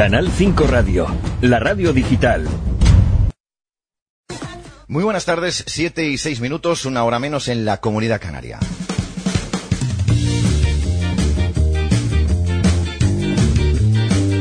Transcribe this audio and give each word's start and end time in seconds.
Canal 0.00 0.30
5 0.34 0.66
Radio, 0.66 1.06
la 1.42 1.58
radio 1.58 1.92
digital. 1.92 2.48
Muy 4.88 5.04
buenas 5.04 5.26
tardes, 5.26 5.62
siete 5.66 6.06
y 6.08 6.16
seis 6.16 6.40
minutos, 6.40 6.86
una 6.86 7.04
hora 7.04 7.18
menos 7.18 7.48
en 7.48 7.66
la 7.66 7.82
comunidad 7.82 8.18
canaria. 8.18 8.58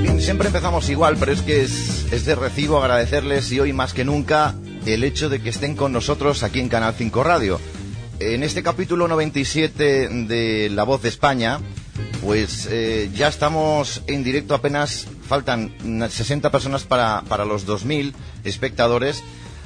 Bien, 0.01 0.21
siempre 0.21 0.47
empezamos 0.47 0.89
igual, 0.89 1.17
pero 1.19 1.33
es 1.33 1.41
que 1.41 1.63
es, 1.63 2.07
es 2.13 2.23
de 2.23 2.35
recibo 2.35 2.81
agradecerles 2.81 3.51
y 3.51 3.59
hoy 3.59 3.73
más 3.73 3.93
que 3.93 4.05
nunca 4.05 4.55
el 4.85 5.03
hecho 5.03 5.27
de 5.27 5.41
que 5.41 5.49
estén 5.49 5.75
con 5.75 5.91
nosotros 5.91 6.43
aquí 6.43 6.61
en 6.61 6.69
Canal 6.69 6.93
5 6.97 7.21
Radio. 7.21 7.59
En 8.21 8.43
este 8.43 8.63
capítulo 8.63 9.09
97 9.09 10.07
de 10.07 10.69
La 10.69 10.83
Voz 10.83 11.01
de 11.01 11.09
España, 11.09 11.59
pues 12.21 12.67
eh, 12.71 13.09
ya 13.13 13.27
estamos 13.27 14.03
en 14.07 14.23
directo 14.23 14.54
apenas, 14.54 15.07
faltan 15.29 15.71
60 16.10 16.50
personas 16.50 16.83
para, 16.83 17.21
para 17.29 17.46
los 17.46 17.68
2.000 17.68 18.14
espectadores, 18.43 19.24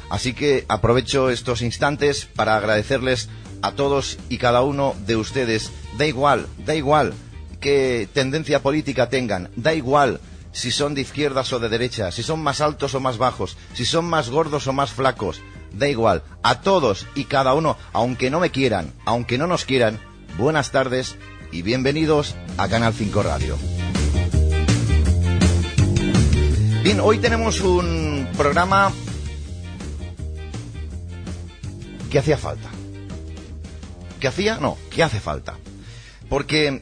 así 0.09 0.33
que 0.33 0.65
aprovecho 0.67 1.29
estos 1.29 1.61
instantes 1.61 2.25
para 2.25 2.57
agradecerles 2.57 3.29
a 3.61 3.71
todos 3.71 4.19
y 4.27 4.37
cada 4.37 4.61
uno 4.61 4.93
de 5.07 5.15
ustedes. 5.15 5.71
Da 5.97 6.05
igual, 6.05 6.47
da 6.65 6.75
igual 6.75 7.13
qué 7.61 8.09
tendencia 8.13 8.61
política 8.61 9.07
tengan, 9.07 9.49
da 9.55 9.73
igual 9.73 10.19
si 10.51 10.69
son 10.69 10.95
de 10.95 11.01
izquierdas 11.01 11.53
o 11.53 11.59
de 11.59 11.69
derechas, 11.69 12.13
si 12.15 12.23
son 12.23 12.43
más 12.43 12.59
altos 12.59 12.93
o 12.93 12.99
más 12.99 13.17
bajos, 13.17 13.57
si 13.73 13.85
son 13.85 14.05
más 14.05 14.29
gordos 14.29 14.67
o 14.67 14.73
más 14.73 14.91
flacos, 14.91 15.41
da 15.71 15.87
igual, 15.87 16.23
a 16.43 16.59
todos 16.59 17.07
y 17.15 17.23
cada 17.23 17.53
uno, 17.53 17.77
aunque 17.93 18.29
no 18.29 18.41
me 18.41 18.51
quieran, 18.51 18.93
aunque 19.05 19.37
no 19.37 19.47
nos 19.47 19.63
quieran, 19.63 19.97
buenas 20.37 20.71
tardes 20.71 21.15
y 21.53 21.61
bienvenidos 21.61 22.35
a 22.57 22.67
Canal 22.67 22.93
5 22.93 23.23
Radio. 23.23 23.57
Bien, 26.83 26.99
hoy 26.99 27.17
tenemos 27.17 27.61
un 27.61 28.27
programa 28.35 28.91
que 32.11 32.19
hacía 32.19 32.37
falta. 32.37 32.69
¿Que 34.19 34.27
hacía? 34.27 34.57
No, 34.57 34.77
que 34.89 35.01
hace 35.01 35.21
falta. 35.21 35.55
Porque 36.27 36.81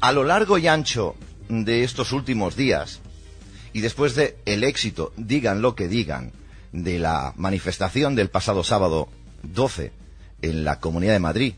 a 0.00 0.10
lo 0.10 0.24
largo 0.24 0.58
y 0.58 0.66
ancho 0.66 1.14
de 1.48 1.84
estos 1.84 2.10
últimos 2.10 2.56
días, 2.56 2.98
y 3.72 3.82
después 3.82 4.16
de 4.16 4.36
el 4.46 4.64
éxito, 4.64 5.12
digan 5.16 5.62
lo 5.62 5.76
que 5.76 5.86
digan, 5.86 6.32
de 6.72 6.98
la 6.98 7.32
manifestación 7.36 8.16
del 8.16 8.30
pasado 8.30 8.64
sábado 8.64 9.08
12 9.44 9.92
en 10.42 10.64
la 10.64 10.80
Comunidad 10.80 11.12
de 11.12 11.20
Madrid, 11.20 11.54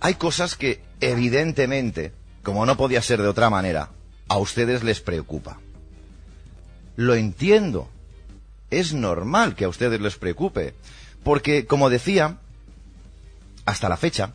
hay 0.00 0.16
cosas 0.16 0.54
que 0.54 0.82
evidentemente, 1.00 2.12
como 2.42 2.66
no 2.66 2.76
podía 2.76 3.00
ser 3.00 3.22
de 3.22 3.28
otra 3.28 3.48
manera, 3.48 3.88
a 4.28 4.36
ustedes 4.36 4.84
les 4.84 5.00
preocupa. 5.00 5.60
Lo 6.96 7.14
entiendo. 7.14 7.88
Es 8.70 8.92
normal 8.92 9.54
que 9.54 9.64
a 9.64 9.68
ustedes 9.68 10.00
les 10.00 10.16
preocupe. 10.16 10.74
Porque, 11.22 11.66
como 11.66 11.90
decía, 11.90 12.38
hasta 13.64 13.88
la 13.88 13.96
fecha, 13.96 14.34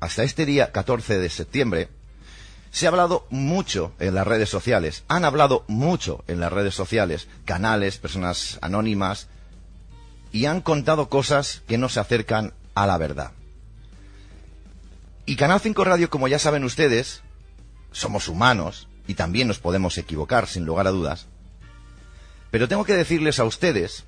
hasta 0.00 0.22
este 0.22 0.46
día 0.46 0.72
14 0.72 1.18
de 1.18 1.30
septiembre, 1.30 1.88
se 2.70 2.86
ha 2.86 2.90
hablado 2.90 3.26
mucho 3.30 3.92
en 3.98 4.14
las 4.14 4.26
redes 4.26 4.48
sociales, 4.48 5.04
han 5.08 5.24
hablado 5.24 5.64
mucho 5.68 6.22
en 6.28 6.38
las 6.38 6.52
redes 6.52 6.74
sociales, 6.74 7.26
canales, 7.44 7.98
personas 7.98 8.58
anónimas, 8.60 9.28
y 10.32 10.46
han 10.46 10.60
contado 10.60 11.08
cosas 11.08 11.62
que 11.66 11.78
no 11.78 11.88
se 11.88 12.00
acercan 12.00 12.52
a 12.74 12.86
la 12.86 12.98
verdad. 12.98 13.32
Y 15.24 15.36
Canal 15.36 15.60
5 15.60 15.84
Radio, 15.84 16.10
como 16.10 16.28
ya 16.28 16.38
saben 16.38 16.64
ustedes, 16.64 17.22
somos 17.92 18.28
humanos 18.28 18.88
y 19.06 19.14
también 19.14 19.48
nos 19.48 19.58
podemos 19.58 19.98
equivocar, 19.98 20.46
sin 20.46 20.64
lugar 20.64 20.86
a 20.86 20.90
dudas. 20.90 21.26
Pero 22.50 22.68
tengo 22.68 22.84
que 22.84 22.94
decirles 22.96 23.38
a 23.38 23.44
ustedes 23.44 24.04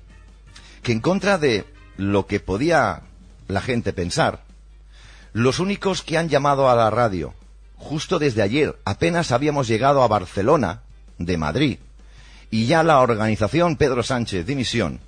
que 0.83 0.91
en 0.91 0.99
contra 0.99 1.37
de 1.37 1.65
lo 1.97 2.25
que 2.25 2.39
podía 2.39 3.01
la 3.47 3.61
gente 3.61 3.93
pensar, 3.93 4.43
los 5.33 5.59
únicos 5.59 6.01
que 6.01 6.17
han 6.17 6.29
llamado 6.29 6.69
a 6.69 6.75
la 6.75 6.89
radio 6.89 7.33
justo 7.81 8.19
desde 8.19 8.41
ayer, 8.41 8.77
apenas 8.85 9.31
habíamos 9.31 9.67
llegado 9.67 10.03
a 10.03 10.07
Barcelona, 10.07 10.81
de 11.17 11.37
Madrid, 11.37 11.79
y 12.49 12.65
ya 12.65 12.83
la 12.83 12.99
organización 12.99 13.75
Pedro 13.75 14.03
Sánchez 14.03 14.45
Dimisión 14.45 14.99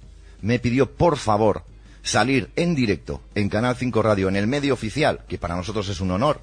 me 0.42 0.60
pidió 0.60 0.92
por 0.92 1.18
favor 1.18 1.64
salir 2.02 2.52
en 2.56 2.76
directo 2.76 3.22
en 3.36 3.50
Canal 3.50 3.76
5 3.76 4.02
Radio, 4.02 4.28
en 4.28 4.36
el 4.36 4.48
medio 4.48 4.74
oficial, 4.74 5.22
que 5.28 5.38
para 5.38 5.56
nosotros 5.56 5.88
es 5.90 6.02
un 6.02 6.12
honor, 6.12 6.42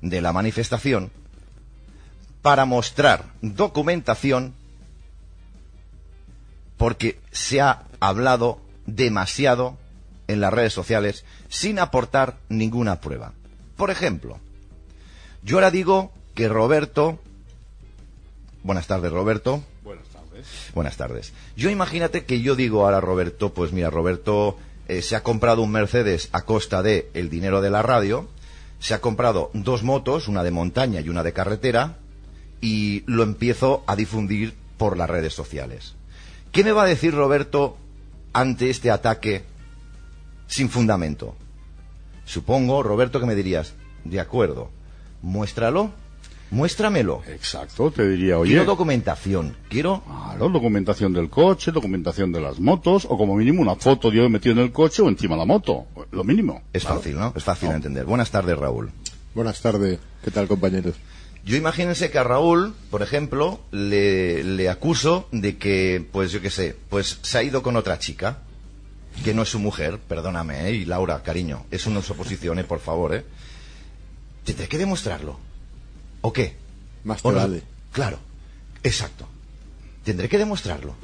de 0.00 0.20
la 0.20 0.32
manifestación, 0.32 1.10
para 2.42 2.64
mostrar 2.64 3.24
documentación, 3.40 4.54
porque 6.84 7.18
se 7.32 7.62
ha 7.62 7.84
hablado 7.98 8.60
demasiado 8.84 9.78
en 10.28 10.42
las 10.42 10.52
redes 10.52 10.74
sociales 10.74 11.24
sin 11.48 11.78
aportar 11.78 12.36
ninguna 12.50 13.00
prueba. 13.00 13.32
Por 13.74 13.90
ejemplo, 13.90 14.38
yo 15.42 15.56
ahora 15.56 15.70
digo 15.70 16.12
que 16.34 16.46
Roberto. 16.46 17.18
Buenas 18.64 18.86
tardes, 18.86 19.10
Roberto. 19.12 19.64
Buenas 19.82 20.08
tardes. 20.08 20.46
Buenas 20.74 20.96
tardes. 20.98 21.32
Yo 21.56 21.70
imagínate 21.70 22.26
que 22.26 22.42
yo 22.42 22.54
digo 22.54 22.84
ahora 22.84 22.98
a 22.98 23.00
Roberto, 23.00 23.54
pues 23.54 23.72
mira, 23.72 23.88
Roberto 23.88 24.58
eh, 24.86 25.00
se 25.00 25.16
ha 25.16 25.22
comprado 25.22 25.62
un 25.62 25.70
Mercedes 25.70 26.28
a 26.32 26.42
costa 26.42 26.82
de 26.82 27.08
el 27.14 27.30
dinero 27.30 27.62
de 27.62 27.70
la 27.70 27.80
radio, 27.80 28.28
se 28.78 28.92
ha 28.92 29.00
comprado 29.00 29.50
dos 29.54 29.84
motos, 29.84 30.28
una 30.28 30.42
de 30.42 30.50
montaña 30.50 31.00
y 31.00 31.08
una 31.08 31.22
de 31.22 31.32
carretera, 31.32 31.96
y 32.60 33.04
lo 33.06 33.22
empiezo 33.22 33.84
a 33.86 33.96
difundir 33.96 34.52
por 34.76 34.98
las 34.98 35.08
redes 35.08 35.32
sociales. 35.32 35.94
¿Qué 36.54 36.62
me 36.62 36.70
va 36.70 36.84
a 36.84 36.86
decir 36.86 37.12
Roberto 37.12 37.76
ante 38.32 38.70
este 38.70 38.92
ataque 38.92 39.42
sin 40.46 40.68
fundamento? 40.68 41.34
Supongo, 42.24 42.80
Roberto, 42.84 43.18
que 43.18 43.26
me 43.26 43.34
dirías, 43.34 43.74
de 44.04 44.20
acuerdo, 44.20 44.70
muéstralo, 45.20 45.90
muéstramelo. 46.52 47.22
Exacto, 47.26 47.90
te 47.90 48.08
diría, 48.08 48.38
oye. 48.38 48.52
Quiero 48.52 48.66
documentación, 48.66 49.56
quiero... 49.68 50.04
Claro, 50.06 50.48
documentación 50.48 51.12
del 51.12 51.28
coche, 51.28 51.72
documentación 51.72 52.30
de 52.30 52.40
las 52.40 52.60
motos, 52.60 53.04
o 53.10 53.18
como 53.18 53.34
mínimo 53.34 53.60
una 53.60 53.74
foto 53.74 54.12
de 54.12 54.18
yo 54.18 54.30
metido 54.30 54.52
en 54.52 54.60
el 54.60 54.70
coche 54.70 55.02
o 55.02 55.08
encima 55.08 55.34
de 55.34 55.40
la 55.40 55.46
moto. 55.46 55.86
Lo 56.12 56.22
mínimo. 56.22 56.62
Es 56.72 56.82
Claro. 56.84 56.98
fácil, 56.98 57.18
¿no? 57.18 57.32
Es 57.34 57.42
fácil 57.42 57.70
de 57.70 57.74
entender. 57.74 58.04
Buenas 58.04 58.30
tardes, 58.30 58.56
Raúl. 58.56 58.92
Buenas 59.34 59.60
tardes, 59.60 59.98
¿qué 60.22 60.30
tal 60.30 60.46
compañeros? 60.46 60.94
Yo 61.44 61.56
imagínense 61.56 62.10
que 62.10 62.18
a 62.18 62.24
Raúl, 62.24 62.74
por 62.90 63.02
ejemplo, 63.02 63.60
le, 63.70 64.42
le 64.42 64.68
acuso 64.70 65.28
de 65.30 65.58
que, 65.58 66.06
pues 66.10 66.32
yo 66.32 66.40
qué 66.40 66.50
sé, 66.50 66.74
pues 66.88 67.18
se 67.20 67.38
ha 67.38 67.42
ido 67.42 67.62
con 67.62 67.76
otra 67.76 67.98
chica, 67.98 68.38
que 69.22 69.34
no 69.34 69.42
es 69.42 69.50
su 69.50 69.58
mujer, 69.58 69.98
perdóname, 69.98 70.68
¿eh? 70.68 70.72
Y 70.72 70.84
Laura, 70.86 71.22
cariño, 71.22 71.66
es 71.70 71.86
una 71.86 72.00
suposición, 72.00 72.58
¿eh? 72.58 72.64
Por 72.64 72.80
favor, 72.80 73.14
¿eh? 73.14 73.24
Tendré 74.44 74.68
que 74.68 74.78
demostrarlo. 74.78 75.38
¿O 76.22 76.32
qué? 76.32 76.56
Más 77.04 77.22
vale. 77.22 77.62
Claro, 77.92 78.18
exacto. 78.82 79.28
Tendré 80.02 80.28
que 80.28 80.38
demostrarlo. 80.38 80.94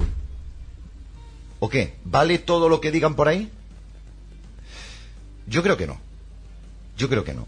¿O 1.59 1.69
qué? 1.69 1.93
¿Vale 2.03 2.39
todo 2.39 2.67
lo 2.67 2.81
que 2.81 2.91
digan 2.91 3.15
por 3.15 3.27
ahí? 3.27 3.49
Yo 5.45 5.61
creo 5.61 5.77
que 5.77 5.85
no. 5.85 5.99
Yo 6.97 7.07
creo 7.07 7.23
que 7.23 7.33
no. 7.33 7.47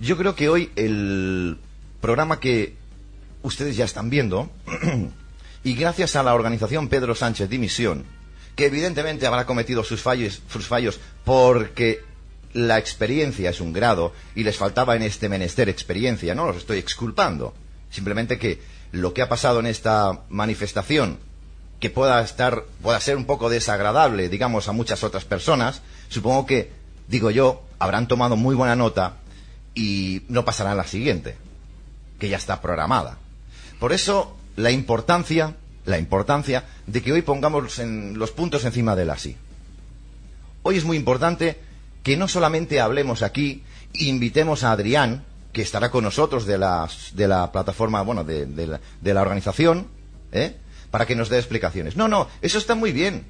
Yo 0.00 0.16
creo 0.16 0.34
que 0.34 0.48
hoy 0.48 0.70
el 0.76 1.58
programa 2.00 2.40
que 2.40 2.76
ustedes 3.42 3.76
ya 3.76 3.84
están 3.84 4.10
viendo, 4.10 4.50
y 5.64 5.74
gracias 5.74 6.16
a 6.16 6.22
la 6.22 6.34
organización 6.34 6.88
Pedro 6.88 7.14
Sánchez 7.14 7.48
Dimisión, 7.48 8.04
que 8.56 8.66
evidentemente 8.66 9.26
habrá 9.26 9.46
cometido 9.46 9.84
sus 9.84 10.02
fallos, 10.02 10.42
sus 10.50 10.66
fallos 10.66 11.00
porque 11.24 12.02
la 12.52 12.78
experiencia 12.78 13.50
es 13.50 13.60
un 13.60 13.72
grado 13.72 14.12
y 14.34 14.42
les 14.42 14.56
faltaba 14.56 14.96
en 14.96 15.02
este 15.02 15.28
menester 15.28 15.68
experiencia, 15.68 16.34
no 16.34 16.46
los 16.46 16.56
estoy 16.56 16.78
exculpando. 16.78 17.54
Simplemente 17.90 18.38
que 18.38 18.60
lo 18.92 19.14
que 19.14 19.22
ha 19.22 19.28
pasado 19.28 19.60
en 19.60 19.66
esta 19.66 20.22
manifestación, 20.28 21.18
que 21.78 21.90
pueda 21.90 22.20
estar, 22.22 22.64
pueda 22.82 23.00
ser 23.00 23.16
un 23.16 23.24
poco 23.24 23.48
desagradable, 23.48 24.28
digamos, 24.28 24.68
a 24.68 24.72
muchas 24.72 25.02
otras 25.04 25.24
personas, 25.24 25.82
supongo 26.08 26.46
que, 26.46 26.70
digo 27.08 27.30
yo, 27.30 27.62
habrán 27.78 28.08
tomado 28.08 28.36
muy 28.36 28.54
buena 28.54 28.76
nota 28.76 29.16
y 29.74 30.22
no 30.28 30.44
pasará 30.44 30.72
a 30.72 30.74
la 30.74 30.86
siguiente, 30.86 31.36
que 32.20 32.28
ya 32.28 32.36
está 32.36 32.60
programada. 32.60 33.18
Por 33.80 33.92
eso, 33.92 34.36
la 34.54 34.70
importancia, 34.70 35.56
la 35.86 35.98
importancia 35.98 36.64
de 36.86 37.02
que 37.02 37.12
hoy 37.12 37.22
pongamos 37.22 37.78
los 37.80 38.30
puntos 38.30 38.64
encima 38.64 38.94
del 38.94 39.10
así. 39.10 39.36
Hoy 40.62 40.76
es 40.76 40.84
muy 40.84 40.96
importante 40.96 41.58
que 42.04 42.16
no 42.16 42.28
solamente 42.28 42.80
hablemos 42.80 43.22
aquí, 43.22 43.64
invitemos 43.94 44.62
a 44.62 44.72
Adrián, 44.72 45.24
que 45.52 45.62
estará 45.62 45.90
con 45.90 46.04
nosotros 46.04 46.46
de 46.46 46.58
la, 46.58 46.88
de 47.14 47.26
la 47.26 47.50
plataforma, 47.50 48.02
bueno, 48.02 48.22
de, 48.22 48.46
de 48.46 48.66
la, 48.68 48.80
de 49.00 49.14
la 49.14 49.22
organización, 49.22 49.88
¿eh? 50.30 50.54
para 50.90 51.06
que 51.06 51.16
nos 51.16 51.28
dé 51.28 51.38
explicaciones. 51.38 51.96
No, 51.96 52.06
no, 52.06 52.28
eso 52.42 52.58
está 52.58 52.74
muy 52.74 52.92
bien. 52.92 53.24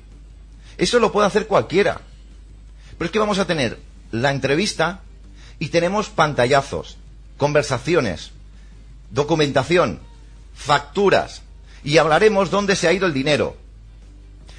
Eso 0.77 0.99
lo 0.99 1.13
puede 1.13 1.27
hacer 1.29 1.47
cualquiera. 1.47 2.01
Pero 2.99 3.07
es 3.07 3.11
que 3.13 3.19
vamos 3.19 3.39
a 3.39 3.47
tener 3.47 3.79
la 4.11 4.31
entrevista 4.31 5.01
y 5.59 5.69
tenemos 5.69 6.11
pantallazos, 6.11 6.99
conversaciones, 7.37 8.33
documentación, 9.11 10.01
facturas 10.55 11.43
y 11.83 11.99
hablaremos 11.99 12.51
dónde 12.51 12.77
se 12.77 12.89
ha 12.89 12.93
ido 12.93 13.07
el 13.07 13.15
dinero. 13.15 13.57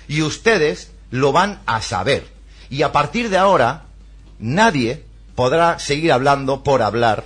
Y 0.08 0.22
ustedes 0.22 0.92
lo 1.10 1.32
van 1.32 1.60
a 1.66 1.82
saber. 1.82 2.28
Y 2.70 2.84
a 2.84 2.92
partir 2.92 3.30
de 3.30 3.38
ahora, 3.38 3.84
nadie 4.40 5.04
podrá 5.36 5.80
seguir 5.80 6.12
hablando 6.12 6.64
por 6.64 6.82
hablar 6.82 7.26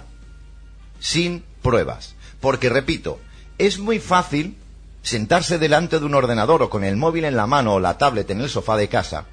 sin 1.00 1.44
pruebas. 1.62 2.16
Porque, 2.42 2.70
repito, 2.70 3.20
es 3.58 3.80
muy 3.80 4.00
fácil 4.00 4.58
sentarse 5.02 5.60
delante 5.60 6.00
de 6.00 6.06
un 6.06 6.16
ordenador 6.16 6.64
o 6.64 6.70
con 6.70 6.84
el 6.84 6.98
móvil 6.98 7.26
en 7.26 7.36
la 7.36 7.48
mano 7.48 7.76
o 7.76 7.80
la 7.80 7.98
tablet 7.98 8.30
en 8.32 8.42
el 8.42 8.50
sofá 8.50 8.76
de 8.76 8.90
casa 8.90 9.26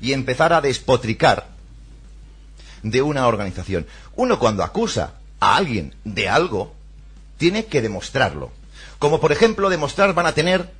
y 0.00 0.12
empezar 0.12 0.52
a 0.52 0.60
despotricar 0.60 1.48
de 2.82 3.02
una 3.02 3.26
organización. 3.26 3.86
Uno 4.14 4.38
cuando 4.38 4.62
acusa 4.62 5.14
a 5.40 5.56
alguien 5.56 5.94
de 6.04 6.28
algo, 6.28 6.74
tiene 7.38 7.66
que 7.66 7.82
demostrarlo. 7.82 8.50
Como 8.98 9.20
por 9.20 9.32
ejemplo 9.32 9.68
demostrar 9.68 10.14
van 10.14 10.26
a 10.26 10.34
tener 10.34 10.70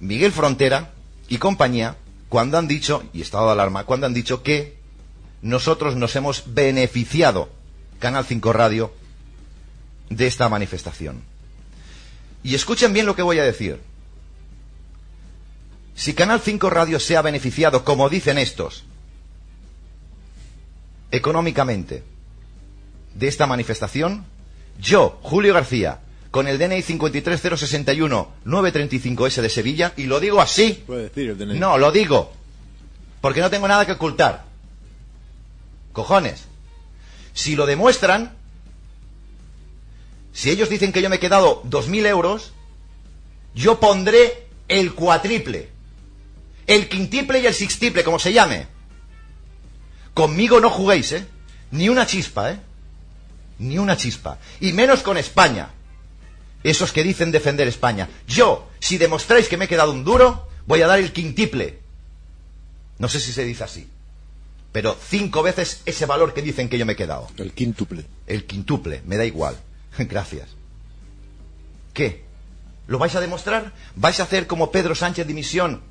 Miguel 0.00 0.32
Frontera 0.32 0.90
y 1.28 1.38
compañía 1.38 1.96
cuando 2.28 2.58
han 2.58 2.68
dicho, 2.68 3.04
y 3.12 3.22
estado 3.22 3.46
de 3.46 3.52
alarma, 3.52 3.84
cuando 3.84 4.06
han 4.06 4.14
dicho 4.14 4.42
que 4.42 4.76
nosotros 5.42 5.94
nos 5.96 6.16
hemos 6.16 6.54
beneficiado, 6.54 7.48
Canal 7.98 8.24
5 8.24 8.52
Radio, 8.52 8.92
de 10.10 10.26
esta 10.26 10.48
manifestación. 10.48 11.22
Y 12.42 12.54
escuchen 12.54 12.92
bien 12.92 13.06
lo 13.06 13.14
que 13.14 13.22
voy 13.22 13.38
a 13.38 13.44
decir. 13.44 13.80
Si 15.94 16.12
Canal 16.14 16.40
5 16.40 16.70
Radio 16.70 16.98
se 16.98 17.16
ha 17.16 17.22
beneficiado, 17.22 17.84
como 17.84 18.08
dicen 18.08 18.36
estos, 18.36 18.84
económicamente, 21.10 22.02
de 23.14 23.28
esta 23.28 23.46
manifestación, 23.46 24.26
yo, 24.78 25.18
Julio 25.22 25.54
García, 25.54 26.00
con 26.30 26.46
el 26.48 26.58
DNI 26.58 26.82
53061-935S 26.82 29.40
de 29.40 29.48
Sevilla, 29.48 29.94
y 29.96 30.04
lo 30.04 30.20
digo 30.20 30.40
así. 30.40 30.84
Puede 30.86 31.04
decir 31.04 31.30
el 31.30 31.38
DNI. 31.38 31.58
No, 31.58 31.78
lo 31.78 31.92
digo. 31.92 32.32
Porque 33.20 33.40
no 33.40 33.50
tengo 33.50 33.68
nada 33.68 33.86
que 33.86 33.92
ocultar. 33.92 34.44
Cojones. 35.92 36.44
Si 37.32 37.56
lo 37.56 37.66
demuestran, 37.66 38.34
si 40.32 40.50
ellos 40.50 40.68
dicen 40.68 40.92
que 40.92 41.00
yo 41.00 41.08
me 41.08 41.16
he 41.16 41.20
quedado 41.20 41.62
2.000 41.62 42.06
euros, 42.06 42.52
yo 43.54 43.78
pondré 43.78 44.48
el 44.68 44.94
cuatriple, 44.94 45.68
el 46.66 46.88
quintiple 46.88 47.40
y 47.40 47.46
el 47.46 47.54
sextiple, 47.54 48.02
como 48.02 48.18
se 48.18 48.32
llame. 48.32 48.66
Conmigo 50.12 50.60
no 50.60 50.70
juguéis, 50.70 51.12
¿eh? 51.12 51.26
Ni 51.70 51.88
una 51.88 52.06
chispa, 52.06 52.52
¿eh? 52.52 52.58
Ni 53.58 53.78
una 53.78 53.96
chispa. 53.96 54.38
Y 54.60 54.72
menos 54.72 55.02
con 55.02 55.16
España. 55.16 55.70
Esos 56.62 56.92
que 56.92 57.02
dicen 57.02 57.30
defender 57.30 57.68
España. 57.68 58.08
Yo, 58.26 58.68
si 58.80 58.98
demostráis 58.98 59.48
que 59.48 59.56
me 59.56 59.66
he 59.66 59.68
quedado 59.68 59.92
un 59.92 60.04
duro, 60.04 60.48
voy 60.66 60.82
a 60.82 60.86
dar 60.86 60.98
el 60.98 61.12
quintiple. 61.12 61.78
No 62.98 63.08
sé 63.08 63.20
si 63.20 63.32
se 63.32 63.44
dice 63.44 63.64
así. 63.64 63.88
Pero 64.72 64.96
cinco 65.00 65.42
veces 65.42 65.82
ese 65.84 66.06
valor 66.06 66.34
que 66.34 66.42
dicen 66.42 66.68
que 66.68 66.78
yo 66.78 66.86
me 66.86 66.94
he 66.94 66.96
quedado. 66.96 67.28
El 67.36 67.52
quíntuple. 67.52 68.06
El 68.26 68.44
quintuple, 68.44 69.02
me 69.06 69.16
da 69.16 69.24
igual. 69.24 69.56
Gracias. 69.98 70.48
¿Qué? 71.92 72.24
¿Lo 72.86 72.98
vais 72.98 73.14
a 73.14 73.20
demostrar? 73.20 73.72
¿Vais 73.94 74.18
a 74.20 74.24
hacer 74.24 74.46
como 74.46 74.70
Pedro 74.70 74.94
Sánchez 74.94 75.26
Dimisión, 75.26 75.82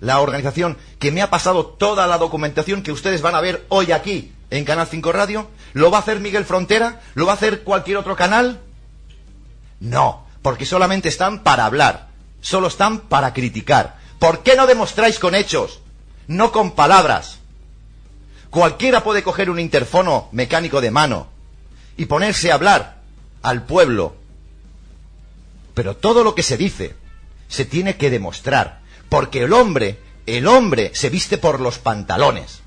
la 0.00 0.20
organización 0.20 0.76
que 0.98 1.10
me 1.10 1.22
ha 1.22 1.30
pasado 1.30 1.66
toda 1.66 2.06
la 2.06 2.18
documentación 2.18 2.82
que 2.82 2.92
ustedes 2.92 3.22
van 3.22 3.34
a 3.34 3.40
ver 3.40 3.64
hoy 3.68 3.92
aquí 3.92 4.32
en 4.50 4.64
Canal 4.64 4.86
5 4.86 5.12
Radio? 5.12 5.48
¿Lo 5.72 5.90
va 5.90 5.98
a 5.98 6.00
hacer 6.00 6.20
Miguel 6.20 6.44
Frontera? 6.44 7.00
¿Lo 7.14 7.26
va 7.26 7.32
a 7.32 7.36
hacer 7.36 7.62
cualquier 7.62 7.96
otro 7.96 8.16
canal? 8.16 8.60
No, 9.80 10.26
porque 10.42 10.64
solamente 10.64 11.08
están 11.08 11.42
para 11.42 11.66
hablar, 11.66 12.08
solo 12.40 12.68
están 12.68 13.00
para 13.00 13.32
criticar. 13.32 13.98
¿Por 14.18 14.42
qué 14.42 14.56
no 14.56 14.66
demostráis 14.66 15.18
con 15.18 15.34
hechos? 15.34 15.80
No 16.26 16.52
con 16.52 16.72
palabras. 16.72 17.38
Cualquiera 18.50 19.04
puede 19.04 19.22
coger 19.22 19.50
un 19.50 19.60
interfono 19.60 20.28
mecánico 20.32 20.80
de 20.80 20.90
mano 20.90 21.28
y 21.96 22.06
ponerse 22.06 22.50
a 22.50 22.54
hablar 22.54 23.02
al 23.42 23.64
pueblo. 23.64 24.16
Pero 25.74 25.96
todo 25.96 26.24
lo 26.24 26.34
que 26.34 26.42
se 26.42 26.56
dice 26.56 26.94
se 27.48 27.64
tiene 27.64 27.96
que 27.96 28.10
demostrar, 28.10 28.80
porque 29.08 29.42
el 29.42 29.52
hombre, 29.52 30.00
el 30.24 30.46
hombre 30.46 30.90
se 30.94 31.10
viste 31.10 31.38
por 31.38 31.60
los 31.60 31.78
pantalones. 31.78 32.60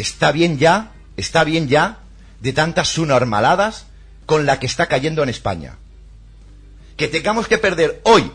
Está 0.00 0.32
bien 0.32 0.56
ya, 0.56 0.92
está 1.18 1.44
bien 1.44 1.68
ya 1.68 1.98
de 2.40 2.54
tantas 2.54 2.88
subnormaladas 2.88 3.84
con 4.24 4.46
la 4.46 4.58
que 4.58 4.64
está 4.64 4.86
cayendo 4.86 5.22
en 5.22 5.28
España. 5.28 5.76
Que 6.96 7.06
tengamos 7.06 7.48
que 7.48 7.58
perder 7.58 8.00
hoy 8.04 8.32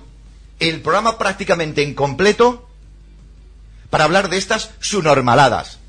el 0.59 0.81
programa 0.81 1.17
prácticamente 1.17 1.81
incompleto 1.81 2.69
para 3.89 4.03
hablar 4.03 4.29
de 4.29 4.37
estas 4.37 4.73
subnormaladas. 4.79 5.79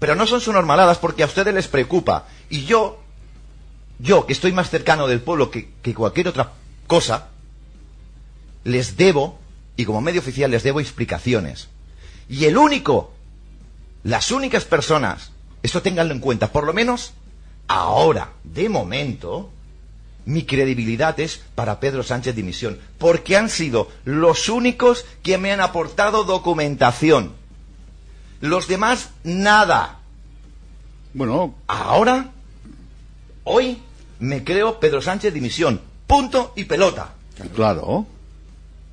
Pero 0.00 0.16
no 0.16 0.26
son 0.26 0.40
subnormaladas 0.40 0.98
porque 0.98 1.22
a 1.22 1.26
ustedes 1.26 1.54
les 1.54 1.68
preocupa. 1.68 2.26
Y 2.48 2.64
yo, 2.64 3.00
yo 4.00 4.26
que 4.26 4.32
estoy 4.32 4.50
más 4.50 4.68
cercano 4.68 5.06
del 5.06 5.20
pueblo 5.20 5.52
que, 5.52 5.70
que 5.80 5.94
cualquier 5.94 6.26
otra 6.26 6.54
cosa, 6.88 7.28
les 8.64 8.96
debo, 8.96 9.38
y 9.76 9.84
como 9.84 10.00
medio 10.00 10.20
oficial 10.20 10.50
les 10.50 10.64
debo 10.64 10.80
explicaciones. 10.80 11.68
Y 12.28 12.46
el 12.46 12.56
único, 12.56 13.14
las 14.02 14.30
únicas 14.30 14.64
personas, 14.64 15.32
esto 15.62 15.82
ténganlo 15.82 16.14
en 16.14 16.20
cuenta, 16.20 16.52
por 16.52 16.64
lo 16.64 16.72
menos 16.72 17.12
ahora, 17.68 18.32
de 18.44 18.68
momento, 18.68 19.50
mi 20.24 20.44
credibilidad 20.44 21.18
es 21.20 21.42
para 21.54 21.80
Pedro 21.80 22.02
Sánchez 22.02 22.34
Dimisión, 22.34 22.78
porque 22.98 23.36
han 23.36 23.48
sido 23.48 23.88
los 24.04 24.48
únicos 24.48 25.04
que 25.22 25.38
me 25.38 25.52
han 25.52 25.60
aportado 25.60 26.24
documentación. 26.24 27.32
Los 28.40 28.68
demás, 28.68 29.10
nada. 29.22 29.98
Bueno, 31.12 31.54
Ahora, 31.66 32.30
hoy, 33.44 33.82
me 34.18 34.44
creo 34.44 34.80
Pedro 34.80 35.02
Sánchez 35.02 35.34
Dimisión. 35.34 35.80
Punto 36.06 36.52
y 36.56 36.64
pelota. 36.64 37.14
claro. 37.54 38.06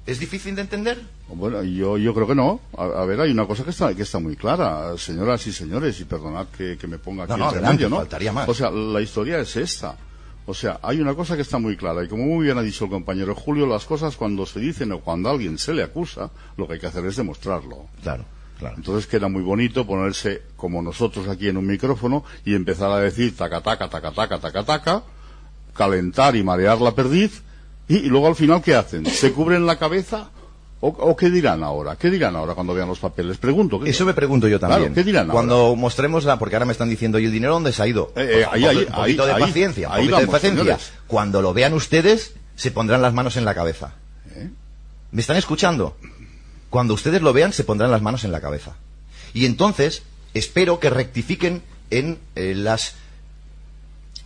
¿Es 0.05 0.19
difícil 0.19 0.55
de 0.55 0.61
entender? 0.61 1.01
Bueno, 1.29 1.61
yo, 1.63 1.97
yo 1.97 2.13
creo 2.13 2.25
que 2.27 2.35
no. 2.35 2.61
A, 2.77 2.83
a 2.85 3.05
ver, 3.05 3.19
hay 3.21 3.31
una 3.31 3.45
cosa 3.45 3.63
que 3.63 3.71
está, 3.71 3.93
que 3.93 4.03
está 4.03 4.19
muy 4.19 4.35
clara, 4.35 4.97
señoras 4.97 5.45
y 5.47 5.51
señores, 5.51 5.99
y 5.99 6.05
perdonad 6.05 6.47
que, 6.47 6.77
que 6.77 6.87
me 6.87 6.97
ponga 6.97 7.23
aquí 7.25 7.31
No, 7.33 7.37
no, 7.37 7.49
adelante, 7.49 7.75
medio, 7.75 7.89
¿no? 7.89 7.97
faltaría 7.97 8.31
más. 8.31 8.47
O 8.47 8.53
sea, 8.53 8.71
la 8.71 9.01
historia 9.01 9.39
es 9.39 9.55
esta. 9.57 9.97
O 10.45 10.53
sea, 10.53 10.79
hay 10.81 11.01
una 11.01 11.13
cosa 11.13 11.35
que 11.35 11.41
está 11.41 11.59
muy 11.59 11.75
clara, 11.75 12.01
y 12.05 12.07
como 12.07 12.23
muy 12.23 12.45
bien 12.45 12.57
ha 12.57 12.61
dicho 12.61 12.85
el 12.85 12.89
compañero 12.91 13.35
Julio, 13.35 13.67
las 13.67 13.83
cosas 13.83 14.15
cuando 14.15 14.45
se 14.45 14.61
dicen 14.61 14.93
o 14.93 15.01
cuando 15.01 15.27
a 15.27 15.33
alguien 15.33 15.57
se 15.57 15.73
le 15.73 15.83
acusa, 15.83 16.29
lo 16.55 16.65
que 16.65 16.75
hay 16.75 16.79
que 16.79 16.87
hacer 16.87 17.05
es 17.05 17.17
demostrarlo. 17.17 17.87
Claro, 18.01 18.23
claro. 18.57 18.75
Entonces 18.77 19.07
queda 19.07 19.27
muy 19.27 19.41
bonito 19.41 19.85
ponerse 19.85 20.43
como 20.55 20.81
nosotros 20.81 21.27
aquí 21.27 21.49
en 21.49 21.57
un 21.57 21.67
micrófono 21.67 22.23
y 22.45 22.55
empezar 22.55 22.89
a 22.91 22.99
decir 23.01 23.35
taca 23.35 23.59
taca 23.59 23.89
taca 23.89 24.11
taca 24.13 24.39
taca 24.39 24.63
taca, 24.63 25.03
calentar 25.73 26.37
y 26.37 26.43
marear 26.43 26.79
la 26.79 26.95
perdiz 26.95 27.41
y, 27.89 27.97
y 27.97 28.07
luego 28.07 28.27
al 28.27 28.35
final 28.35 28.61
¿qué 28.61 28.73
hacen? 28.75 29.05
¿Se 29.05 29.33
cubren 29.33 29.65
la 29.65 29.77
cabeza? 29.77 30.29
¿O, 30.79 30.89
o 30.89 31.15
qué 31.15 31.29
dirán 31.31 31.63
ahora? 31.63 31.95
¿Qué 31.95 32.09
dirán 32.11 32.35
ahora 32.35 32.53
cuando 32.53 32.73
vean 32.75 32.87
los 32.87 32.99
papeles? 32.99 33.37
Pregunto. 33.37 33.79
¿qué- 33.79 33.89
Eso 33.89 34.05
me 34.05 34.13
pregunto 34.13 34.47
yo 34.47 34.59
también. 34.59 34.81
Claro, 34.81 34.93
¿qué 34.95 35.03
dirán 35.03 35.27
Cuando 35.29 35.75
mostremos 35.75 36.23
la, 36.23 36.37
porque 36.37 36.55
ahora 36.55 36.65
me 36.65 36.71
están 36.71 36.89
diciendo, 36.89 37.17
¿y 37.17 37.25
el 37.25 37.31
dinero 37.31 37.53
dónde 37.53 37.73
se 37.73 37.81
ha 37.81 37.87
ido? 37.87 38.13
Eh, 38.15 38.41
eh, 38.41 38.45
ahí, 38.51 38.63
un 38.63 38.69
ahí, 38.69 38.77
un 38.77 38.85
poquito 38.93 39.23
ahí, 39.23 39.33
de 39.33 39.39
paciencia, 39.39 39.89
un 39.89 39.95
poquito 39.95 40.19
de 40.19 40.27
paciencia. 40.27 40.63
señores. 40.63 40.91
Cuando 41.07 41.41
lo 41.41 41.53
vean 41.53 41.73
ustedes, 41.73 42.33
se 42.55 42.69
pondrán 42.71 43.01
las 43.01 43.13
manos 43.13 43.37
en 43.37 43.45
la 43.45 43.55
cabeza. 43.55 43.95
¿Eh? 44.35 44.49
¿Me 45.11 45.21
están 45.21 45.37
escuchando? 45.37 45.97
Cuando 46.69 46.93
ustedes 46.93 47.21
lo 47.23 47.33
vean, 47.33 47.53
se 47.53 47.63
pondrán 47.63 47.89
las 47.89 48.01
manos 48.03 48.23
en 48.23 48.31
la 48.31 48.39
cabeza. 48.41 48.75
Y 49.33 49.45
entonces, 49.45 50.03
espero 50.35 50.79
que 50.79 50.89
rectifiquen 50.91 51.63
en 51.89 52.19
eh, 52.35 52.53
las 52.55 52.93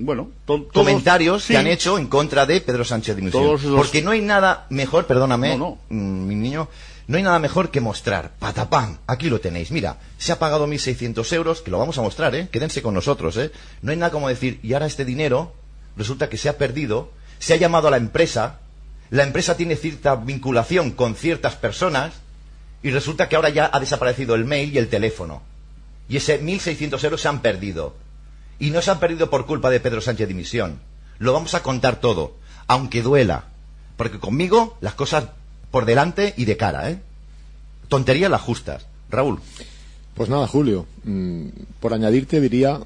Bueno, 0.03 0.29
to- 0.45 0.63
todos- 0.63 0.71
comentarios 0.73 1.43
sí, 1.43 1.53
que 1.53 1.57
han 1.57 1.67
hecho 1.67 1.97
en 1.97 2.07
contra 2.07 2.45
de 2.45 2.61
Pedro 2.61 2.83
Sánchez 2.83 3.15
Dimisión. 3.15 3.43
Esos- 3.55 3.75
Porque 3.75 4.01
no 4.01 4.11
hay 4.11 4.21
nada 4.21 4.65
mejor, 4.69 5.05
perdóname, 5.05 5.57
No, 5.57 5.77
no. 5.89 5.95
mm, 5.95 6.27
mi 6.27 6.35
niño, 6.35 6.67
no 7.07 7.17
hay 7.17 7.23
nada 7.23 7.39
mejor 7.39 7.71
que 7.71 7.81
mostrar, 7.81 8.31
patapam, 8.39 8.97
aquí 9.07 9.29
lo 9.29 9.39
tenéis, 9.39 9.71
mira, 9.71 9.97
se 10.17 10.31
ha 10.31 10.39
pagado 10.39 10.67
1.600 10.67 11.31
euros, 11.33 11.61
que 11.61 11.71
lo 11.71 11.77
vamos 11.79 11.97
a 11.97 12.01
mostrar, 12.01 12.33
¿eh? 12.35 12.47
Quédense 12.51 12.81
con 12.81 12.93
nosotros, 12.93 13.35
¿eh? 13.37 13.51
No 13.81 13.91
hay 13.91 13.97
nada 13.97 14.11
como 14.11 14.27
decir, 14.29 14.59
y 14.63 14.73
ahora 14.73 14.85
este 14.85 15.05
dinero 15.05 15.53
resulta 15.97 16.29
que 16.29 16.37
se 16.37 16.49
ha 16.49 16.57
perdido, 16.57 17.11
se 17.39 17.53
ha 17.53 17.57
llamado 17.57 17.87
a 17.87 17.91
la 17.91 17.97
empresa, 17.97 18.59
la 19.09 19.23
empresa 19.23 19.57
tiene 19.57 19.75
cierta 19.75 20.15
vinculación 20.15 20.91
con 20.91 21.15
ciertas 21.15 21.55
personas, 21.55 22.13
y 22.83 22.89
resulta 22.91 23.29
que 23.29 23.35
ahora 23.35 23.49
ya 23.49 23.69
ha 23.71 23.79
desaparecido 23.79 24.33
el 24.35 24.45
mail 24.45 24.73
y 24.73 24.77
el 24.79 24.87
teléfono. 24.87 25.41
Y 26.09 26.17
ese 26.17 26.41
1.600 26.41 27.03
euros 27.03 27.21
se 27.21 27.27
han 27.27 27.41
perdido. 27.41 27.95
Y 28.61 28.69
no 28.69 28.81
se 28.83 28.91
han 28.91 28.99
perdido 28.99 29.31
por 29.31 29.47
culpa 29.47 29.71
de 29.71 29.79
Pedro 29.79 30.01
Sánchez 30.01 30.27
Dimisión. 30.27 30.79
Lo 31.17 31.33
vamos 31.33 31.55
a 31.55 31.63
contar 31.63 31.99
todo, 31.99 32.35
aunque 32.67 33.01
duela. 33.01 33.45
Porque 33.97 34.19
conmigo 34.19 34.77
las 34.81 34.93
cosas 34.93 35.25
por 35.71 35.85
delante 35.85 36.35
y 36.37 36.45
de 36.45 36.57
cara, 36.57 36.91
¿eh? 36.91 36.99
Tonterías 37.89 38.29
las 38.29 38.41
justas. 38.41 38.85
Raúl, 39.09 39.39
Pues 40.13 40.29
nada, 40.29 40.45
Julio, 40.47 40.85
mm, 41.03 41.47
por 41.79 41.93
añadirte 41.93 42.39
diría, 42.39 42.79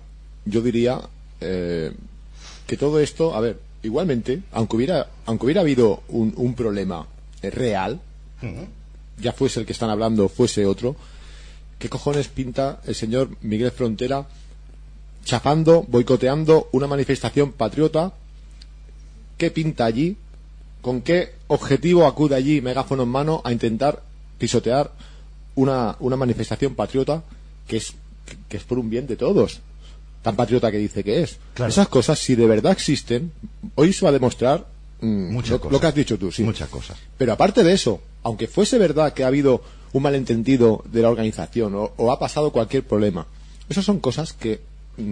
yo 0.46 0.62
diría, 0.62 1.02
eh, 1.42 1.92
que 2.66 2.78
todo 2.78 3.02
esto, 3.02 3.36
a 3.36 3.42
ver, 3.42 3.60
igualmente, 3.84 4.44
aunque 4.54 4.78
hubiera, 4.78 5.08
aunque 5.26 5.46
hubiera 5.46 5.62
habido 5.62 6.04
un, 6.08 6.34
un 6.38 6.54
problema 6.54 7.06
eh, 7.42 7.50
real, 7.50 8.00
ya 9.20 9.34
fuese 9.34 9.60
el 9.60 9.66
que 9.66 9.74
están 9.74 9.90
hablando, 9.90 10.30
fuese 10.30 10.66
otro, 10.66 10.96
¿qué 11.80 11.90
cojones 11.90 12.30
pinta 12.30 12.80
el 12.86 12.96
señor 12.96 13.30
Miguel 13.42 13.72
Frontera 13.72 14.26
chafando, 15.26 15.84
boicoteando 15.88 16.70
una 16.72 16.88
manifestación 16.88 17.52
patriota? 17.52 18.14
¿Qué 19.38 19.52
pinta 19.52 19.84
allí? 19.86 20.16
¿Con 20.82 21.02
qué 21.02 21.34
objetivo 21.48 22.06
acude 22.06 22.36
allí, 22.36 22.62
megáfono 22.62 23.04
en 23.04 23.10
mano, 23.10 23.42
a 23.44 23.52
intentar 23.52 24.04
pisotear 24.38 24.92
una, 25.56 25.98
una 26.00 26.16
manifestación 26.16 26.76
patriota 26.76 27.24
que 27.68 27.78
es, 27.78 27.94
que 28.48 28.58
es 28.58 28.64
por 28.64 28.78
un 28.80 28.90
bien 28.90 29.08
de 29.08 29.18
todos? 29.18 29.60
Tan 30.22 30.36
patriota 30.36 30.72
que 30.72 30.78
dice 30.78 31.04
que 31.04 31.24
es. 31.24 31.38
Claro. 31.56 31.70
Esas 31.70 31.88
cosas, 31.88 32.20
si 32.20 32.36
de 32.36 32.46
verdad 32.46 32.72
existen, 32.72 33.32
hoy 33.76 33.94
se 33.94 34.06
va 34.06 34.10
a 34.10 34.14
demostrar 34.14 34.66
mm, 35.02 35.34
Muchas 35.34 35.52
lo, 35.52 35.60
cosas. 35.60 35.72
lo 35.74 35.80
que 35.80 35.88
has 35.88 35.96
dicho 35.96 36.18
tú, 36.18 36.32
sí. 36.32 36.44
Muchas 36.44 36.70
cosas. 36.70 36.98
Pero 37.18 37.34
aparte 37.34 37.64
de 37.64 37.74
eso, 37.74 38.00
aunque 38.24 38.48
fuese 38.48 38.78
verdad 38.78 39.14
que 39.14 39.24
ha 39.24 39.28
habido 39.28 39.62
un 39.92 40.04
malentendido 40.04 40.84
de 40.86 41.02
la 41.02 41.10
organización 41.10 41.74
o, 41.76 41.94
o 41.98 42.12
ha 42.12 42.20
pasado 42.20 42.52
cualquier 42.52 42.84
problema, 42.84 43.26
esas 43.70 43.86
son 43.86 44.00
cosas 44.00 44.34
que 44.34 44.62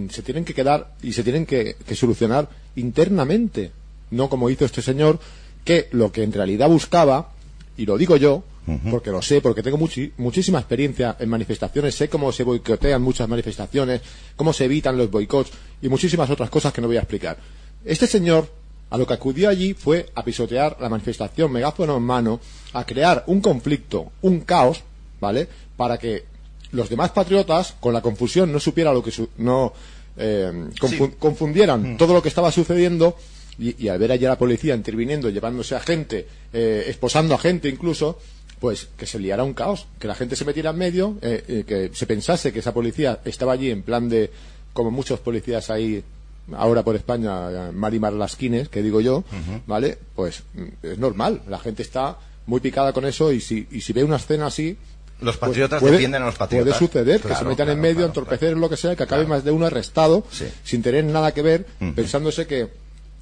se 0.09 0.21
tienen 0.21 0.45
que 0.45 0.53
quedar 0.53 0.93
y 1.01 1.13
se 1.13 1.23
tienen 1.23 1.45
que, 1.45 1.75
que 1.85 1.95
solucionar 1.95 2.49
internamente, 2.75 3.71
no 4.11 4.29
como 4.29 4.49
hizo 4.49 4.65
este 4.65 4.81
señor, 4.81 5.19
que 5.63 5.87
lo 5.91 6.11
que 6.11 6.23
en 6.23 6.33
realidad 6.33 6.69
buscaba, 6.69 7.31
y 7.77 7.85
lo 7.85 7.97
digo 7.97 8.17
yo, 8.17 8.43
porque 8.89 9.11
lo 9.11 9.21
sé, 9.21 9.41
porque 9.41 9.61
tengo 9.61 9.77
muchísima 9.77 10.59
experiencia 10.59 11.17
en 11.19 11.29
manifestaciones, 11.29 11.95
sé 11.95 12.07
cómo 12.07 12.31
se 12.31 12.43
boicotean 12.43 13.01
muchas 13.01 13.27
manifestaciones, 13.27 14.01
cómo 14.37 14.53
se 14.53 14.65
evitan 14.65 14.97
los 14.97 15.11
boicots 15.11 15.51
y 15.81 15.89
muchísimas 15.89 16.29
otras 16.29 16.49
cosas 16.49 16.71
que 16.71 16.79
no 16.79 16.87
voy 16.87 16.95
a 16.95 17.01
explicar. 17.01 17.37
Este 17.83 18.07
señor 18.07 18.49
a 18.89 18.97
lo 18.97 19.05
que 19.05 19.15
acudió 19.15 19.49
allí 19.49 19.73
fue 19.73 20.09
a 20.15 20.23
pisotear 20.23 20.77
la 20.79 20.87
manifestación 20.87 21.51
megáfono 21.51 21.97
en 21.97 22.03
mano, 22.03 22.39
a 22.71 22.85
crear 22.85 23.23
un 23.27 23.41
conflicto, 23.41 24.11
un 24.21 24.41
caos, 24.41 24.81
¿vale? 25.19 25.47
Para 25.75 25.97
que 25.97 26.23
los 26.73 26.89
demás 26.89 27.11
patriotas, 27.11 27.75
con 27.79 27.93
la 27.93 28.01
confusión, 28.01 28.51
no 28.51 28.59
supieran 28.59 28.93
lo 28.93 29.01
que 29.03 29.11
su- 29.11 29.29
no 29.37 29.73
eh, 30.17 30.51
confu- 30.79 31.09
Sí. 31.09 31.15
confundieran 31.17 31.97
todo 31.97 32.13
lo 32.13 32.21
que 32.21 32.29
estaba 32.29 32.51
sucediendo 32.51 33.15
y, 33.57 33.83
y 33.85 33.87
al 33.87 33.97
ver 33.97 34.11
allí 34.11 34.25
a 34.25 34.29
la 34.29 34.37
policía 34.37 34.75
interviniendo, 34.75 35.29
llevándose 35.29 35.75
a 35.75 35.79
gente, 35.79 36.27
eh, 36.53 36.83
esposando 36.87 37.33
a 37.33 37.37
gente 37.39 37.67
incluso, 37.69 38.19
pues 38.59 38.89
que 38.97 39.05
se 39.07 39.17
liara 39.19 39.43
un 39.43 39.53
caos, 39.53 39.87
que 39.99 40.07
la 40.07 40.15
gente 40.15 40.35
se 40.35 40.45
metiera 40.45 40.69
en 40.71 40.77
medio, 40.77 41.17
eh, 41.21 41.63
que 41.67 41.89
se 41.93 42.05
pensase 42.05 42.51
que 42.53 42.59
esa 42.59 42.73
policía 42.73 43.19
estaba 43.25 43.53
allí 43.53 43.71
en 43.71 43.81
plan 43.83 44.07
de, 44.09 44.29
como 44.73 44.91
muchos 44.91 45.19
policías 45.19 45.69
ahí 45.69 46.03
ahora 46.53 46.83
por 46.83 46.95
España, 46.95 47.71
Marimar 47.71 48.13
Lasquines, 48.13 48.69
que 48.69 48.81
digo 48.83 49.01
yo, 49.01 49.23
¿vale? 49.65 49.97
Pues 50.15 50.43
mm, 50.53 50.85
es 50.85 50.97
normal, 50.99 51.41
la 51.47 51.57
gente 51.59 51.81
está 51.81 52.17
muy 52.45 52.59
picada 52.59 52.91
con 52.93 53.05
eso 53.05 53.31
y 53.31 53.39
si, 53.41 53.67
y 53.71 53.81
si 53.81 53.93
ve 53.93 54.03
una 54.03 54.17
escena 54.17 54.47
así, 54.47 54.77
Los 55.23 55.37
patriotas 55.37 55.79
puede- 55.79 55.93
defienden 55.93 56.21
a 56.21 56.25
los 56.25 56.35
patriotas. 56.35 56.77
Puede 56.77 56.87
suceder 56.87 57.21
que 57.21 57.35
se 57.35 57.45
metan 57.45 57.69
en 57.69 57.79
medio, 57.79 57.95
claro, 57.95 58.07
entorpecer 58.07 58.49
claro. 58.49 58.59
lo 58.59 58.69
que 58.69 58.77
sea, 58.77 58.95
que 58.95 59.03
acabe 59.03 59.25
más 59.25 59.43
de 59.43 59.51
uno 59.51 59.65
arrestado 59.65 60.23
Sí. 60.31 60.45
sin 60.63 60.81
tener 60.81 61.05
nada 61.05 61.33
que 61.33 61.41
ver, 61.41 61.65
pensándose 61.95 62.45
que 62.47 62.67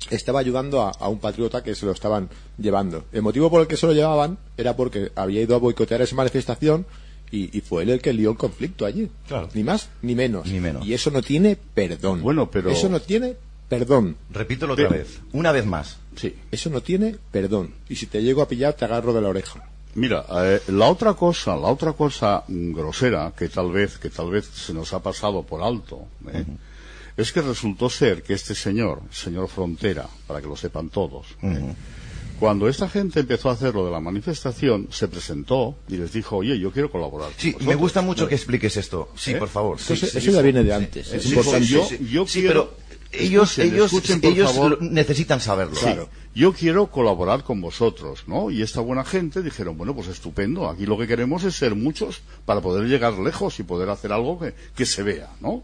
estaba 0.09 0.39
ayudando 0.39 0.81
a, 0.81 0.89
a 0.91 1.07
un 1.09 1.19
patriota 1.19 1.63
que 1.63 1.75
se 1.75 1.85
lo 1.85 1.91
estaban 1.91 2.29
llevando. 2.57 3.05
El 3.13 3.21
motivo 3.21 3.49
por 3.49 3.61
el 3.61 3.67
que 3.67 3.77
se 3.77 3.85
lo 3.85 3.93
llevaban 3.93 4.37
era 4.57 4.75
porque 4.75 5.11
había 5.15 5.41
ido 5.41 5.55
a 5.55 5.59
boicotear 5.59 6.01
esa 6.01 6.15
manifestación 6.15 6.85
y, 7.29 7.55
y 7.55 7.61
fue 7.61 7.83
él 7.83 7.91
el 7.91 8.01
que 8.01 8.11
lió 8.11 8.31
el 8.31 8.37
conflicto 8.37 8.85
allí. 8.85 9.09
Ni 9.53 9.63
más 9.63 9.89
ni 10.01 10.15
menos. 10.15 10.47
Ni 10.47 10.59
menos. 10.59 10.85
Y 10.85 10.93
eso 10.93 11.11
no 11.11 11.21
tiene 11.21 11.55
perdón. 11.75 12.21
Bueno, 12.23 12.49
pero- 12.49 12.71
Eso 12.71 12.89
no 12.89 12.99
tiene 12.99 13.35
perdón. 13.69 14.17
Repítelo 14.31 14.73
otra 14.73 14.89
Pero- 14.89 14.99
vez. 15.01 15.19
Una 15.33 15.51
vez 15.51 15.65
más. 15.65 15.97
Sí. 16.15 16.35
Eso 16.51 16.69
no 16.71 16.81
tiene 16.81 17.15
perdón. 17.31 17.73
Y 17.87 17.95
si 17.95 18.07
te 18.07 18.21
llego 18.23 18.41
a 18.41 18.47
pillar, 18.49 18.73
te 18.73 18.83
agarro 18.85 19.13
de 19.13 19.21
la 19.21 19.29
oreja. 19.29 19.63
Mira, 19.95 20.25
eh, 20.43 20.61
la 20.69 20.85
otra 20.87 21.13
cosa, 21.13 21.55
la 21.57 21.67
otra 21.67 21.93
cosa 21.93 22.43
mm, 22.47 22.73
grosera 22.73 23.33
que 23.37 23.49
tal 23.49 23.71
vez, 23.71 23.97
que 23.97 24.09
tal 24.09 24.29
vez 24.31 24.45
se 24.45 24.73
nos 24.73 24.93
ha 24.93 24.99
pasado 25.01 25.43
por 25.43 25.61
alto, 25.61 26.07
¿eh? 26.33 26.45
es 27.17 27.31
que 27.33 27.41
resultó 27.41 27.89
ser 27.89 28.23
que 28.23 28.33
este 28.33 28.55
señor, 28.55 29.01
señor 29.11 29.49
Frontera, 29.49 30.07
para 30.27 30.39
que 30.41 30.47
lo 30.47 30.55
sepan 30.55 30.89
todos, 30.89 31.27
¿eh? 31.43 31.73
cuando 32.39 32.67
esta 32.69 32.89
gente 32.89 33.19
empezó 33.19 33.49
a 33.49 33.53
hacer 33.53 33.75
lo 33.75 33.85
de 33.85 33.91
la 33.91 33.99
manifestación, 33.99 34.87
se 34.91 35.07
presentó 35.07 35.75
y 35.87 35.97
les 35.97 36.11
dijo, 36.13 36.37
oye, 36.37 36.57
yo 36.57 36.71
quiero 36.71 36.89
colaborar. 36.89 37.29
con 37.29 37.37
Sí, 37.39 37.47
me 37.49 37.53
vosotros". 37.57 37.77
gusta 37.81 38.01
mucho 38.01 38.27
que 38.27 38.33
expliques 38.35 38.77
esto. 38.77 39.09
Sí, 39.15 39.33
¿Eh? 39.33 39.35
por 39.35 39.47
favor. 39.49 39.77
Eso, 39.77 39.93
Sí, 39.95 39.99
se- 40.07 40.11
sí, 40.13 40.17
eso 40.17 40.31
ya 40.31 40.41
viene 40.41 40.63
de 40.63 40.73
antes. 40.73 41.07
sí, 41.07 41.17
es 41.17 41.23
sí, 41.23 41.29
importante. 41.29 41.67
sí, 41.67 41.73
yo- 41.73 41.87
yo 42.09 42.25
Sí, 42.27 42.39
quiero- 42.39 42.71
pero 42.71 42.90
ellos, 43.13 43.57
Escuchen, 43.57 43.73
ellos, 43.73 43.93
escuchen, 43.93 44.21
por 44.21 44.31
ellos 44.31 44.51
favor. 44.53 44.81
necesitan 44.81 45.39
saberlo. 45.39 45.75
Sí, 45.75 45.87
yo 46.33 46.53
quiero 46.53 46.87
colaborar 46.87 47.43
con 47.43 47.59
vosotros, 47.61 48.23
¿no? 48.27 48.51
Y 48.51 48.61
esta 48.61 48.81
buena 48.81 49.03
gente 49.03 49.41
dijeron, 49.41 49.77
bueno, 49.77 49.93
pues 49.93 50.07
estupendo, 50.07 50.69
aquí 50.69 50.85
lo 50.85 50.97
que 50.97 51.07
queremos 51.07 51.43
es 51.43 51.55
ser 51.55 51.75
muchos 51.75 52.21
para 52.45 52.61
poder 52.61 52.87
llegar 52.87 53.13
lejos 53.19 53.59
y 53.59 53.63
poder 53.63 53.89
hacer 53.89 54.11
algo 54.13 54.39
que, 54.39 54.53
que 54.75 54.85
se 54.85 55.03
vea, 55.03 55.29
¿no? 55.41 55.63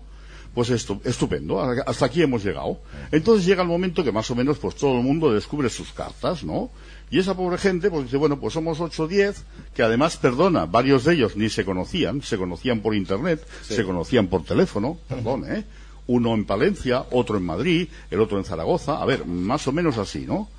Pues 0.54 0.72
estupendo, 0.72 1.62
hasta 1.86 2.06
aquí 2.06 2.24
hemos 2.24 2.44
llegado. 2.44 2.80
Entonces 3.12 3.46
llega 3.46 3.62
el 3.62 3.68
momento 3.68 4.04
que 4.04 4.12
más 4.12 4.32
o 4.32 4.36
menos 4.36 4.58
pues 4.58 4.75
todo 4.75 4.98
el 4.98 5.04
mundo 5.04 5.32
descubre 5.32 5.70
sus 5.70 5.92
cartas, 5.94 6.44
¿no? 6.44 6.72
Y 7.12 7.20
esa 7.20 7.36
pobre 7.38 7.58
gente 7.60 7.89
pues 7.92 8.06
dice, 8.06 8.18
bueno, 8.18 8.39
pues 8.39 8.54
somos 8.56 8.80
8 8.82 9.04
o 9.04 9.08
10, 9.08 9.44
que 9.75 9.84
además, 9.84 10.18
perdona, 10.18 10.66
varios 10.66 11.04
de 11.06 11.13
ellos 11.13 11.38
ni 11.38 11.50
se 11.50 11.63
conocían, 11.63 12.22
se 12.24 12.38
conocían 12.38 12.82
por 12.82 12.96
internet, 12.96 13.48
se 13.62 13.86
conocían 13.86 14.27
por 14.27 14.44
teléfono, 14.44 14.98
perdón, 15.08 15.46
¿eh? 15.48 15.63
Uno 16.08 16.34
en 16.34 16.46
Palencia, 16.46 17.06
otro 17.12 17.38
en 17.38 17.46
Madrid, 17.46 17.88
el 18.10 18.20
otro 18.22 18.38
en 18.38 18.46
Zaragoza, 18.46 19.02
a 19.02 19.06
ver, 19.06 19.26
más 19.26 19.68
o 19.68 19.72
menos 19.72 19.98
así, 19.98 20.26
¿no? 20.26 20.50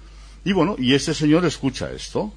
Y 0.44 0.52
bueno, 0.52 0.76
y 0.78 0.94
ese 0.94 1.14
señor 1.14 1.44
escucha 1.44 1.90
esto. 1.92 2.32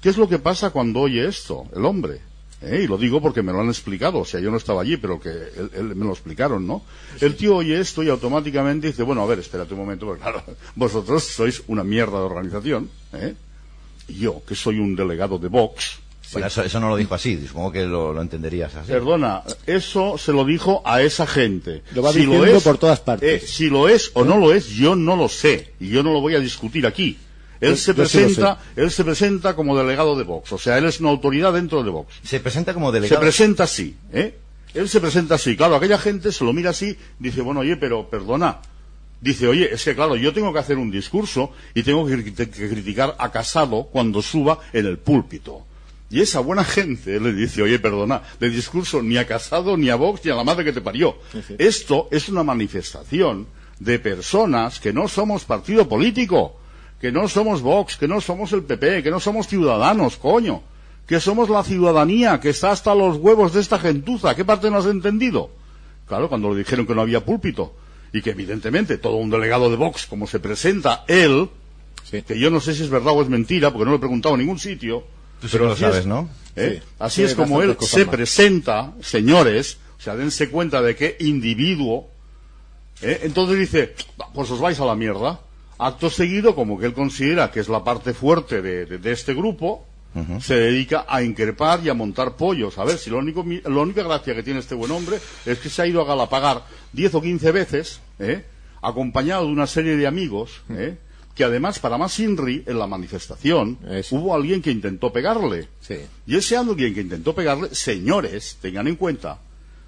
¿Qué 0.00 0.08
es 0.10 0.16
lo 0.18 0.28
que 0.28 0.38
pasa 0.38 0.70
cuando 0.70 1.00
oye 1.00 1.26
esto, 1.26 1.64
el 1.74 1.84
hombre? 1.84 2.20
¿Eh? 2.62 2.82
Y 2.84 2.86
lo 2.86 2.96
digo 2.96 3.20
porque 3.20 3.42
me 3.42 3.52
lo 3.52 3.60
han 3.60 3.68
explicado, 3.68 4.18
o 4.20 4.24
sea, 4.24 4.40
yo 4.40 4.50
no 4.50 4.56
estaba 4.56 4.80
allí, 4.82 4.96
pero 4.96 5.20
que 5.20 5.28
él, 5.30 5.70
él- 5.74 5.94
me 5.94 6.04
lo 6.06 6.12
explicaron, 6.12 6.66
¿no? 6.66 6.82
El 7.20 7.36
tío 7.36 7.56
oye 7.56 7.78
esto 7.78 8.02
y 8.02 8.08
automáticamente 8.08 8.86
dice, 8.86 9.02
bueno, 9.02 9.22
a 9.22 9.26
ver, 9.26 9.38
espérate 9.38 9.74
un 9.74 9.80
momento, 9.80 10.06
porque 10.06 10.22
claro, 10.22 10.42
vosotros 10.74 11.24
sois 11.24 11.62
una 11.66 11.84
mierda 11.84 12.18
de 12.18 12.24
organización, 12.24 12.88
¿eh? 13.12 13.34
Y 14.08 14.14
yo, 14.20 14.42
que 14.46 14.54
soy 14.54 14.78
un 14.78 14.96
delegado 14.96 15.38
de 15.38 15.48
Vox, 15.48 15.98
Bueno, 16.34 16.46
eso, 16.48 16.62
eso 16.62 16.80
no 16.80 16.88
lo 16.90 16.96
dijo 16.96 17.14
así, 17.14 17.42
supongo 17.46 17.72
que 17.72 17.86
lo, 17.86 18.12
lo 18.12 18.20
entenderías 18.22 18.74
así. 18.74 18.92
Perdona, 18.92 19.42
eso 19.66 20.18
se 20.18 20.32
lo 20.32 20.44
dijo 20.44 20.82
a 20.84 21.00
esa 21.02 21.26
gente. 21.26 21.82
Lo 21.94 22.02
va 22.02 22.12
diciendo 22.12 22.60
por 22.60 22.76
todas 22.78 23.00
partes. 23.00 23.42
eh, 23.42 23.46
si 23.46 23.70
lo 23.70 23.88
es 23.88 24.10
o 24.14 24.24
no 24.24 24.36
lo 24.38 24.52
es, 24.52 24.68
yo 24.68 24.94
no 24.96 25.16
lo 25.16 25.28
sé. 25.28 25.72
Y 25.80 25.88
yo 25.88 26.02
no 26.02 26.12
lo 26.12 26.20
voy 26.20 26.34
a 26.34 26.40
discutir 26.40 26.86
aquí. 26.86 27.18
Él 27.60 27.70
Yo- 27.70 27.76
se 27.76 27.82
sí 27.82 27.88
lo 27.90 27.94
presenta, 27.96 28.58
él 28.76 28.90
se 28.90 29.04
presenta 29.04 29.56
como 29.56 29.76
delegado 29.78 30.16
de 30.16 30.24
Vox. 30.24 30.52
O 30.52 30.58
sea, 30.58 30.76
él 30.76 30.84
es 30.84 31.00
una 31.00 31.08
autoridad 31.10 31.52
dentro 31.54 31.82
de 31.82 31.90
Vox. 31.90 32.12
Se 32.22 32.40
presenta 32.40 32.74
como 32.74 32.88
Se 32.90 32.94
delegado. 32.94 33.20
presenta 33.22 33.64
así, 33.64 33.96
¿eh? 34.12 34.34
Él 34.74 34.88
se 34.88 35.00
presenta 35.00 35.36
así. 35.36 35.56
Claro, 35.56 35.76
aquella 35.76 35.98
gente 35.98 36.32
se 36.32 36.44
lo 36.44 36.52
mira 36.52 36.70
así, 36.70 36.96
dice, 37.20 37.40
bueno, 37.42 37.60
oye, 37.60 37.76
pero 37.76 38.10
perdona. 38.10 38.58
Dice, 39.20 39.46
oye, 39.48 39.72
es 39.72 39.82
que 39.84 39.94
claro, 39.94 40.16
yo 40.16 40.34
tengo 40.34 40.52
que 40.52 40.58
hacer 40.58 40.76
un 40.76 40.90
discurso 40.90 41.52
y 41.72 41.82
tengo 41.82 42.04
que 42.06 42.22
criticar 42.34 43.14
a 43.18 43.30
Casado 43.30 43.84
cuando 43.84 44.20
suba 44.20 44.58
en 44.74 44.84
el 44.86 44.98
púlpito. 44.98 45.64
Y 46.10 46.20
esa 46.20 46.40
buena 46.40 46.64
gente 46.64 47.18
le 47.18 47.32
dice, 47.32 47.62
oye, 47.62 47.78
perdona, 47.78 48.22
de 48.38 48.50
discurso 48.50 49.02
ni 49.02 49.16
a 49.16 49.26
Casado, 49.26 49.76
ni 49.76 49.88
a 49.90 49.96
Vox, 49.96 50.24
ni 50.24 50.30
a 50.30 50.34
la 50.36 50.44
madre 50.44 50.64
que 50.64 50.72
te 50.72 50.80
parió. 50.80 51.16
Esto 51.58 52.08
es 52.12 52.28
una 52.28 52.44
manifestación 52.44 53.46
de 53.80 53.98
personas 53.98 54.78
que 54.80 54.92
no 54.92 55.08
somos 55.08 55.44
partido 55.44 55.88
político, 55.88 56.56
que 57.00 57.10
no 57.10 57.26
somos 57.28 57.62
Vox, 57.62 57.96
que 57.96 58.06
no 58.06 58.20
somos 58.20 58.52
el 58.52 58.62
PP, 58.62 59.02
que 59.02 59.10
no 59.10 59.18
somos 59.18 59.48
ciudadanos, 59.48 60.16
coño, 60.16 60.62
que 61.06 61.20
somos 61.20 61.48
la 61.50 61.64
ciudadanía, 61.64 62.38
que 62.40 62.50
está 62.50 62.70
hasta 62.70 62.94
los 62.94 63.16
huevos 63.16 63.52
de 63.52 63.60
esta 63.60 63.78
gentuza. 63.78 64.34
¿Qué 64.36 64.44
parte 64.44 64.70
no 64.70 64.78
has 64.78 64.86
entendido? 64.86 65.50
Claro, 66.06 66.28
cuando 66.28 66.50
le 66.52 66.58
dijeron 66.58 66.86
que 66.86 66.94
no 66.94 67.00
había 67.00 67.24
púlpito 67.24 67.74
y 68.12 68.22
que 68.22 68.30
evidentemente 68.30 68.98
todo 68.98 69.16
un 69.16 69.30
delegado 69.30 69.68
de 69.70 69.76
Vox, 69.76 70.06
como 70.06 70.26
se 70.26 70.38
presenta 70.38 71.04
él, 71.08 71.48
Sí. 72.04 72.22
que 72.22 72.38
yo 72.38 72.50
no 72.50 72.60
sé 72.60 72.74
si 72.74 72.82
es 72.84 72.90
verdad 72.90 73.14
o 73.16 73.22
es 73.22 73.28
mentira, 73.30 73.70
porque 73.72 73.86
no 73.86 73.92
lo 73.92 73.96
he 73.96 74.00
preguntado 74.00 74.34
en 74.34 74.42
ningún 74.42 74.58
sitio. 74.58 75.04
Tú 75.44 75.48
sí 75.50 75.58
que 75.58 75.64
lo 75.64 75.76
sabes, 75.76 75.96
es, 75.98 76.06
¿no? 76.06 76.30
¿eh? 76.56 76.80
Sí. 76.82 76.88
Así 76.98 77.14
Sí, 77.16 77.22
es 77.24 77.34
como 77.34 77.60
él 77.60 77.76
se 77.80 78.06
más. 78.06 78.14
presenta, 78.14 78.94
señores, 79.02 79.76
o 79.98 80.00
sea, 80.00 80.16
dense 80.16 80.48
cuenta 80.48 80.80
de 80.80 80.96
qué 80.96 81.16
individuo, 81.20 82.08
¿eh? 83.02 83.20
entonces 83.24 83.58
dice, 83.58 83.94
"Va, 84.18 84.32
pues 84.32 84.50
os 84.50 84.58
vais 84.60 84.80
a 84.80 84.86
la 84.86 84.94
mierda. 84.94 85.40
Acto 85.78 86.08
seguido, 86.08 86.54
como 86.54 86.78
que 86.78 86.86
él 86.86 86.94
considera 86.94 87.50
que 87.50 87.60
es 87.60 87.68
la 87.68 87.84
parte 87.84 88.14
fuerte 88.14 88.62
de, 88.62 88.86
de- 88.86 88.96
de 88.98 89.12
este 89.12 89.34
grupo, 89.34 89.86
se 90.40 90.54
dedica 90.54 91.04
a 91.08 91.22
increpar 91.22 91.80
y 91.84 91.88
a 91.88 91.94
montar 91.94 92.36
pollos. 92.36 92.78
A 92.78 92.84
ver, 92.84 92.96
si 92.98 93.10
lo 93.10 93.18
único, 93.18 93.44
la 93.64 93.80
única 93.80 94.02
gracia 94.04 94.32
que 94.34 94.44
tiene 94.44 94.60
este 94.60 94.76
buen 94.76 94.92
hombre 94.92 95.18
es 95.44 95.58
que 95.58 95.68
se 95.68 95.82
ha 95.82 95.86
ido 95.88 96.00
a 96.00 96.04
Galapagar 96.06 96.62
10 96.92 97.16
o 97.16 97.20
15 97.20 97.50
veces, 97.52 98.00
¿eh? 98.20 98.44
acompañado 98.80 99.44
de 99.46 99.50
una 99.52 99.66
serie 99.66 99.96
de 99.96 100.06
amigos, 100.06 100.62
¿eh? 100.70 100.96
Que 101.34 101.44
además, 101.44 101.78
para 101.80 101.98
más 101.98 102.18
Inri, 102.20 102.62
en 102.66 102.78
la 102.78 102.86
manifestación, 102.86 103.78
Eso. 103.90 104.16
hubo 104.16 104.34
alguien 104.34 104.62
que 104.62 104.70
intentó 104.70 105.12
pegarle. 105.12 105.68
Sí. 105.80 105.96
Y 106.26 106.36
ese 106.36 106.56
alguien 106.56 106.94
que 106.94 107.00
intentó 107.00 107.34
pegarle, 107.34 107.74
señores, 107.74 108.56
tengan 108.62 108.86
en 108.86 108.96
cuenta, 108.96 109.38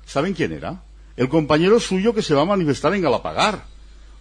¿saben 0.05 0.35
quién 0.35 0.53
era? 0.53 0.83
El 1.17 1.29
compañero 1.29 1.79
suyo 1.81 2.13
que 2.15 2.23
se 2.23 2.35
va 2.35 2.43
a 2.43 2.47
manifestar 2.47 2.93
en 2.95 3.03
Galapagar. 3.03 3.65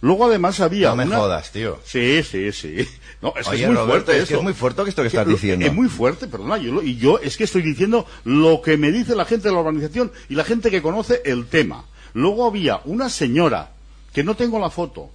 Luego 0.02 0.26
además 0.26 0.60
había 0.60 0.90
No 0.90 0.96
me 0.96 1.04
una- 1.06 1.16
jodas, 1.18 1.50
tío. 1.52 1.78
Sí, 1.84 2.22
sí, 2.22 2.52
sí. 2.52 2.76
No, 3.22 3.32
es 3.34 3.46
que 3.48 3.54
Oye, 3.54 3.62
es 3.62 3.68
muy 3.68 3.76
Roberto, 3.76 3.86
fuerte 4.04 4.12
es 4.12 4.16
que 4.18 4.22
esto. 4.24 4.36
es 4.36 4.42
muy 4.42 4.52
fuerte 4.52 4.82
esto 4.86 5.02
que 5.02 5.08
estás 5.08 5.26
diciendo. 5.26 5.64
Es 5.66 5.72
muy 5.72 5.88
fuerte, 5.88 6.26
perdona. 6.28 6.58
Yo 6.58 6.82
y 6.82 6.96
yo 6.96 7.18
es 7.18 7.36
que 7.38 7.44
estoy 7.44 7.62
diciendo 7.62 8.06
lo 8.24 8.60
que 8.60 8.76
me 8.76 8.92
dice 8.92 9.16
la 9.16 9.24
gente 9.24 9.48
de 9.48 9.54
la 9.54 9.60
organización 9.60 10.12
y 10.28 10.34
la 10.34 10.44
gente 10.44 10.70
que 10.70 10.82
conoce 10.82 11.22
el 11.24 11.46
tema. 11.46 11.86
Luego 12.12 12.46
había 12.46 12.82
una 12.84 13.08
señora, 13.08 13.72
que 14.12 14.22
no 14.22 14.36
tengo 14.36 14.58
la 14.60 14.68
foto, 14.68 15.10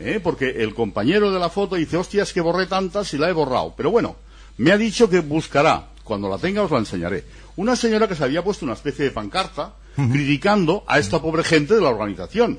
¿eh? 0.00 0.20
porque 0.22 0.62
el 0.62 0.74
compañero 0.74 1.30
de 1.30 1.38
la 1.38 1.50
foto 1.50 1.76
dice, 1.76 1.96
hostias, 1.96 2.32
que 2.32 2.40
borré 2.40 2.66
tantas 2.66 3.12
y 3.14 3.18
la 3.18 3.28
he 3.28 3.32
borrado. 3.32 3.74
Pero 3.76 3.90
bueno, 3.90 4.16
me 4.56 4.72
ha 4.72 4.78
dicho 4.78 5.08
que 5.08 5.20
buscará. 5.20 5.88
Cuando 6.04 6.28
la 6.28 6.38
tenga 6.38 6.62
os 6.62 6.70
la 6.72 6.78
enseñaré. 6.78 7.24
Una 7.54 7.76
señora 7.76 8.08
que 8.08 8.16
se 8.16 8.24
había 8.24 8.42
puesto 8.42 8.64
una 8.64 8.74
especie 8.74 9.04
de 9.04 9.10
pancarta 9.12 9.74
criticando 9.94 10.82
a 10.86 10.98
esta 10.98 11.20
pobre 11.20 11.44
gente 11.44 11.74
de 11.74 11.80
la 11.80 11.90
organización. 11.90 12.58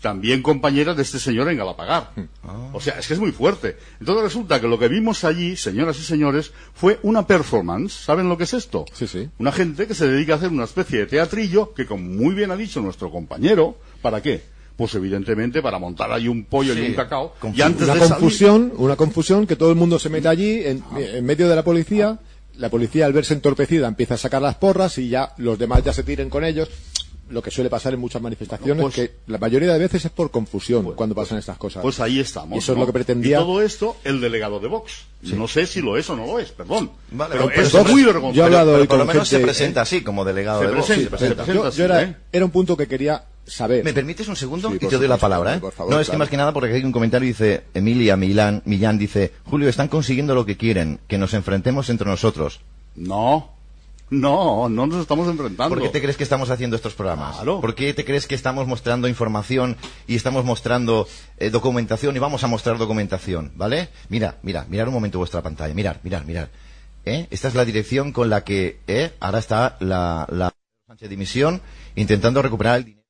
También 0.00 0.42
compañera 0.42 0.94
de 0.94 1.02
este 1.02 1.18
señor 1.18 1.48
en 1.48 1.56
Galapagar. 1.56 2.12
O 2.72 2.80
sea, 2.80 2.98
es 2.98 3.08
que 3.08 3.14
es 3.14 3.20
muy 3.20 3.32
fuerte. 3.32 3.78
Entonces 3.98 4.22
resulta 4.22 4.60
que 4.60 4.68
lo 4.68 4.78
que 4.78 4.88
vimos 4.88 5.24
allí, 5.24 5.56
señoras 5.56 5.98
y 5.98 6.02
señores, 6.02 6.52
fue 6.74 7.00
una 7.02 7.26
performance. 7.26 8.04
¿Saben 8.04 8.28
lo 8.28 8.36
que 8.36 8.44
es 8.44 8.54
esto? 8.54 8.84
Sí, 8.92 9.08
sí. 9.08 9.28
Una 9.38 9.50
gente 9.50 9.86
que 9.86 9.94
se 9.94 10.06
dedica 10.06 10.34
a 10.34 10.36
hacer 10.36 10.50
una 10.50 10.64
especie 10.64 11.00
de 11.00 11.06
teatrillo 11.06 11.72
que, 11.74 11.86
como 11.86 12.04
muy 12.04 12.34
bien 12.34 12.50
ha 12.50 12.56
dicho 12.56 12.80
nuestro 12.80 13.10
compañero, 13.10 13.78
¿para 14.02 14.22
qué? 14.22 14.53
Pues 14.76 14.94
evidentemente 14.96 15.62
para 15.62 15.78
montar 15.78 16.10
ahí 16.12 16.26
un 16.26 16.44
pollo 16.46 16.74
Sí, 16.74 16.80
y 16.80 16.86
un 16.88 16.94
cacao. 16.94 17.34
confu- 17.40 17.56
Y 17.56 17.62
antes 17.62 17.84
una 17.84 17.94
de 17.94 18.00
salir- 18.00 18.10
confusión, 18.14 18.72
una 18.76 18.96
confusión 18.96 19.46
que 19.46 19.54
todo 19.56 19.70
el 19.70 19.76
mundo 19.76 19.98
se 20.00 20.08
mete 20.10 20.26
allí 20.28 20.62
en, 20.64 20.82
en 20.96 21.24
medio 21.24 21.48
de 21.48 21.54
la 21.56 21.62
policía. 21.62 22.18
La 22.56 22.68
policía 22.70 23.06
al 23.06 23.12
verse 23.12 23.34
entorpecida 23.34 23.86
empieza 23.88 24.14
a 24.14 24.16
sacar 24.18 24.42
las 24.42 24.56
porras 24.56 24.98
y 24.98 25.08
ya 25.08 25.32
los 25.38 25.58
demás 25.58 25.82
ya 25.84 25.92
se 25.92 26.02
tiren 26.02 26.28
con 26.30 26.44
ellos. 26.44 26.68
Lo 27.30 27.40
que 27.42 27.50
suele 27.50 27.70
pasar 27.70 27.94
en 27.94 28.00
muchas 28.00 28.20
manifestaciones, 28.20 28.82
Pues- 28.82 28.94
que 28.94 29.12
la 29.28 29.38
mayoría 29.38 29.72
de 29.72 29.78
veces 29.78 30.04
es 30.04 30.10
por 30.10 30.30
confusión 30.30 30.92
cuando 30.94 31.14
pasan 31.14 31.38
estas 31.38 31.56
cosas. 31.56 31.80
Pues 31.80 31.98
ahí 32.00 32.20
estamos. 32.20 32.54
Y 32.54 32.58
eso 32.58 32.72
es 32.72 32.76
¿no? 32.76 32.82
lo 32.82 32.86
que 32.86 32.92
pretendía- 32.92 33.38
Y 33.38 33.40
todo 33.40 33.62
esto, 33.62 33.96
el 34.04 34.20
delegado 34.20 34.60
de 34.60 34.68
Vox. 34.68 34.92
No 35.22 35.48
sé 35.48 35.66
si 35.66 35.80
lo 35.80 35.96
es 35.96 36.08
o 36.10 36.16
no 36.16 36.26
lo 36.26 36.38
es, 36.38 36.50
perdón. 36.50 36.90
Vale, 37.12 37.32
pero 37.36 37.46
pero 37.48 37.62
es 37.62 37.72
muy 37.90 38.02
yo 38.02 38.10
he 38.10 38.12
vergonzoso. 38.12 38.44
hablado 38.44 38.70
Pero 38.72 38.82
hoy 38.82 38.86
por 38.88 38.98
lo 38.98 39.04
menos 39.06 39.26
se 39.28 39.38
presenta 39.38 39.80
así, 39.82 40.02
como 40.02 40.24
delegado 40.24 40.60
Se 40.60 40.66
de 40.66 40.74
Vox. 40.74 40.86
presenta, 40.86 41.00
Sí, 41.00 41.04
se 41.04 41.10
presenta. 41.34 41.44
presenta. 41.44 41.70
yo, 41.70 41.76
yo 41.76 41.84
era, 41.84 42.02
¿eh? 42.02 42.16
era 42.30 42.44
un 42.44 42.50
punto 42.50 42.76
que 42.76 42.86
quería 42.86 43.24
saber. 43.46 43.84
¿Me 43.84 43.92
permites 43.92 44.28
un 44.28 44.36
segundo? 44.36 44.70
Sí, 44.70 44.78
y 44.80 44.86
te 44.86 44.96
doy 44.96 45.08
la 45.08 45.16
palabra, 45.16 45.56
¿eh? 45.56 45.58
por 45.58 45.72
favor, 45.72 45.92
no, 45.92 46.00
es 46.00 46.10
que 46.10 46.16
más 46.16 46.28
que 46.28 46.36
nada 46.36 46.52
porque 46.52 46.70
aquí 46.70 46.78
hay 46.78 46.84
un 46.84 46.92
comentario 46.92 47.26
dice 47.26 47.64
Emilia 47.74 48.16
Milán, 48.16 48.62
Millán 48.64 48.98
dice, 48.98 49.32
Julio, 49.44 49.68
están 49.68 49.88
consiguiendo 49.88 50.34
lo 50.34 50.46
que 50.46 50.56
quieren, 50.56 51.00
que 51.08 51.18
nos 51.18 51.34
enfrentemos 51.34 51.90
entre 51.90 52.08
nosotros. 52.08 52.60
No, 52.96 53.54
no, 54.10 54.68
no 54.68 54.86
nos 54.86 55.00
estamos 55.00 55.28
enfrentando. 55.28 55.74
¿Por 55.74 55.82
qué 55.82 55.88
te 55.88 56.00
crees 56.00 56.16
que 56.16 56.22
estamos 56.24 56.50
haciendo 56.50 56.76
estos 56.76 56.94
programas? 56.94 57.36
Claro. 57.36 57.60
¿Por 57.60 57.74
qué 57.74 57.94
te 57.94 58.04
crees 58.04 58.26
que 58.26 58.34
estamos 58.34 58.66
mostrando 58.66 59.08
información 59.08 59.76
y 60.06 60.14
estamos 60.14 60.44
mostrando 60.44 61.08
eh, 61.38 61.50
documentación 61.50 62.14
y 62.14 62.18
vamos 62.18 62.44
a 62.44 62.46
mostrar 62.46 62.78
documentación? 62.78 63.52
¿Vale? 63.56 63.88
Mira, 64.08 64.36
mira, 64.42 64.66
mirar 64.68 64.88
un 64.88 64.94
momento 64.94 65.18
vuestra 65.18 65.42
pantalla. 65.42 65.74
Mirar, 65.74 66.00
mirar, 66.02 66.24
mirar. 66.26 66.50
¿Eh? 67.04 67.26
Esta 67.30 67.48
es 67.48 67.54
la 67.54 67.64
dirección 67.64 68.12
con 68.12 68.30
la 68.30 68.44
que 68.44 68.78
eh, 68.86 69.12
ahora 69.20 69.38
está 69.38 69.76
la, 69.80 70.26
la 70.30 70.52
Sánchez 70.86 71.08
dimisión 71.08 71.60
intentando 71.96 72.42
recuperar 72.42 72.76
el 72.76 72.84
dinero. 72.84 73.03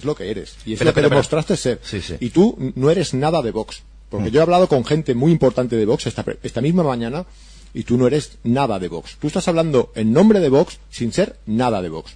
Es 0.00 0.04
lo 0.06 0.14
que 0.14 0.30
eres. 0.30 0.56
Y 0.64 0.72
es 0.72 0.80
Espera, 0.80 0.90
lo 0.90 0.94
que 0.94 1.14
demostraste 1.14 1.56
ser. 1.56 1.78
Sí, 1.82 2.00
sí. 2.00 2.16
Y 2.20 2.30
tú 2.30 2.56
no 2.74 2.90
eres 2.90 3.12
nada 3.12 3.42
de 3.42 3.50
Vox. 3.50 3.82
Porque 4.08 4.30
Mm. 4.30 4.32
yo 4.32 4.40
he 4.40 4.42
hablado 4.42 4.66
con 4.66 4.84
gente 4.84 5.14
muy 5.14 5.30
importante 5.30 5.76
de 5.76 5.84
Vox 5.84 6.06
esta, 6.06 6.24
esta 6.42 6.60
misma 6.62 6.82
mañana 6.82 7.26
y 7.74 7.82
tú 7.84 7.98
no 7.98 8.06
eres 8.06 8.38
nada 8.42 8.78
de 8.78 8.88
Vox. 8.88 9.16
Tú 9.20 9.26
estás 9.26 9.46
hablando 9.46 9.92
en 9.94 10.12
nombre 10.12 10.40
de 10.40 10.48
Vox 10.48 10.78
sin 10.90 11.12
ser 11.12 11.36
nada 11.46 11.82
de 11.82 11.90
Vox. 11.90 12.12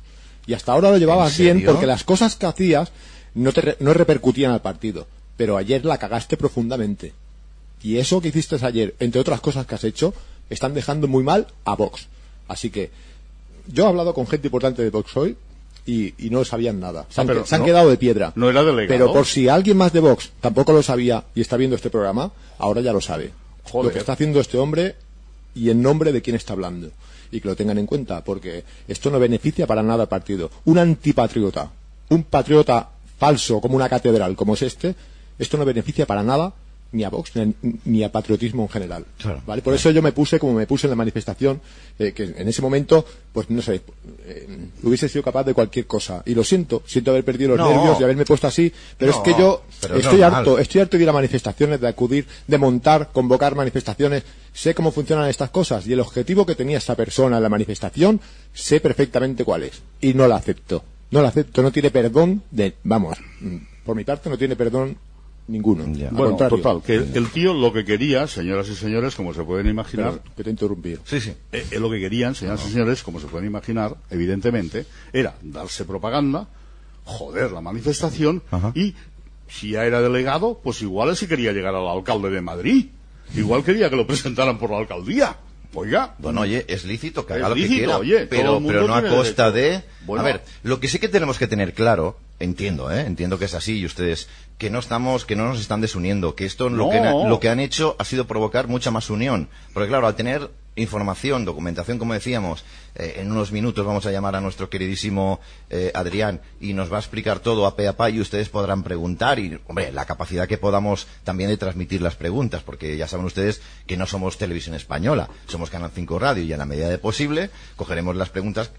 Y 0.46 0.54
hasta 0.54 0.72
ahora 0.72 0.90
lo 0.90 0.98
llevabas 0.98 1.38
¿En 1.38 1.58
bien 1.58 1.66
porque 1.66 1.86
las 1.86 2.04
cosas 2.04 2.36
que 2.36 2.46
hacías 2.46 2.90
no, 3.34 3.52
te 3.52 3.76
no 3.80 3.92
repercutían 3.94 4.52
al 4.52 4.62
partido. 4.62 5.06
Pero 5.36 5.56
ayer 5.58 5.84
la 5.84 5.98
cagaste 5.98 6.36
profundamente. 6.36 7.12
Y 7.82 7.98
eso 7.98 8.20
que 8.22 8.28
hiciste 8.28 8.56
ayer, 8.62 8.94
entre 8.98 9.20
otras 9.20 9.40
cosas 9.40 9.66
que 9.66 9.74
has 9.74 9.84
hecho, 9.84 10.14
están 10.48 10.72
dejando 10.74 11.06
muy 11.06 11.22
mal 11.22 11.48
a 11.64 11.74
Vox. 11.76 12.06
Así 12.48 12.70
que 12.70 12.90
yo 13.66 13.84
he 13.84 13.88
hablado 13.88 14.14
con 14.14 14.26
gente 14.26 14.48
importante 14.48 14.82
de 14.82 14.90
Vox 14.90 15.16
hoy 15.16 15.36
y, 15.86 16.14
y 16.26 16.30
no 16.30 16.44
sabían 16.44 16.80
nada. 16.80 17.06
Se 17.10 17.20
han, 17.20 17.26
Ah, 17.26 17.28
pero 17.28 17.42
que- 17.42 17.48
se 17.48 17.54
han 17.54 17.60
no- 17.62 17.66
quedado 17.66 17.90
de 17.90 17.96
piedra. 17.96 18.32
no 18.36 18.48
era 18.50 18.62
delegado. 18.64 18.88
Pero 18.88 19.12
por 19.12 19.26
si 19.26 19.48
alguien 19.48 19.76
más 19.76 19.92
de 19.92 20.00
Vox 20.00 20.30
tampoco 20.40 20.72
lo 20.72 20.82
sabía 20.82 21.24
y 21.34 21.40
está 21.40 21.56
viendo 21.56 21.76
este 21.76 21.90
programa, 21.90 22.30
ahora 22.58 22.80
ya 22.80 22.92
lo 22.92 23.00
sabe. 23.00 23.32
Joder. 23.64 23.86
Lo 23.88 23.92
que 23.92 23.98
está 23.98 24.12
haciendo 24.14 24.40
este 24.40 24.58
hombre 24.58 24.96
y 25.54 25.70
en 25.70 25.82
nombre 25.82 26.12
de 26.12 26.22
quién 26.22 26.36
está 26.36 26.52
hablando. 26.54 26.90
Y 27.30 27.40
que 27.40 27.48
lo 27.48 27.56
tengan 27.56 27.78
en 27.78 27.86
cuenta, 27.86 28.22
porque 28.22 28.64
esto 28.86 29.10
no 29.10 29.18
beneficia 29.18 29.66
para 29.66 29.82
nada 29.82 30.02
al 30.04 30.08
partido. 30.08 30.50
Un 30.66 30.78
antipatriota, 30.78 31.70
un 32.10 32.22
patriota 32.24 32.88
falso 33.18 33.60
como 33.60 33.76
una 33.76 33.88
catedral 33.88 34.36
como 34.36 34.54
es 34.54 34.62
este, 34.62 34.94
esto 35.38 35.56
no 35.56 35.64
beneficia 35.64 36.06
para 36.06 36.22
nada 36.22 36.52
ni 36.94 37.04
a 37.04 37.10
Vox 37.10 37.32
ni, 37.36 37.54
ni 37.84 38.02
a 38.04 38.10
patriotismo 38.10 38.62
en 38.62 38.68
general. 38.70 39.04
Claro. 39.18 39.42
¿vale? 39.46 39.60
Por 39.62 39.74
eso 39.74 39.90
yo 39.90 40.00
me 40.00 40.12
puse 40.12 40.38
como 40.38 40.54
me 40.54 40.66
puse 40.66 40.86
en 40.86 40.90
la 40.90 40.96
manifestación, 40.96 41.60
eh, 41.98 42.12
que 42.12 42.22
en 42.24 42.48
ese 42.48 42.62
momento, 42.62 43.04
pues 43.32 43.50
no 43.50 43.60
sé, 43.60 43.82
eh, 44.24 44.48
hubiese 44.82 45.08
sido 45.08 45.22
capaz 45.22 45.44
de 45.44 45.52
cualquier 45.54 45.86
cosa. 45.86 46.22
Y 46.24 46.34
lo 46.34 46.42
siento, 46.44 46.82
siento 46.86 47.10
haber 47.10 47.24
perdido 47.24 47.50
los 47.56 47.58
No. 47.58 47.70
nervios 47.70 48.00
y 48.00 48.04
haberme 48.04 48.24
puesto 48.24 48.46
así, 48.46 48.72
pero 48.96 49.12
No, 49.12 49.18
es 49.18 49.24
que 49.24 49.38
yo 49.40 49.62
estoy 49.82 50.20
normal. 50.20 50.34
harto, 50.34 50.58
estoy 50.58 50.80
harto 50.80 50.96
de 50.96 51.02
ir 51.02 51.08
a 51.08 51.12
manifestaciones, 51.12 51.80
de 51.80 51.88
acudir, 51.88 52.26
de 52.46 52.58
montar, 52.58 53.10
convocar 53.12 53.54
manifestaciones. 53.54 54.22
Sé 54.52 54.74
cómo 54.74 54.92
funcionan 54.92 55.28
estas 55.28 55.50
cosas 55.50 55.86
y 55.86 55.92
el 55.92 56.00
objetivo 56.00 56.46
que 56.46 56.54
tenía 56.54 56.78
esta 56.78 56.94
persona 56.94 57.36
en 57.38 57.42
la 57.42 57.48
manifestación, 57.48 58.20
sé 58.52 58.80
perfectamente 58.80 59.44
cuál 59.44 59.64
es. 59.64 59.82
Y 60.00 60.14
no 60.14 60.28
la 60.28 60.36
acepto. 60.36 60.84
No 61.10 61.22
la 61.22 61.28
acepto, 61.28 61.62
no 61.62 61.70
tiene 61.72 61.90
perdón 61.90 62.42
de, 62.50 62.74
vamos, 62.84 63.18
mm, 63.40 63.56
por 63.84 63.94
mi 63.96 64.04
parte 64.04 64.30
no 64.30 64.38
tiene 64.38 64.56
perdón 64.56 64.96
ninguno. 65.46 65.84
Ya. 65.94 66.10
Bueno, 66.10 66.30
contrario. 66.36 66.56
total, 66.58 66.82
que 66.82 66.94
el, 66.94 67.10
el 67.16 67.28
tío 67.30 67.54
lo 67.54 67.72
que 67.72 67.84
quería, 67.84 68.26
señoras 68.26 68.68
y 68.68 68.74
señores, 68.74 69.14
como 69.14 69.34
se 69.34 69.42
pueden 69.42 69.66
imaginar, 69.66 70.20
que 70.36 70.42
te 70.42 70.50
he 70.50 70.52
interrumpido. 70.52 71.00
Sí, 71.04 71.20
sí. 71.20 71.34
eh, 71.52 71.66
eh, 71.70 71.78
lo 71.78 71.90
que 71.90 72.00
querían, 72.00 72.34
señoras 72.34 72.64
y 72.66 72.70
señores, 72.72 73.02
como 73.02 73.20
se 73.20 73.26
pueden 73.26 73.46
imaginar, 73.46 73.96
evidentemente, 74.10 74.86
era 75.12 75.34
darse 75.42 75.84
propaganda, 75.84 76.48
joder 77.04 77.52
la 77.52 77.60
manifestación 77.60 78.42
Ajá. 78.50 78.72
y 78.74 78.94
si 79.48 79.72
ya 79.72 79.84
era 79.84 80.00
delegado, 80.00 80.60
pues 80.62 80.80
igual 80.82 81.14
sí 81.16 81.26
quería 81.26 81.52
llegar 81.52 81.74
al 81.74 81.86
alcalde 81.86 82.30
de 82.30 82.40
Madrid. 82.40 82.86
Igual 83.34 83.62
quería 83.64 83.90
que 83.90 83.96
lo 83.96 84.06
presentaran 84.06 84.58
por 84.58 84.70
la 84.70 84.78
alcaldía. 84.78 85.36
Oiga, 85.76 86.14
Bueno, 86.18 86.42
oye, 86.42 86.64
es 86.68 86.84
lícito 86.84 87.26
que 87.26 87.32
haga 87.32 87.48
lo 87.48 87.54
que 87.56 87.62
lícito, 87.62 87.78
quiera, 87.78 87.98
oye, 87.98 88.18
todo 88.26 88.28
pero, 88.30 88.62
pero 88.64 88.86
no 88.86 88.94
a 88.94 89.02
costa 89.02 89.50
derecho. 89.50 89.82
de... 89.82 90.06
Bueno. 90.06 90.22
A 90.22 90.24
ver, 90.24 90.42
lo 90.62 90.78
que 90.78 90.86
sí 90.86 91.00
que 91.00 91.08
tenemos 91.08 91.36
que 91.36 91.48
tener 91.48 91.74
claro, 91.74 92.16
entiendo, 92.38 92.92
¿eh? 92.92 93.00
entiendo 93.00 93.40
que 93.40 93.46
es 93.46 93.54
así 93.54 93.78
y 93.78 93.84
ustedes, 93.86 94.28
que 94.58 94.70
no 94.70 94.78
estamos, 94.78 95.24
que 95.24 95.36
no 95.36 95.48
nos 95.48 95.60
están 95.60 95.80
desuniendo, 95.80 96.34
que 96.34 96.46
esto 96.46 96.68
lo, 96.68 96.88
que, 96.90 97.00
lo 97.00 97.40
que 97.40 97.48
han 97.48 97.60
hecho 97.60 97.96
ha 97.98 98.04
sido 98.04 98.26
provocar 98.26 98.68
mucha 98.68 98.90
más 98.90 99.10
unión. 99.10 99.48
Porque 99.72 99.88
claro, 99.88 100.06
al 100.06 100.16
tener 100.16 100.50
información, 100.76 101.44
documentación, 101.44 101.98
como 101.98 102.14
decíamos, 102.14 102.64
eh, 102.94 103.16
en 103.18 103.30
unos 103.30 103.52
minutos 103.52 103.86
vamos 103.86 104.06
a 104.06 104.10
llamar 104.10 104.34
a 104.36 104.40
nuestro 104.40 104.68
queridísimo 104.68 105.40
eh, 105.70 105.92
Adrián 105.94 106.40
y 106.60 106.72
nos 106.72 106.92
va 106.92 106.96
a 106.96 107.00
explicar 107.00 107.38
todo 107.38 107.66
a 107.66 107.76
pe 107.76 107.86
a 107.86 107.96
pa 107.96 108.10
y 108.10 108.20
ustedes 108.20 108.48
podrán 108.48 108.82
preguntar 108.82 109.38
y, 109.38 109.58
hombre, 109.66 109.92
la 109.92 110.04
capacidad 110.04 110.48
que 110.48 110.58
podamos 110.58 111.06
también 111.22 111.50
de 111.50 111.56
transmitir 111.56 112.02
las 112.02 112.16
preguntas, 112.16 112.62
porque 112.62 112.96
ya 112.96 113.06
saben 113.06 113.26
ustedes 113.26 113.62
que 113.86 113.96
no 113.96 114.06
somos 114.06 114.36
televisión 114.36 114.74
española, 114.74 115.28
somos 115.46 115.70
Canal 115.70 115.92
5 115.94 116.18
Radio 116.18 116.42
y 116.42 116.52
en 116.52 116.58
la 116.58 116.66
medida 116.66 116.88
de 116.88 116.98
posible 116.98 117.50
cogeremos 117.76 118.16
las 118.16 118.30
preguntas 118.30 118.70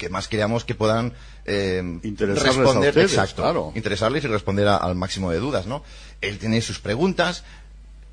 que 0.00 0.08
más 0.08 0.26
creamos 0.28 0.64
que 0.64 0.74
puedan 0.74 1.12
eh, 1.44 1.82
Interesarles 2.02 2.56
a 2.56 2.60
responder, 2.62 2.88
ustedes, 2.90 3.12
exacto, 3.12 3.42
claro. 3.42 3.72
interesarles 3.76 4.24
y 4.24 4.28
responder 4.28 4.66
a- 4.66 4.78
al 4.78 4.94
máximo 4.96 5.30
de 5.30 5.38
dudas, 5.38 5.66
¿no? 5.66 5.84
Él 6.22 6.38
tiene 6.38 6.60
sus 6.62 6.80
preguntas. 6.80 7.44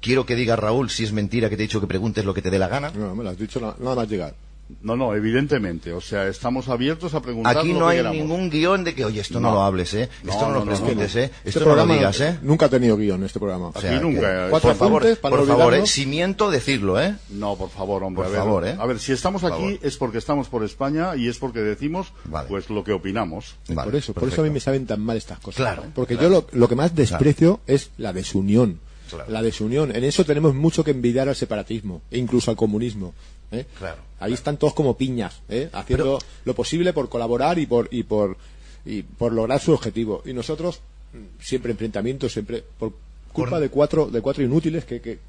Quiero 0.02 0.26
que 0.26 0.36
diga 0.36 0.56
Raúl 0.58 0.90
si 0.92 1.06
es 1.06 1.12
mentira 1.14 1.50
que 1.50 1.56
te 1.58 1.64
he 1.64 1.68
dicho 1.68 1.80
que 1.82 1.88
preguntes 1.88 2.24
lo 2.26 2.34
que 2.34 2.42
te 2.42 2.52
dé 2.52 2.60
la 2.60 2.68
gana. 2.68 2.92
No, 2.94 3.16
me 3.16 3.24
lo 3.24 3.30
has 3.32 3.38
dicho 3.40 3.60
na- 3.62 3.76
nada 3.80 3.96
más 3.96 4.10
llegar. 4.10 4.36
No, 4.82 4.96
no, 4.98 5.16
evidentemente, 5.16 5.94
o 5.94 6.02
sea, 6.02 6.28
estamos 6.28 6.68
abiertos 6.68 7.14
a 7.14 7.22
preguntar 7.22 7.58
Aquí 7.58 7.74
lo 7.74 7.80
no 7.80 7.86
que 7.86 7.92
hay 7.92 7.98
queramos. 7.98 8.18
ningún 8.18 8.50
guion 8.50 8.84
de 8.84 8.94
que, 8.94 9.06
oye, 9.06 9.22
esto 9.22 9.40
no, 9.40 9.50
No. 9.50 9.56
lo 9.56 9.62
hables, 9.64 9.94
¿eh? 9.94 10.10
No, 10.24 10.32
Esto 10.34 10.46
no, 10.46 10.52
no, 10.52 10.60
lo 10.60 10.66
no, 10.66 10.72
preguntes, 10.78 11.16
no. 11.16 11.22
¿eh? 11.22 11.24
Este 11.26 11.50
Esto 11.50 11.60
no 11.62 11.66
lo 11.68 11.72
programa 11.72 11.94
digas, 11.96 12.22
¿eh? 12.22 12.40
nunca 12.42 12.66
ha 12.66 12.70
tenido 12.70 12.98
guion 12.98 13.24
este 13.24 13.40
programa. 13.40 13.70
O 13.74 13.80
sea, 13.80 13.92
Aquí 13.96 14.02
nunca, 14.04 14.20
que- 14.22 14.26
eh, 14.28 14.48
Cuatro 14.50 14.70
por 14.70 14.78
favor, 14.78 15.18
para 15.20 15.36
por 15.38 15.48
favor, 15.48 15.74
eh, 15.74 15.88
si 15.88 16.06
miento, 16.06 16.50
decirlo, 16.52 17.00
¿eh? 17.02 17.16
No, 17.30 17.56
por 17.56 17.70
favor, 17.70 18.04
hombre. 18.04 18.24
Por 18.24 18.26
a 18.26 18.30
ver, 18.30 18.40
favor, 18.40 18.68
¿eh? 18.68 18.76
A 18.78 18.86
ver, 18.86 19.00
si 19.00 19.12
estamos 19.14 19.42
Por 19.42 19.54
aquí 19.54 19.62
favor. 19.64 19.80
es 19.82 19.98
porque 19.98 20.18
estamos 20.18 20.48
por 20.50 20.64
España 20.64 21.16
y 21.16 21.28
es 21.30 21.38
porque 21.38 21.60
decimos 21.60 22.12
Vale. 22.26 22.48
pues 22.50 22.70
lo 22.70 22.84
que 22.84 22.92
opinamos. 22.92 23.56
Vale, 23.70 23.90
por 23.90 23.96
eso, 23.96 24.14
por 24.14 24.28
eso 24.28 24.42
a 24.42 24.44
mí 24.44 24.50
me 24.50 24.60
saben 24.60 24.86
tan 24.86 25.00
mal 25.02 25.16
estas 25.18 25.40
cosas. 25.40 25.58
Claro, 25.58 25.84
Porque 25.96 26.16
claro. 26.18 26.30
yo 26.44 26.48
lo, 26.52 26.60
lo 26.60 26.68
que 26.68 26.76
más 26.76 26.94
desprecio 26.94 27.62
es 27.68 27.92
la 27.98 28.12
desunión. 28.14 28.80
Claro. 29.10 29.32
La 29.32 29.42
desunión. 29.42 29.96
En 29.96 30.04
eso 30.04 30.26
tenemos 30.26 30.54
mucho 30.54 30.84
que 30.84 30.92
envidiar 30.92 31.30
al 31.30 31.36
separatismo 31.38 32.02
e 32.12 32.18
incluso 32.18 32.52
al 32.52 32.58
comunismo. 32.58 33.14
¿Eh? 33.52 33.66
Claro. 33.78 34.02
Ahí 34.20 34.34
están 34.34 34.58
todos 34.58 34.74
como 34.74 34.98
piñas, 34.98 35.42
¿eh? 35.50 35.70
haciendo 35.74 36.20
lo 36.46 36.56
posible 36.56 36.94
por 36.94 37.08
colaborar 37.10 37.60
y 37.60 37.66
por 37.66 37.88
y 37.92 38.04
por 38.04 38.38
y 38.86 39.04
por 39.04 39.32
lograr 39.34 39.60
su 39.62 39.74
objetivo. 39.74 40.22
Y 40.26 40.34
nosotros 40.34 40.80
mm, 41.14 41.42
siempre 41.42 41.72
enfrentamientos, 41.72 42.34
siempre 42.34 42.64
por 42.80 42.94
culpa 43.32 43.52
Por- 43.52 43.60
de 43.62 43.70
cuatro 43.70 44.08
de 44.08 44.22
cuatro 44.22 44.44
inútiles 44.44 44.86
que, 44.86 45.00
que 45.02 45.20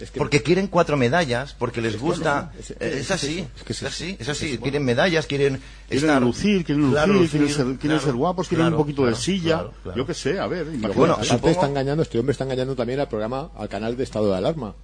Es 0.00 0.10
que- 0.10 0.18
porque 0.18 0.42
quieren 0.42 0.68
cuatro 0.68 0.96
medallas, 0.96 1.54
porque 1.58 1.82
les 1.82 1.98
gusta. 2.00 2.50
es- 2.58 2.70
así, 3.10 3.46
es- 3.68 3.82
así, 3.82 4.16
es 4.18 4.28
así. 4.30 4.56
quieren 4.58 4.82
medallas, 4.84 5.26
quieren. 5.26 5.60
Quieren 5.88 6.08
estar- 6.10 6.22
lucir, 6.22 6.64
quieren 6.64 6.82
lucir, 6.84 6.94
Claro, 7.04 7.12
quieren, 7.28 7.48
ser, 7.48 7.64
quieren 7.66 7.78
claro, 7.78 8.00
ser 8.00 8.14
guapos, 8.14 8.48
quieren 8.48 8.66
claro, 8.68 8.76
un 8.76 8.82
poquito 8.82 9.04
de 9.04 9.14
silla. 9.14 9.56
claro, 9.56 9.72
claro. 9.82 9.98
Yo 9.98 10.06
qué 10.06 10.14
sé, 10.14 10.38
a 10.38 10.46
ver, 10.46 10.66
imagínate. 10.68 10.94
bueno, 10.94 11.12
Aparte 11.14 11.28
supongo- 11.30 11.50
está 11.52 11.66
engañando, 11.66 12.02
este 12.02 12.18
hombre 12.18 12.32
está 12.32 12.44
engañando 12.44 12.74
también 12.74 13.00
al 13.00 13.08
programa, 13.08 13.50
al 13.54 13.68
canal 13.68 13.94
de 13.98 14.04
estado 14.04 14.30
de 14.30 14.38
alarma. 14.38 14.74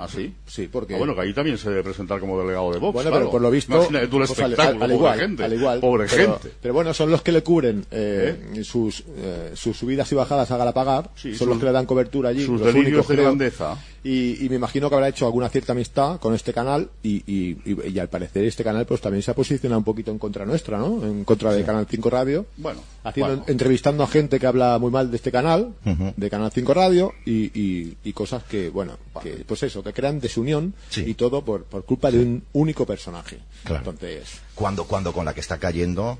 ¿Ah, 0.00 0.06
sí? 0.08 0.32
Sí, 0.46 0.68
porque... 0.70 0.94
Ah, 0.94 0.98
bueno, 0.98 1.14
que 1.14 1.22
ahí 1.22 1.34
también 1.34 1.58
se 1.58 1.68
debe 1.70 1.82
presentar 1.82 2.20
como 2.20 2.38
delegado 2.40 2.72
de 2.72 2.78
Vox. 2.78 2.94
Bueno, 2.94 3.10
claro. 3.10 3.24
pero 3.26 3.30
por 3.32 3.40
lo 3.42 3.50
visto, 3.50 3.74
Imagínate 3.74 4.06
tú 4.06 4.20
el 4.20 4.26
pues, 4.28 4.38
al- 4.38 4.52
espectáculo, 4.52 4.84
al, 4.84 4.90
pobre 4.90 4.94
igual, 4.94 5.18
gente. 5.20 5.44
al 5.44 5.52
igual, 5.52 5.80
Pobre 5.80 6.06
pero, 6.08 6.38
gente. 6.38 6.56
pero 6.62 6.74
bueno, 6.74 6.94
son 6.94 7.10
los 7.10 7.22
que 7.22 7.32
le 7.32 7.42
cubren 7.42 7.84
eh, 7.90 8.60
sus, 8.62 9.02
eh, 9.16 9.50
sus 9.54 9.76
subidas 9.76 10.10
y 10.12 10.14
bajadas 10.14 10.50
a 10.52 10.56
Galapagar, 10.56 11.10
Sí, 11.16 11.30
son 11.30 11.38
sus- 11.38 11.48
los 11.48 11.58
que 11.58 11.64
le 11.66 11.72
dan 11.72 11.86
cobertura 11.86 12.28
allí, 12.30 12.44
sus 12.46 12.60
los 12.60 12.72
únicos, 12.74 13.08
de 13.08 13.14
creo. 13.14 13.24
grandeza. 13.26 13.76
Y, 14.04 14.44
y 14.44 14.48
me 14.48 14.54
imagino 14.54 14.88
que 14.88 14.94
habrá 14.94 15.08
hecho 15.08 15.26
alguna 15.26 15.48
cierta 15.48 15.72
amistad 15.72 16.20
con 16.20 16.32
este 16.32 16.52
canal 16.52 16.88
y, 17.02 17.16
y, 17.26 17.58
y- 17.92 17.98
al 17.98 18.08
parecer 18.08 18.44
este 18.44 18.62
canal 18.62 18.86
pues 18.86 19.00
también 19.00 19.22
se 19.22 19.32
ha 19.32 19.34
posicionado 19.34 19.78
un 19.78 19.84
poquito 19.84 20.12
en 20.12 20.18
contra 20.18 20.46
nuestra, 20.46 20.78
¿no? 20.78 21.02
En 21.04 21.24
contra 21.24 21.52
de 21.52 21.64
Canal 21.64 21.86
5 21.90 22.08
Radio. 22.08 22.46
Bueno, 22.56 22.80
haciendo, 23.02 23.32
bueno. 23.38 23.44
entrevistando 23.48 24.04
a 24.04 24.06
gente 24.06 24.38
que 24.38 24.46
habla 24.46 24.78
muy 24.78 24.92
mal 24.92 25.10
de 25.10 25.16
este 25.16 25.32
canal, 25.32 25.74
de 26.16 26.30
Canal 26.30 26.52
5 26.52 26.72
Radio, 26.72 27.12
y, 27.26 28.12
cosas 28.12 28.44
que, 28.44 28.68
bueno, 28.70 28.92
que, 29.22 29.44
pues 29.46 29.62
eso, 29.64 29.82
que 29.88 29.92
crean 29.94 30.20
desunión 30.20 30.74
Sí. 30.90 31.04
y 31.06 31.14
todo 31.14 31.42
por, 31.44 31.64
por 31.64 31.84
culpa 31.84 32.10
de 32.10 32.18
un 32.20 32.42
único 32.52 32.86
personaje. 32.86 33.38
Claro. 33.64 33.90
Entonces, 33.90 34.40
Cuando, 34.54 34.84
cuando 34.84 35.12
con 35.12 35.24
la 35.24 35.34
que 35.34 35.40
está 35.40 35.58
cayendo, 35.58 36.18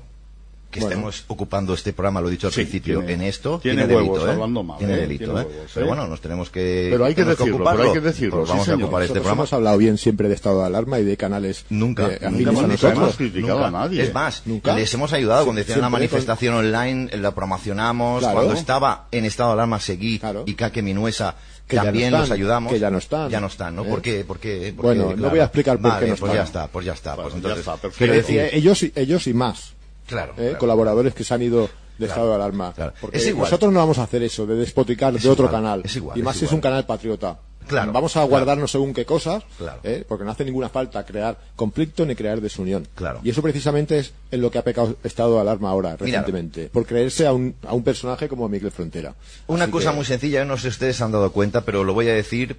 que 0.71 0.81
Bueno. 0.81 0.93
estemos 0.97 1.23
ocupando 1.29 1.73
este 1.73 1.93
programa, 1.93 2.21
lo 2.21 2.27
he 2.27 2.31
dicho 2.31 2.45
al 2.45 2.53
Sí, 2.53 2.61
principio, 2.61 2.99
tiene- 2.99 3.13
en 3.13 3.21
esto, 3.23 3.59
tiene 3.59 3.87
tiene, 3.87 3.95
huevos, 3.95 4.17
delito, 4.19 4.29
¿eh? 4.29 4.33
hablando 4.35 4.61
mal, 4.63 4.77
Tiene 4.77 4.97
delito, 4.97 5.23
Tiene 5.25 5.41
¿eh? 5.41 5.45
huevos, 5.45 5.71
Pero 5.73 5.85
¿eh? 5.85 5.89
bueno, 5.89 6.07
nos 6.07 6.21
tenemos 6.21 6.49
que. 6.51 6.89
Pero 6.91 7.05
hay 7.05 7.15
que 7.15 7.25
decirlo, 7.25 7.55
ocuparlo. 7.55 7.79
pero 7.79 7.89
hay 7.91 7.99
que 7.99 8.05
decirlo, 8.07 8.35
Pues 8.37 8.45
sí, 8.45 8.51
vamos 8.51 8.67
a 8.67 8.71
señor. 8.73 8.83
ocupar 8.83 9.01
este 9.01 9.09
nosotros 9.15 9.23
programa. 9.23 9.39
hemos 9.41 9.53
hablado 9.53 9.77
bien 9.79 9.97
siempre 9.97 10.27
de 10.27 10.35
estado 10.35 10.59
de 10.59 10.65
alarma 10.67 10.99
y 10.99 11.05
de 11.05 11.17
canales 11.17 11.65
Nunca, 11.71 12.05
eh, 12.07 12.19
nunca 12.29 12.49
hemos 12.51 12.63
a 12.63 12.67
nosotros. 12.67 13.15
criticado 13.17 13.55
Nunca. 13.55 13.67
a 13.67 13.71
nadie. 13.71 14.03
Es 14.03 14.13
más, 14.13 14.43
Nunca. 14.45 14.75
les 14.75 14.93
hemos 14.93 15.11
ayudado 15.11 15.43
cuando 15.45 15.59
Sie- 15.59 15.65
decían 15.65 15.81
la 15.81 15.87
siempre 15.87 16.07
con- 16.07 16.11
manifestación 16.17 16.53
online, 16.53 17.17
la 17.17 17.33
promocionamos. 17.33 18.19
Claro. 18.19 18.35
Cuando 18.35 18.53
estaba 18.53 19.07
en 19.11 19.25
estado 19.25 19.49
de 19.49 19.53
alarma, 19.53 19.79
seguí. 19.79 20.19
Claro. 20.19 20.43
Y 20.45 20.53
Kake 20.53 20.83
Minuesa, 20.83 21.35
Que 21.69 21.75
ya 21.77 21.83
no 21.83 21.85
también 21.85 22.05
están, 22.07 22.21
los 22.21 22.31
ayudamos. 22.31 22.73
que 22.73 22.79
ya 22.79 22.89
no 22.89 22.97
están. 22.97 23.29
Ya 23.29 23.39
no 23.39 23.47
están, 23.47 23.75
¿no? 23.75 23.85
¿Eh? 23.85 23.89
¿Por 23.89 24.01
qué? 24.01 24.25
¿Por 24.25 24.39
qué? 24.39 24.73
¿Por 24.75 24.85
Bueno, 24.85 25.09
qué? 25.09 25.15
no 25.17 25.29
voy 25.29 25.39
a 25.39 25.43
explicar 25.43 25.77
por 25.77 25.91
Vale, 25.91 26.05
qué 26.05 26.11
no 26.11 26.17
pues 26.17 26.31
están. 26.31 26.35
ya 26.35 26.43
está, 26.43 26.67
pues 26.67 26.85
ya 26.85 26.93
está. 26.93 27.15
Bueno, 27.15 27.29
pues 27.29 27.33
ya 27.33 27.37
entonces, 27.37 27.59
está, 27.59 27.71
perfecto. 27.73 27.97
quiero 27.99 28.13
Eh, 28.13 28.17
decir, 28.17 28.39
eh, 28.39 28.49
ellos, 28.53 28.83
y- 28.83 28.91
ellos 28.95 29.27
y 29.27 29.33
más. 29.35 29.73
claro, 30.07 30.33
eh, 30.33 30.35
claro. 30.41 30.57
colaboradores 30.57 31.13
que 31.13 31.23
se 31.23 31.33
han 31.33 31.41
ido 31.43 31.69
de 31.99 32.05
Claro, 32.07 32.11
estado 32.21 32.29
de 32.29 32.35
alarma. 32.35 32.73
claro. 32.73 32.93
Porque 32.99 33.17
Es 33.17 33.27
igual. 33.27 33.43
nosotros 33.45 33.71
no 33.73 33.79
vamos 33.79 33.97
a 33.99 34.03
hacer 34.03 34.23
eso, 34.23 34.45
de 34.47 34.55
despoticar 34.55 35.15
Es 35.15 35.23
de 35.23 35.29
otro 35.29 35.51
canal. 35.51 35.81
es 35.83 35.95
igual, 35.95 36.17
y 36.17 36.21
es 36.21 36.25
más 36.25 36.35
si 36.37 36.45
es 36.45 36.51
un 36.51 36.61
canal 36.61 36.85
patriota. 36.85 37.39
Claro, 37.67 37.91
Vamos 37.91 38.17
a 38.17 38.23
guardarnos 38.23 38.71
según 38.71 38.95
qué 38.95 39.05
cosas, 39.05 39.43
Claro. 39.59 39.79
eh, 39.83 40.03
porque 40.07 40.23
no 40.25 40.31
hace 40.31 40.43
ninguna 40.43 40.69
falta 40.69 41.05
crear 41.05 41.37
conflicto 41.55 42.03
ni 42.03 42.15
crear 42.15 42.41
desunión. 42.41 42.87
Claro. 42.95 43.19
Y 43.23 43.29
eso 43.29 43.43
precisamente 43.43 43.99
es 43.99 44.11
en 44.31 44.41
lo 44.41 44.49
que 44.49 44.57
ha 44.57 44.63
pecado 44.63 44.95
estado 45.03 45.35
de 45.35 45.41
alarma 45.41 45.69
ahora, 45.69 45.95
recientemente. 45.95 46.69
Por 46.69 46.87
creerse 46.87 47.27
a 47.27 47.33
un, 47.33 47.53
a 47.67 47.73
un 47.75 47.83
personaje 47.83 48.27
como 48.27 48.49
Miguel 48.49 48.71
Frontera. 48.71 49.13
Una 49.45 49.65
Así 49.65 49.71
cosa 49.71 49.91
que- 49.91 49.95
muy 49.97 50.05
sencilla, 50.05 50.45
no 50.45 50.55
sé 50.57 50.63
si 50.63 50.67
ustedes 50.69 50.95
se 50.95 51.03
han 51.03 51.11
dado 51.11 51.31
cuenta, 51.31 51.61
pero 51.61 51.83
lo 51.83 51.93
voy 51.93 52.07
a 52.09 52.13
decir 52.13 52.57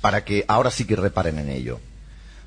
para 0.00 0.24
que 0.24 0.44
ahora 0.48 0.72
sí 0.72 0.86
que 0.86 0.96
reparen 0.96 1.38
en 1.38 1.50
ello. 1.50 1.78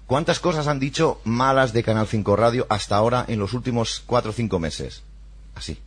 ¿Cuántas 0.05 0.41
cosas 0.41 0.67
han 0.67 0.79
dicho 0.81 1.21
malas 1.23 1.71
de 1.71 1.83
Canal 1.83 2.07
5 2.07 2.35
Radio 2.35 2.65
hasta 2.67 2.97
ahora 2.97 3.23
en 3.29 3.39
los 3.39 3.53
últimos 3.53 4.03
cuatro 4.05 4.31
o 4.31 4.33
cinco 4.33 4.59
meses? 4.59 5.03
Así. 5.55 5.77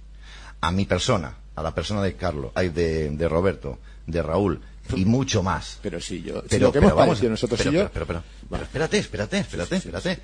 A 0.66 0.70
mi 0.70 0.84
persona, 0.84 1.36
a 1.54 1.62
la 1.62 1.74
persona 1.74 2.02
de 2.02 2.14
Carlos, 2.14 2.52
de, 2.54 3.10
de 3.10 3.28
Roberto, 3.28 3.78
de 4.06 4.22
Raúl 4.22 4.60
y 4.94 5.04
mucho 5.04 5.42
más. 5.42 5.78
Pero 5.82 6.00
sí, 6.00 6.22
yo, 6.22 6.42
si 6.42 6.48
Pero, 6.48 6.66
lo 6.66 6.72
que 6.72 6.80
pero 6.80 6.92
hemos 6.92 6.98
vamos, 6.98 7.22
nosotros 7.22 7.58
pero, 7.58 7.70
y 7.70 7.74
yo... 7.74 7.90
pero, 7.90 8.06
pero 8.06 8.22
espérate, 8.62 8.98
espérate, 8.98 9.38
espérate, 9.38 9.76
espérate. 9.76 10.18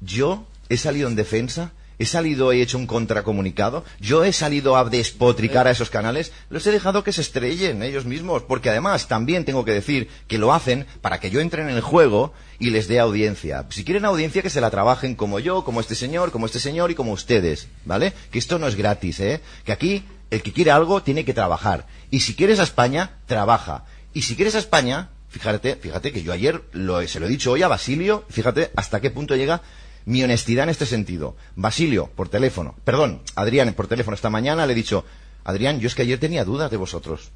Yo 0.00 0.46
he 0.68 0.76
salido 0.76 1.08
en 1.08 1.14
defensa, 1.14 1.72
he 1.98 2.06
salido, 2.06 2.52
he 2.52 2.60
hecho 2.60 2.78
un 2.78 2.86
contracomunicado, 2.86 3.84
yo 4.00 4.24
he 4.24 4.32
salido 4.32 4.76
a 4.76 4.84
despotricar 4.84 5.66
a 5.66 5.70
esos 5.70 5.90
canales, 5.90 6.32
los 6.50 6.66
he 6.66 6.72
dejado 6.72 7.04
que 7.04 7.12
se 7.12 7.20
estrellen 7.20 7.82
ellos 7.82 8.04
mismos, 8.04 8.42
porque 8.42 8.70
además 8.70 9.08
también 9.08 9.44
tengo 9.44 9.64
que 9.64 9.72
decir 9.72 10.08
que 10.26 10.38
lo 10.38 10.52
hacen 10.52 10.86
para 11.00 11.20
que 11.20 11.30
yo 11.30 11.40
entre 11.40 11.62
en 11.62 11.68
el 11.68 11.80
juego 11.80 12.32
y 12.58 12.70
les 12.70 12.88
dé 12.88 13.00
audiencia. 13.00 13.66
Si 13.70 13.84
quieren 13.84 14.04
audiencia, 14.04 14.42
que 14.42 14.50
se 14.50 14.60
la 14.60 14.70
trabajen 14.70 15.14
como 15.14 15.38
yo, 15.38 15.64
como 15.64 15.80
este 15.80 15.94
señor, 15.94 16.30
como 16.30 16.46
este 16.46 16.60
señor 16.60 16.90
y 16.90 16.94
como 16.94 17.12
ustedes, 17.12 17.68
¿vale? 17.84 18.12
Que 18.30 18.38
esto 18.38 18.58
no 18.58 18.66
es 18.66 18.76
gratis, 18.76 19.20
¿eh? 19.20 19.40
Que 19.64 19.72
aquí 19.72 20.04
el 20.30 20.42
que 20.42 20.52
quiere 20.52 20.70
algo 20.70 21.02
tiene 21.02 21.24
que 21.24 21.34
trabajar. 21.34 21.86
Y 22.10 22.20
si 22.20 22.34
quieres 22.34 22.58
a 22.58 22.64
España, 22.64 23.18
trabaja. 23.26 23.84
Y 24.12 24.22
si 24.22 24.36
quieres 24.36 24.54
a 24.54 24.58
España, 24.58 25.10
fíjate, 25.28 25.76
fíjate 25.76 26.12
que 26.12 26.22
yo 26.22 26.32
ayer 26.32 26.62
lo, 26.72 27.06
se 27.06 27.20
lo 27.20 27.26
he 27.26 27.28
dicho 27.28 27.52
hoy 27.52 27.62
a 27.62 27.68
Basilio, 27.68 28.24
fíjate 28.28 28.70
hasta 28.76 29.00
qué 29.00 29.10
punto 29.10 29.36
llega 29.36 29.62
mi 30.06 30.22
honestidad 30.22 30.64
en 30.64 30.70
este 30.70 30.86
sentido. 30.86 31.34
Basilio, 31.56 32.10
por 32.14 32.28
teléfono, 32.28 32.74
perdón, 32.84 33.20
Adrián, 33.36 33.72
por 33.74 33.86
teléfono 33.86 34.14
esta 34.14 34.30
mañana 34.30 34.66
le 34.66 34.72
he 34.72 34.76
dicho, 34.76 35.04
Adrián, 35.44 35.80
yo 35.80 35.86
es 35.88 35.94
que 35.94 36.02
ayer 36.02 36.18
tenía 36.18 36.44
dudas 36.44 36.70
de 36.70 36.76
vosotros. 36.76 37.30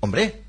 Hombre, 0.00 0.42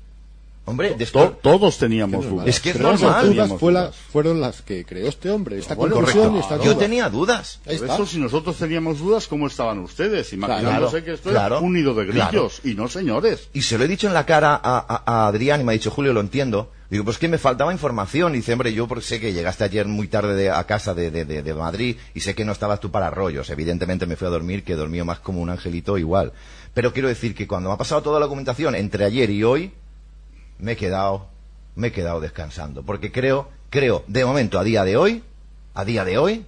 hombre, 0.64 0.90
To- 0.90 0.96
después... 0.98 1.30
todos 1.42 1.78
teníamos 1.78 2.28
dudas. 2.28 2.46
Es 2.46 2.60
que 2.60 2.70
es 2.70 2.76
Pero 2.76 2.92
normal. 2.92 3.10
dudas 3.10 3.24
Teníamos 3.24 3.60
fue 3.60 3.72
la- 3.72 3.80
dudas. 3.86 3.96
fueron 4.12 4.40
las 4.40 4.62
que 4.62 4.84
creó 4.84 5.08
este 5.08 5.30
hombre, 5.30 5.58
esta 5.58 5.74
Bueno, 5.74 6.00
esta 6.38 6.56
Yo 6.58 6.74
duda. 6.74 6.78
tenía 6.78 7.08
dudas. 7.10 7.58
Por 7.64 7.74
eso, 7.74 8.06
si 8.06 8.18
nosotros 8.18 8.56
teníamos 8.56 8.98
dudas, 9.00 9.26
¿cómo 9.26 9.46
estaban 9.48 9.78
ustedes? 9.80 10.32
Imaginándose 10.32 10.90
Claro, 11.02 11.04
que 11.04 11.12
esto 11.14 11.30
claro, 11.30 11.56
es 11.56 11.62
un 11.62 11.72
nido 11.72 11.94
de 11.94 12.06
claro. 12.08 12.30
grillos. 12.30 12.60
Y 12.64 12.74
no, 12.74 12.88
señores. 12.88 13.48
Y 13.52 13.62
se 13.62 13.76
lo 13.76 13.84
he 13.84 13.88
dicho 13.88 14.06
en 14.06 14.14
la 14.14 14.24
cara 14.26 14.54
a, 14.54 14.78
a- 14.78 15.02
a 15.06 15.26
Adrián 15.28 15.60
y 15.60 15.64
me 15.64 15.72
ha 15.72 15.74
dicho, 15.74 15.90
Julio, 15.90 16.12
lo 16.12 16.20
entiendo. 16.20 16.70
Digo, 16.90 17.04
pues 17.04 17.18
que 17.18 17.28
me 17.28 17.38
faltaba 17.38 17.72
información. 17.72 18.34
Y 18.34 18.38
dice, 18.38 18.52
hombre, 18.52 18.72
yo 18.72 18.88
porque 18.88 19.04
sé 19.04 19.20
que 19.20 19.32
llegaste 19.32 19.62
ayer 19.64 19.86
muy 19.86 20.08
tarde 20.08 20.34
de- 20.34 20.50
a 20.50 20.64
casa 20.64 20.92
de, 20.92 21.10
de- 21.10 21.24
de- 21.24 21.54
Madrid 21.54 21.96
y 22.14 22.20
sé 22.20 22.34
que 22.34 22.44
no 22.44 22.52
estabas 22.52 22.80
tú 22.80 22.90
para 22.90 23.10
rollos. 23.10 23.48
Evidentemente 23.50 24.06
me 24.06 24.16
fui 24.16 24.26
a 24.26 24.30
dormir, 24.30 24.64
que 24.64 24.74
dormí 24.74 25.00
más 25.02 25.20
como 25.20 25.40
un 25.40 25.50
angelito 25.50 25.96
igual. 25.98 26.32
Pero 26.74 26.92
quiero 26.92 27.08
decir 27.08 27.34
que 27.34 27.46
cuando 27.46 27.68
me 27.68 27.74
ha 27.74 27.78
pasado 27.78 28.02
toda 28.02 28.18
la 28.18 28.26
documentación 28.26 28.74
entre 28.74 29.04
ayer 29.04 29.30
y 29.30 29.44
hoy, 29.44 29.72
me 30.58 30.72
he 30.72 30.76
quedado, 30.76 31.28
me 31.76 31.88
he 31.88 31.92
quedado 31.92 32.20
descansando. 32.20 32.82
Porque 32.82 33.12
creo, 33.12 33.48
creo, 33.70 34.04
de 34.08 34.24
momento, 34.24 34.58
a 34.58 34.64
día 34.64 34.84
de 34.84 34.96
hoy, 34.96 35.22
a 35.74 35.84
día 35.84 36.04
de 36.04 36.18
hoy, 36.18 36.44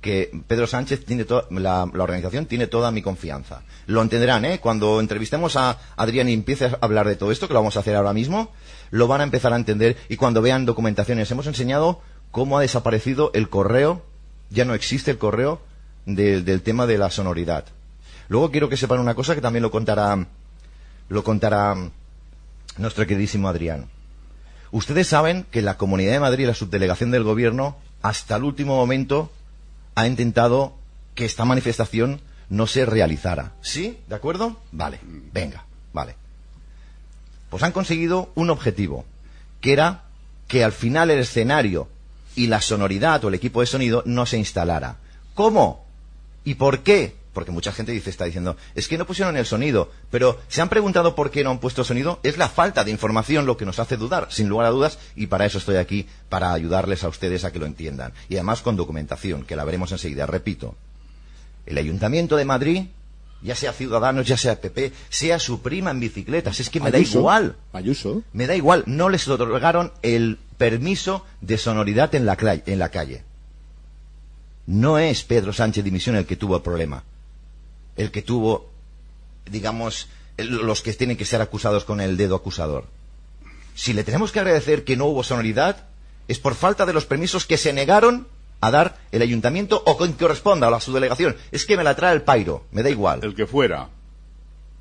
que 0.00 0.30
Pedro 0.46 0.66
Sánchez 0.66 1.04
tiene 1.04 1.24
toda, 1.26 1.44
la, 1.50 1.86
la 1.92 2.02
organización 2.04 2.46
tiene 2.46 2.66
toda 2.66 2.90
mi 2.90 3.02
confianza. 3.02 3.62
Lo 3.86 4.00
entenderán, 4.00 4.44
¿eh? 4.46 4.58
Cuando 4.58 4.98
entrevistemos 4.98 5.56
a 5.56 5.78
Adrián 5.96 6.28
y 6.28 6.32
empiece 6.32 6.66
a 6.66 6.78
hablar 6.80 7.06
de 7.06 7.16
todo 7.16 7.30
esto, 7.32 7.46
que 7.48 7.52
lo 7.54 7.60
vamos 7.60 7.76
a 7.76 7.80
hacer 7.80 7.96
ahora 7.96 8.14
mismo, 8.14 8.50
lo 8.90 9.06
van 9.06 9.20
a 9.20 9.24
empezar 9.24 9.52
a 9.52 9.56
entender 9.56 9.96
y 10.08 10.16
cuando 10.16 10.42
vean 10.42 10.66
documentaciones, 10.66 11.30
hemos 11.30 11.46
enseñado 11.46 12.00
cómo 12.30 12.58
ha 12.58 12.62
desaparecido 12.62 13.30
el 13.34 13.48
correo, 13.48 14.04
ya 14.50 14.64
no 14.64 14.74
existe 14.74 15.10
el 15.10 15.18
correo 15.18 15.60
del- 16.06 16.44
del 16.44 16.62
tema 16.62 16.86
de 16.86 16.98
la 16.98 17.10
sonoridad. 17.10 17.64
Luego 18.28 18.50
quiero 18.50 18.68
que 18.68 18.76
sepan 18.76 19.00
una 19.00 19.14
cosa 19.14 19.34
que 19.34 19.40
también 19.40 19.62
lo 19.62 19.70
contará, 19.70 20.26
lo 21.08 21.24
contará 21.24 21.76
nuestro 22.78 23.06
queridísimo 23.06 23.48
Adrián. 23.48 23.88
Ustedes 24.72 25.08
saben 25.08 25.44
que 25.50 25.62
la 25.62 25.76
Comunidad 25.76 26.12
de 26.12 26.20
Madrid, 26.20 26.46
la 26.46 26.54
subdelegación 26.54 27.10
del 27.10 27.24
Gobierno, 27.24 27.76
hasta 28.02 28.36
el 28.36 28.44
último 28.44 28.76
momento 28.76 29.30
ha 29.96 30.06
intentado 30.06 30.74
que 31.16 31.24
esta 31.24 31.44
manifestación 31.44 32.20
no 32.48 32.66
se 32.68 32.86
realizara. 32.86 33.52
¿Sí? 33.62 33.98
¿De 34.08 34.14
acuerdo? 34.14 34.56
Vale, 34.70 35.00
venga, 35.32 35.64
vale. 35.92 36.14
Pues 37.50 37.62
han 37.62 37.72
conseguido 37.72 38.30
un 38.34 38.48
objetivo, 38.48 39.04
que 39.60 39.72
era 39.72 40.04
que 40.48 40.64
al 40.64 40.72
final 40.72 41.10
el 41.10 41.18
escenario 41.20 41.88
y 42.34 42.46
la 42.46 42.60
sonoridad 42.60 43.24
o 43.24 43.28
el 43.28 43.34
equipo 43.34 43.60
de 43.60 43.66
sonido 43.66 44.02
no 44.06 44.24
se 44.24 44.38
instalara. 44.38 44.96
¿Cómo? 45.34 45.84
¿Y 46.44 46.54
por 46.54 46.80
qué? 46.80 47.14
Porque 47.32 47.52
mucha 47.52 47.72
gente 47.72 47.92
dice, 47.92 48.10
está 48.10 48.24
diciendo, 48.24 48.56
es 48.74 48.88
que 48.88 48.98
no 48.98 49.06
pusieron 49.06 49.36
el 49.36 49.46
sonido, 49.46 49.92
pero 50.10 50.40
¿se 50.48 50.60
han 50.60 50.68
preguntado 50.68 51.14
por 51.14 51.30
qué 51.30 51.44
no 51.44 51.50
han 51.50 51.60
puesto 51.60 51.84
sonido? 51.84 52.18
Es 52.24 52.38
la 52.38 52.48
falta 52.48 52.82
de 52.82 52.90
información 52.90 53.46
lo 53.46 53.56
que 53.56 53.66
nos 53.66 53.78
hace 53.78 53.96
dudar, 53.96 54.28
sin 54.30 54.48
lugar 54.48 54.66
a 54.66 54.70
dudas, 54.70 54.98
y 55.14 55.28
para 55.28 55.46
eso 55.46 55.58
estoy 55.58 55.76
aquí, 55.76 56.08
para 56.28 56.52
ayudarles 56.52 57.04
a 57.04 57.08
ustedes 57.08 57.44
a 57.44 57.52
que 57.52 57.60
lo 57.60 57.66
entiendan. 57.66 58.12
Y 58.28 58.34
además 58.34 58.62
con 58.62 58.76
documentación, 58.76 59.44
que 59.44 59.54
la 59.54 59.64
veremos 59.64 59.92
enseguida. 59.92 60.26
Repito, 60.26 60.74
el 61.66 61.78
Ayuntamiento 61.78 62.36
de 62.36 62.44
Madrid, 62.44 62.86
ya 63.42 63.54
sea 63.54 63.72
Ciudadanos, 63.72 64.26
ya 64.26 64.36
sea 64.36 64.60
PP, 64.60 64.92
sea 65.08 65.38
su 65.38 65.62
prima 65.62 65.90
en 65.90 66.00
bicicletas, 66.00 66.60
es 66.60 66.70
que 66.70 66.80
me 66.80 66.90
da 66.90 66.98
igual. 66.98 67.56
Ayuso. 67.72 68.22
Me 68.32 68.46
da 68.46 68.54
igual, 68.54 68.84
no 68.86 69.08
les 69.08 69.26
otorgaron 69.28 69.92
el 70.02 70.38
permiso 70.58 71.24
de 71.40 71.58
sonoridad 71.58 72.14
en 72.14 72.26
la, 72.26 72.36
en 72.66 72.78
la 72.78 72.90
calle. 72.90 73.24
No 74.66 74.98
es 74.98 75.24
Pedro 75.24 75.52
Sánchez 75.52 75.84
Dimisión 75.84 76.16
el 76.16 76.26
que 76.26 76.36
tuvo 76.36 76.56
el 76.56 76.62
problema. 76.62 77.02
El 77.96 78.10
que 78.10 78.22
tuvo, 78.22 78.70
digamos, 79.50 80.08
los 80.36 80.82
que 80.82 80.92
tienen 80.92 81.16
que 81.16 81.24
ser 81.24 81.40
acusados 81.40 81.84
con 81.84 82.00
el 82.00 82.16
dedo 82.16 82.36
acusador. 82.36 82.84
Si 83.74 83.92
le 83.92 84.04
tenemos 84.04 84.32
que 84.32 84.40
agradecer 84.40 84.84
que 84.84 84.96
no 84.96 85.06
hubo 85.06 85.22
sonoridad, 85.22 85.86
es 86.28 86.38
por 86.38 86.54
falta 86.54 86.86
de 86.86 86.92
los 86.92 87.06
permisos 87.06 87.46
que 87.46 87.56
se 87.56 87.72
negaron 87.72 88.28
a 88.60 88.70
dar 88.70 88.98
el 89.12 89.22
ayuntamiento 89.22 89.82
o 89.86 89.96
quien 89.96 90.12
corresponda 90.12 90.68
a 90.68 90.70
la 90.70 90.80
subdelegación. 90.80 91.36
Es 91.50 91.66
que 91.66 91.76
me 91.76 91.84
la 91.84 91.96
trae 91.96 92.14
el 92.14 92.22
pairo, 92.22 92.64
me 92.72 92.82
da 92.82 92.90
igual. 92.90 93.20
El 93.22 93.34
que 93.34 93.46
fuera. 93.46 93.88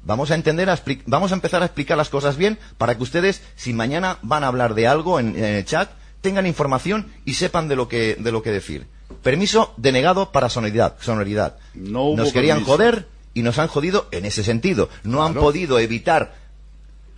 Vamos 0.04 0.32
a 0.32 0.36
entender, 0.36 0.70
a 0.70 0.80
vamos 1.06 1.32
a 1.32 1.36
empezar 1.36 1.62
a 1.62 1.66
explicar 1.66 1.98
las 1.98 2.10
cosas 2.10 2.38
bien 2.38 2.58
para 2.78 2.96
que 2.96 3.04
ustedes, 3.04 3.42
si 3.56 3.74
mañana 3.74 4.18
van 4.22 4.44
a 4.44 4.48
hablar 4.48 4.74
de 4.74 4.88
algo 4.88 5.20
en, 5.20 5.36
en 5.36 5.44
el 5.44 5.66
chat, 5.66 5.90
tengan 6.22 6.48
información 6.48 7.08
y 7.26 7.34
sepan 7.34 7.68
de 7.68 7.76
lo 7.76 7.88
que, 7.88 8.16
de 8.16 8.32
lo 8.32 8.42
que 8.42 8.52
decir. 8.52 8.88
Permiso 9.24 9.74
denegado 9.78 10.32
para 10.32 10.50
sonoridad. 10.50 10.96
sonoridad. 11.00 11.58
No 11.74 12.16
nos 12.16 12.32
querían 12.32 12.58
permiso. 12.60 12.72
joder 12.72 13.08
y 13.34 13.42
nos 13.42 13.58
han 13.60 13.68
jodido 13.68 14.08
en 14.12 14.26
ese 14.26 14.44
sentido. 14.44 14.90
No 15.04 15.24
han 15.24 15.34
podido 15.34 15.80
evitar 15.80 16.36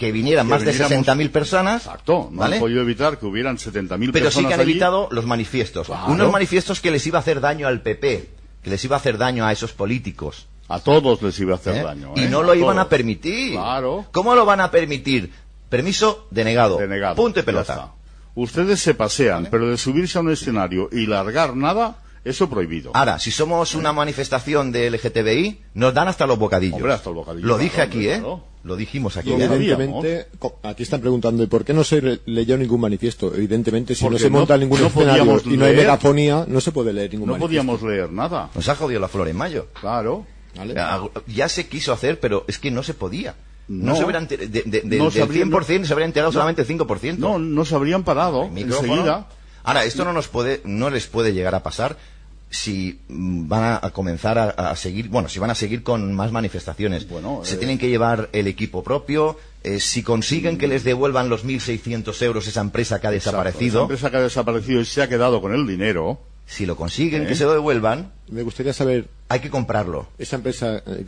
que 0.01 0.11
vinieran 0.11 0.47
Que 0.47 0.49
más 0.49 0.61
de 0.65 0.71
viniéramos- 0.73 1.05
60.000 1.05 1.29
personas. 1.31 1.85
Exacto, 1.85 2.29
no 2.31 2.39
¿vale? 2.39 2.55
han 2.55 2.59
podido 2.61 2.81
evitar 2.81 3.19
que 3.19 3.25
hubieran 3.27 3.57
70.000 3.57 4.11
Pero 4.11 4.25
sí 4.31 4.35
personas 4.35 4.47
que 4.49 4.53
han 4.55 4.59
allí. 4.61 4.71
evitado 4.71 5.07
los 5.11 5.25
manifiestos. 5.27 5.87
Claro. 5.87 6.11
Unos 6.11 6.31
manifiestos 6.31 6.81
que 6.81 6.89
les 6.91 7.05
iba 7.05 7.19
a 7.19 7.21
hacer 7.21 7.39
daño 7.39 7.67
al 7.67 7.81
PP, 7.81 8.29
que 8.63 8.69
les 8.71 8.83
iba 8.83 8.95
a 8.95 8.99
hacer 8.99 9.17
daño 9.19 9.45
a 9.45 9.51
esos 9.51 9.73
políticos. 9.73 10.47
A 10.67 10.79
todos 10.79 11.21
les 11.21 11.39
iba 11.39 11.53
a 11.53 11.57
hacer 11.57 11.75
¿eh? 11.77 11.83
daño. 11.83 12.13
Y 12.15 12.21
¿eh? 12.23 12.29
no 12.29 12.41
lo 12.43 12.55
iban 12.55 12.79
a 12.79 12.89
permitir. 12.89 13.53
Claro. 13.53 14.05
¿Cómo 14.11 14.33
lo 14.35 14.43
van 14.45 14.59
a 14.61 14.71
permitir? 14.71 15.31
Permiso 15.69 16.27
denegado. 16.31 16.77
Denegado. 16.77 17.15
Punto 17.15 17.39
y 17.39 17.43
pelota. 17.43 17.91
Ustedes 18.33 18.79
se 18.81 18.93
pasean, 18.95 19.47
pero 19.51 19.67
de 19.69 19.77
subirse 19.77 20.17
a 20.17 20.21
un 20.21 20.31
escenario 20.31 20.89
y 20.91 21.05
largar 21.05 21.55
nada, 21.55 21.97
eso 22.23 22.49
prohibido. 22.49 22.91
Ahora, 22.93 23.17
si 23.19 23.31
somos 23.31 23.73
una 23.75 23.93
manifestación 23.93 24.71
de 24.71 24.89
LGTBI, 24.91 25.61
nos 25.73 25.93
dan 25.93 26.07
hasta 26.07 26.25
los 26.27 26.37
bocadillos. 26.37 26.75
Hombre, 26.77 26.93
hasta 26.93 27.09
el 27.09 27.15
bocadillo, 27.15 27.47
Lo 27.47 27.57
dije 27.57 27.81
aquí, 27.81 28.07
¿eh? 28.07 28.19
claro. 28.19 28.43
Lo 28.63 28.75
dijimos 28.75 29.17
aquí. 29.17 29.31
¿eh? 29.31 29.43
evidentemente, 29.43 30.27
aquí 30.61 30.83
están 30.83 31.01
preguntando, 31.01 31.41
¿y 31.43 31.47
por 31.47 31.65
qué 31.65 31.73
no 31.73 31.83
se 31.83 32.19
leyó 32.27 32.57
ningún 32.57 32.79
manifiesto? 32.81 33.33
Evidentemente, 33.33 33.95
si 33.95 34.07
no 34.07 34.19
se 34.19 34.29
no- 34.29 34.37
monta 34.39 34.55
ningún 34.55 34.79
no 34.81 34.87
escenario 34.87 35.23
y 35.45 35.57
no 35.57 35.65
hay 35.65 35.71
leer. 35.73 35.77
megafonía, 35.77 36.45
no 36.47 36.61
se 36.61 36.71
puede 36.71 36.93
leer 36.93 37.11
ningún 37.11 37.27
no 37.27 37.33
manifiesto. 37.37 37.65
podíamos 37.65 37.81
leer 37.97 38.11
nada. 38.11 38.51
Nos 38.53 38.69
ha 38.69 38.75
jodido 38.75 38.99
la 38.99 39.07
flor 39.07 39.27
en 39.27 39.35
mayo. 39.37 39.67
Claro. 39.79 40.27
¿Vale? 40.55 40.75
Ya, 40.75 40.99
ya 41.27 41.49
se 41.49 41.67
quiso 41.67 41.91
hacer, 41.91 42.19
pero 42.19 42.45
es 42.47 42.59
que 42.59 42.69
no 42.69 42.83
se 42.83 42.93
podía. 42.93 43.33
No, 43.67 43.93
No. 43.93 43.95
se 43.97 44.03
hubieran, 44.03 44.27
de, 44.27 44.37
de- 44.37 44.47
de- 44.63 44.97
No 44.97 45.05
del 45.05 45.11
se 45.13 45.21
habría- 45.23 45.45
100% 45.45 45.85
se 45.87 45.93
habría 45.93 46.05
enterado 46.05 46.31
solamente 46.31 46.61
el 46.61 46.67
5%. 46.67 47.17
No, 47.17 47.39
no 47.39 47.65
se 47.65 47.73
habrían 47.73 48.03
parado 48.03 48.43
enseguida. 48.55 49.27
Ahora, 49.63 49.85
esto 49.85 50.03
no 50.03 50.11
nos 50.13 50.27
puede, 50.27 50.61
no 50.65 50.89
les 50.89 51.07
puede 51.07 51.33
llegar 51.33 51.55
a 51.55 51.63
pasar 51.63 51.95
si 52.51 52.99
van 53.07 53.63
a, 53.63 53.79
a 53.81 53.89
comenzar 53.91 54.37
a, 54.37 54.49
a 54.49 54.75
seguir, 54.75 55.09
bueno, 55.09 55.27
si 55.29 55.39
van 55.39 55.49
a 55.49 55.55
seguir 55.55 55.81
con 55.83 56.13
más 56.13 56.31
manifestaciones. 56.31 57.07
Bueno, 57.09 57.41
se 57.43 57.55
eh, 57.55 57.57
tienen 57.57 57.77
que 57.79 57.89
llevar 57.89 58.29
el 58.33 58.45
equipo 58.47 58.83
propio. 58.83 59.37
eh, 59.63 59.79
si 59.79 60.03
consiguen 60.03 60.57
que 60.57 60.67
les 60.67 60.83
devuelvan 60.83 61.29
los 61.29 61.45
1.600 61.45 62.21
euros 62.23 62.47
esa 62.47 62.61
empresa 62.61 62.99
que 62.99 63.07
ha 63.07 63.13
Exacto. 63.13 63.37
desaparecido, 63.43 63.79
Esa 63.79 63.81
empresa 63.83 64.11
que 64.11 64.17
ha 64.17 64.21
desaparecido 64.21 64.81
y 64.81 64.85
se 64.85 65.01
ha 65.01 65.07
quedado 65.07 65.39
con 65.41 65.53
el 65.53 65.65
dinero. 65.65 66.19
Si 66.51 66.65
lo 66.65 66.75
consiguen 66.75 67.23
¿Eh? 67.23 67.27
que 67.27 67.35
se 67.35 67.45
lo 67.45 67.53
devuelvan, 67.53 68.11
Me 68.29 68.43
gustaría 68.43 68.73
saber, 68.73 69.07
hay 69.29 69.39
que 69.39 69.49
comprarlo. 69.49 70.07
esa 70.17 70.35
empresa, 70.35 70.83
eh, 70.85 71.03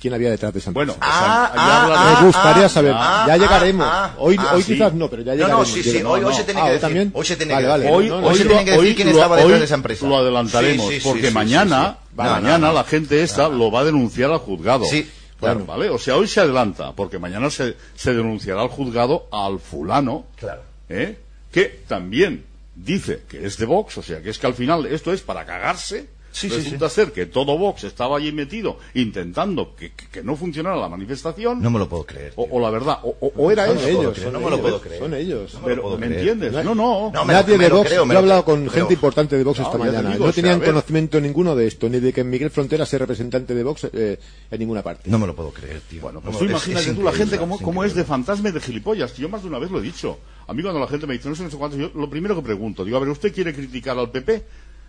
quién, 0.00 0.14
había 0.14 0.30
detrás 0.30 0.52
de 0.52 0.60
esa 0.60 0.70
Bueno, 0.70 0.92
empresa. 0.92 1.12
Ah, 1.12 1.52
ah, 1.56 1.94
ah, 2.16 2.20
Me 2.20 2.26
gustaría 2.28 2.68
saber. 2.68 2.92
ah, 2.94 3.24
Ya 3.26 3.34
ah, 3.34 3.36
llegaremos. 3.36 3.86
ah, 3.90 4.14
hoy 4.18 4.36
ah, 4.38 4.52
hoy 4.54 4.62
sí. 4.62 4.74
quizás 4.74 4.94
no, 4.94 5.10
pero 5.10 5.22
ya 5.22 5.32
No, 5.32 5.36
llegaremos. 5.38 5.68
no, 5.68 5.74
sí, 5.74 5.82
sí, 5.82 5.88
Llegaremos. 5.90 6.12
hoy, 6.12 6.20
hoy 6.24 6.30
no. 6.30 6.36
se 6.36 6.44
tiene 6.44 6.60
Ah, 6.60 6.62
que 6.62 6.68
¿hoy 6.68 6.72
decir. 6.74 6.80
también? 6.80 7.10
Hoy 7.14 7.24
se 7.26 7.36
tiene 7.36 7.52
Vale, 7.54 7.64
que 7.64 7.68
vale. 7.70 7.82
decir. 7.84 7.96
Hoy, 7.98 8.08
No, 8.08 8.16
hoy 8.16 8.22
no, 8.22 8.34
se 8.36 8.44
lo- 8.44 8.50
tiene 8.50 8.64
que 8.64 8.70
decir 8.70 8.94
quién 8.96 9.08
lo- 9.08 9.14
estaba 9.14 9.36
detrás 9.36 9.52
hoy 9.52 9.58
de 9.58 9.64
esa 9.64 9.74
empresa. 9.74 10.06
Lo 10.06 10.16
adelantaremos, 10.18 10.86
Sí, 10.88 10.94
sí, 10.94 11.00
sí, 11.00 11.08
porque 11.08 11.28
sí, 11.28 11.34
mañana, 11.34 11.86
sí, 11.86 11.96
sí. 12.10 12.16
No, 12.16 12.22
mañana 12.24 12.58
no, 12.58 12.66
no. 12.68 12.72
la 12.74 12.84
gente 12.84 13.22
esta 13.22 13.48
lo 13.48 13.70
va 13.72 13.80
a 13.80 13.84
denunciar 13.84 14.30
al 14.30 14.38
juzgado. 14.38 14.84
Sí, 14.84 15.10
Claro, 15.38 15.64
claro. 15.64 15.66
¿vale? 15.66 15.90
O 15.90 15.98
sea, 15.98 16.16
hoy 16.16 16.28
se 16.28 16.40
adelanta, 16.40 16.92
porque 16.92 17.18
mañana 17.18 17.50
se, 17.50 17.76
se 17.94 18.14
denunciará 18.14 18.62
al 18.62 18.68
juzgado 18.68 19.26
al 19.32 19.58
fulano, 19.60 20.26
Claro. 20.36 20.62
¿eh? 20.88 21.18
que 21.52 21.82
también 21.88 22.44
dice 22.76 23.24
que 23.28 23.46
es 23.46 23.56
de 23.56 23.66
Vox, 23.66 23.98
o 23.98 24.02
sea, 24.02 24.22
que 24.22 24.30
es 24.30 24.38
que 24.38 24.46
al 24.46 24.54
final 24.54 24.86
esto 24.86 25.12
es 25.12 25.22
para 25.22 25.44
cagarse. 25.46 26.08
Sí, 26.36 26.50
sí, 26.50 26.56
Resulta 26.56 26.90
ser 26.90 27.12
que 27.12 27.24
todo 27.24 27.56
Vox 27.56 27.84
estaba 27.84 28.18
allí 28.18 28.30
metido 28.30 28.76
intentando 28.94 29.74
que, 29.74 29.92
que- 29.92 30.06
que 30.08 30.22
no 30.22 30.36
funcionara 30.36 30.76
la 30.76 30.88
manifestación, 30.88 31.62
No 31.62 31.70
me 31.70 31.78
lo 31.78 31.88
puedo 31.88 32.04
creer. 32.04 32.34
o, 32.36 32.46
o 32.50 32.60
la 32.60 32.68
verdad, 32.68 32.98
o, 33.04 33.16
o- 33.20 33.32
o 33.36 33.50
era 33.50 33.66
Son 33.66 33.78
eso. 33.78 33.88
ellos, 33.88 34.12
creer, 34.12 34.24
son 34.24 34.32
no 34.34 34.40
me 34.40 34.50
lo 34.50 34.60
puedo 34.60 34.80
creer. 34.80 34.98
Son 35.00 35.14
ellos. 35.14 35.54
No 35.54 35.60
me 35.60 35.62
lo 35.62 35.66
Pero, 35.68 35.82
puedo 35.82 35.98
¿me 35.98 36.06
creer. 36.08 36.28
entiendes? 36.28 36.52
No, 36.64 36.74
no. 36.74 37.10
No, 37.10 37.24
me 37.24 37.32
lo- 37.32 37.40
Nadie 37.40 37.56
me 37.56 37.64
de 37.64 37.70
Vox, 37.70 37.88
creo, 37.88 38.04
yo 38.06 38.12
he 38.12 38.16
hablado 38.16 38.44
con 38.44 38.68
gente 38.68 38.92
importante 38.94 39.36
de 39.38 39.44
Vox 39.44 39.60
No, 39.60 39.64
esta 39.66 39.78
mañana. 39.78 40.10
digo, 40.10 40.24
no 40.24 40.30
o 40.30 40.32
sea, 40.32 40.42
tenían 40.42 40.60
conocimiento 40.60 41.20
ninguno 41.22 41.56
de 41.56 41.66
esto, 41.66 41.88
ni 41.88 42.00
de 42.00 42.12
que 42.12 42.22
Miguel 42.22 42.50
Frontera 42.50 42.84
sea 42.84 42.98
representante 42.98 43.54
de 43.54 43.62
Vox 43.62 43.88
eh, 43.92 44.18
en 44.50 44.58
ninguna 44.58 44.82
parte. 44.82 45.08
No 45.10 45.18
me 45.18 45.26
lo 45.26 45.34
puedo 45.34 45.50
creer, 45.52 45.80
tío. 45.88 46.02
Bueno, 46.02 46.20
No 46.22 46.26
pues 46.26 46.38
tú 46.38 46.44
es- 46.44 46.50
imagínate 46.50 46.90
es 46.90 46.96
tú 46.96 47.02
la 47.02 47.12
gente 47.12 47.38
como, 47.38 47.82
es 47.84 47.94
de 47.94 48.04
fantasma 48.04 48.50
y 48.50 48.52
de 48.52 48.60
gilipollas. 48.60 49.12
que 49.12 49.22
Yo 49.22 49.28
más 49.30 49.42
de 49.42 49.48
una 49.48 49.58
vez 49.58 49.70
lo 49.70 49.78
he 49.78 49.82
dicho. 49.82 50.18
A 50.48 50.52
mí 50.52 50.60
cuando 50.62 50.78
la 50.80 50.86
gente 50.86 51.06
me 51.06 51.14
dice 51.14 51.28
no 51.30 51.34
sé, 51.34 51.42
no 51.44 51.50
sé 51.50 51.56
cuánto, 51.56 51.76
yo 51.78 51.90
lo 51.94 52.08
primero 52.10 52.36
que 52.36 52.42
pregunto, 52.42 52.84
digo, 52.84 52.98
a 52.98 53.00
ver, 53.00 53.08
¿usted 53.08 53.32
quiere 53.34 53.52
criticar 53.54 53.98
al 53.98 54.10
PP? 54.10 54.44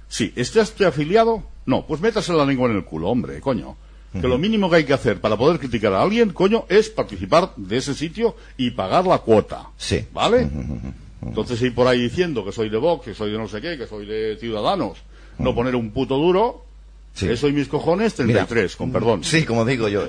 Sí. 0.09 0.33
¿Está 0.35 0.61
usted 0.61 0.85
afiliado? 0.85 1.43
No, 1.65 1.85
pues 1.85 2.01
métase 2.01 2.33
la 2.33 2.45
lengua 2.45 2.69
en 2.69 2.77
el 2.77 2.85
culo, 2.85 3.09
hombre, 3.09 3.41
coño. 3.41 3.75
Que 4.13 4.27
lo 4.27 4.37
mínimo 4.37 4.69
que 4.69 4.77
hay 4.77 4.83
que 4.83 4.93
hacer 4.93 5.21
para 5.21 5.37
poder 5.37 5.59
criticar 5.59 5.93
a 5.93 6.01
alguien, 6.01 6.31
coño, 6.31 6.65
es 6.69 6.89
participar 6.89 7.51
de 7.55 7.77
ese 7.77 7.93
sitio 7.93 8.35
y 8.55 8.71
pagar 8.71 9.05
la 9.05 9.19
cuota. 9.19 9.69
Sí. 9.77 10.05
¿Vale? 10.11 10.49
Entonces 11.21 11.61
ir 11.61 11.75
por 11.75 11.87
ahí 11.87 12.01
diciendo 12.01 12.43
que 12.43 12.51
soy 12.51 12.69
de 12.69 12.77
Vox, 12.77 13.05
que 13.05 13.13
soy 13.13 13.31
de 13.31 13.37
no 13.37 13.47
sé 13.47 13.61
qué, 13.61 13.77
que 13.77 13.85
soy 13.85 14.05
de 14.05 14.37
Ciudadanos, 14.39 14.97
no 15.37 15.53
poner 15.53 15.75
un 15.75 15.91
puto 15.91 16.15
duro, 16.15 16.65
Sí. 17.17 17.29
eso 17.29 17.47
y 17.47 17.53
mis 17.53 17.67
cojones, 17.67 18.13
33, 18.15 18.75
con 18.75 18.91
perdón. 18.91 19.23
Sí, 19.23 19.43
como 19.43 19.65
digo 19.65 19.87
yo. 19.89 20.07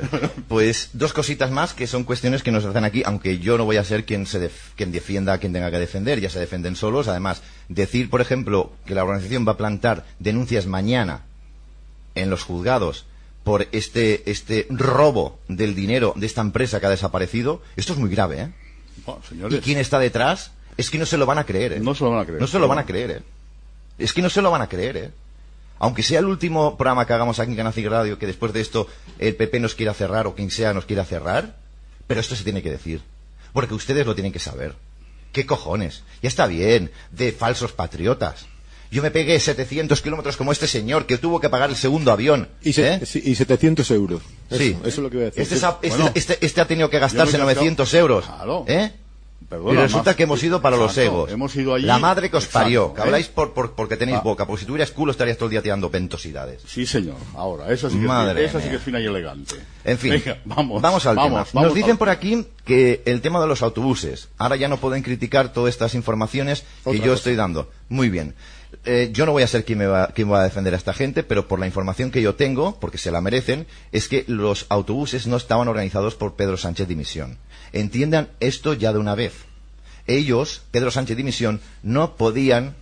Pues 0.48 0.90
dos 0.92 1.12
cositas 1.12 1.50
más 1.50 1.72
que 1.74 1.86
son 1.86 2.04
cuestiones 2.04 2.42
que 2.42 2.50
nos 2.52 2.64
hacen 2.64 2.84
aquí, 2.84 3.02
aunque 3.04 3.38
yo 3.38 3.56
no 3.58 3.64
voy 3.64 3.76
a 3.78 3.84
ser 3.84 4.04
quien, 4.04 4.26
se 4.26 4.38
def- 4.40 4.72
quien 4.76 4.92
defienda 4.92 5.32
a 5.32 5.38
quien 5.38 5.52
tenga 5.52 5.70
que 5.70 5.78
defender, 5.78 6.20
ya 6.20 6.30
se 6.30 6.38
defienden 6.40 6.76
solos. 6.76 7.08
Además, 7.08 7.42
decir, 7.68 8.10
por 8.10 8.20
ejemplo, 8.20 8.72
que 8.86 8.94
la 8.94 9.04
organización 9.04 9.46
va 9.46 9.52
a 9.52 9.56
plantar 9.56 10.04
denuncias 10.18 10.66
mañana 10.66 11.22
en 12.14 12.30
los 12.30 12.42
juzgados 12.42 13.06
por 13.44 13.66
este, 13.72 14.30
este 14.30 14.66
robo 14.68 15.38
del 15.48 15.74
dinero 15.74 16.12
de 16.16 16.26
esta 16.26 16.40
empresa 16.42 16.80
que 16.80 16.86
ha 16.86 16.90
desaparecido, 16.90 17.62
esto 17.76 17.92
es 17.94 17.98
muy 17.98 18.10
grave, 18.10 18.40
¿eh? 18.42 18.48
Bueno, 19.06 19.56
¿Y 19.56 19.60
quién 19.60 19.78
está 19.78 19.98
detrás? 19.98 20.50
Es 20.76 20.90
que 20.90 20.98
no 20.98 21.06
se 21.06 21.16
lo 21.16 21.24
van 21.24 21.38
a 21.38 21.44
creer, 21.44 21.72
¿eh? 21.72 21.80
No 21.80 21.94
se 21.94 22.04
lo 22.04 22.10
van 22.10 22.20
a 22.20 22.24
creer. 22.26 22.40
No 22.40 22.46
se 22.46 22.58
lo 22.58 22.68
van 22.68 22.78
a 22.78 22.84
creer, 22.86 23.10
¿eh? 23.10 23.22
Es 23.98 24.12
que 24.12 24.20
no 24.22 24.28
se 24.28 24.42
lo 24.42 24.50
van 24.50 24.60
a 24.62 24.68
creer, 24.68 24.96
¿eh? 24.96 25.10
Aunque 25.78 26.02
sea 26.02 26.18
el 26.20 26.26
último 26.26 26.76
programa 26.76 27.06
que 27.06 27.12
hagamos 27.12 27.38
aquí 27.38 27.50
en 27.52 27.56
Canacig 27.56 27.86
Radio, 27.88 28.18
que 28.18 28.26
después 28.26 28.52
de 28.52 28.60
esto 28.60 28.86
el 29.18 29.36
PP 29.36 29.60
nos 29.60 29.74
quiera 29.74 29.94
cerrar 29.94 30.26
o 30.26 30.34
quien 30.34 30.50
sea 30.50 30.74
nos 30.74 30.84
quiera 30.86 31.04
cerrar, 31.04 31.56
pero 32.06 32.20
esto 32.20 32.34
se 32.36 32.44
tiene 32.44 32.62
que 32.62 32.70
decir. 32.70 33.00
Porque 33.52 33.74
ustedes 33.74 34.04
lo 34.06 34.14
tienen 34.14 34.32
que 34.32 34.38
saber. 34.38 34.74
¿Qué 35.32 35.46
cojones? 35.46 36.02
Ya 36.22 36.28
está 36.28 36.46
bien, 36.46 36.90
de 37.12 37.32
falsos 37.32 37.72
patriotas. 37.72 38.46
Yo 38.90 39.02
me 39.02 39.10
pegué 39.10 39.38
700 39.38 40.00
kilómetros 40.00 40.36
como 40.38 40.50
este 40.50 40.66
señor 40.66 41.04
que 41.06 41.18
tuvo 41.18 41.40
que 41.40 41.50
pagar 41.50 41.68
el 41.68 41.76
segundo 41.76 42.10
avión. 42.10 42.48
Y, 42.62 42.72
se- 42.72 42.94
¿eh? 42.94 43.00
sí, 43.06 43.20
y 43.22 43.34
700 43.34 43.90
euros. 43.90 44.22
Eso, 44.48 44.58
Sí. 44.58 44.76
eso 44.80 44.88
es 44.88 44.98
lo 44.98 45.10
que 45.10 45.16
voy 45.18 45.24
a 45.24 45.30
decir. 45.30 45.42
Este, 45.42 45.54
este- 45.56 45.88
Bueno. 45.90 46.10
este- 46.14 46.38
este 46.46 46.60
ha 46.62 46.66
tenido 46.66 46.88
que 46.88 46.98
gastarse 46.98 47.32
Yo 47.32 47.38
me 47.38 47.44
he 47.44 47.46
gastado- 47.54 47.64
900 47.64 47.94
euros. 47.94 48.24
Claro. 48.24 48.64
¿Eh? 48.66 48.90
Perdona, 49.48 49.72
y 49.72 49.83
resulta 49.83 50.11
más- 50.11 50.16
que 50.16 50.22
hemos 50.24 50.42
ido 50.42 50.61
para 50.61 50.77
los 50.77 50.96
egos. 50.98 51.31
hemos 51.33 51.57
ido 51.57 51.72
allí- 51.74 51.87
La 51.87 51.98
madre 51.98 52.31
que 52.31 52.37
os 52.37 52.44
Exacto, 52.44 52.64
parió. 52.64 52.92
Que 52.94 53.01
¿eh? 53.01 53.05
habláis 53.05 53.29
por, 53.29 53.55
por- 53.55 53.72
porque 53.74 53.96
tenéis 53.96 54.18
Ah. 54.18 54.22
boca. 54.22 54.46
Porque 54.46 54.61
si 54.61 54.66
tuvieras 54.66 54.90
culo 54.90 55.11
estarías 55.12 55.37
todo 55.38 55.46
el 55.46 55.53
día 55.53 55.62
tirando 55.62 55.88
ventosidades. 55.88 56.62
Sí, 56.66 56.85
señor. 56.85 57.16
Ahora, 57.35 57.72
esa 57.72 57.88
sí 57.88 57.98
que, 57.98 58.07
Madre 58.07 58.44
es, 58.44 58.51
esa 58.51 58.61
sí 58.61 58.68
que 58.68 58.77
es 58.77 58.83
fina 58.83 59.01
y 59.01 59.07
elegante. 59.07 59.55
En 59.85 59.96
fin, 59.96 60.11
Venga, 60.12 60.38
vamos. 60.44 61.07
al 61.07 61.16
tema. 61.16 61.29
vamos, 61.31 61.55
Nos 61.55 61.72
dicen 61.74 61.96
por 61.96 62.11
aquí 62.11 62.46
que 62.66 63.03
el 63.07 63.20
tema 63.22 63.40
de 63.40 63.46
los 63.46 63.62
autobuses. 63.62 64.29
Ahora 64.37 64.57
ya 64.57 64.68
no 64.68 64.77
pueden 64.77 65.03
criticar 65.03 65.53
todas 65.53 65.72
estas 65.72 65.94
informaciones 65.94 66.64
que 66.85 66.96
yo 66.98 67.05
cosa. 67.05 67.14
estoy 67.14 67.37
dando. 67.37 67.70
Muy 67.88 68.11
bien. 68.11 68.35
Eh, 68.85 69.09
yo 69.14 69.24
no 69.24 69.33
voy 69.33 69.42
a 69.42 69.46
ser 69.46 69.64
quien 69.64 69.79
me, 69.79 69.87
va, 69.87 70.09
quien 70.09 70.31
va 70.31 70.40
a 70.40 70.44
defender 70.44 70.74
a 70.74 70.77
esta 70.77 70.92
gente, 70.92 71.22
pero 71.22 71.48
por 71.48 71.59
la 71.59 71.66
información 71.66 72.11
que 72.11 72.20
yo 72.20 72.35
tengo, 72.35 72.79
porque 72.79 72.98
se 72.98 73.11
la 73.11 73.22
merecen, 73.22 73.66
es 73.92 74.09
que 74.09 74.24
los 74.29 74.66
autobuses 74.68 75.27
no 75.27 75.38
estaban 75.38 75.68
organizados 75.68 76.14
por 76.16 76.35
Pedro 76.37 76.59
Sánchez 76.59 76.87
Dimisión. 76.87 77.38
Entiendan 77.72 78.28
esto 78.40 78.74
ya 78.74 78.92
de 78.92 78.98
una 78.98 79.14
vez. 79.14 79.33
Ellos, 80.07 80.62
Pedro 80.70 80.90
Sánchez 80.90 81.16
Dimisión, 81.16 81.61
no 81.83 82.16
podían 82.16 82.74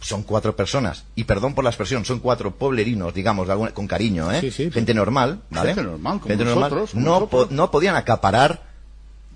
son 0.00 0.24
cuatro 0.24 0.56
personas, 0.56 1.04
y 1.14 1.24
perdón 1.24 1.54
por 1.54 1.62
la 1.62 1.70
expresión, 1.70 2.04
son 2.04 2.18
cuatro 2.18 2.56
poblerinos, 2.56 3.14
digamos, 3.14 3.46
de 3.46 3.52
alguna- 3.52 3.70
con 3.72 3.86
cariño, 3.86 4.32
¿eh? 4.32 4.40
Sí, 4.40 4.50
sí. 4.50 4.68
Gente 4.72 4.94
normal, 4.94 5.38
¿vale? 5.50 5.74
Gente 5.74 5.88
normal, 5.88 6.14
como 6.18 6.28
Gente 6.28 6.44
nosotros, 6.44 6.90
como 6.90 7.04
no, 7.04 7.26
po- 7.28 7.46
no 7.50 7.70
podían 7.70 7.94
acaparar 7.94 8.62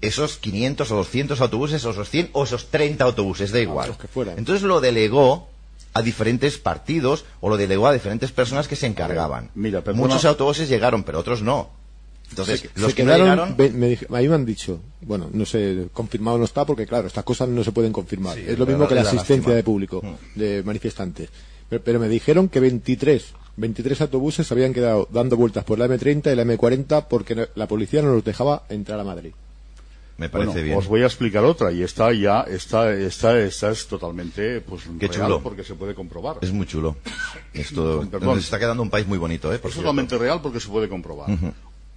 esos 0.00 0.38
500 0.38 0.90
o 0.90 0.96
200 0.96 1.40
autobuses, 1.40 1.84
o 1.84 1.90
esos 1.90 2.10
100 2.10 2.30
o 2.32 2.42
esos 2.42 2.66
30 2.66 3.04
autobuses, 3.04 3.52
da 3.52 3.60
igual. 3.60 3.96
que 3.96 4.08
fueran. 4.08 4.38
Entonces 4.38 4.62
lo 4.64 4.80
delegó 4.80 5.48
a 5.94 6.02
diferentes 6.02 6.58
partidos 6.58 7.24
o 7.40 7.48
lo 7.48 7.56
delegó 7.56 7.86
a 7.86 7.92
diferentes 7.92 8.32
personas 8.32 8.66
que 8.66 8.74
se 8.74 8.86
encargaban. 8.88 9.50
mira. 9.54 9.82
Muchos 9.94 10.24
autobuses 10.24 10.68
llegaron, 10.68 11.04
pero 11.04 11.20
otros 11.20 11.42
no. 11.42 11.70
Entonces, 12.30 12.60
se, 12.60 12.70
los 12.80 12.90
se 12.90 12.96
que 12.96 13.04
no 13.04 13.12
quedaron, 13.14 13.28
llegaron... 13.30 13.56
ve- 13.56 13.70
me 13.70 13.88
dije- 13.88 14.06
a 14.10 14.18
mí 14.20 14.28
me 14.28 14.34
han 14.34 14.44
dicho, 14.44 14.80
bueno, 15.02 15.28
no 15.32 15.46
sé, 15.46 15.88
confirmado 15.92 16.38
no 16.38 16.44
está 16.44 16.64
porque 16.64 16.86
claro, 16.86 17.06
estas 17.06 17.24
cosas 17.24 17.48
no 17.48 17.62
se 17.62 17.72
pueden 17.72 17.92
confirmar. 17.92 18.34
Sí, 18.36 18.44
es 18.46 18.58
lo 18.58 18.66
mismo 18.66 18.86
que 18.88 18.94
la 18.96 19.02
la 19.04 19.08
asistencia 19.10 19.36
lástima. 19.36 19.54
de 19.54 19.62
público, 19.62 20.02
Mm. 20.02 20.38
de 20.38 20.62
manifestantes. 20.64 21.28
Pero, 21.68 21.82
pero 21.82 22.00
me 22.00 22.08
dijeron 22.08 22.48
que 22.48 22.60
23, 22.60 23.24
23 23.56 24.00
autobuses 24.02 24.46
se 24.46 24.54
habían 24.54 24.72
quedado 24.74 25.08
dando 25.10 25.36
vueltas 25.36 25.64
por 25.64 25.78
la 25.78 25.86
M30 25.86 26.32
y 26.32 26.36
la 26.36 26.44
M40 26.44 27.06
porque 27.08 27.34
no- 27.34 27.46
la 27.54 27.66
policía 27.68 28.02
no 28.02 28.12
los 28.12 28.24
dejaba 28.24 28.64
entrar 28.68 28.98
a 29.00 29.04
Madrid. 29.04 29.32
Me 30.18 30.30
parece 30.30 30.50
Bueno, 30.52 30.64
bien. 30.64 30.78
os 30.78 30.86
voy 30.86 31.02
a 31.02 31.06
explicar 31.06 31.44
otra 31.44 31.70
y 31.72 31.82
esta 31.82 32.10
ya, 32.12 32.40
esta, 32.48 32.90
esta, 32.94 33.38
esta 33.38 33.70
es 33.70 33.86
totalmente, 33.86 34.62
pues, 34.62 34.84
Qué 34.98 35.08
real 35.08 35.22
chulo. 35.26 35.42
porque 35.42 35.62
se 35.62 35.74
puede 35.74 35.94
comprobar. 35.94 36.38
Es 36.40 36.52
muy 36.52 36.66
chulo. 36.66 36.96
Esto 37.52 37.98
Con 37.98 38.08
perdón. 38.08 38.34
nos 38.36 38.44
está 38.44 38.58
quedando 38.58 38.82
un 38.82 38.88
país 38.88 39.06
muy 39.06 39.18
bonito, 39.18 39.52
¿eh? 39.52 39.58
Por 39.58 39.68
Es 39.68 39.74
cierto. 39.74 39.90
totalmente 39.90 40.16
real 40.16 40.40
porque 40.40 40.58
se 40.58 40.68
puede 40.68 40.88
comprobar. 40.88 41.28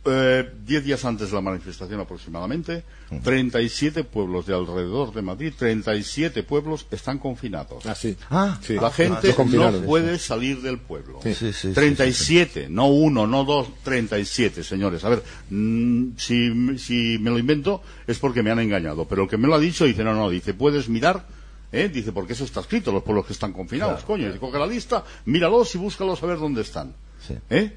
Eh, 0.05 0.49
diez 0.65 0.83
días 0.83 1.03
antes 1.05 1.29
de 1.29 1.35
la 1.35 1.41
manifestación 1.41 1.99
aproximadamente, 1.99 2.83
37 3.23 4.03
pueblos 4.05 4.45
de 4.45 4.53
alrededor 4.55 5.13
de 5.13 5.21
Madrid, 5.21 5.53
37 5.57 6.43
pueblos 6.43 6.87
están 6.91 7.19
confinados. 7.19 7.85
Así. 7.85 8.15
Ah, 8.29 8.57
Sí. 8.61 8.75
La 8.75 8.91
gente 8.91 9.27
Lo 9.29 9.35
confinaron, 9.35 9.81
no 9.81 9.87
puede 9.87 10.17
salir 10.19 10.61
del 10.61 10.77
pueblo. 10.79 11.19
Sí, 11.23 11.33
sí, 11.33 11.51
sí, 11.53 11.73
37, 11.73 12.67
no 12.69 12.87
uno, 12.87 13.27
no 13.27 13.43
dos, 13.43 13.67
37, 13.83 14.63
señores. 14.63 15.03
A 15.03 15.09
ver, 15.09 15.23
mm, 15.49 16.11
si, 16.17 16.77
si 16.77 17.17
me 17.19 17.29
lo 17.29 17.37
invento 17.37 17.81
es 18.07 18.19
porque 18.19 18.41
me 18.43 18.51
han 18.51 18.59
engañado, 18.59 19.05
pero 19.05 19.23
el 19.23 19.29
que 19.29 19.37
me 19.37 19.47
lo 19.47 19.55
ha 19.55 19.59
dicho 19.59 19.85
dice, 19.85 20.03
no, 20.03 20.13
no, 20.13 20.29
dice, 20.29 20.53
puedes 20.53 20.87
mirar, 20.89 21.25
¿eh? 21.71 21.89
dice, 21.89 22.11
porque 22.11 22.33
eso 22.33 22.45
está 22.45 22.61
escrito, 22.61 22.91
los 22.91 23.03
pueblos 23.03 23.25
que 23.25 23.33
están 23.33 23.53
confinados, 23.53 23.95
Claro. 24.03 24.07
coño, 24.07 24.27
dice, 24.27 24.39
coge 24.39 24.57
la 24.59 24.67
lista, 24.67 25.03
míralos 25.25 25.75
y 25.75 25.77
búscalos 25.77 26.21
a 26.23 26.25
ver 26.25 26.37
dónde 26.39 26.61
están. 26.61 26.93
Sí. 27.27 27.35
¿Eh? 27.49 27.75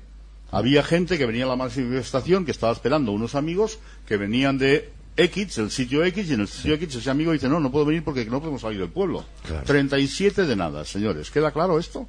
Había 0.53 0.83
gente 0.85 1.19
que 1.19 1.27
venía 1.27 1.45
a 1.45 1.49
la 1.49 1.57
manifestación 1.57 2.45
que 2.45 2.51
estaba 2.53 2.73
esperando 2.73 3.11
unos 3.11 3.35
amigos 3.35 3.79
que 4.07 4.17
venían 4.17 4.59
de 4.59 4.91
X, 5.17 5.59
el 5.59 5.71
sitio 5.71 6.05
X, 6.05 6.31
y 6.31 6.35
en 6.35 6.41
el 6.43 6.49
sitio 6.49 6.75
X 6.75 6.95
ese 6.95 7.11
amigo 7.11 7.33
dice, 7.33 7.49
no, 7.49 7.59
no 7.59 7.73
puedo 7.73 7.85
venir 7.87 8.05
porque 8.05 8.25
no 8.27 8.38
podemos 8.41 8.61
salir 8.62 8.79
del 8.79 8.91
pueblo. 8.91 9.25
Claro. 9.47 9.65
37 9.67 10.45
de 10.47 10.55
nada, 10.57 10.85
señores. 10.85 11.31
¿Queda 11.31 11.51
claro 11.53 11.79
esto? 11.79 12.07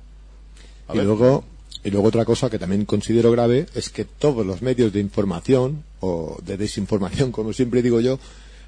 A 0.87 0.93
Y 0.93 0.97
ver. 0.97 1.05
luego, 1.07 1.43
y 1.83 1.89
luego 1.89 2.07
otra 2.09 2.25
cosa 2.25 2.49
que 2.49 2.59
también 2.59 2.85
considero 2.85 3.31
grave 3.31 3.65
es 3.75 3.89
que 3.89 4.05
todos 4.05 4.45
los 4.45 4.61
medios 4.61 4.91
de 4.93 4.99
información 4.99 5.83
o 6.01 6.37
de 6.45 6.57
desinformación, 6.57 7.31
como 7.31 7.53
siempre 7.53 7.81
digo 7.81 7.99
yo, 8.01 8.19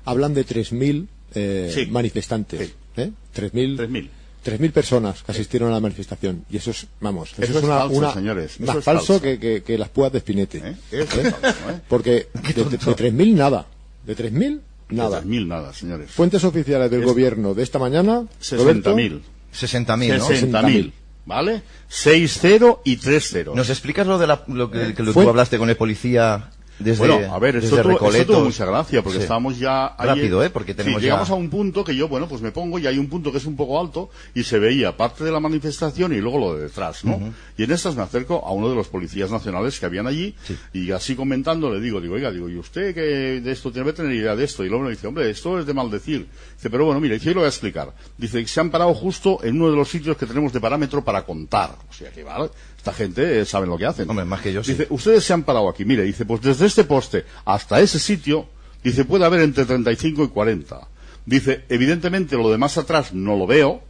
hablan 0.05 0.33
de 0.33 0.45
3.000 0.45 1.07
eh, 1.33 1.71
Sí. 1.73 1.85
manifestantes. 1.87 2.67
Sí. 2.95 3.01
¿eh? 3.01 3.11
3.000 3.35 3.77
3.000. 3.77 4.09
3.000 4.45 4.71
personas 4.71 5.23
que 5.23 5.31
asistieron 5.31 5.69
a 5.71 5.73
la 5.73 5.79
manifestación. 5.79 6.45
Y 6.49 6.57
eso 6.57 6.71
es, 6.71 6.85
vamos, 7.01 7.31
eso, 7.33 7.41
Eso 7.41 7.51
es 7.53 7.57
es 7.57 7.63
una, 7.63 7.77
falso, 7.79 7.95
una- 7.97 8.13
señores. 8.13 8.51
Eso 8.55 8.63
más 8.65 8.75
es 8.77 8.83
falso, 8.83 9.05
falso. 9.07 9.21
Que, 9.21 9.39
que- 9.39 9.63
que 9.63 9.77
las 9.77 9.89
púas 9.89 10.11
de 10.11 10.19
espinete. 10.19 10.59
¿Eh? 10.63 10.75
Eso 10.91 11.21
es 11.21 11.33
falso, 11.35 11.69
¿eh? 11.71 11.81
Porque 11.89 12.27
de, 12.33 12.53
de, 12.53 12.63
de 12.63 12.77
3.000 12.77 13.33
nada. 13.33 13.65
De 14.05 14.15
3.000 14.15 14.59
nada. 14.89 15.21
3.000 15.23 15.47
nada, 15.47 15.73
señores. 15.73 16.11
Fuentes 16.11 16.43
oficiales 16.43 16.91
del 16.91 17.01
Es- 17.01 17.05
gobierno 17.07 17.53
de 17.55 17.63
esta 17.63 17.79
mañana. 17.79 18.25
Roberto, 18.51 18.95
60.000. 18.95 19.21
60.000, 19.53 20.17
¿no? 20.19 20.27
60.000. 20.29 20.91
¿Vale? 21.27 21.63
6-0 21.89 22.81
y 22.85 22.97
3-0. 22.97 23.55
¿Nos 23.55 23.69
explicas 23.71 24.05
lo 24.05 24.19
de 24.19 24.27
la, 24.27 24.43
lo 24.47 24.69
que, 24.69 24.93
que 24.93 25.01
lo- 25.01 25.11
Fue- 25.11 25.23
tú 25.23 25.29
hablaste 25.29 25.57
con 25.57 25.69
el 25.71 25.75
policía 25.75 26.51
desde, 26.79 27.07
bueno, 27.07 27.33
a 27.33 27.39
ver, 27.39 27.55
esto 27.55 27.81
tuvo, 27.81 28.11
esto 28.11 28.25
tuvo 28.33 28.45
mucha 28.45 28.65
gracia, 28.65 29.01
porque 29.01 29.17
Sí. 29.19 29.23
estábamos 29.23 29.57
ya... 29.57 29.95
ahí- 29.97 30.07
Rápido, 30.09 30.43
¿eh? 30.43 30.49
Porque 30.49 30.73
Sí, 30.73 30.77
tenemos 30.77 31.01
llegamos 31.01 31.27
ya- 31.29 31.33
a 31.33 31.37
un 31.37 31.49
punto 31.49 31.83
que 31.83 31.95
yo, 31.95 32.07
bueno, 32.07 32.27
pues 32.27 32.41
me 32.41 32.51
pongo 32.51 32.77
y 32.79 32.87
hay 32.87 32.97
un 32.97 33.07
punto 33.07 33.31
que 33.31 33.37
es 33.37 33.45
un 33.45 33.55
poco 33.55 33.79
alto 33.79 34.09
y 34.33 34.43
se 34.43 34.59
veía 34.59 34.95
parte 34.97 35.23
de 35.23 35.31
la 35.31 35.39
manifestación 35.39 36.13
y 36.13 36.17
luego 36.21 36.37
lo 36.39 36.55
de 36.55 36.63
detrás, 36.63 37.05
¿no? 37.05 37.33
Y 37.57 37.63
en 37.63 37.71
estas 37.71 37.95
me 37.95 38.01
acerco 38.03 38.45
a 38.45 38.51
uno 38.51 38.69
de 38.69 38.75
los 38.75 38.87
policías 38.89 39.31
nacionales 39.31 39.79
que 39.79 39.85
habían 39.85 40.07
allí 40.07 40.35
y 40.73 40.91
así 40.91 41.15
comentando 41.15 41.73
le 41.73 41.79
digo, 41.79 42.01
digo, 42.01 42.15
oiga, 42.15 42.31
digo, 42.31 42.49
¿y 42.49 42.57
usted 42.57 42.93
que 42.93 43.01
de 43.41 43.51
esto 43.51 43.71
tiene 43.71 43.87
que 43.87 43.93
tener 43.93 44.11
idea 44.13 44.35
de 44.35 44.43
esto? 44.43 44.63
Y 44.65 44.69
luego 44.69 44.83
me 44.83 44.89
dice, 44.91 45.07
hombre, 45.07 45.29
esto 45.29 45.57
es 45.59 45.65
de 45.65 45.73
maldecir. 45.73 46.27
Dice, 46.55 46.69
pero 46.69 46.85
bueno, 46.85 46.99
mira, 46.99 47.13
dice, 47.13 47.25
yo 47.27 47.33
lo 47.35 47.39
voy 47.41 47.45
a 47.45 47.49
explicar. 47.49 47.93
Dice 48.17 48.41
que 48.41 48.47
se 48.47 48.59
han 48.59 48.69
parado 48.69 48.93
justo 48.93 49.39
en 49.43 49.55
uno 49.61 49.71
de 49.71 49.77
los 49.77 49.89
sitios 49.89 50.17
que 50.17 50.25
tenemos 50.25 50.51
de 50.53 50.59
parámetro 50.59 51.03
para 51.03 51.23
contar. 51.23 51.75
O 51.89 51.93
sea 51.93 52.11
que, 52.11 52.23
vale, 52.23 52.49
esta 52.85 52.93
gente 52.93 53.41
eh, 53.41 53.45
sabe 53.45 53.65
lo 53.65 53.79
que 53.79 53.87
hacen. 53.87 54.07
Hombre, 54.07 54.25
más 54.25 54.41
que 54.41 54.53
yo, 54.53 54.63
sí. 54.63 54.73
Dice, 54.73 54.85
ustedes 54.91 55.23
se 55.23 55.33
han 55.33 55.41
parado 55.41 55.67
aquí. 55.67 55.83
Mire, 55.85 56.03
dice, 56.03 56.23
pues 56.23 56.41
desde 56.41 56.67
este 56.67 56.83
poste 56.83 57.25
hasta 57.43 57.79
ese 57.79 57.97
sitio, 57.97 58.47
dice, 58.83 59.05
puede 59.05 59.25
haber 59.25 59.41
entre 59.41 59.65
35 59.65 60.25
y 60.25 60.27
40. 60.27 60.87
Dice, 61.25 61.65
evidentemente 61.69 62.37
lo 62.37 62.51
de 62.51 62.59
más 62.59 62.77
atrás 62.77 63.11
no 63.11 63.35
lo 63.35 63.47
veo. 63.47 63.81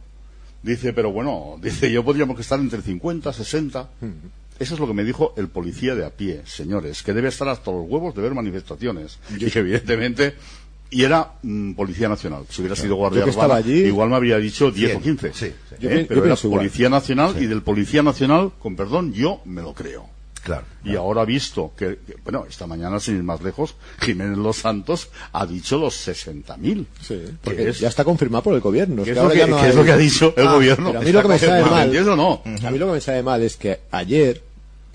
Dice, 0.62 0.94
pero 0.94 1.12
bueno, 1.12 1.58
dice, 1.62 1.92
yo 1.92 2.02
podríamos 2.04 2.40
estar 2.40 2.58
entre 2.58 2.80
50, 2.80 3.34
60. 3.34 3.90
Eso 4.58 4.74
es 4.74 4.80
lo 4.80 4.86
que 4.86 4.94
me 4.94 5.04
dijo 5.04 5.34
el 5.36 5.48
policía 5.48 5.94
de 5.94 6.06
a 6.06 6.10
pie, 6.10 6.40
señores, 6.46 7.02
que 7.02 7.12
debe 7.12 7.28
estar 7.28 7.50
hasta 7.50 7.70
los 7.70 7.84
huevos 7.86 8.14
de 8.14 8.22
ver 8.22 8.32
manifestaciones. 8.32 9.18
Y 9.38 9.50
que 9.50 9.58
evidentemente, 9.58 10.36
y 10.90 11.02
era 11.04 11.32
mm, 11.42 11.72
Policía 11.72 12.08
Nacional. 12.08 12.44
Si 12.48 12.60
hubiera 12.62 12.76
sido 12.76 12.94
Guardia 12.96 13.24
Urbana, 13.24 13.56
allí- 13.56 13.84
igual 13.86 14.08
me 14.10 14.16
habría 14.16 14.38
dicho 14.38 14.70
10 14.70 14.96
o 14.96 15.00
Cien, 15.00 15.16
15. 15.16 15.32
sí, 15.32 15.46
sí. 15.68 15.74
¿Eh? 15.74 15.78
Yo 15.80 15.88
pi- 15.90 15.96
yo 16.02 16.06
Pero 16.08 16.24
era 16.24 16.34
igual. 16.34 16.58
Policía 16.60 16.88
Nacional 16.88 17.34
y 17.42 17.46
del 17.46 17.62
Policía 17.62 18.02
Nacional, 18.02 18.52
con 18.58 18.76
perdón, 18.76 19.12
yo 19.12 19.40
me 19.44 19.62
lo 19.62 19.74
creo. 19.74 20.06
Claro. 20.44 20.62
Y 20.84 20.94
ahora 20.94 21.24
visto 21.24 21.72
que, 21.76 21.98
que, 22.06 22.14
bueno, 22.22 22.46
esta 22.48 22.68
mañana, 22.68 23.00
sin 23.00 23.16
ir 23.16 23.24
más 23.24 23.42
lejos, 23.42 23.74
Jiménez 24.00 24.38
Los 24.38 24.58
Santos 24.58 25.08
ha 25.32 25.44
dicho 25.44 25.76
los 25.76 25.92
60.000. 26.06 26.86
Sí, 27.02 27.14
Que 27.14 27.32
porque 27.42 27.68
es- 27.70 27.80
ya 27.80 27.88
está 27.88 28.04
confirmado 28.04 28.44
por 28.44 28.54
el 28.54 28.60
gobierno. 28.60 29.02
¿Qué 29.02 29.10
Es 29.10 29.16
que 29.18 29.22
lo 29.24 29.28
que, 29.30 29.46
no 29.48 29.56
qué 29.56 29.62
es 29.62 29.70
hay- 29.70 29.76
lo 29.76 29.84
que 29.84 29.90
ha 29.90 29.96
dicho 29.96 30.32
el 30.36 30.46
Ah, 30.46 30.52
gobierno? 30.52 30.86
pero 30.90 31.00
a 31.00 31.02
mí 31.02 31.10
lo 31.10 31.22
que 31.22 31.28
me 31.28 31.38
sabe 31.40 31.64
¿Me 31.64 31.70
mal- 31.70 31.84
entiendes 31.86 32.12
o 32.12 32.16
no? 32.16 32.42
A 32.64 32.70
mí 32.70 32.78
lo 32.78 32.86
que 32.86 32.92
me 32.92 33.00
sabe 33.00 33.22
mal 33.24 33.42
es 33.42 33.56
que 33.56 33.80
ayer 33.90 34.40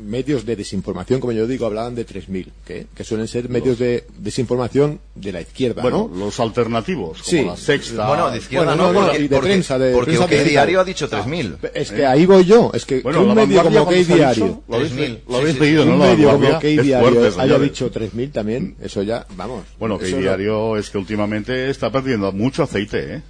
medios 0.01 0.45
de 0.45 0.55
desinformación, 0.55 1.19
como 1.19 1.33
yo 1.33 1.47
digo, 1.47 1.65
hablaban 1.65 1.95
de 1.95 2.05
3.000, 2.05 2.47
que, 2.65 2.87
que 2.93 3.03
suelen 3.03 3.27
ser 3.27 3.49
medios 3.49 3.79
de 3.79 4.05
desinformación 4.17 4.99
de 5.15 5.31
la 5.31 5.41
izquierda, 5.41 5.81
Bueno, 5.81 6.09
¿no? 6.11 6.25
los 6.25 6.39
alternativos, 6.39 7.21
como 7.21 7.29
Sí. 7.29 7.43
la 7.45 7.57
sexta. 7.57 8.07
Bueno, 8.07 8.31
de 8.31 8.37
izquierda 8.37 8.65
Bueno, 8.75 8.83
no, 8.83 8.93
no, 8.93 8.99
no, 9.01 9.05
porque, 9.07 9.19
y 9.19 9.27
de 9.27 9.35
porque- 9.35 9.49
prensa, 9.49 9.79
de 9.79 9.93
porque 9.93 10.05
prensa 10.11 10.23
OK 10.25 10.29
digital. 10.31 10.49
Diario 10.49 10.79
ha 10.81 10.83
dicho 10.83 11.09
3.000. 11.09 11.57
Es 11.73 11.91
que 11.91 12.05
ahí 12.05 12.25
voy 12.25 12.45
yo, 12.45 12.71
es 12.73 12.85
que, 12.85 13.01
Bueno, 13.01 13.21
un 13.23 13.35
medio 13.35 13.63
como 13.63 13.81
OK 13.81 13.91
Diario, 13.91 14.63
Lo 14.67 14.75
habéis, 14.75 14.91
3.000. 14.91 15.19
lo 15.27 15.37
habéis 15.37 15.53
Sí, 15.53 15.59
sí, 15.59 15.65
leído, 15.65 15.83
un 15.83 15.89
¿no? 15.89 15.97
La 15.97 16.05
medio 16.11 16.31
como 16.31 16.49
OK 16.49 16.63
Diario 16.63 16.99
fuerte, 17.19 17.41
haya 17.41 17.59
dicho 17.59 17.91
3.000 17.91 18.31
también, 18.31 18.75
eso 18.81 19.03
ya, 19.03 19.25
vamos. 19.35 19.63
Bueno, 19.79 19.97
no- 20.01 20.17
diario 20.17 20.77
es 20.77 20.89
que 20.89 20.97
últimamente 20.97 21.69
está 21.69 21.91
perdiendo 21.91 22.31
mucho 22.31 22.63
aceite, 22.63 23.15
¿eh? 23.15 23.21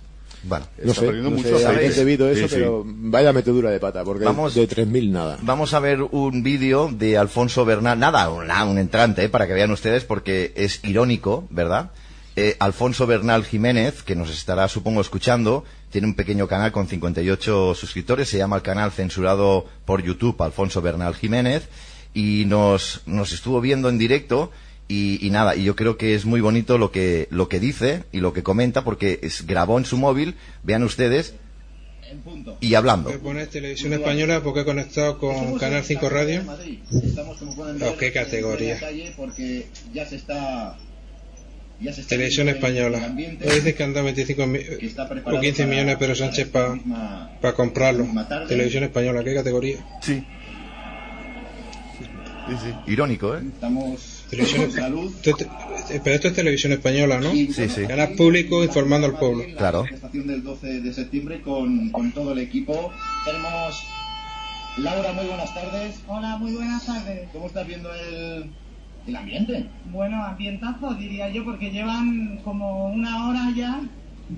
Bueno, 0.43 0.65
No 0.83 0.89
está 0.91 1.01
sé, 1.01 1.05
perdiendo 1.07 1.29
no 1.29 1.35
mucho 1.37 1.49
sé 1.49 1.53
a 1.65 1.69
aceite. 1.69 1.81
qué 1.81 1.87
es 1.87 1.95
debido 1.97 2.29
eso, 2.29 2.41
Sí, 2.41 2.47
sí. 2.49 2.55
pero 2.55 2.83
vaya 2.85 3.31
metedura 3.31 3.69
de 3.69 3.79
pata, 3.79 4.03
porque 4.03 4.25
Vamos- 4.25 4.55
de 4.55 4.67
3.000 4.67 5.11
nada. 5.11 5.37
Vamos 5.41 5.73
a 5.75 5.79
ver 5.79 6.01
un 6.01 6.41
vídeo 6.41 6.89
de 6.91 7.17
Alfonso 7.17 7.63
Bernal. 7.63 7.99
Nada, 7.99 8.29
una- 8.29 8.65
un 8.65 8.79
entrante, 8.79 9.23
eh, 9.25 9.29
para 9.29 9.45
que 9.45 9.53
vean 9.53 9.69
ustedes, 9.71 10.03
porque 10.03 10.51
es 10.55 10.79
irónico, 10.83 11.45
¿verdad? 11.51 11.91
Eh, 12.35 12.55
Alfonso 12.59 13.05
Bernal 13.05 13.43
Jiménez, 13.43 14.03
que 14.03 14.15
nos 14.15 14.31
estará, 14.31 14.67
supongo, 14.67 15.01
escuchando, 15.01 15.63
tiene 15.91 16.07
un 16.07 16.15
pequeño 16.15 16.47
canal 16.47 16.71
con 16.71 16.87
58 16.87 17.75
suscriptores, 17.75 18.29
se 18.29 18.37
llama 18.37 18.55
el 18.55 18.61
canal 18.61 18.91
censurado 18.91 19.65
por 19.85 20.01
YouTube 20.01 20.41
Alfonso 20.41 20.81
Bernal 20.81 21.13
Jiménez, 21.13 21.67
y 22.13 22.45
nos, 22.47 23.01
nos 23.05 23.31
estuvo 23.33 23.61
viendo 23.61 23.89
en 23.89 23.97
directo. 23.97 24.49
Y, 24.91 25.25
y 25.25 25.29
nada, 25.29 25.55
y 25.55 25.63
yo 25.63 25.75
creo 25.75 25.95
que 25.97 26.15
es 26.15 26.25
muy 26.25 26.41
bonito 26.41 26.77
lo 26.77 26.91
que, 26.91 27.27
lo 27.31 27.47
que 27.47 27.59
dice 27.61 28.03
y 28.11 28.19
lo 28.19 28.33
que 28.33 28.43
comenta, 28.43 28.83
porque 28.83 29.19
es, 29.21 29.45
grabó 29.47 29.77
en 29.77 29.85
su 29.85 29.97
móvil, 29.97 30.35
vean 30.63 30.83
ustedes, 30.83 31.33
y 32.59 32.73
hablando. 32.75 33.09
Voy 33.09 33.19
a 33.19 33.21
poner 33.23 33.47
televisión 33.47 33.93
española 33.93 34.41
porque 34.43 34.59
he 34.61 34.65
conectado 34.65 35.17
con 35.17 35.57
Canal 35.59 35.83
5 35.85 36.09
Radio. 36.09 36.41
¿O 37.89 37.95
qué 37.97 38.11
categoría? 38.11 38.73
Televisión 42.09 42.49
española. 42.49 42.99
No 43.39 43.53
dicen 43.55 43.75
que 43.75 43.83
han 43.83 43.93
dado 43.93 44.05
25 44.05 44.45
mi- 44.45 44.59
o 45.37 45.39
15 45.41 45.65
millones 45.69 45.93
de 45.93 45.97
Pedro 45.97 46.15
Sánchez 46.15 46.47
para 47.41 47.53
comprarlo. 47.55 48.03
Televisión 48.49 48.83
española, 48.83 49.23
¿qué 49.23 49.33
categoría? 49.35 49.77
Sí. 50.01 50.21
Irónico, 52.87 53.37
¿eh? 53.37 53.41
Televisión 54.31 54.61
Esto 55.23 55.37
es- 55.37 56.01
Pero 56.03 56.15
esto 56.15 56.27
es 56.29 56.33
televisión 56.33 56.71
española, 56.73 57.19
¿no? 57.19 57.31
Sí, 57.31 57.51
sí. 57.53 57.85
Canal 57.85 58.13
público 58.13 58.63
informando 58.63 59.07
al 59.07 59.17
pueblo. 59.19 59.43
Claro. 59.57 59.79
La 59.79 59.83
manifestación 59.83 60.27
del 60.27 60.43
12 60.43 60.81
de 60.81 60.93
septiembre 60.93 61.41
con, 61.41 61.89
con 61.91 62.11
todo 62.13 62.31
el 62.31 62.39
equipo. 62.39 62.91
Tenemos 63.25 63.75
Laura, 64.77 65.11
muy 65.13 65.25
buenas 65.25 65.53
tardes. 65.53 65.99
Hola, 66.07 66.37
muy 66.37 66.53
buenas 66.53 66.85
tardes. 66.85 67.27
¿Cómo 67.33 67.47
estás 67.47 67.67
viendo 67.67 67.89
el, 67.93 68.45
el 69.07 69.15
ambiente? 69.15 69.65
Bueno, 69.91 70.23
ambientazo 70.25 70.93
diría 70.95 71.29
yo, 71.29 71.43
porque 71.43 71.69
llevan 71.71 72.39
como 72.45 72.85
una 72.93 73.27
hora 73.27 73.51
ya, 73.55 73.81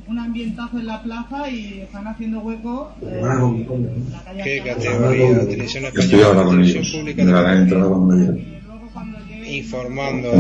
un 0.08 0.18
ambientazo 0.20 0.80
en 0.80 0.88
la 0.88 1.04
plaza 1.04 1.48
y 1.52 1.82
están 1.82 2.08
haciendo 2.08 2.40
hueco. 2.40 2.96
eh, 3.04 3.22
en 3.22 4.12
la 4.12 4.24
calle 4.24 4.44
¿Qué 4.44 4.62
categoría? 4.66 5.40
Televisión 5.46 5.86
española, 5.86 6.44
con 6.44 6.50
televisión 6.64 6.84
ellos. 6.84 6.96
pública. 6.96 7.24
Luego 7.24 8.90
cuando 8.92 9.20
Informando. 9.58 10.32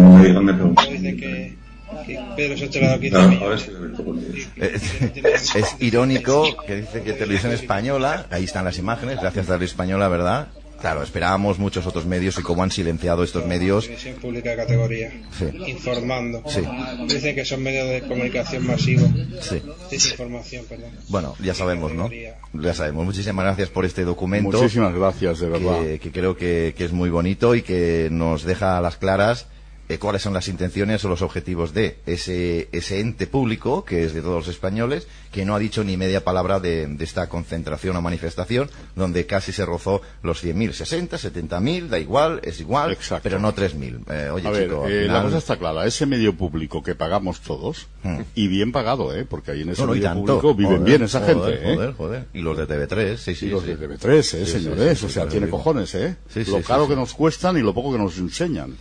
Dicen 0.90 1.18
que, 1.18 1.56
que 2.06 2.20
Pedro 2.36 2.58
le 2.80 2.86
ha 2.86 2.90
dado 2.90 3.00
15 3.02 3.10
Claro, 3.10 3.26
a 3.26 3.30
ver 3.30 3.40
millones. 3.40 3.62
si 3.62 3.72
me 3.72 3.80
meto 3.80 4.04
con 4.06 4.20
ellos. 4.20 4.48
Es, 4.58 5.56
es 5.56 5.76
irónico 5.80 6.58
que 6.66 6.76
dice 6.78 7.02
que 7.04 7.14
televisión 7.14 7.52
española, 7.54 8.26
ahí 8.32 8.44
están 8.46 8.66
las 8.66 8.78
imágenes, 8.78 9.20
gracias 9.22 9.50
a 9.50 9.58
la 9.58 9.58
española, 9.66 10.08
¿verdad? 10.08 10.48
Claro, 10.84 11.02
esperábamos 11.02 11.60
muchos 11.60 11.88
otros 11.88 12.06
medios 12.06 12.38
y 12.38 12.42
cómo 12.42 12.62
han 12.62 12.70
silenciado 12.70 13.24
estos 13.24 13.46
medios. 13.46 13.86
Televisión 13.86 14.16
pública 14.16 14.50
de 14.50 14.56
categoría. 14.58 15.14
Sí. 15.40 15.46
Informando. 15.72 16.44
Sí. 16.46 16.60
Dicen 17.08 17.36
que 17.36 17.46
son 17.46 17.64
medios 17.64 17.88
de 17.88 18.02
comunicación 18.02 18.68
masivos. 18.68 19.10
Sí. 19.40 19.62
Desinformación, 19.90 20.66
perdón. 20.66 20.92
Bueno, 21.08 21.36
ya 21.42 21.54
sabemos, 21.54 21.94
¿no? 21.94 22.10
Ya 22.52 22.74
sabemos. 22.74 23.06
Muchísimas 23.06 23.46
gracias 23.46 23.70
por 23.70 23.86
este 23.86 24.04
documento. 24.04 24.58
Muchísimas 24.58 24.94
gracias, 24.94 25.40
de 25.40 25.48
verdad. 25.48 25.84
que, 25.84 26.00
que 26.00 26.12
creo 26.12 26.36
que, 26.36 26.74
que 26.78 26.84
es 26.84 26.92
muy 26.92 27.10
bonito 27.10 27.56
y 27.56 27.62
que 27.62 28.10
nos 28.12 28.44
deja 28.44 28.78
a 28.78 28.82
las 28.82 28.98
claras 28.98 29.48
eh, 29.90 29.98
cuáles 29.98 30.22
son 30.22 30.34
las 30.34 30.48
intenciones 30.48 31.04
o 31.06 31.10
los 31.10 31.22
objetivos 31.22 31.74
de 31.74 31.98
ese, 32.06 32.70
ese 32.72 33.00
ente 33.00 33.28
público, 33.28 33.84
que 33.84 34.04
es 34.06 34.14
de 34.14 34.22
todos 34.22 34.36
los 34.46 34.48
españoles, 34.48 35.08
que 35.32 35.46
no 35.46 35.56
ha 35.56 35.60
dicho 35.60 35.84
ni 35.84 35.98
media 35.98 36.24
palabra 36.24 36.60
de, 36.60 36.88
de 36.88 37.04
esta 37.04 37.28
concentración 37.28 37.96
o 37.96 38.02
manifestación, 38.02 38.70
donde 38.96 39.26
casi 39.26 39.52
se 39.52 39.66
rozó 39.66 40.02
los 40.22 40.44
100.000, 40.44 40.74
60, 40.74 41.18
70.000, 41.18 41.88
da 41.88 42.00
igual, 42.00 42.40
es 42.44 42.60
igual, 42.60 42.92
Exacto. 42.92 43.24
pero 43.24 43.40
no 43.40 43.54
3.000. 43.54 44.04
Eh, 44.10 44.30
oye, 44.30 44.48
A 44.48 44.54
chico, 44.54 44.88
eh, 44.88 45.08
la 45.08 45.24
cosa 45.24 45.38
está 45.40 45.58
clara. 45.58 45.86
Ese 45.86 46.06
medio 46.06 46.36
público 46.36 46.82
que 46.84 46.96
pagamos 46.96 47.42
todos, 47.42 47.88
Hmm. 48.04 48.20
y 48.36 48.48
bien 48.50 48.74
pagado, 48.74 49.16
¿eh? 49.16 49.24
Porque 49.24 49.52
ahí 49.52 49.62
en 49.62 49.70
ese 49.70 49.82
No, 49.86 49.94
medio 49.94 50.14
público 50.14 50.54
viven 50.54 50.78
Joder, 50.80 50.86
bien 50.90 51.04
esa 51.04 51.22
joder, 51.22 51.36
gente, 51.58 51.72
¿eh? 51.72 51.76
Joder, 51.76 51.94
joder. 51.94 52.26
Y 52.34 52.40
los 52.42 52.58
de 52.58 52.68
TV3, 52.68 53.16
sí, 53.18 53.34
sí. 53.34 53.46
y 53.46 53.50
los 53.50 53.64
sí. 53.64 53.68
de 53.70 53.78
TV3, 53.78 54.10
¿eh, 54.18 54.24
Sí, 54.24 54.46
señores? 54.46 55.00
sí, 55.00 55.06
o 55.06 55.10
sea, 55.10 55.28
tiene 55.28 55.48
cojones, 55.50 55.96
¿eh? 55.96 56.18
Lo 56.48 56.62
caro 56.62 56.88
que 56.88 56.96
nos 56.98 57.14
cuestan 57.14 57.58
y 57.58 57.62
lo 57.62 57.74
poco 57.74 57.94
que 57.94 57.98
nos 58.00 58.18
enseñan. 58.18 58.76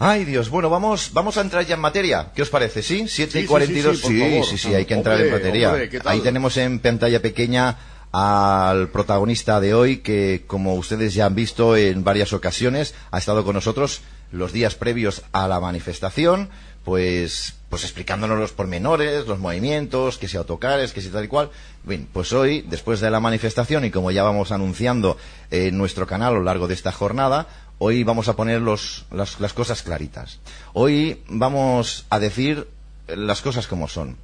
Ay, 0.00 0.24
Dios. 0.24 0.48
Bueno, 0.48 0.70
vamos, 0.70 1.10
vamos 1.12 1.36
a 1.38 1.40
entrar 1.40 1.66
ya 1.66 1.74
en 1.74 1.80
materia. 1.80 2.30
¿Qué 2.34 2.42
os 2.42 2.50
parece? 2.50 2.82
¿Sí? 2.82 3.06
7 3.08 3.32
Sí, 3.32 3.38
y 3.38 3.42
sí, 3.42 3.46
42. 3.48 3.96
sí, 3.98 4.02
sí, 4.06 4.18
por 4.20 4.28
favor. 4.30 4.46
sí, 4.46 4.58
sí, 4.58 4.74
hay 4.74 4.84
que 4.84 4.94
entrar 4.94 5.20
en 5.20 5.30
materia. 5.32 5.74
Ahí 6.04 6.20
tenemos 6.20 6.56
en 6.56 6.78
pantalla 6.78 7.20
pequeña 7.20 7.76
al 8.12 8.88
protagonista 8.88 9.60
de 9.60 9.74
hoy 9.74 9.98
que, 9.98 10.44
como 10.46 10.74
ustedes 10.76 11.14
ya 11.14 11.26
han 11.26 11.34
visto 11.34 11.76
en 11.76 12.04
varias 12.04 12.32
ocasiones, 12.32 12.94
ha 13.10 13.18
estado 13.18 13.44
con 13.44 13.54
nosotros 13.54 14.00
los 14.30 14.52
días 14.52 14.76
previos 14.76 15.22
a 15.32 15.48
la 15.48 15.58
manifestación, 15.58 16.48
pues, 16.84 17.54
pues 17.68 17.82
explicándonos 17.84 18.38
los 18.38 18.52
pormenores, 18.52 19.26
los 19.26 19.38
movimientos, 19.40 20.16
que 20.16 20.28
si 20.28 20.36
autocares, 20.36 20.92
que 20.92 21.00
si 21.02 21.08
tal 21.08 21.24
y 21.24 21.28
cual. 21.28 21.50
Bien, 21.82 22.06
pues 22.12 22.32
hoy, 22.32 22.64
después 22.68 23.00
de 23.00 23.10
la 23.10 23.20
manifestación 23.20 23.84
y 23.84 23.90
como 23.90 24.10
ya 24.10 24.22
vamos 24.22 24.52
anunciando 24.52 25.16
en 25.50 25.76
nuestro 25.76 26.06
canal 26.06 26.28
a 26.34 26.38
lo 26.38 26.44
largo 26.44 26.68
de 26.68 26.74
esta 26.74 26.92
jornada, 26.92 27.48
hoy 27.78 28.04
vamos 28.04 28.28
a 28.28 28.36
poner 28.36 28.60
las, 28.60 29.04
las 29.10 29.52
cosas 29.52 29.82
claritas. 29.82 30.38
Hoy 30.72 31.22
vamos 31.28 32.06
a 32.10 32.18
decir 32.18 32.68
las 33.06 33.40
cosas 33.40 33.66
como 33.66 33.88
son. 33.88 34.16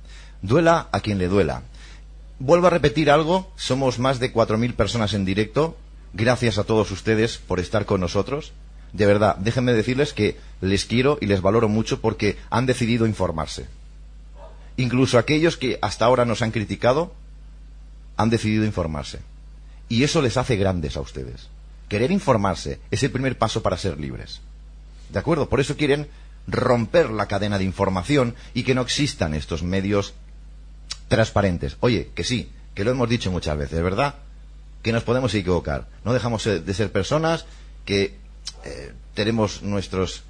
Duela 0.42 0.88
a 0.92 1.00
quien 1.00 1.18
le 1.18 1.28
duela. 1.28 1.62
Vuelvo 2.38 2.66
a 2.66 2.70
repetir 2.70 3.10
algo, 3.10 3.50
somos 3.56 3.98
más 3.98 4.18
de 4.18 4.32
4.000 4.32 4.74
personas 4.74 5.14
en 5.14 5.24
directo. 5.24 5.76
Gracias 6.12 6.58
a 6.58 6.64
todos 6.64 6.90
ustedes 6.90 7.38
por 7.38 7.60
estar 7.60 7.86
con 7.86 8.00
nosotros. 8.00 8.52
De 8.92 9.06
verdad, 9.06 9.36
déjenme 9.36 9.72
decirles 9.72 10.12
que 10.12 10.38
les 10.60 10.84
quiero 10.84 11.18
y 11.20 11.26
les 11.26 11.40
valoro 11.40 11.68
mucho 11.68 12.00
porque 12.00 12.36
han 12.50 12.66
decidido 12.66 13.06
informarse. 13.06 13.66
Incluso 14.76 15.18
aquellos 15.18 15.56
que 15.56 15.78
hasta 15.82 16.04
ahora 16.04 16.24
nos 16.24 16.42
han 16.42 16.50
criticado 16.50 17.12
han 18.16 18.30
decidido 18.30 18.64
informarse. 18.64 19.20
Y 19.88 20.02
eso 20.04 20.22
les 20.22 20.36
hace 20.36 20.56
grandes 20.56 20.96
a 20.96 21.00
ustedes. 21.00 21.48
Querer 21.88 22.10
informarse 22.10 22.80
es 22.90 23.02
el 23.02 23.10
primer 23.10 23.36
paso 23.38 23.62
para 23.62 23.76
ser 23.76 23.98
libres. 24.00 24.40
¿De 25.10 25.18
acuerdo? 25.18 25.48
Por 25.48 25.60
eso 25.60 25.76
quieren 25.76 26.08
romper 26.46 27.10
la 27.10 27.26
cadena 27.26 27.58
de 27.58 27.64
información 27.64 28.34
y 28.52 28.64
que 28.64 28.74
no 28.74 28.82
existan 28.82 29.34
estos 29.34 29.62
medios 29.62 30.14
transparentes. 31.08 31.76
Oye, 31.80 32.10
que 32.14 32.24
sí, 32.24 32.50
que 32.74 32.84
lo 32.84 32.90
hemos 32.90 33.08
dicho 33.08 33.30
muchas 33.30 33.56
veces, 33.56 33.82
¿verdad? 33.82 34.16
Que 34.82 34.92
nos 34.92 35.04
podemos 35.04 35.34
equivocar. 35.34 35.88
No 36.04 36.12
dejamos 36.12 36.44
de 36.44 36.74
ser 36.74 36.90
personas 36.90 37.46
que 37.84 38.16
eh, 38.64 38.92
tenemos 39.14 39.62
nuestros, 39.62 40.22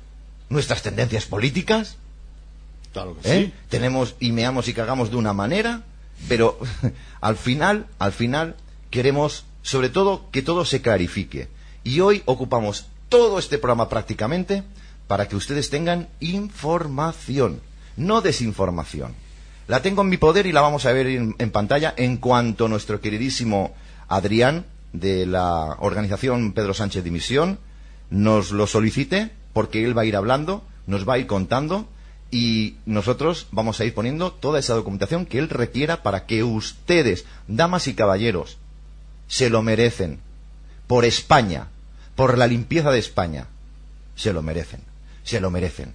nuestras 0.48 0.82
tendencias 0.82 1.24
políticas, 1.26 1.96
Claro 2.92 3.16
que 3.20 3.28
¿eh? 3.28 3.44
sí. 3.46 3.52
tenemos 3.68 4.14
y 4.20 4.30
meamos 4.30 4.68
y 4.68 4.72
cagamos 4.72 5.11
de 5.11 5.16
una 5.16 5.32
manera, 5.32 5.82
pero 6.28 6.59
al 7.20 7.36
final, 7.36 7.86
al 7.98 8.12
final 8.12 8.55
queremos, 8.90 9.44
sobre 9.65 9.89
todo, 9.89 10.31
que 10.31 10.43
todo 10.43 10.65
se 10.65 10.83
clarifique. 10.83 11.49
Y 11.83 12.01
hoy 12.01 12.23
ocupamos 12.27 12.87
todo 13.09 13.39
este 13.39 13.59
programa 13.59 13.89
prácticamente 13.89 14.62
para 15.09 15.27
que 15.27 15.37
ustedes 15.37 15.71
tengan 15.71 16.09
información, 16.21 17.61
no 17.97 18.21
desinformación. 18.21 19.15
La 19.67 19.81
tengo 19.81 20.03
en 20.03 20.11
mi 20.11 20.19
poder 20.19 20.47
y 20.47 20.53
la 20.53 20.61
vamos 20.61 20.85
a 20.85 20.93
ver 20.93 21.07
en, 21.07 21.51
pantalla 21.51 21.95
en 21.97 22.19
cuanto 22.19 22.69
nuestro 22.69 23.01
queridísimo 23.01 23.75
Adrián 24.07 24.67
de 24.93 25.25
la 25.25 25.77
organización 25.81 26.53
Pedro 26.53 26.75
Sánchez 26.75 27.03
Dimisión 27.03 27.59
nos 28.11 28.51
lo 28.51 28.67
solicite, 28.67 29.31
porque 29.55 29.83
él 29.83 29.97
va 29.97 30.03
a 30.03 30.07
ir 30.07 30.15
hablando, 30.15 30.62
nos 30.87 31.09
va 31.09 31.15
a 31.15 31.19
ir 31.19 31.27
contando 31.27 31.89
y 32.31 32.77
nosotros 32.85 33.47
vamos 33.51 33.81
a 33.81 33.87
ir 33.87 33.95
poniendo 33.95 34.31
toda 34.31 34.59
esa 34.59 34.75
documentación 34.75 35.25
que 35.25 35.39
él 35.39 35.49
requiera 35.49 36.03
para 36.03 36.27
que 36.27 36.45
ustedes, 36.45 37.25
damas 37.49 37.89
y 37.89 37.95
caballeros, 37.95 38.59
se 39.29 39.51
lo 39.51 39.62
merecen. 39.62 40.20
Por 40.87 41.05
España, 41.05 41.68
por 42.14 42.39
la 42.39 42.47
limpieza 42.47 42.91
de 42.91 42.99
España, 42.99 43.47
se 44.16 44.33
lo 44.33 44.43
merecen. 44.43 44.81
Se 45.25 45.41
lo 45.41 45.51
merecen. 45.51 45.95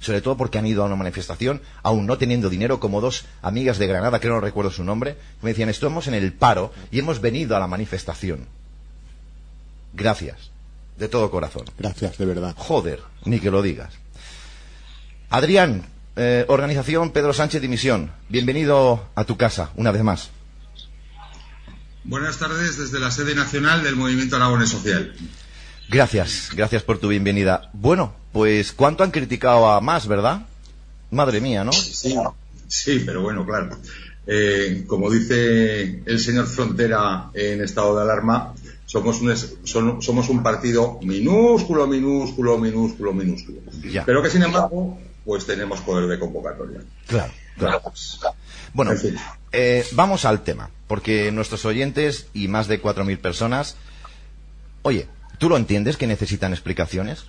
Sobre 0.00 0.22
todo 0.22 0.36
porque 0.36 0.58
han 0.58 0.66
ido 0.66 0.82
a 0.82 0.86
una 0.86 0.96
manifestación, 0.96 1.60
aún 1.82 2.06
no 2.06 2.16
teniendo 2.16 2.48
dinero, 2.48 2.80
como 2.80 3.02
dos 3.02 3.26
amigas 3.42 3.78
de 3.78 3.86
Granada, 3.86 4.18
que 4.18 4.28
no 4.28 4.40
recuerdo 4.40 4.70
su 4.70 4.82
nombre, 4.82 5.14
que 5.14 5.42
me 5.42 5.50
decían, 5.50 5.68
estamos 5.68 6.06
en 6.06 6.14
el 6.14 6.32
paro 6.32 6.72
y 6.90 6.98
hemos 6.98 7.20
venido 7.20 7.54
a 7.54 7.60
la 7.60 7.66
manifestación. 7.66 8.46
Gracias. 9.92 10.50
De 10.96 11.08
todo 11.08 11.30
corazón. 11.30 11.64
Gracias, 11.78 12.18
de 12.18 12.26
verdad. 12.26 12.54
Joder, 12.56 13.00
ni 13.24 13.40
que 13.40 13.50
lo 13.50 13.62
digas. 13.62 13.94
Adrián, 15.30 15.84
eh, 16.16 16.44
organización 16.48 17.10
Pedro 17.10 17.32
Sánchez 17.32 17.62
Dimisión, 17.62 18.10
bienvenido 18.28 19.06
a 19.14 19.24
tu 19.24 19.36
casa, 19.36 19.70
una 19.76 19.92
vez 19.92 20.02
más. 20.02 20.30
Buenas 22.04 22.38
tardes 22.38 22.78
desde 22.78 22.98
la 22.98 23.10
sede 23.10 23.34
nacional 23.34 23.82
del 23.82 23.96
Movimiento 23.96 24.36
Aragones 24.36 24.70
Social. 24.70 25.14
Gracias, 25.88 26.50
gracias 26.54 26.82
por 26.82 26.98
tu 26.98 27.08
bienvenida. 27.08 27.70
Bueno, 27.72 28.14
pues 28.32 28.72
¿cuánto 28.72 29.04
han 29.04 29.10
criticado 29.10 29.68
a 29.70 29.80
más, 29.80 30.06
verdad? 30.06 30.46
Madre 31.10 31.40
mía, 31.40 31.64
¿no? 31.64 31.72
Sí, 31.72 32.14
sí 32.68 33.02
pero 33.04 33.22
bueno, 33.22 33.44
claro. 33.44 33.76
Eh, 34.26 34.84
como 34.86 35.10
dice 35.10 36.02
el 36.06 36.20
señor 36.20 36.46
Frontera 36.46 37.30
en 37.34 37.62
estado 37.62 37.96
de 37.96 38.02
alarma, 38.02 38.54
somos 38.86 39.20
un, 39.20 39.32
es- 39.32 39.54
son- 39.64 40.00
somos 40.00 40.28
un 40.28 40.42
partido 40.42 40.98
minúsculo, 41.02 41.86
minúsculo, 41.86 42.56
minúsculo, 42.58 43.12
minúsculo. 43.12 43.58
Ya. 43.90 44.04
Pero 44.04 44.22
que 44.22 44.30
sin 44.30 44.42
embargo, 44.42 44.98
pues 45.24 45.44
tenemos 45.46 45.80
poder 45.80 46.06
de 46.08 46.18
convocatoria. 46.18 46.80
Claro, 47.06 47.32
claro. 47.58 47.82
Bueno, 48.72 48.92
eh, 49.52 49.84
vamos 49.92 50.24
al 50.24 50.42
tema, 50.42 50.70
porque 50.86 51.32
nuestros 51.32 51.64
oyentes 51.64 52.26
y 52.34 52.48
más 52.48 52.68
de 52.68 52.80
4.000 52.80 53.18
personas, 53.18 53.76
oye, 54.82 55.08
¿tú 55.38 55.48
lo 55.48 55.56
entiendes 55.56 55.96
que 55.96 56.06
necesitan 56.06 56.52
explicaciones? 56.52 57.24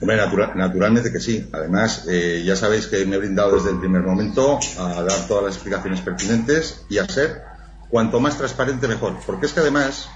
Hombre, 0.00 0.16
natura- 0.16 0.52
naturalmente 0.54 1.12
que 1.12 1.20
sí. 1.20 1.48
Además, 1.52 2.06
eh, 2.08 2.42
ya 2.44 2.56
sabéis 2.56 2.86
que 2.88 3.04
me 3.06 3.16
he 3.16 3.18
brindado 3.18 3.54
desde 3.56 3.70
el 3.70 3.78
primer 3.78 4.02
momento 4.02 4.58
a 4.78 5.02
dar 5.02 5.28
todas 5.28 5.44
las 5.44 5.54
explicaciones 5.54 6.00
pertinentes 6.00 6.84
y 6.88 6.98
a 6.98 7.06
ser 7.08 7.42
cuanto 7.88 8.18
más 8.20 8.36
transparente 8.36 8.88
mejor. 8.88 9.16
Porque 9.24 9.46
es 9.46 9.52
que 9.52 9.60
además 9.60 10.08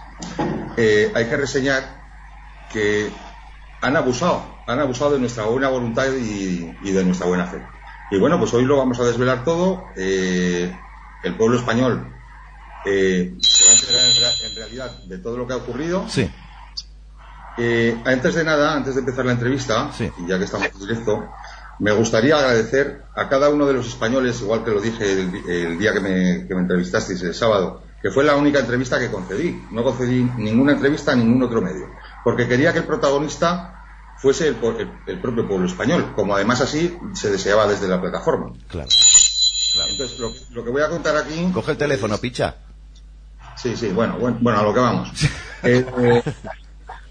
eh, 0.77 1.13
hay 1.15 1.27
que 1.27 1.37
reseñar 1.37 1.85
que 2.73 3.09
han 3.81 3.97
abusado, 3.97 4.45
han 4.67 4.81
abusado 4.81 5.13
de 5.13 5.21
nuestra 5.21 5.45
buena 5.45 5.69
voluntad 5.69 6.07
y, 6.13 6.77
y 6.83 6.91
de 6.91 7.05
nuestra 7.05 7.27
buena 7.29 7.47
fe. 7.47 7.63
Y 8.11 8.19
bueno, 8.19 8.39
pues 8.39 8.53
hoy 8.55 8.65
lo 8.65 8.77
vamos 8.77 9.01
a 9.01 9.05
desvelar 9.05 9.45
todo. 9.45 9.93
Eh, 9.97 10.81
el 11.23 11.35
pueblo 11.37 11.59
español 11.59 12.13
eh, 12.85 13.37
se 13.41 13.65
va 13.65 13.71
a 13.71 13.75
enterar 13.75 14.05
en, 14.09 14.17
rea- 14.17 14.49
en 14.51 14.57
realidad 14.57 15.03
de 15.05 15.19
todo 15.19 15.37
lo 15.37 15.47
que 15.47 15.53
ha 15.55 15.57
ocurrido. 15.57 16.09
Sí, 16.09 16.31
Eh, 17.59 18.03
antes 18.05 18.35
de 18.35 18.45
nada, 18.45 18.75
antes 18.77 18.95
de 18.95 19.01
empezar 19.01 19.25
la 19.25 19.33
entrevista, 19.33 19.91
Sí. 19.91 20.13
y 20.19 20.27
ya 20.27 20.37
que 20.39 20.45
estamos 20.45 20.69
en 20.75 20.79
directo, 20.79 21.33
me 21.79 21.91
gustaría 21.93 22.37
agradecer 22.39 23.05
a 23.15 23.29
cada 23.31 23.49
uno 23.49 23.67
de 23.67 23.73
los 23.73 23.87
españoles, 23.87 24.41
igual 24.43 24.63
que 24.63 24.71
lo 24.73 24.81
dije 24.81 25.11
el, 25.13 25.33
di- 25.33 25.43
el 25.47 25.79
día 25.79 25.95
que 25.95 26.01
me, 26.01 26.47
que 26.47 26.55
me 26.55 26.61
entrevistasteis 26.61 27.23
el 27.23 27.35
sábado, 27.35 27.83
que 28.03 28.11
fue 28.11 28.25
la 28.25 28.37
única 28.37 28.61
entrevista 28.61 28.99
que 28.99 29.11
concedí. 29.11 29.69
No 29.71 29.83
concedí 29.85 30.23
ninguna 30.37 30.73
entrevista 30.73 31.13
a 31.13 31.17
ningún 31.17 31.43
otro 31.43 31.63
medio, 31.63 31.95
porque 32.23 32.47
quería 32.47 32.75
que 32.75 32.81
el 32.81 32.85
protagonista 32.85 33.76
fuese 34.17 34.49
el, 34.49 34.57
el- 34.79 34.93
el 35.07 35.21
propio 35.21 35.47
pueblo 35.47 35.67
español, 35.67 36.13
como 36.15 36.35
además 36.35 36.61
así 36.61 36.99
se 37.15 37.31
deseaba 37.31 37.67
desde 37.67 37.87
la 37.89 38.01
plataforma. 38.01 38.53
claro. 38.69 38.89
Entonces, 39.91 40.19
lo, 40.19 40.33
lo 40.51 40.65
que 40.65 40.71
voy 40.71 40.81
a 40.83 40.89
contar 40.89 41.17
aquí... 41.19 41.51
Coge 41.53 41.73
el 41.73 41.77
teléfono, 41.77 42.17
picha. 42.17 42.55
Sí, 43.57 43.77
sí, 43.77 43.89
bueno, 43.89 44.17
bueno, 44.19 44.39
bueno, 44.41 44.59
a 44.61 44.63
lo 44.63 44.73
que 44.73 44.81
vamos. 44.81 45.11
Eh, 45.63 45.85
eh, 45.99 46.23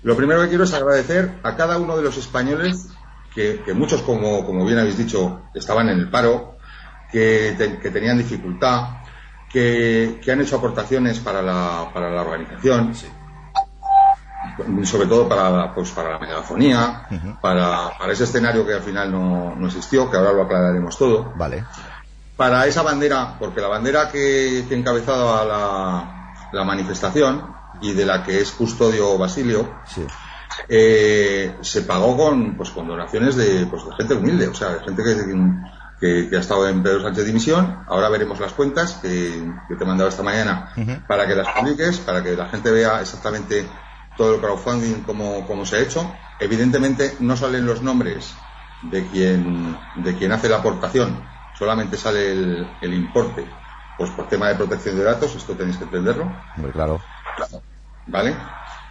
lo 0.02 0.16
primero 0.16 0.42
que 0.42 0.50
quiero 0.50 0.64
es 0.64 0.74
agradecer 0.74 1.40
a 1.44 1.56
cada 1.56 1.78
uno 1.78 1.96
de 1.96 2.02
los 2.04 2.18
españoles, 2.18 2.88
que, 3.34 3.62
que 3.64 3.74
muchos, 3.76 4.02
como, 4.02 4.44
como 4.46 4.66
bien 4.66 4.80
habéis 4.80 4.98
dicho, 4.98 5.44
estaban 5.54 5.90
en 5.90 6.00
el 6.00 6.10
paro, 6.10 6.58
que, 7.12 7.54
te- 7.58 7.78
que 7.78 7.92
tenían 7.92 8.18
dificultad, 8.18 8.98
que, 9.48 10.20
que 10.24 10.32
han 10.32 10.42
hecho 10.42 10.58
aportaciones 10.58 11.20
para 11.20 11.42
la, 11.44 11.90
para 11.94 12.10
la 12.10 12.22
organización, 12.22 12.94
sobre 14.84 15.08
todo 15.08 15.28
para, 15.28 15.50
la- 15.50 15.74
pues, 15.74 15.92
para 15.92 16.12
la 16.14 16.20
megafonía, 16.20 17.08
para, 17.42 17.98
para 17.98 18.14
ese 18.14 18.24
escenario 18.26 18.66
que 18.66 18.74
al 18.74 18.82
final 18.84 19.12
no, 19.12 19.56
no 19.56 19.68
existió, 19.68 20.10
que 20.10 20.18
ahora 20.18 20.34
lo 20.34 20.44
aclararemos 20.44 20.98
todo 20.98 21.34
Vale. 21.36 21.66
para 22.38 22.66
esa 22.66 22.82
bandera, 22.82 23.36
porque 23.40 23.62
la 23.62 23.68
bandera 23.68 24.10
que, 24.12 24.66
que 24.68 24.76
encabezaba 24.76 25.44
la, 25.46 26.34
la 26.52 26.64
manifestación 26.64 27.54
y 27.82 27.94
de 27.94 28.06
la 28.06 28.24
que 28.24 28.40
es 28.40 28.52
custodio 28.52 29.18
Basilio, 29.18 29.70
Sí. 29.86 30.06
eh, 30.70 31.56
se 31.62 31.82
pagó 31.82 32.16
con, 32.18 32.56
pues, 32.56 32.70
con 32.70 32.88
donaciones 32.88 33.36
de, 33.36 33.66
pues, 33.68 33.86
de 33.86 33.96
gente 33.98 34.14
humilde, 34.14 34.48
o 34.48 34.54
sea, 34.54 34.70
de 34.70 34.80
gente 34.84 35.04
que, 35.04 35.16
que, 36.00 36.30
que 36.30 36.36
ha 36.38 36.40
estado 36.40 36.68
en 36.70 36.82
Pedro 36.82 37.02
Sánchez 37.02 37.26
Dimisión. 37.26 37.84
Ahora 37.88 38.10
veremos 38.10 38.40
las 38.40 38.54
cuentas 38.54 38.94
que, 39.02 39.44
que 39.68 39.76
te 39.76 39.84
he 39.84 39.88
mandado 39.88 40.10
esta 40.10 40.24
mañana 40.24 40.72
para 41.08 41.28
que 41.28 41.36
las 41.36 41.48
publiques, 41.50 41.98
para 42.00 42.24
que 42.24 42.36
la 42.36 42.48
gente 42.48 42.72
vea 42.72 43.02
exactamente 43.02 43.68
todo 44.18 44.36
el 44.36 44.42
crowdfunding, 44.42 45.02
cómo 45.04 45.66
se 45.66 45.78
ha 45.78 45.80
hecho. 45.80 46.12
Evidentemente 46.40 47.16
no 47.20 47.36
salen 47.38 47.66
los 47.66 47.82
nombres 47.82 48.34
de 48.84 49.06
quien, 49.08 49.78
de 49.96 50.16
quien 50.18 50.32
hace 50.32 50.50
la 50.50 50.58
aportación, 50.58 51.24
solamente 51.58 51.98
sale 51.98 52.32
el, 52.32 52.68
el 52.82 52.94
importe, 52.94 53.46
pues 53.98 54.10
por 54.12 54.28
tema 54.28 54.50
de 54.50 54.56
protección 54.56 54.98
de 54.98 55.04
datos, 55.04 55.34
esto 55.36 55.54
tenéis 55.56 55.78
que 55.78 55.86
entenderlo, 55.86 56.32
Hombre, 56.58 56.72
claro. 56.72 57.02
¿vale? 58.08 58.36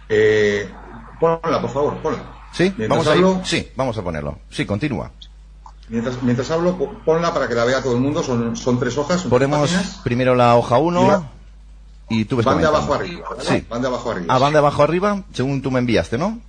Eh, 0.09 0.71
ponla, 1.19 1.61
por 1.61 1.69
favor, 1.69 1.97
ponla. 2.01 2.23
¿Sí? 2.51 2.73
Mientras 2.77 2.89
Vamos 2.89 3.07
a 3.07 3.11
hablo- 3.11 3.41
Sí, 3.43 3.71
vamos 3.75 3.97
a 3.97 4.01
ponerlo. 4.03 4.39
Sí, 4.49 4.65
continúa. 4.65 5.11
Mientras, 5.89 6.21
mientras 6.23 6.49
hablo, 6.51 6.77
po- 6.77 6.91
ponla 7.05 7.33
para 7.33 7.47
que 7.47 7.53
la 7.53 7.65
vea 7.65 7.81
todo 7.83 7.93
el 7.95 8.01
mundo, 8.01 8.23
son, 8.23 8.55
son 8.55 8.79
tres 8.79 8.97
hojas. 8.97 9.21
son 9.21 9.29
Ponemos 9.29 9.69
primero 10.03 10.33
la 10.35 10.55
hoja 10.55 10.77
1 10.77 11.29
y 12.09 12.25
tú 12.25 12.37
ves 12.37 12.45
Van 12.45 12.59
de 12.59 12.67
abajo 12.67 12.93
arriba. 12.93 13.27
Sí. 13.39 13.63
Van 13.69 13.81
de 13.81 13.87
abajo 13.87 14.11
arriba. 14.11 14.33
Ah, 14.33 14.37
van 14.39 14.53
de 14.53 14.59
abajo 14.59 14.83
arriba, 14.83 15.23
según 15.33 15.61
tú 15.61 15.71
me 15.71 15.79
enviaste, 15.79 16.17
¿no? 16.17 16.39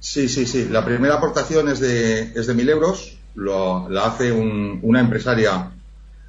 Sí, 0.00 0.28
sí, 0.28 0.46
sí. 0.46 0.66
La 0.70 0.84
primera 0.84 1.14
aportación 1.16 1.68
es 1.68 1.78
de, 1.80 2.32
es 2.34 2.46
de 2.46 2.54
mil 2.54 2.68
euros. 2.68 3.18
Lo, 3.34 3.88
la 3.88 4.06
hace 4.06 4.30
un- 4.32 4.78
una 4.82 5.00
empresaria 5.00 5.70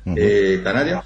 eh, 0.06 0.62
canaria. 0.64 1.04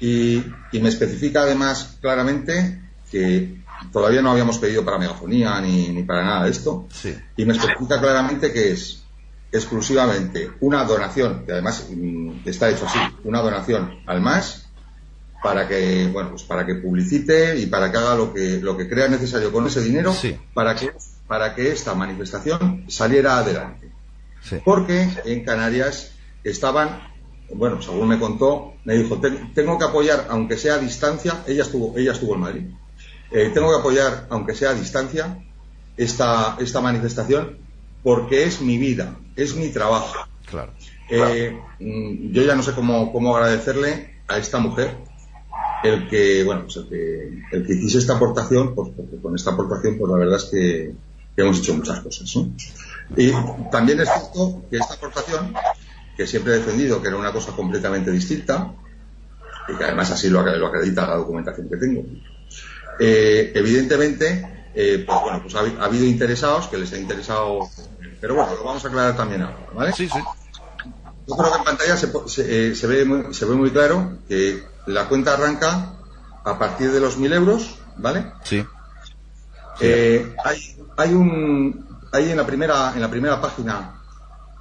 Y, 0.00 0.42
y 0.72 0.80
me 0.80 0.88
especifica 0.88 1.42
además 1.42 1.96
claramente 2.00 2.80
que 3.10 3.58
todavía 3.92 4.22
no 4.22 4.30
habíamos 4.32 4.58
pedido 4.58 4.84
para 4.84 4.98
megafonía 4.98 5.60
ni, 5.60 5.88
ni 5.88 6.02
para 6.04 6.24
nada 6.24 6.44
de 6.44 6.50
esto. 6.50 6.86
Sí. 6.92 7.14
Y 7.36 7.44
me 7.44 7.52
especifica 7.52 8.00
claramente 8.00 8.52
que 8.52 8.72
es 8.72 9.02
exclusivamente 9.50 10.50
una 10.60 10.84
donación, 10.84 11.44
que 11.46 11.52
además 11.52 11.86
mm, 11.90 12.30
está 12.44 12.68
hecho 12.70 12.86
así, 12.86 12.98
una 13.24 13.40
donación 13.40 13.98
al 14.06 14.20
MAS 14.20 14.66
para 15.42 15.68
que, 15.68 16.08
bueno, 16.12 16.30
pues 16.30 16.42
para 16.42 16.66
que 16.66 16.74
publicite 16.76 17.56
y 17.58 17.66
para 17.66 17.90
que 17.92 17.98
haga 17.98 18.14
lo 18.16 18.32
que, 18.34 18.58
lo 18.60 18.76
que 18.76 18.88
crea 18.88 19.08
necesario 19.08 19.52
con 19.52 19.66
ese 19.66 19.80
dinero 19.82 20.12
Sí. 20.12 20.36
para 20.54 20.74
que, 20.74 20.90
para 21.26 21.54
que 21.54 21.70
esta 21.72 21.94
manifestación 21.94 22.84
saliera 22.88 23.38
adelante. 23.38 23.90
Sí. 24.42 24.56
Porque 24.64 25.08
en 25.24 25.44
Canarias 25.44 26.12
estaban, 26.42 27.00
bueno, 27.54 27.80
según 27.82 28.08
me 28.08 28.18
contó, 28.18 28.74
me 28.84 28.94
dijo, 28.96 29.18
"Ten- 29.20 29.52
tengo 29.54 29.78
que 29.78 29.84
apoyar, 29.84 30.26
aunque 30.30 30.56
sea 30.56 30.74
a 30.74 30.78
distancia, 30.78 31.42
ella 31.46 31.62
estuvo, 31.62 31.96
ella 31.96 32.12
estuvo 32.12 32.34
en 32.34 32.40
Madrid, 32.40 32.62
Eh, 33.30 33.50
tengo 33.52 33.68
que 33.70 33.78
apoyar, 33.80 34.26
aunque 34.30 34.54
sea 34.54 34.70
a 34.70 34.74
distancia, 34.74 35.36
esta, 35.98 36.56
esta 36.60 36.80
manifestación 36.80 37.58
porque 38.02 38.44
es 38.44 38.62
mi 38.62 38.78
vida, 38.78 39.16
es 39.36 39.54
mi 39.54 39.68
trabajo. 39.68 40.14
Claro. 40.48 40.72
Eh, 41.10 41.54
mm, 41.78 42.32
yo 42.32 42.42
ya 42.42 42.54
no 42.54 42.62
sé 42.62 42.72
cómo, 42.72 43.12
cómo 43.12 43.36
agradecerle 43.36 44.14
a 44.28 44.38
esta 44.38 44.58
mujer 44.58 44.96
el 45.84 46.08
que, 46.08 46.44
bueno, 46.44 46.62
pues 46.64 46.76
el 46.76 46.88
que, 46.88 47.56
el 47.56 47.66
que 47.66 47.72
esta 47.98 48.16
aportación, 48.16 48.74
pues 48.74 48.90
porque 48.96 49.20
con 49.20 49.34
esta 49.34 49.52
aportación, 49.52 49.96
pues 49.98 50.10
la 50.10 50.18
verdad 50.18 50.36
es 50.36 50.44
que, 50.44 50.94
que 51.36 51.42
hemos 51.42 51.58
hecho 51.58 51.74
muchas 51.74 52.00
cosas. 52.00 52.34
¿no? 52.36 52.52
Y 53.16 53.32
también 53.70 54.00
es 54.00 54.08
cierto 54.08 54.62
que 54.70 54.76
esta 54.78 54.94
aportación, 54.94 55.54
que 56.16 56.26
siempre 56.26 56.54
he 56.54 56.58
defendido 56.58 57.00
que 57.00 57.08
era 57.08 57.16
una 57.16 57.32
cosa 57.32 57.52
completamente 57.52 58.10
distinta, 58.10 58.74
y 59.68 59.76
que 59.76 59.84
además 59.84 60.10
así 60.10 60.30
lo, 60.30 60.42
lo 60.42 60.66
acredita 60.66 61.06
la 61.06 61.16
documentación 61.16 61.68
que 61.68 61.76
tengo, 61.76 62.04
eh, 63.00 63.52
evidentemente, 63.54 64.68
eh, 64.74 65.04
pues 65.06 65.20
bueno, 65.22 65.40
pues 65.42 65.54
ha, 65.54 65.60
habi- 65.62 65.76
ha 65.78 65.84
habido 65.84 66.04
interesados 66.04 66.66
que 66.68 66.78
les 66.78 66.92
ha 66.92 66.98
interesado, 66.98 67.68
pero 68.20 68.34
bueno, 68.34 68.54
lo 68.56 68.64
vamos 68.64 68.84
a 68.84 68.88
aclarar 68.88 69.16
también 69.16 69.42
ahora, 69.42 69.58
¿vale? 69.74 69.92
Sí, 69.92 70.08
sí. 70.08 70.18
Yo 71.26 71.36
creo 71.36 71.52
que 71.52 71.58
en 71.58 71.64
pantalla 71.64 71.96
se, 71.96 72.10
se, 72.26 72.68
eh, 72.70 72.74
se 72.74 72.86
ve 72.86 73.04
muy, 73.04 73.34
se 73.34 73.44
ve 73.44 73.54
muy 73.54 73.70
claro 73.70 74.18
que 74.28 74.62
la 74.88 75.08
cuenta 75.08 75.34
arranca 75.34 75.92
a 76.44 76.58
partir 76.58 76.90
de 76.92 77.00
los 77.00 77.18
1.000 77.18 77.32
euros, 77.34 77.76
¿vale? 77.96 78.32
Sí. 78.44 78.64
Eh, 79.80 80.34
hay, 80.44 80.76
hay 80.96 81.14
un 81.14 81.86
hay 82.10 82.30
en 82.30 82.36
la 82.36 82.46
primera 82.46 82.92
en 82.94 83.00
la 83.00 83.08
primera 83.10 83.40
página 83.40 83.94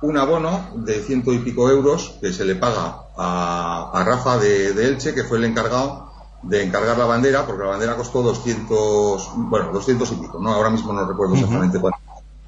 un 0.02 0.16
abono 0.18 0.70
de 0.76 1.02
ciento 1.02 1.34
y 1.34 1.40
pico 1.40 1.70
euros 1.72 2.16
que 2.22 2.32
se 2.32 2.46
le 2.46 2.56
paga 2.56 2.98
a, 3.18 3.90
a 3.94 4.04
Rafa 4.04 4.38
de, 4.38 4.74
de 4.74 4.88
Elche, 4.90 5.16
que 5.16 5.24
fue 5.24 5.40
el 5.40 5.46
encargado 5.46 6.12
de 6.44 6.64
encargar 6.64 6.98
la 7.00 7.06
bandera, 7.06 7.46
porque 7.48 7.64
la 7.64 7.70
bandera 7.70 7.96
costó 7.96 8.22
200, 8.22 9.30
bueno, 9.50 9.72
200 9.74 10.12
y 10.12 10.16
pico, 10.18 10.40
¿no? 10.40 10.54
Ahora 10.54 10.70
mismo 10.70 10.94
no 10.94 11.04
recuerdo 11.08 11.34
exactamente 11.34 11.80
cuánto, 11.80 12.00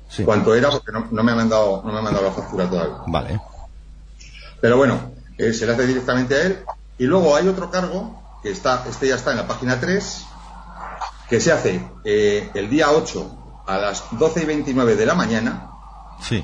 Sí. 0.10 0.24
cuánto 0.24 0.54
era, 0.54 0.70
porque 0.70 0.92
no, 0.92 1.08
no 1.10 1.24
me 1.24 1.32
han 1.32 1.38
mandado, 1.38 1.82
no 1.84 1.92
me 1.92 1.98
han 1.98 2.04
mandado 2.04 2.26
la 2.28 2.32
factura 2.34 2.70
todavía. 2.70 2.98
Vale. 3.08 3.42
Pero 4.62 4.78
bueno, 4.78 5.12
eh, 5.38 5.52
se 5.54 5.66
le 5.66 5.72
hace 5.74 5.88
directamente 5.88 6.36
a 6.36 6.42
él. 6.44 6.60
Y 7.00 7.06
luego 7.06 7.36
hay 7.36 7.48
otro 7.48 7.72
cargo, 7.72 8.22
que 8.44 8.52
está, 8.52 8.86
este 8.90 9.08
ya 9.08 9.16
está 9.16 9.32
en 9.32 9.38
la 9.38 9.48
página 9.48 9.80
3, 9.80 10.26
que 11.30 11.40
se 11.40 11.52
hace 11.52 11.82
eh, 12.04 12.50
el 12.54 12.70
día 12.70 12.92
8 12.92 13.64
a 13.68 13.78
las 13.78 14.04
12 14.12 14.44
y 14.44 14.46
29 14.46 14.96
de 14.96 15.06
la 15.06 15.16
mañana, 15.16 15.70
Sí. 16.22 16.44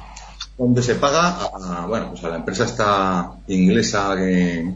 donde 0.58 0.82
se 0.82 0.96
paga 0.96 1.38
a, 1.54 1.86
bueno, 1.88 2.12
pues 2.12 2.24
a 2.24 2.30
la 2.30 2.38
empresa 2.38 2.64
esta 2.66 3.32
inglesa 3.48 4.16
que, 4.16 4.74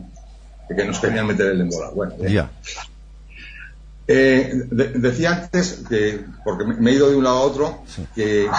que 0.75 0.85
nos 0.85 0.99
querían 0.99 1.25
meter 1.27 1.47
el 1.47 1.61
embola. 1.61 1.89
Bueno, 1.91 2.15
bien. 2.19 2.33
Ya. 2.33 2.51
Eh, 4.07 4.51
de- 4.71 4.89
decía 4.99 5.31
antes, 5.33 5.83
que, 5.87 6.25
porque 6.43 6.65
me, 6.65 6.73
me 6.75 6.91
he 6.91 6.95
ido 6.95 7.09
de 7.09 7.15
un 7.15 7.23
lado 7.23 7.37
a 7.37 7.41
otro, 7.41 7.83
Sí. 7.87 8.05
que, 8.15 8.49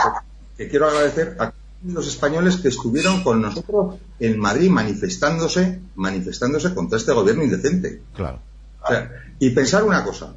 que 0.57 0.69
quiero 0.69 0.87
agradecer 0.89 1.37
a 1.41 1.53
los 1.85 2.07
españoles 2.07 2.57
que 2.57 2.69
estuvieron 2.69 3.23
con 3.23 3.41
nosotros 3.41 3.97
en 4.19 4.39
Madrid 4.39 4.69
manifestándose, 4.71 5.81
manifestándose 5.95 6.75
contra 6.75 6.99
este 6.99 7.13
gobierno 7.13 7.43
indecente. 7.43 8.03
Claro. 8.15 8.41
O 8.83 8.89
sea, 8.89 9.11
y 9.39 9.51
pensar 9.51 9.85
una 9.85 10.05
cosa. 10.05 10.35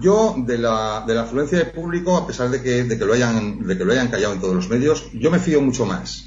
Yo, 0.00 0.34
de 0.46 0.58
la, 0.58 1.04
de 1.06 1.14
la 1.14 1.22
afluencia 1.22 1.58
de 1.58 1.64
público, 1.66 2.16
a 2.16 2.26
pesar 2.26 2.50
de 2.50 2.60
que, 2.62 2.84
de, 2.84 2.98
que 2.98 3.04
lo 3.06 3.14
hayan, 3.14 3.66
de 3.66 3.76
que 3.78 3.84
lo 3.84 3.92
hayan 3.92 4.08
callado 4.08 4.34
en 4.34 4.40
todos 4.40 4.54
los 4.54 4.68
medios, 4.68 5.06
yo 5.14 5.30
me 5.30 5.38
fío 5.38 5.60
mucho 5.62 5.86
más 5.86 6.26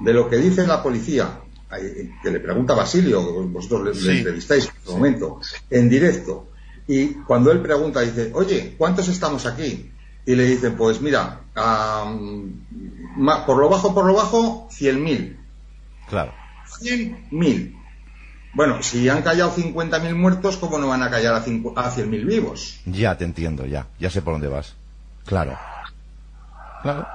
de 0.00 0.12
lo 0.12 0.28
que 0.28 0.36
dice 0.36 0.66
la 0.66 0.82
policía, 0.82 1.40
que 2.22 2.30
le 2.30 2.40
pregunta 2.40 2.72
a 2.72 2.76
Basilio, 2.76 3.22
vosotros 3.48 3.82
le, 3.84 3.92
le 3.94 4.00
Sí. 4.12 4.18
entrevistáis 4.18 4.64
en 4.64 4.70
este 4.76 4.90
momento, 4.92 5.40
en 5.70 5.88
directo, 5.88 6.48
y 6.88 7.08
cuando 7.26 7.50
él 7.52 7.60
pregunta, 7.60 8.00
dice, 8.00 8.30
oye, 8.34 8.74
¿cuántos 8.78 9.08
estamos 9.08 9.44
aquí? 9.46 9.90
Y 10.26 10.34
le 10.34 10.44
dicen, 10.46 10.74
pues 10.76 11.00
mira, 11.02 11.42
ma- 11.54 12.16
por 13.46 13.56
lo 13.58 13.68
bajo, 13.68 13.94
por 13.94 14.04
lo 14.06 14.14
bajo, 14.14 14.68
100.000. 14.70 15.36
Claro. 16.08 16.32
100.000. 16.80 17.74
Bueno, 18.54 18.82
si 18.82 19.08
han 19.08 19.22
callado 19.22 19.52
50.000 19.54 20.14
muertos, 20.14 20.56
¿cómo 20.58 20.78
no 20.78 20.88
van 20.88 21.02
a 21.02 21.10
callar 21.10 21.34
a, 21.34 21.44
cincu- 21.44 21.72
a 21.76 21.90
100.000 21.90 22.24
vivos? 22.26 22.80
Ya 22.86 23.16
te 23.18 23.24
entiendo, 23.24 23.66
ya. 23.66 23.86
Ya 23.98 24.10
sé 24.10 24.22
por 24.22 24.34
dónde 24.34 24.48
vas. 24.48 24.74
Claro. 25.26 25.58
Claro. 26.82 27.06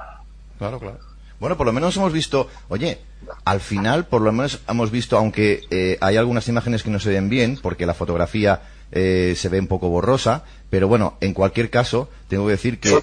Claro, 0.58 0.78
claro. 0.78 0.98
Bueno, 1.38 1.56
por 1.56 1.66
lo 1.66 1.72
menos 1.72 1.96
hemos 1.96 2.12
visto, 2.12 2.48
oye, 2.68 2.98
al 3.44 3.60
final 3.60 4.04
por 4.06 4.20
lo 4.20 4.30
menos 4.32 4.60
hemos 4.68 4.90
visto, 4.90 5.16
aunque 5.16 5.62
eh, 5.70 5.96
hay 6.02 6.18
algunas 6.18 6.46
imágenes 6.48 6.82
que 6.82 6.90
no 6.90 7.00
se 7.00 7.08
ven 7.10 7.30
bien, 7.30 7.58
porque 7.62 7.86
la 7.86 7.94
fotografía 7.94 8.60
eh, 8.92 9.32
se 9.36 9.48
ve 9.48 9.58
un 9.58 9.66
poco 9.66 9.88
borrosa, 9.88 10.44
pero 10.68 10.86
bueno, 10.88 11.14
en 11.22 11.32
cualquier 11.32 11.70
caso, 11.70 12.10
tengo 12.28 12.44
que 12.46 12.52
decir 12.52 12.78
que... 12.78 13.02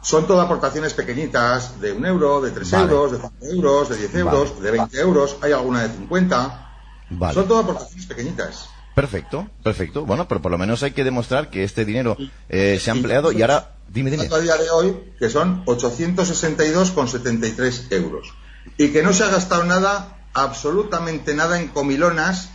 Son, 0.00 0.26
todas 0.26 0.46
aportaciones 0.46 0.94
pequeñitas, 0.94 1.78
de 1.80 1.92
un 1.92 2.06
euro, 2.06 2.40
de 2.40 2.52
tres 2.52 2.70
Vale. 2.70 2.92
euros, 2.92 3.12
de 3.12 3.18
cinco 3.18 3.34
euros, 3.42 3.88
de 3.88 3.96
10 3.96 4.14
euros, 4.14 4.62
de 4.62 4.70
20 4.70 5.00
euros, 5.00 5.36
hay 5.42 5.50
alguna 5.52 5.82
de 5.82 5.88
50. 5.94 6.68
Vale. 7.10 7.34
Son 7.34 7.48
todas 7.48 7.64
aportaciones 7.64 8.06
pequeñitas. 8.06 8.70
Perfecto, 8.94 9.50
perfecto. 9.62 10.06
Bueno, 10.06 10.26
pero 10.28 10.40
por 10.42 10.50
lo 10.50 10.58
menos 10.58 10.82
hay 10.82 10.90
que 10.92 11.04
demostrar 11.04 11.50
que 11.50 11.62
este 11.62 11.84
dinero 11.84 12.16
eh, 12.48 12.78
se 12.80 12.90
ha 12.90 12.94
empleado 12.94 13.30
y 13.32 13.42
ahora... 13.42 13.74
Dime, 13.88 14.10
dime. 14.10 14.28
a 14.30 14.38
día 14.38 14.56
de 14.56 14.70
hoy, 14.70 14.96
que 15.18 15.28
son 15.30 15.64
862,73 15.64 17.92
euros. 17.92 18.34
Y 18.76 18.88
que 18.88 19.02
no 19.02 19.12
se 19.12 19.24
ha 19.24 19.28
gastado 19.28 19.64
nada, 19.64 20.18
absolutamente 20.34 21.34
nada 21.34 21.60
en 21.60 21.68
comilonas, 21.68 22.50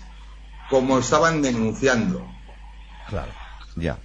como 0.70 1.00
estaban 1.00 1.42
denunciando. 1.42 2.26
Claro. 3.10 3.32
Ya. 3.76 3.98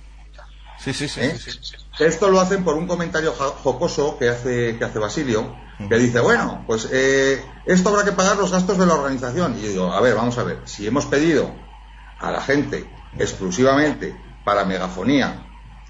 Sí, 0.78 0.95
sí, 0.95 1.09
sí. 1.09 1.20
¿eh? 1.20 1.39
sí, 1.39 1.51
sí. 1.51 1.74
Esto 1.99 2.28
lo 2.30 2.40
hacen 2.40 2.64
por 2.64 2.76
un 2.76 2.86
comentario 2.86 3.32
jocoso 3.32 4.16
que 4.18 4.28
hace, 4.28 4.76
que 4.78 4.84
hace 4.84 4.99
Basilio, 4.99 5.55
que 5.88 5.99
dice, 5.99 6.20
bueno, 6.20 6.64
pues 6.66 6.88
eh, 6.92 7.44
esto 7.66 7.88
habrá 7.88 8.05
que 8.05 8.12
pagar 8.12 8.36
los 8.36 8.51
gastos 8.53 8.78
de 8.78 8.86
la 8.86 8.94
organización. 8.94 9.57
Y 9.59 9.62
yo 9.62 9.68
digo, 9.68 9.92
a 9.92 10.01
ver, 10.01 10.14
vamos 10.14 10.38
a 10.38 10.44
ver, 10.44 10.61
si 10.64 10.86
hemos 10.86 11.07
pedido 11.07 11.51
a 12.20 12.30
la 12.30 12.40
gente 12.40 12.88
exclusivamente 13.18 14.16
para 14.44 14.64
megafonía 14.64 15.44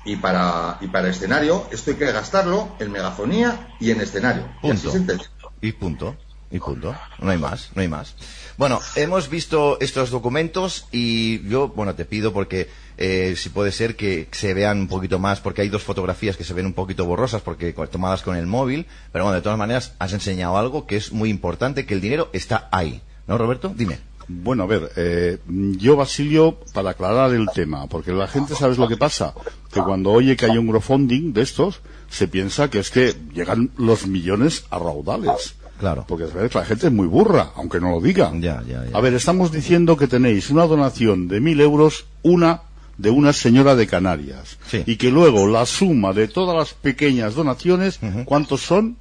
y 0.04 0.16
para, 0.16 0.78
y 0.80 0.88
para 0.88 1.08
escenario, 1.08 1.66
esto 1.70 1.90
hay 1.90 1.96
que 1.96 2.12
gastarlo 2.12 2.68
en 2.78 2.90
megafonía 2.92 3.74
y 3.80 3.90
en 3.90 4.00
escenario. 4.00 4.48
Y 4.62 4.68
Punto. 4.68 4.86
entiende. 4.94 5.24
Y 5.60 5.72
punto. 5.72 6.16
Y 6.50 6.58
punto. 6.60 6.94
No 7.18 7.30
hay 7.30 7.38
más, 7.38 7.70
no 7.74 7.82
hay 7.82 7.88
más. 7.88 8.14
Bueno, 8.56 8.80
hemos 8.96 9.28
visto 9.28 9.78
estos 9.80 10.10
documentos 10.10 10.86
y 10.90 11.46
yo, 11.48 11.68
bueno, 11.68 11.94
te 11.94 12.06
pido 12.06 12.32
porque 12.32 12.70
eh, 12.98 13.34
si 13.36 13.48
puede 13.48 13.72
ser 13.72 13.96
que 13.96 14.28
se 14.32 14.54
vean 14.54 14.80
un 14.80 14.88
poquito 14.88 15.18
más, 15.18 15.40
porque 15.40 15.62
hay 15.62 15.68
dos 15.68 15.82
fotografías 15.82 16.36
que 16.36 16.44
se 16.44 16.52
ven 16.52 16.66
un 16.66 16.72
poquito 16.72 17.06
borrosas 17.06 17.42
porque 17.42 17.72
tomadas 17.90 18.22
con 18.22 18.36
el 18.36 18.46
móvil, 18.46 18.86
pero 19.12 19.24
bueno, 19.24 19.36
de 19.36 19.42
todas 19.42 19.58
maneras 19.58 19.94
has 19.98 20.12
enseñado 20.12 20.58
algo 20.58 20.86
que 20.86 20.96
es 20.96 21.12
muy 21.12 21.30
importante, 21.30 21.86
que 21.86 21.94
el 21.94 22.00
dinero 22.00 22.28
está 22.32 22.68
ahí. 22.72 23.00
¿No, 23.28 23.38
Roberto? 23.38 23.72
Dime. 23.74 23.98
Bueno, 24.26 24.64
a 24.64 24.66
ver, 24.66 24.90
eh, 24.96 25.38
yo, 25.46 25.96
Basilio, 25.96 26.58
para 26.74 26.90
aclarar 26.90 27.32
el 27.32 27.48
tema, 27.54 27.86
porque 27.86 28.12
la 28.12 28.26
gente, 28.26 28.54
¿sabes 28.54 28.76
lo 28.76 28.86
que 28.86 28.98
pasa? 28.98 29.32
Que 29.72 29.80
cuando 29.80 30.10
oye 30.10 30.36
que 30.36 30.44
hay 30.44 30.58
un 30.58 30.68
crowdfunding 30.68 31.32
de 31.32 31.42
estos, 31.42 31.80
se 32.10 32.28
piensa 32.28 32.68
que 32.68 32.80
es 32.80 32.90
que 32.90 33.14
llegan 33.32 33.70
los 33.78 34.06
millones 34.06 34.64
a 34.70 34.78
raudales. 34.78 35.54
Claro. 35.78 36.04
Porque 36.08 36.26
¿sabes? 36.26 36.54
la 36.54 36.64
gente 36.64 36.88
es 36.88 36.92
muy 36.92 37.06
burra, 37.06 37.52
aunque 37.54 37.80
no 37.80 37.90
lo 37.90 38.00
diga. 38.00 38.32
Ya, 38.34 38.62
ya, 38.66 38.84
ya. 38.84 38.96
A 38.96 39.00
ver, 39.00 39.14
estamos 39.14 39.52
diciendo 39.52 39.96
que 39.96 40.08
tenéis 40.08 40.50
una 40.50 40.66
donación 40.66 41.28
de 41.28 41.40
mil 41.40 41.60
euros, 41.60 42.06
una 42.22 42.62
de 42.98 43.10
una 43.10 43.32
señora 43.32 43.74
de 43.76 43.86
Canarias. 43.86 44.58
Sí. 44.70 44.82
Y 44.86 44.96
que 44.96 45.10
luego 45.10 45.46
la 45.46 45.64
suma 45.64 46.12
de 46.12 46.28
todas 46.28 46.54
las 46.56 46.74
pequeñas 46.74 47.34
donaciones, 47.34 47.98
¿cuántos 48.26 48.60
son? 48.60 48.96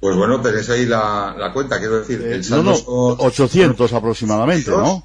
Pues 0.00 0.16
bueno, 0.16 0.40
tenéis 0.40 0.70
ahí 0.70 0.86
la, 0.86 1.34
la 1.38 1.52
cuenta, 1.52 1.78
quiero 1.78 2.00
decir. 2.00 2.22
Eh, 2.22 2.36
el 2.36 2.50
no, 2.50 2.62
no, 2.62 2.74
son 2.74 3.16
800 3.18 3.92
aproximadamente, 3.92 4.70
¿no? 4.70 5.04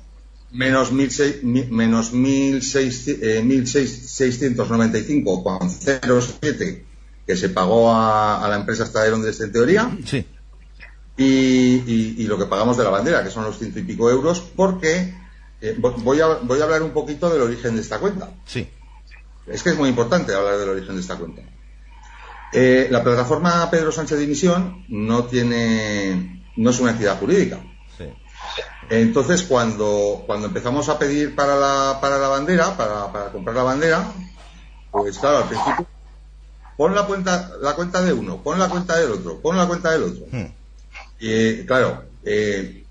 Menos 0.52 0.94
1.600 0.94 1.42
mi- 1.44 1.66
menos 1.66 2.14
1.600, 2.14 3.18
eh, 3.22 3.42
1.695 3.44 5.44
con 5.44 5.70
0,7 5.70 6.84
que 7.28 7.36
se 7.36 7.50
pagó 7.50 7.92
a, 7.92 8.46
a 8.46 8.48
la 8.48 8.56
empresa 8.58 8.84
esta 8.84 9.02
de 9.04 9.10
Londres 9.12 9.42
en 9.42 9.52
teoría. 9.52 9.98
Sí. 10.06 10.24
Y, 11.18 11.24
y- 11.26 12.16
y 12.20 12.28
lo 12.28 12.38
que 12.38 12.46
pagamos 12.46 12.78
de 12.78 12.84
la 12.84 12.92
bandera, 12.92 13.24
que 13.24 13.32
son 13.32 13.44
los 13.46 13.58
ciento 13.58 13.80
y 13.80 13.84
pico 13.84 14.10
euros, 14.12 14.42
porque 14.56 15.16
eh, 15.62 15.76
vo- 15.78 15.96
voy, 16.04 16.20
a, 16.22 16.28
voy 16.42 16.60
a 16.60 16.64
hablar 16.64 16.84
un 16.84 16.92
poquito 16.92 17.30
del 17.30 17.42
origen 17.42 17.76
de 17.76 17.82
esta 17.82 18.00
cuenta. 18.00 18.30
Sí. 18.46 18.70
Es 19.48 19.62
que 19.64 19.70
es 19.70 19.78
muy 19.78 19.90
importante 19.90 20.34
hablar 20.34 20.58
del 20.58 20.70
origen 20.70 20.96
de 20.96 21.02
esta 21.02 21.16
cuenta. 21.18 21.42
Eh, 22.54 22.88
la 22.90 23.04
plataforma 23.04 23.70
Pedro 23.70 23.92
Sánchez 23.92 24.18
Dimisión 24.20 24.86
no 24.88 25.26
tiene, 25.26 26.44
no 26.56 26.70
es 26.70 26.80
una 26.80 26.92
entidad 26.92 27.20
jurídica. 27.20 27.60
Sí. 27.98 28.06
Entonces, 28.90 29.44
cuando, 29.44 30.24
cuando 30.26 30.48
empezamos 30.48 30.88
a 30.90 30.98
pedir 30.98 31.36
para 31.36 31.56
la, 31.56 32.00
para 32.02 32.18
la 32.18 32.28
bandera, 32.28 32.78
para, 32.78 33.12
para 33.12 33.32
comprar 33.32 33.56
la 33.56 33.64
bandera, 33.64 34.12
pues 34.92 35.18
claro, 35.20 35.40
al 35.40 35.48
principio, 35.50 35.86
pon 36.78 36.96
la 36.96 37.06
cuenta, 37.06 37.52
la 37.62 37.74
cuenta 37.74 38.02
de 38.02 38.14
uno, 38.14 38.42
pon 38.42 38.58
la 38.60 38.70
cuenta 38.70 38.98
del 38.98 39.12
otro, 39.12 39.42
pon 39.42 39.58
la 39.58 39.68
cuenta 39.68 39.92
del 39.92 40.04
otro. 40.04 40.26
Hmm. 40.32 40.46
Y 41.20 41.66
claro, 41.66 42.04
eh, 42.24 42.86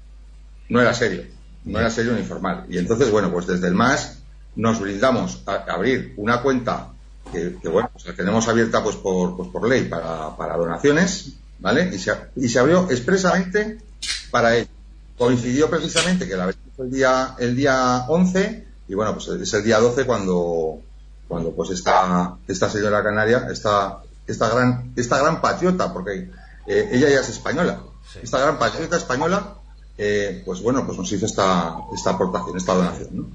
no 0.68 0.80
era 0.80 0.92
serio, 0.94 1.24
no 1.64 1.78
era 1.78 1.90
serio 1.90 2.12
ni 2.12 2.22
formal. 2.22 2.66
Y 2.68 2.78
entonces, 2.78 3.10
bueno, 3.10 3.32
pues 3.32 3.46
desde 3.46 3.68
el 3.68 3.74
MAS 3.74 4.18
nos 4.56 4.80
brindamos 4.80 5.42
a, 5.46 5.64
abrir 5.72 6.14
una 6.16 6.42
cuenta 6.42 6.92
que, 7.32 7.56
que, 7.60 7.68
bueno, 7.68 7.90
pues 7.92 8.06
la 8.06 8.14
tenemos 8.14 8.46
abierta 8.48 8.82
pues 8.82 8.96
por, 8.96 9.36
pues 9.36 9.48
por 9.48 9.68
ley 9.68 9.84
para, 9.84 10.36
para 10.36 10.56
donaciones, 10.56 11.32
¿vale? 11.58 11.90
Y 11.92 11.98
se, 11.98 12.12
y 12.36 12.48
se 12.48 12.58
abrió 12.58 12.88
expresamente 12.90 13.78
para 14.30 14.56
ello. 14.56 14.68
Coincidió 15.16 15.70
precisamente 15.70 16.26
que 16.28 16.36
la 16.36 16.44
abrimos 16.44 16.78
el 16.78 16.90
día, 16.90 17.34
el 17.38 17.56
día 17.56 18.04
11 18.08 18.64
y 18.88 18.94
bueno, 18.94 19.14
pues 19.14 19.28
es 19.28 19.54
el 19.54 19.64
día 19.64 19.78
12 19.78 20.04
cuando, 20.04 20.80
cuando 21.28 21.52
pues 21.52 21.70
esta, 21.70 22.36
esta 22.46 22.68
señora 22.68 23.02
canaria, 23.02 23.48
esta, 23.50 24.02
esta 24.26 24.48
gran, 24.50 24.92
esta 24.96 25.18
gran 25.18 25.40
patriota, 25.40 25.92
porque 25.92 26.30
eh, 26.66 26.88
ella 26.92 27.08
ya 27.08 27.20
es 27.20 27.28
española, 27.28 27.80
esta 28.22 28.38
gran 28.38 28.58
patriota 28.58 28.96
española, 28.96 29.54
eh, 29.96 30.42
pues 30.44 30.60
bueno, 30.60 30.84
pues 30.84 30.98
nos 30.98 31.10
hizo 31.12 31.26
esta, 31.26 31.76
aportación, 32.06 32.56
esta 32.56 32.74
donación, 32.74 33.08
¿no? 33.12 33.26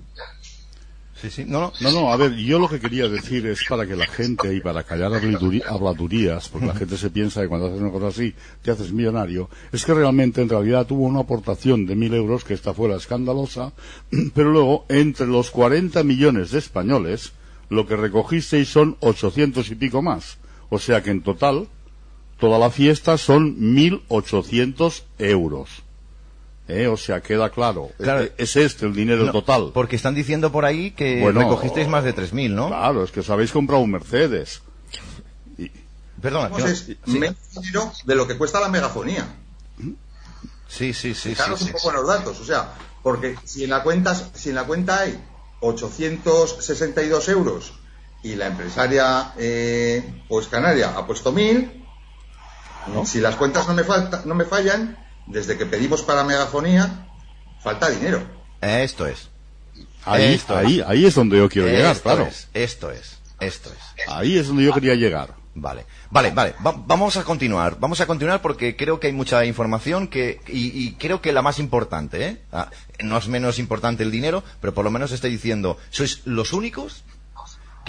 Sí, 1.22 1.30
sí. 1.30 1.44
No, 1.46 1.74
no. 1.82 1.92
No, 1.92 2.14
a 2.14 2.16
ver, 2.16 2.34
yo 2.36 2.60
lo 2.60 2.70
que 2.70 2.80
quería 2.80 3.10
decir 3.10 3.46
es 3.46 3.66
para 3.68 3.86
que 3.86 3.98
la 3.98 4.08
gente 4.08 4.54
y 4.54 4.62
para 4.62 4.84
callar 4.84 5.12
habladurías, 5.68 6.48
porque 6.48 6.68
la 6.68 6.76
gente 6.76 6.96
se 6.96 7.10
piensa 7.10 7.42
que 7.42 7.50
cuando 7.50 7.68
haces 7.68 7.82
una 7.82 7.92
cosa 7.92 8.08
así 8.08 8.34
te 8.62 8.72
haces 8.72 8.94
millonario, 8.94 9.50
es 9.74 9.84
que 9.84 9.94
realmente 9.94 10.42
en 10.42 10.48
realidad 10.48 10.88
tuvo 10.88 11.06
una 11.06 11.20
aportación 11.20 11.86
de 11.86 11.98
mil 11.98 12.14
euros 12.14 12.46
que 12.46 12.54
esta 12.54 12.74
fuera 12.74 12.96
escandalosa, 12.96 13.74
pero 14.34 14.52
luego 14.52 14.86
entre 14.88 15.28
los 15.28 15.52
40 15.52 16.04
millones 16.04 16.52
de 16.52 16.60
españoles 16.60 17.34
lo 17.68 17.86
que 17.86 17.98
recogisteis 17.98 18.70
son 18.70 18.96
800 19.02 19.70
y 19.72 19.76
pico 19.76 20.02
más. 20.02 20.38
O 20.70 20.80
sea 20.80 21.04
que 21.04 21.12
en 21.12 21.22
total 21.22 21.68
toda 22.40 22.58
la 22.58 22.70
fiesta 22.70 23.18
son 23.18 23.58
1.800 23.58 25.04
euros. 25.20 25.84
¿Eh? 26.70 26.88
O 26.88 26.96
sea, 26.98 27.20
queda 27.22 27.50
claro. 27.50 27.90
Claro. 27.98 28.28
Es 28.38 28.56
este 28.56 28.86
el 28.86 28.94
dinero 28.94 29.26
No, 29.26 29.32
total. 29.32 29.72
Porque 29.74 29.96
están 29.96 30.14
diciendo 30.16 30.52
por 30.52 30.66
ahí 30.66 30.92
que 30.92 31.20
Bueno, 31.22 31.40
recogisteis 31.42 31.88
más 31.88 32.04
de 32.04 32.14
3.000, 32.16 32.52
¿no? 32.52 32.68
Claro, 32.68 33.04
es 33.04 33.12
que 33.12 33.22
os 33.22 33.30
habéis 33.30 33.52
comprado 33.52 33.82
un 33.82 33.92
Mercedes. 33.92 34.62
Perdona. 36.22 36.48
que 36.50 36.58
no- 36.58 36.60
Pues 36.60 36.90
es 36.90 36.98
menos 37.08 37.36
dinero 37.56 37.92
de 38.06 38.16
lo 38.16 38.28
que 38.28 38.38
cuesta 38.38 38.60
la 38.60 38.70
megafonía. 38.70 39.26
Sí, 40.68 40.94
sí, 40.94 40.94
sí. 40.94 41.16
sí, 41.16 41.30
Fijaros 41.30 41.60
sí. 41.60 41.66
un 41.66 41.72
poco 41.72 41.90
en 41.90 41.96
los 41.96 42.08
datos, 42.08 42.40
o 42.40 42.46
sea, 42.46 42.74
porque 43.02 43.36
si 43.46 43.64
en 43.64 43.72
la 43.72 43.82
cuenta, 43.82 44.14
si 44.14 44.50
en 44.50 44.56
la 44.56 44.66
cuenta 44.66 45.00
hay 45.00 45.20
862 45.62 47.30
euros 47.30 47.74
y 48.22 48.36
la 48.36 48.48
empresaria, 48.48 49.34
eh, 49.38 50.24
pues 50.28 50.48
canaria, 50.48 50.90
ha 50.96 51.08
puesto 51.08 51.32
1000, 51.32 51.84
si 53.06 53.20
las 53.20 53.36
cuentas 53.36 53.68
no 53.68 53.74
me, 53.74 53.84
falta, 53.84 54.22
no 54.26 54.36
me 54.36 54.46
fallan, 54.46 54.98
desde 55.30 55.58
que 55.58 55.66
pedimos 55.66 56.02
para 56.02 56.24
megafonía, 56.24 57.08
falta 57.64 57.90
dinero. 57.90 58.22
Esto 58.62 59.08
es. 59.08 59.30
Ahí, 60.06 60.34
Esto 60.34 60.56
ahí, 60.58 60.80
es. 60.82 60.86
ahí 60.88 61.06
es 61.06 61.16
donde 61.16 61.38
yo 61.38 61.48
quiero 61.50 61.68
llegar, 61.68 61.92
Esto 61.96 62.04
claro. 62.04 62.24
es, 62.26 62.48
esto 62.54 62.92
es, 62.92 63.20
esto 63.40 63.70
es. 63.72 64.08
Ahí 64.10 64.38
es 64.38 64.48
donde 64.48 64.64
yo 64.64 64.74
quería 64.74 64.96
llegar. 64.96 65.36
Vale, 65.56 65.86
vale, 66.10 66.32
vale. 66.32 66.54
Va- 66.66 66.76
vamos 66.86 67.18
a 67.18 67.24
continuar. 67.24 67.78
Vamos 67.80 68.00
a 68.00 68.06
continuar 68.08 68.42
porque 68.42 68.76
creo 68.78 69.00
que 69.00 69.08
hay 69.08 69.14
mucha 69.14 69.44
información 69.46 70.08
que 70.08 70.40
y, 70.48 70.68
y 70.86 70.94
creo 70.94 71.22
que 71.22 71.34
la 71.34 71.42
más 71.42 71.60
importante, 71.60 72.26
¿eh? 72.26 72.42
Ah, 72.52 72.70
no 73.04 73.18
es 73.18 73.28
menos 73.28 73.60
importante 73.60 74.04
el 74.04 74.12
dinero, 74.12 74.44
pero 74.62 74.74
por 74.74 74.86
lo 74.86 74.92
menos 74.92 75.12
estoy 75.12 75.32
diciendo, 75.32 75.78
sois 75.90 76.22
los 76.26 76.54
únicos 76.54 77.04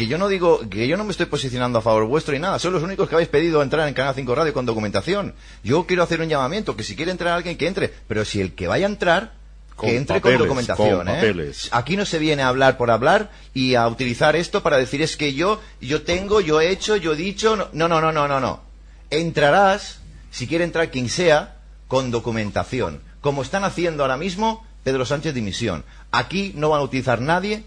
que 0.00 0.06
yo 0.06 0.16
no 0.16 0.28
digo 0.28 0.60
que 0.70 0.88
yo 0.88 0.96
no 0.96 1.04
me 1.04 1.10
estoy 1.10 1.26
posicionando 1.26 1.78
a 1.78 1.82
favor 1.82 2.06
vuestro 2.06 2.32
ni 2.32 2.40
nada, 2.40 2.58
sois 2.58 2.72
los 2.72 2.82
únicos 2.82 3.06
que 3.06 3.14
habéis 3.14 3.28
pedido 3.28 3.62
entrar 3.62 3.86
en 3.86 3.92
Canal 3.92 4.14
5 4.14 4.34
Radio 4.34 4.54
con 4.54 4.64
documentación. 4.64 5.34
Yo 5.62 5.84
quiero 5.84 6.02
hacer 6.02 6.22
un 6.22 6.28
llamamiento 6.30 6.74
que 6.74 6.84
si 6.84 6.96
quiere 6.96 7.10
entrar 7.10 7.34
alguien 7.34 7.58
que 7.58 7.66
entre, 7.66 7.92
pero 8.08 8.24
si 8.24 8.40
el 8.40 8.54
que 8.54 8.66
vaya 8.66 8.86
a 8.86 8.88
entrar 8.88 9.34
que 9.78 9.98
entre 9.98 10.16
papeles, 10.16 10.38
con 10.38 10.48
documentación, 10.48 10.98
con 11.00 11.08
¿eh? 11.10 11.52
Aquí 11.72 11.98
no 11.98 12.06
se 12.06 12.18
viene 12.18 12.42
a 12.42 12.48
hablar 12.48 12.78
por 12.78 12.90
hablar 12.90 13.30
y 13.52 13.74
a 13.74 13.86
utilizar 13.88 14.36
esto 14.36 14.62
para 14.62 14.78
decir 14.78 15.02
es 15.02 15.18
que 15.18 15.34
yo, 15.34 15.60
yo 15.82 16.00
tengo, 16.00 16.40
yo 16.40 16.62
he 16.62 16.70
hecho, 16.70 16.96
yo 16.96 17.12
he 17.12 17.16
dicho. 17.16 17.56
No, 17.56 17.68
no, 17.74 17.88
no, 17.88 18.00
no, 18.00 18.10
no, 18.10 18.26
no. 18.26 18.40
no. 18.40 18.62
Entrarás, 19.10 20.00
si 20.30 20.46
quiere 20.46 20.64
entrar 20.64 20.90
quien 20.90 21.10
sea, 21.10 21.58
con 21.88 22.10
documentación. 22.10 23.02
Como 23.20 23.42
están 23.42 23.64
haciendo 23.64 24.02
ahora 24.02 24.16
mismo 24.16 24.64
Pedro 24.82 25.04
Sánchez 25.04 25.34
Dimisión. 25.34 25.84
Aquí 26.10 26.52
no 26.56 26.70
van 26.70 26.80
a 26.80 26.84
utilizar 26.84 27.20
nadie 27.20 27.64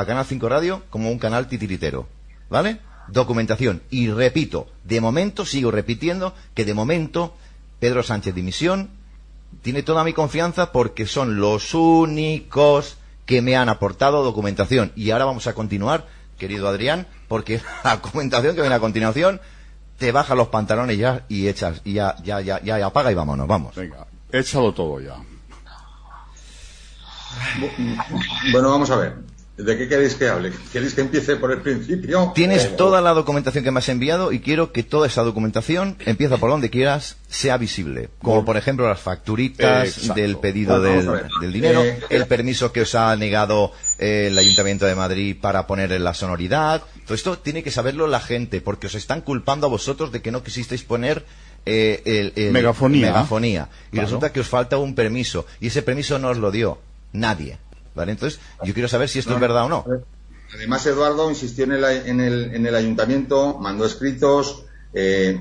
a 0.00 0.06
Canal 0.06 0.24
5 0.24 0.48
Radio 0.48 0.82
como 0.90 1.10
un 1.10 1.18
canal 1.18 1.48
titiritero. 1.48 2.06
¿Vale? 2.48 2.80
Documentación. 3.08 3.82
Y 3.90 4.10
repito, 4.10 4.68
de 4.84 5.00
momento, 5.00 5.44
sigo 5.44 5.70
repitiendo, 5.70 6.34
que 6.54 6.64
de 6.64 6.74
momento 6.74 7.34
Pedro 7.78 8.02
Sánchez 8.02 8.34
Dimisión 8.34 8.90
tiene 9.62 9.82
toda 9.82 10.04
mi 10.04 10.12
confianza 10.12 10.72
porque 10.72 11.06
son 11.06 11.40
los 11.40 11.74
únicos 11.74 12.96
que 13.26 13.42
me 13.42 13.56
han 13.56 13.68
aportado 13.68 14.22
documentación. 14.22 14.92
Y 14.96 15.10
ahora 15.10 15.24
vamos 15.24 15.46
a 15.46 15.54
continuar, 15.54 16.06
querido 16.38 16.68
Adrián, 16.68 17.06
porque 17.28 17.60
la 17.84 17.96
documentación 17.96 18.54
que 18.54 18.60
viene 18.60 18.76
a 18.76 18.80
continuación 18.80 19.40
te 19.98 20.12
baja 20.12 20.34
los 20.34 20.48
pantalones 20.48 20.98
ya 20.98 21.24
y 21.28 21.46
echas 21.48 21.82
y 21.84 21.92
ya 21.92 22.16
ya 22.24 22.40
ya 22.40 22.60
ya, 22.60 22.86
apaga 22.86 23.12
y 23.12 23.14
vámonos, 23.14 23.46
vamos. 23.46 23.74
Venga, 23.74 24.06
échalo 24.32 24.72
todo 24.72 24.98
ya. 25.00 25.16
Bueno, 28.50 28.70
vamos 28.70 28.90
a 28.90 28.96
ver. 28.96 29.29
¿De 29.64 29.76
qué 29.76 29.88
queréis 29.88 30.14
que 30.14 30.28
hable? 30.28 30.52
¿Queréis 30.72 30.94
que 30.94 31.02
empiece 31.02 31.36
por 31.36 31.52
el 31.52 31.60
principio? 31.60 32.32
Tienes 32.34 32.66
O- 32.66 32.76
toda 32.76 33.00
la 33.00 33.12
documentación 33.12 33.62
que 33.64 33.70
me 33.70 33.78
has 33.78 33.88
enviado 33.88 34.32
y 34.32 34.40
quiero 34.40 34.72
que 34.72 34.82
toda 34.82 35.06
esa 35.06 35.22
documentación, 35.22 35.96
empieza 36.06 36.38
por 36.38 36.50
donde 36.50 36.70
quieras, 36.70 37.16
sea 37.28 37.56
visible. 37.58 38.08
Como 38.22 38.44
por 38.44 38.56
ejemplo 38.56 38.88
las 38.88 39.00
facturitas 39.00 39.88
Exacto. 39.98 40.14
del 40.14 40.38
pedido 40.38 40.80
del, 40.80 41.52
dinero, 41.52 41.82
Eh, 41.84 42.00
el 42.10 42.26
permiso 42.26 42.72
que 42.72 42.82
os 42.82 42.94
ha 42.94 43.14
negado 43.16 43.72
eh, 43.98 44.28
el 44.30 44.38
Ayuntamiento 44.38 44.86
de 44.86 44.94
Madrid 44.94 45.36
para 45.40 45.66
poner 45.66 45.92
en 45.92 46.04
la 46.04 46.14
sonoridad. 46.14 46.82
Todo 47.04 47.14
esto 47.14 47.38
tiene 47.38 47.62
que 47.62 47.70
saberlo 47.70 48.06
la 48.06 48.20
gente 48.20 48.60
porque 48.60 48.86
os 48.86 48.94
están 48.94 49.20
culpando 49.20 49.66
a 49.66 49.70
vosotros 49.70 50.10
de 50.12 50.22
que 50.22 50.30
no 50.30 50.42
quisisteis 50.42 50.82
poner 50.82 51.24
eh, 51.66 52.02
el, 52.06 52.32
el- 52.42 52.52
Megafonía. 52.52 53.08
megafonía. 53.08 53.68
Y 53.88 53.90
Claro. 53.96 54.06
resulta 54.06 54.32
que 54.32 54.40
os 54.40 54.48
falta 54.48 54.78
un 54.78 54.94
permiso 54.94 55.44
y 55.60 55.66
ese 55.66 55.82
permiso 55.82 56.18
no 56.18 56.28
os 56.30 56.38
lo 56.38 56.50
dio 56.50 56.78
nadie. 57.12 57.58
¿Vale? 57.94 58.12
Entonces, 58.12 58.40
yo 58.64 58.72
quiero 58.74 58.88
saber 58.88 59.08
si 59.08 59.18
esto 59.18 59.34
es 59.34 59.40
verdad 59.40 59.64
o 59.64 59.68
no. 59.68 59.84
Además, 60.54 60.84
Eduardo 60.86 61.28
insistió 61.30 61.64
en 61.64 61.72
el, 61.72 61.84
en 61.84 62.20
el, 62.20 62.54
en 62.54 62.66
el 62.66 62.74
ayuntamiento, 62.74 63.58
mandó 63.58 63.84
escritos, 63.86 64.64
eh, 64.92 65.40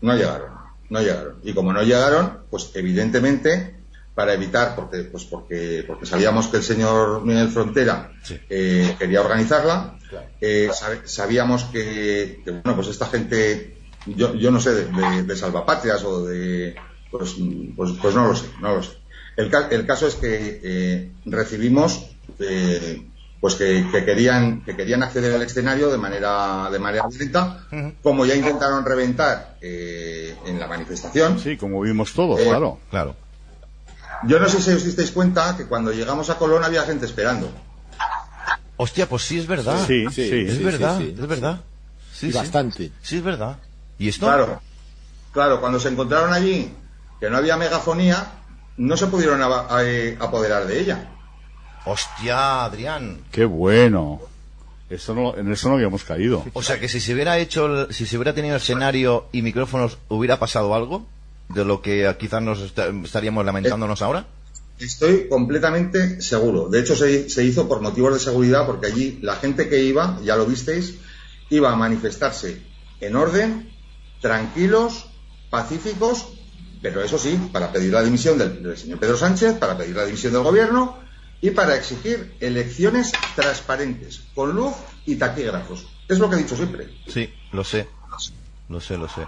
no 0.00 0.14
llegaron. 0.16 0.50
no 0.90 1.00
llegaron. 1.00 1.38
Y 1.42 1.52
como 1.54 1.72
no 1.72 1.82
llegaron, 1.82 2.40
pues 2.50 2.70
evidentemente, 2.74 3.76
para 4.14 4.34
evitar, 4.34 4.74
porque, 4.76 5.04
pues 5.04 5.24
porque, 5.24 5.84
porque 5.86 6.06
sabíamos 6.06 6.48
que 6.48 6.58
el 6.58 6.62
señor 6.62 7.24
Miguel 7.24 7.48
Frontera 7.48 8.12
eh, 8.50 8.94
quería 8.98 9.20
organizarla, 9.22 9.96
eh, 10.40 10.68
sab- 10.72 11.06
sabíamos 11.06 11.64
que, 11.64 12.42
que, 12.44 12.50
bueno, 12.50 12.74
pues 12.76 12.88
esta 12.88 13.06
gente, 13.06 13.78
yo, 14.06 14.34
yo 14.34 14.50
no 14.50 14.60
sé, 14.60 14.74
de, 14.74 14.84
de- 14.86 15.22
de 15.22 15.36
salvapatrias 15.36 16.02
o 16.04 16.24
de, 16.26 16.74
pues, 17.10 17.36
pues, 17.76 17.92
pues 18.02 18.14
no 18.14 18.26
lo 18.28 18.34
sé, 18.34 18.46
no 18.60 18.74
lo 18.76 18.82
sé. 18.82 18.90
El, 19.36 19.50
ca- 19.50 19.68
el 19.70 19.86
caso 19.86 20.06
es 20.06 20.14
que 20.16 20.60
eh, 20.62 21.12
recibimos 21.24 22.06
eh, 22.38 23.08
pues 23.40 23.54
que, 23.56 23.86
que 23.90 24.04
querían 24.04 24.62
que 24.64 24.76
querían 24.76 25.02
acceder 25.02 25.34
al 25.34 25.42
escenario 25.42 25.90
de 25.90 25.98
manera 25.98 26.68
de 26.70 26.78
manera 26.78 27.06
violenta, 27.08 27.66
como 28.02 28.24
ya 28.26 28.34
intentaron 28.36 28.84
reventar 28.84 29.56
eh, 29.60 30.36
en 30.46 30.60
la 30.60 30.66
manifestación. 30.66 31.38
Sí, 31.40 31.56
como 31.56 31.80
vimos 31.80 32.12
todos, 32.12 32.38
Eh, 32.40 32.44
claro. 32.44 32.78
Claro. 32.90 33.16
Yo 34.24 34.38
no 34.38 34.48
sé 34.48 34.60
si 34.62 34.70
os 34.70 34.84
disteis 34.84 35.10
cuenta 35.10 35.56
que 35.56 35.66
cuando 35.66 35.92
llegamos 35.92 36.30
a 36.30 36.36
Colón 36.38 36.62
había 36.62 36.82
gente 36.84 37.06
esperando. 37.06 37.50
Hostia, 38.76 39.08
pues 39.08 39.22
sí 39.22 39.38
es 39.38 39.46
verdad. 39.46 39.84
Sí, 39.86 40.06
Sí, 40.10 40.28
sí. 40.28 40.44
Es 40.48 40.56
sí, 40.58 40.62
verdad, 40.64 40.98
sí, 40.98 41.06
sí. 41.16 41.20
es 41.22 41.26
verdad. 41.28 41.60
Sí. 42.12 42.30
bastante. 42.32 42.92
Sí, 43.02 43.16
es 43.16 43.22
verdad. 43.24 43.56
¿Y 43.98 44.08
esto? 44.08 44.26
Claro, 44.26 44.60
claro, 45.32 45.60
cuando 45.60 45.80
se 45.80 45.88
encontraron 45.88 46.32
allí 46.32 46.72
que 47.20 47.30
no 47.30 47.36
había 47.36 47.56
megafonía, 47.56 48.24
no 48.76 48.96
se 48.96 49.06
pudieron 49.06 49.40
a- 49.42 49.66
eh, 49.84 50.16
apoderar 50.20 50.66
de 50.66 50.80
ella. 50.80 51.08
Hostia, 51.84 52.64
Adrián. 52.64 53.18
Qué 53.30 53.44
bueno. 53.44 54.20
Eso 54.88 55.14
no, 55.14 55.36
en 55.36 55.50
eso 55.50 55.68
no 55.68 55.74
habíamos 55.76 56.04
caído. 56.04 56.44
O 56.52 56.62
sea 56.62 56.78
que 56.78 56.88
si 56.88 57.00
se 57.00 57.14
hubiera 57.14 57.38
hecho, 57.38 57.66
el- 57.86 57.94
si 57.94 58.06
se 58.06 58.16
hubiera 58.16 58.34
tenido 58.34 58.56
escenario 58.56 59.26
y 59.32 59.42
micrófonos, 59.42 59.98
¿hubiera 60.08 60.38
pasado 60.38 60.74
algo? 60.74 61.06
De 61.48 61.64
lo 61.64 61.80
que 61.82 62.14
quizás 62.18 62.42
nos 62.42 62.60
est- 62.60 62.78
estaríamos 63.04 63.44
lamentándonos 63.44 64.02
ahora. 64.02 64.26
Estoy 64.78 65.28
completamente 65.28 66.20
seguro. 66.20 66.68
De 66.68 66.80
hecho, 66.80 66.94
se, 66.96 67.28
se 67.30 67.44
hizo 67.44 67.68
por 67.68 67.80
motivos 67.80 68.12
de 68.14 68.20
seguridad 68.20 68.66
porque 68.66 68.86
allí 68.86 69.18
la 69.22 69.36
gente 69.36 69.68
que 69.68 69.82
iba, 69.82 70.18
ya 70.24 70.36
lo 70.36 70.44
visteis, 70.46 70.96
iba 71.50 71.72
a 71.72 71.76
manifestarse 71.76 72.62
en 73.00 73.16
orden, 73.16 73.70
tranquilos, 74.20 75.06
pacíficos, 75.50 76.26
pero 76.82 77.02
eso 77.02 77.18
sí, 77.18 77.38
para 77.52 77.70
pedir 77.72 77.92
la 77.92 78.02
dimisión 78.02 78.36
del, 78.36 78.62
del 78.62 78.76
señor 78.76 78.98
Pedro 78.98 79.16
Sánchez, 79.16 79.54
para 79.58 79.76
pedir 79.78 79.96
la 79.96 80.04
dimisión 80.04 80.32
del 80.32 80.42
gobierno 80.42 80.98
y 81.40 81.50
para 81.50 81.76
exigir 81.76 82.34
elecciones 82.40 83.12
transparentes, 83.34 84.22
con 84.34 84.52
luz 84.54 84.74
y 85.06 85.16
taquígrafos. 85.16 85.86
Es 86.08 86.18
lo 86.18 86.28
que 86.28 86.36
he 86.36 86.38
dicho 86.38 86.56
siempre. 86.56 86.88
Sí, 87.08 87.32
lo 87.52 87.64
sé. 87.64 87.88
Lo 88.68 88.80
sé, 88.80 88.96
lo 88.96 89.06
sé. 89.06 89.20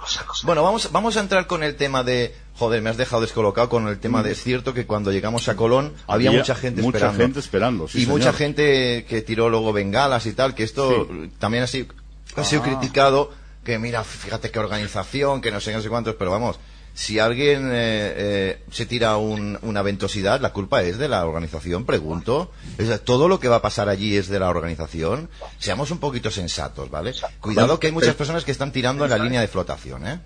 Bueno, 0.44 0.62
vamos, 0.62 0.90
vamos 0.90 1.16
a 1.18 1.20
entrar 1.20 1.46
con 1.46 1.62
el 1.62 1.76
tema 1.76 2.02
de... 2.02 2.34
Joder, 2.56 2.80
me 2.80 2.88
has 2.88 2.96
dejado 2.96 3.20
descolocado 3.20 3.68
con 3.68 3.86
el 3.88 3.98
tema 3.98 4.22
de... 4.22 4.32
Es 4.32 4.42
cierto 4.42 4.72
que 4.72 4.86
cuando 4.86 5.12
llegamos 5.12 5.48
a 5.48 5.56
Colón 5.56 5.92
había, 6.06 6.30
Había 6.30 6.40
mucha 6.40 6.54
gente 6.54 6.80
mucha 6.80 6.96
esperando. 6.98 7.18
gente 7.22 7.40
esperando, 7.40 7.88
sí, 7.88 8.02
y 8.02 8.06
mucha 8.06 8.32
gente 8.32 9.04
que 9.06 9.20
tiró 9.20 9.50
luego 9.50 9.72
bengalas 9.74 10.24
y 10.24 10.32
tal, 10.32 10.54
que 10.54 10.62
esto 10.62 11.08
también 11.38 11.64
ha 11.64 11.66
sido, 11.66 11.88
ha 12.36 12.44
sido 12.44 12.62
Ah. 12.62 12.64
criticado, 12.64 13.32
que 13.64 13.78
mira, 13.78 14.02
fíjate 14.02 14.50
qué 14.50 14.58
organización, 14.60 15.42
que 15.42 15.50
no 15.50 15.60
sé, 15.60 15.74
no 15.74 15.82
sé 15.82 15.90
cuántos, 15.90 16.14
pero 16.14 16.30
vamos, 16.30 16.58
si 16.94 17.18
alguien 17.18 17.70
eh, 17.72 18.14
eh, 18.16 18.62
se 18.70 18.86
tira 18.86 19.16
un- 19.16 19.58
una 19.62 19.82
ventosidad, 19.82 20.40
la 20.40 20.52
culpa 20.52 20.82
es 20.82 20.96
de 20.96 21.08
la 21.08 21.26
organización, 21.26 21.84
pregunto. 21.84 22.52
O 22.80 22.84
sea, 22.84 22.98
todo 22.98 23.26
lo 23.28 23.40
que 23.40 23.48
va 23.48 23.56
a 23.56 23.62
pasar 23.62 23.88
allí 23.88 24.16
es 24.16 24.28
de 24.28 24.38
la 24.38 24.48
organización. 24.48 25.28
Seamos 25.58 25.90
un 25.90 25.98
poquito 25.98 26.30
sensatos, 26.30 26.90
¿vale? 26.90 27.12
Cuidado 27.40 27.80
que 27.80 27.88
hay 27.88 27.92
muchas 27.92 28.14
personas 28.14 28.44
que 28.44 28.52
están 28.52 28.70
tirando 28.72 29.04
en 29.04 29.10
la 29.10 29.18
línea 29.18 29.40
de 29.40 29.48
flotación, 29.48 30.06
¿eh? 30.06 30.20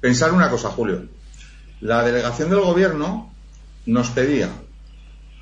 Pensar 0.00 0.32
una 0.32 0.48
cosa, 0.50 0.70
Julio. 0.70 1.04
La 1.80 2.02
delegación 2.04 2.50
del 2.50 2.60
gobierno 2.60 3.32
nos 3.86 4.10
pedía 4.10 4.50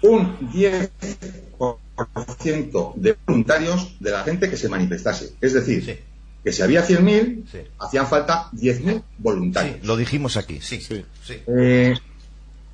un 0.03 0.51
10% 0.53 2.93
de 2.97 3.17
voluntarios 3.27 3.97
de 4.01 4.11
la 4.11 4.23
gente 4.25 4.51
que 4.51 4.57
se 4.57 4.69
manifestase. 4.69 5.33
Es 5.41 5.53
decir, 5.55 5.85
Sí. 5.85 5.99
Que 6.47 6.53
si 6.53 6.63
había 6.63 6.87
100.000, 6.87 7.45
Sí. 7.51 7.59
hacían 7.81 8.07
falta 8.07 8.49
10.000 8.53 9.03
voluntarios. 9.19 9.79
Sí, 9.81 9.87
lo 9.87 9.97
dijimos 9.97 10.37
aquí, 10.37 10.61
sí. 10.61 10.81
Sí. 10.81 11.05
sí. 11.25 11.43
Eh, 11.49 11.93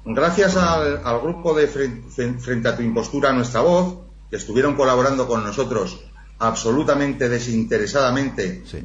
gracias 0.05 0.57
al, 0.57 1.01
al 1.03 1.20
grupo 1.23 1.55
de 1.55 1.66
Fren- 1.73 2.05
Fren- 2.14 2.39
Frente 2.39 2.68
a 2.68 2.77
tu 2.77 2.83
Impostura, 2.83 3.33
Nuestra 3.33 3.62
Voz, 3.62 3.95
que 4.29 4.37
estuvieron 4.37 4.77
colaborando 4.77 5.27
con 5.27 5.43
nosotros 5.43 6.05
absolutamente 6.39 7.31
desinteresadamente, 7.31 8.62
Sí. 8.70 8.79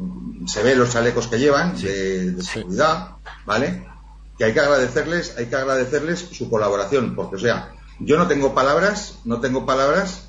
se 0.47 0.63
ve 0.63 0.73
los 0.75 0.93
chalecos 0.93 1.27
que 1.27 1.37
llevan 1.39 1.75
de, 1.81 2.31
de 2.31 2.41
seguridad, 2.43 3.09
¿vale? 3.45 3.85
Que 4.37 4.45
hay 4.45 4.53
que 4.53 4.61
agradecerles, 4.61 5.35
hay 5.37 5.47
que 5.47 5.55
agradecerles 5.57 6.19
su 6.31 6.49
colaboración, 6.49 7.13
porque 7.13 7.35
o 7.35 7.39
sea, 7.39 7.73
yo 7.99 8.17
no 8.17 8.27
tengo 8.29 8.53
palabras, 8.55 9.15
no 9.25 9.41
tengo 9.41 9.65
palabras, 9.65 10.26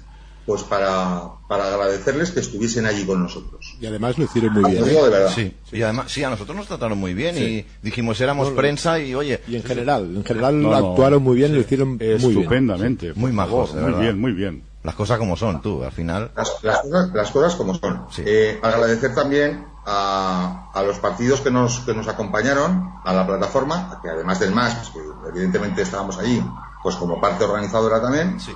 pues 0.49 0.63
para, 0.63 1.25
para 1.47 1.69
agradecerles 1.69 2.31
que 2.31 2.41
estuviesen 2.41 2.87
allí 2.87 3.05
con 3.05 3.23
nosotros. 3.23 3.77
Y 3.79 3.87
además 3.87 4.17
lo 4.17 4.25
hicieron 4.25 4.55
muy 4.55 4.63
Lo 4.63 4.69
bien. 4.71 4.85
digo 4.85 5.01
¿eh? 5.01 5.05
de 5.05 5.11
verdad. 5.11 5.33
Sí, 5.35 5.55
y 5.73 5.83
además, 5.83 6.11
sí, 6.11 6.25
a 6.25 6.31
nosotros 6.31 6.57
nos 6.57 6.67
trataron 6.67 6.97
muy 6.97 7.13
bien 7.13 7.35
Sí. 7.37 7.45
y 7.45 7.67
dijimos 7.87 8.19
éramos 8.23 8.49
No, 8.49 8.57
prensa 8.57 8.99
y 8.99 9.15
oye, 9.15 9.43
Y 9.47 9.57
en 9.57 9.63
general, 9.63 10.17
en 10.17 10.25
general 10.25 10.63
No, 10.63 10.71
no. 10.71 10.91
actuaron 10.93 11.23
muy 11.23 11.37
bien, 11.37 11.53
lo 11.55 11.61
hicieron 11.61 11.91
muy 11.91 11.99
bien. 11.99 12.17
Estupendamente. 12.17 13.13
Muy 13.15 13.31
majos, 13.31 13.75
de 13.75 13.81
Muy 13.83 13.91
verdad. 13.91 14.01
bien, 14.01 14.19
muy 14.21 14.33
bien. 14.33 14.63
las 14.83 14.95
cosas 14.95 15.19
como 15.19 15.37
son, 15.37 15.61
tú, 15.61 15.85
al 15.85 15.93
final. 15.93 16.31
Las, 16.35 16.65
las 16.65 16.79
cosas, 16.81 17.11
las 17.13 17.31
cosas 17.31 17.55
como 17.57 17.75
son. 17.75 18.07
Sí. 18.11 18.23
Eh, 18.25 18.59
agradecer 18.63 19.15
también 19.15 19.67
a, 19.85 20.71
a 20.73 20.83
los 20.83 20.99
partidos 20.99 21.43
que 21.43 21.51
nos, 21.51 21.81
que 21.81 21.93
nos 21.93 22.09
acompañaron 22.09 22.91
a 23.05 23.13
la 23.13 23.27
plataforma, 23.27 24.01
que 24.03 24.09
además 24.09 24.41
del 24.41 24.55
MAS, 24.55 24.75
pues, 24.77 24.89
que 24.91 25.29
evidentemente 25.29 25.83
estábamos 25.83 26.17
allí, 26.17 26.43
pues 26.83 26.97
como 26.97 27.21
parte 27.21 27.45
organizadora 27.45 28.01
también, 28.01 28.41
Sí. 28.41 28.53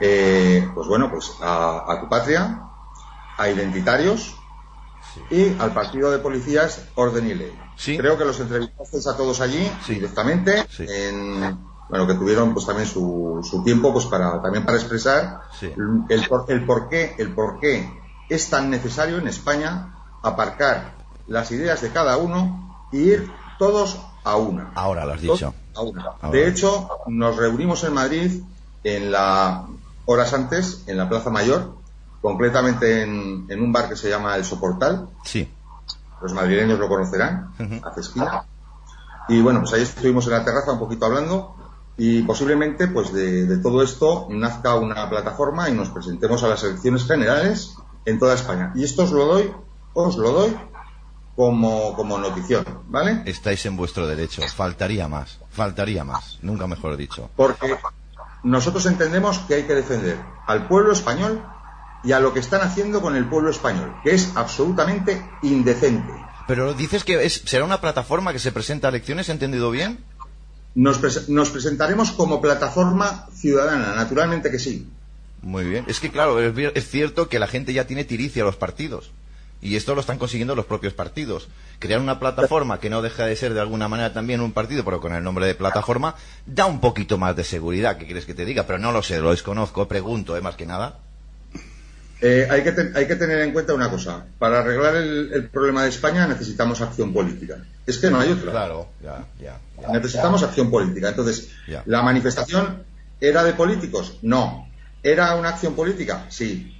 Eh, 0.00 0.68
pues 0.74 0.88
bueno, 0.88 1.10
pues 1.10 1.32
a, 1.40 1.84
a 1.92 2.00
tu 2.00 2.08
patria, 2.08 2.62
a 3.36 3.48
identitarios 3.48 4.34
y 5.30 5.56
al 5.58 5.72
partido 5.72 6.10
de 6.10 6.18
policías 6.18 6.86
Orden 6.94 7.26
y 7.28 7.34
Ley. 7.34 7.58
Sí. 7.76 7.96
Creo 7.96 8.16
que 8.18 8.24
los 8.24 8.38
entrevistasteis 8.40 9.06
a 9.06 9.16
todos 9.16 9.40
allí 9.40 9.70
Sí. 9.86 9.94
directamente, 9.94 10.66
Sí. 10.70 10.84
en, 10.88 11.58
bueno, 11.88 12.06
que 12.06 12.14
tuvieron 12.14 12.52
pues 12.54 12.66
también 12.66 12.86
su, 12.86 13.40
su 13.48 13.62
tiempo 13.64 13.92
pues 13.92 14.06
para 14.06 14.40
también 14.42 14.64
para 14.64 14.78
expresar 14.78 15.40
el, 15.60 16.28
por, 16.28 16.44
el 16.48 16.64
por 16.64 16.88
qué 16.88 17.14
el 17.18 17.34
por 17.34 17.58
qué 17.58 17.90
es 18.28 18.48
tan 18.50 18.70
necesario 18.70 19.18
en 19.18 19.26
España 19.26 19.94
aparcar 20.22 20.92
las 21.26 21.50
ideas 21.50 21.80
de 21.80 21.90
cada 21.90 22.16
uno 22.18 22.86
y 22.92 22.98
ir 22.98 23.32
todos 23.58 23.98
a 24.22 24.36
una. 24.36 24.70
Ahora 24.74 25.04
lo 25.04 25.14
has 25.14 25.20
dicho. 25.20 25.52
a 25.74 25.80
una. 25.80 26.04
Ahora. 26.20 26.30
De 26.30 26.46
hecho, 26.48 26.88
nos 27.08 27.36
reunimos 27.36 27.82
en 27.84 27.94
Madrid 27.94 28.42
en 28.84 29.10
la 29.10 29.66
horas 30.12 30.32
antes 30.34 30.82
en 30.86 30.96
la 30.96 31.08
Plaza 31.08 31.30
Mayor, 31.30 31.76
concretamente 32.20 33.02
en, 33.02 33.46
en 33.48 33.62
un 33.62 33.72
bar 33.72 33.88
que 33.88 33.96
se 33.96 34.08
llama 34.10 34.34
El 34.36 34.44
Soportal. 34.44 35.08
Sí. 35.24 35.48
Los 36.20 36.32
madrileños 36.34 36.78
lo 36.78 36.88
conocerán, 36.88 37.52
Ujú. 37.58 37.86
hace 37.86 38.00
esquina. 38.00 38.42
Y 39.28 39.40
bueno, 39.40 39.60
pues 39.60 39.72
ahí 39.74 39.82
estuvimos 39.82 40.26
en 40.26 40.32
la 40.32 40.44
terraza 40.44 40.72
un 40.72 40.78
poquito 40.80 41.06
hablando 41.06 41.54
y 41.96 42.22
posiblemente 42.22 42.88
pues 42.88 43.12
de, 43.12 43.46
de 43.46 43.58
todo 43.58 43.82
esto 43.82 44.26
nazca 44.30 44.74
una 44.74 45.08
plataforma 45.08 45.68
y 45.70 45.74
nos 45.74 45.90
presentemos 45.90 46.42
a 46.42 46.48
las 46.48 46.62
elecciones 46.64 47.06
generales 47.06 47.74
en 48.04 48.18
toda 48.18 48.34
España. 48.34 48.72
Y 48.74 48.82
esto 48.84 49.04
os 49.04 49.12
lo 49.12 49.26
doy, 49.26 49.52
os 49.94 50.16
lo 50.16 50.32
doy 50.32 50.56
como, 51.36 51.94
como 51.94 52.18
notición, 52.18 52.64
¿vale? 52.88 53.22
Estáis 53.26 53.64
en 53.66 53.76
vuestro 53.76 54.06
derecho. 54.06 54.42
Faltaría 54.54 55.08
más. 55.08 55.38
Faltaría 55.50 56.04
más. 56.04 56.38
Nunca 56.42 56.66
mejor 56.66 56.96
dicho. 56.96 57.30
Porque 57.36 57.76
nosotros 58.42 58.86
entendemos 58.86 59.38
que 59.40 59.54
hay 59.54 59.62
que 59.64 59.74
defender 59.74 60.18
al 60.46 60.66
pueblo 60.68 60.92
español 60.92 61.42
y 62.02 62.12
a 62.12 62.20
lo 62.20 62.32
que 62.32 62.40
están 62.40 62.62
haciendo 62.62 63.02
con 63.02 63.14
el 63.16 63.26
pueblo 63.28 63.50
español, 63.50 63.94
que 64.02 64.14
es 64.14 64.32
absolutamente 64.34 65.22
indecente. 65.42 66.12
Pero 66.46 66.72
dices 66.74 67.04
que 67.04 67.24
es, 67.24 67.42
será 67.44 67.64
una 67.64 67.80
plataforma 67.80 68.32
que 68.32 68.38
se 68.38 68.52
presenta 68.52 68.88
a 68.88 68.90
elecciones, 68.90 69.28
¿he 69.28 69.32
entendido 69.32 69.70
bien? 69.70 69.98
Nos, 70.74 71.00
pres- 71.00 71.28
nos 71.28 71.50
presentaremos 71.50 72.12
como 72.12 72.40
plataforma 72.40 73.26
ciudadana, 73.34 73.94
naturalmente 73.94 74.50
que 74.50 74.58
sí. 74.58 74.88
Muy 75.42 75.64
bien. 75.64 75.84
Es 75.88 76.00
que, 76.00 76.10
claro, 76.10 76.40
es, 76.40 76.54
es 76.74 76.88
cierto 76.88 77.28
que 77.28 77.38
la 77.38 77.46
gente 77.46 77.72
ya 77.72 77.86
tiene 77.86 78.04
tiricia 78.04 78.42
a 78.42 78.46
los 78.46 78.56
partidos. 78.56 79.10
Y 79.62 79.76
esto 79.76 79.94
lo 79.94 80.00
están 80.00 80.18
consiguiendo 80.18 80.54
los 80.56 80.64
propios 80.64 80.94
partidos. 80.94 81.48
Crear 81.78 82.00
una 82.00 82.18
plataforma 82.18 82.80
que 82.80 82.88
no 82.88 83.02
deja 83.02 83.26
de 83.26 83.36
ser 83.36 83.52
de 83.52 83.60
alguna 83.60 83.88
manera 83.88 84.12
también 84.12 84.40
un 84.40 84.52
partido, 84.52 84.84
pero 84.84 85.00
con 85.00 85.14
el 85.14 85.22
nombre 85.22 85.46
de 85.46 85.54
plataforma, 85.54 86.14
da 86.46 86.64
un 86.66 86.80
poquito 86.80 87.18
más 87.18 87.36
de 87.36 87.44
seguridad. 87.44 87.98
¿Qué 87.98 88.06
quieres 88.06 88.24
que 88.24 88.32
te 88.34 88.46
diga? 88.46 88.62
Pero 88.66 88.78
no 88.78 88.90
lo 88.90 89.02
sé, 89.02 89.20
lo 89.20 89.30
desconozco, 89.32 89.86
pregunto, 89.86 90.34
¿eh? 90.36 90.40
Más 90.40 90.56
que 90.56 90.64
nada. 90.64 90.98
Eh, 92.22 92.46
hay, 92.50 92.62
que 92.62 92.72
ten- 92.72 92.92
hay 92.96 93.06
que 93.06 93.16
tener 93.16 93.38
en 93.40 93.52
cuenta 93.52 93.72
una 93.74 93.90
cosa. 93.90 94.26
Para 94.38 94.60
arreglar 94.60 94.96
el, 94.96 95.30
el 95.32 95.48
problema 95.48 95.84
de 95.84 95.88
España 95.88 96.26
necesitamos 96.26 96.80
acción 96.82 97.12
política. 97.14 97.56
Es 97.86 97.96
que 97.98 98.10
no 98.10 98.20
hay 98.20 98.30
otra. 98.32 98.50
Claro, 98.52 98.88
ya, 99.02 99.24
ya. 99.40 99.58
ya. 99.80 99.88
Necesitamos 99.88 100.42
acción 100.42 100.70
política. 100.70 101.08
Entonces, 101.08 101.48
Ya. 101.66 101.82
¿la 101.86 102.02
manifestación 102.02 102.82
era 103.20 103.42
de 103.42 103.54
políticos? 103.54 104.18
No. 104.22 104.68
¿Era 105.02 105.34
una 105.36 105.48
acción 105.50 105.74
política? 105.74 106.26
Sí. 106.28 106.76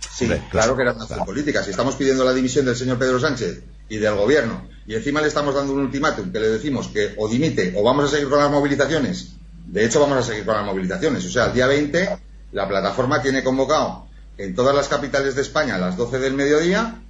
Sí, 0.00 0.24
Hombre, 0.24 0.42
claro, 0.50 0.50
claro, 0.50 0.76
que 0.76 0.82
era 0.82 0.92
una 0.92 1.02
acción 1.02 1.18
claro. 1.18 1.30
política. 1.30 1.62
Si 1.62 1.70
estamos 1.70 1.94
pidiendo 1.96 2.24
la 2.24 2.32
dimisión 2.32 2.64
del 2.64 2.76
señor 2.76 2.98
Pedro 2.98 3.20
Sánchez 3.20 3.62
y 3.88 3.98
del 3.98 4.14
gobierno. 4.14 4.68
Y 4.86 4.94
encima 4.94 5.20
le 5.20 5.28
estamos 5.28 5.54
dando 5.54 5.72
un 5.72 5.80
ultimátum 5.80 6.32
que 6.32 6.40
le 6.40 6.48
decimos 6.48 6.88
que 6.88 7.14
o 7.16 7.28
dimite 7.28 7.74
o 7.76 7.82
vamos 7.82 8.06
a 8.06 8.08
seguir 8.08 8.28
con 8.28 8.38
las 8.38 8.50
movilizaciones. 8.50 9.32
De 9.66 9.84
hecho, 9.84 10.00
vamos 10.00 10.18
a 10.18 10.22
seguir 10.22 10.44
con 10.44 10.54
las 10.54 10.64
movilizaciones. 10.64 11.24
O 11.24 11.30
sea, 11.30 11.46
el 11.46 11.52
día 11.52 11.66
20 11.66 12.18
la 12.52 12.66
plataforma 12.66 13.20
tiene 13.20 13.44
convocado 13.44 14.06
en 14.38 14.54
todas 14.54 14.74
las 14.74 14.88
capitales 14.88 15.34
de 15.34 15.42
España 15.42 15.74
a 15.74 15.78
las 15.78 15.96
12 15.96 16.18
del 16.18 16.34
mediodía 16.34 17.02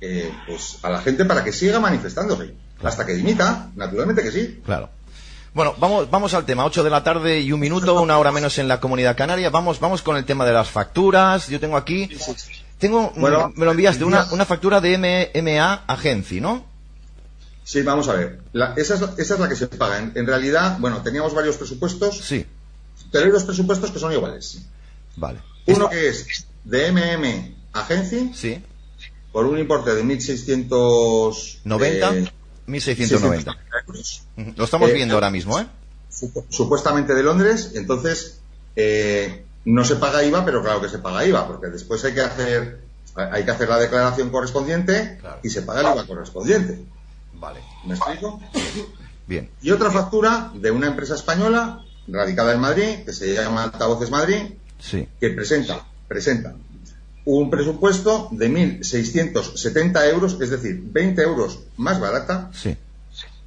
eh, 0.00 0.32
pues 0.46 0.78
a 0.82 0.90
la 0.90 1.00
gente 1.00 1.24
para 1.24 1.42
que 1.42 1.52
siga 1.52 1.80
manifestándose. 1.80 2.54
Hasta 2.82 3.06
que 3.06 3.14
dimita, 3.14 3.70
naturalmente 3.74 4.22
que 4.22 4.30
sí. 4.30 4.60
Claro. 4.64 4.90
Bueno, 5.56 5.74
vamos, 5.78 6.10
vamos 6.10 6.34
al 6.34 6.44
tema. 6.44 6.66
8 6.66 6.84
de 6.84 6.90
la 6.90 7.02
tarde 7.02 7.40
y 7.40 7.50
un 7.50 7.58
minuto, 7.58 7.98
una 8.02 8.18
hora 8.18 8.30
menos 8.30 8.58
en 8.58 8.68
la 8.68 8.78
comunidad 8.78 9.16
canaria. 9.16 9.48
Vamos, 9.48 9.80
vamos 9.80 10.02
con 10.02 10.18
el 10.18 10.26
tema 10.26 10.44
de 10.44 10.52
las 10.52 10.68
facturas. 10.68 11.48
Yo 11.48 11.58
tengo 11.58 11.78
aquí, 11.78 12.10
tengo, 12.78 13.10
Bueno, 13.16 13.54
me 13.56 13.64
lo 13.64 13.70
enviaste, 13.70 14.04
una, 14.04 14.26
una 14.32 14.44
factura 14.44 14.82
de 14.82 14.98
MMA 14.98 15.84
Agency, 15.86 16.42
¿no? 16.42 16.62
Sí, 17.64 17.80
vamos 17.80 18.06
a 18.08 18.12
ver. 18.12 18.38
La- 18.52 18.74
esa, 18.76 18.96
es, 18.96 19.00
esa 19.16 19.34
es 19.34 19.40
la 19.40 19.48
que 19.48 19.56
se 19.56 19.66
paga. 19.68 19.96
En, 19.98 20.12
en 20.14 20.26
realidad, 20.26 20.76
bueno, 20.78 21.00
teníamos 21.02 21.32
varios 21.32 21.56
presupuestos, 21.56 22.18
Sí, 22.18 22.44
pero 23.10 23.24
hay 23.24 23.30
dos 23.30 23.44
presupuestos 23.44 23.90
que 23.90 23.98
son 23.98 24.12
iguales. 24.12 24.58
vale. 25.16 25.38
Uno 25.68 25.88
que 25.88 26.08
es 26.08 26.46
de 26.64 26.92
MM 26.92 27.54
Agency 27.72 28.30
Sí, 28.34 28.62
por 29.32 29.46
un 29.46 29.58
importe 29.58 29.94
de 29.94 30.04
1.600... 30.04 31.60
90, 31.64 32.14
eh, 32.14 32.30
1690. 32.66 33.56
euros, 33.86 34.22
Ujú. 34.36 34.52
Lo 34.56 34.64
estamos 34.64 34.90
Eh, 34.90 34.94
viendo 34.94 35.14
ahora 35.14 35.30
mismo, 35.30 35.58
¿eh? 35.60 35.66
supu- 36.12 36.44
supuestamente 36.48 37.14
de 37.14 37.22
Londres, 37.22 37.72
entonces 37.74 38.38
eh, 38.76 39.44
no 39.64 39.84
se 39.84 39.96
paga 39.96 40.22
IVA, 40.24 40.44
pero 40.44 40.62
claro 40.62 40.80
que 40.80 40.88
se 40.88 40.98
paga 40.98 41.24
IVA, 41.26 41.46
porque 41.46 41.68
después 41.68 42.04
hay 42.04 42.14
que 42.14 42.20
hacer 42.22 42.80
hay 43.14 43.44
que 43.46 43.50
hacer 43.50 43.66
la 43.68 43.78
declaración 43.78 44.28
correspondiente 44.30 45.16
Claro. 45.20 45.38
y 45.42 45.48
se 45.48 45.62
paga 45.62 45.80
el 45.80 45.86
IVA 45.96 46.06
correspondiente. 46.06 46.84
Vale. 47.34 47.60
¿Me 47.86 47.94
explico? 47.94 48.40
Bien. 49.26 49.50
Y 49.62 49.70
otra 49.70 49.90
factura 49.90 50.50
de 50.54 50.70
una 50.70 50.88
empresa 50.88 51.14
española 51.14 51.82
radicada 52.08 52.52
en 52.52 52.60
Madrid, 52.60 53.04
que 53.04 53.12
se 53.12 53.32
llama 53.34 53.64
Altavoces 53.64 54.10
Madrid, 54.10 54.42
Sí, 54.78 55.08
que 55.18 55.30
presenta, 55.30 55.84
presenta 56.06 56.54
un 57.26 57.50
presupuesto 57.50 58.28
de 58.32 58.48
1.670 58.50 60.10
euros, 60.10 60.38
es 60.40 60.50
decir, 60.50 60.80
20 60.82 61.22
euros 61.22 61.58
más 61.76 62.00
barata, 62.00 62.50
sí. 62.54 62.76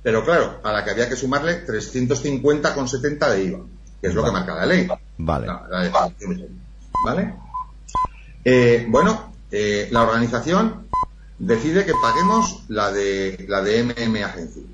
pero 0.03 0.23
claro, 0.25 0.59
a 0.63 0.71
la 0.71 0.83
que 0.83 0.91
había 0.91 1.09
que 1.09 1.15
sumarle 1.15 1.65
350,70 1.65 3.29
de 3.31 3.43
IVA, 3.45 3.59
que 4.01 4.07
es 4.07 4.13
lo 4.13 4.23
que 4.23 4.31
marca 4.31 4.55
la 4.55 4.65
ley. 4.65 4.87
Vale. 5.17 5.47
La- 5.47 5.65
la 5.69 5.83
declaración 5.83 6.29
de 6.31 6.35
ley. 6.37 6.49
¿Vale? 7.05 7.33
Eh, 8.45 8.85
bueno, 8.89 9.33
eh, 9.51 9.87
la 9.91 10.03
organización 10.03 10.87
decide 11.37 11.85
que 11.85 11.93
paguemos 12.01 12.63
la 12.67 12.91
de 12.91 13.45
la 13.47 13.61
de 13.61 13.79
MM 13.83 14.23
Agency. 14.23 14.65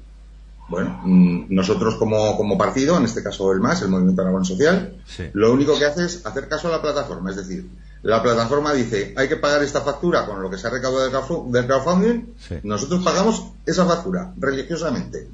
Bueno, 0.68 1.00
mm, 1.04 1.46
nosotros 1.50 1.96
como, 1.96 2.36
como 2.38 2.58
partido, 2.58 2.98
en 2.98 3.06
este 3.06 3.22
caso 3.22 3.52
el 3.52 3.60
MAS, 3.60 3.84
el 3.84 3.90
Movimiento 3.90 4.22
Aragón 4.24 4.46
Social, 4.46 4.96
Sí. 5.06 5.26
lo 5.34 5.54
único 5.54 5.78
que 5.78 5.86
hace 5.86 6.06
es 6.06 6.26
hacer 6.26 6.48
caso 6.48 6.68
a 6.70 6.72
la 6.72 6.82
plataforma. 6.82 7.30
Es 7.30 7.36
decir, 7.36 7.70
la 8.02 8.22
plataforma 8.24 8.74
dice, 8.74 9.14
hay 9.16 9.28
que 9.28 9.36
pagar 9.38 9.62
esta 9.64 9.82
factura 9.82 10.26
con 10.26 10.42
lo 10.42 10.50
que 10.50 10.58
se 10.58 10.66
ha 10.68 10.72
recaudado 10.72 11.04
del 11.06 11.14
crowdfu- 11.14 11.52
del 11.52 11.68
crowdfunding. 11.68 12.34
Sí. 12.40 12.56
Nosotros 12.64 13.04
pagamos 13.04 13.44
esa 13.66 13.86
factura 13.86 14.34
religiosamente. 14.38 15.28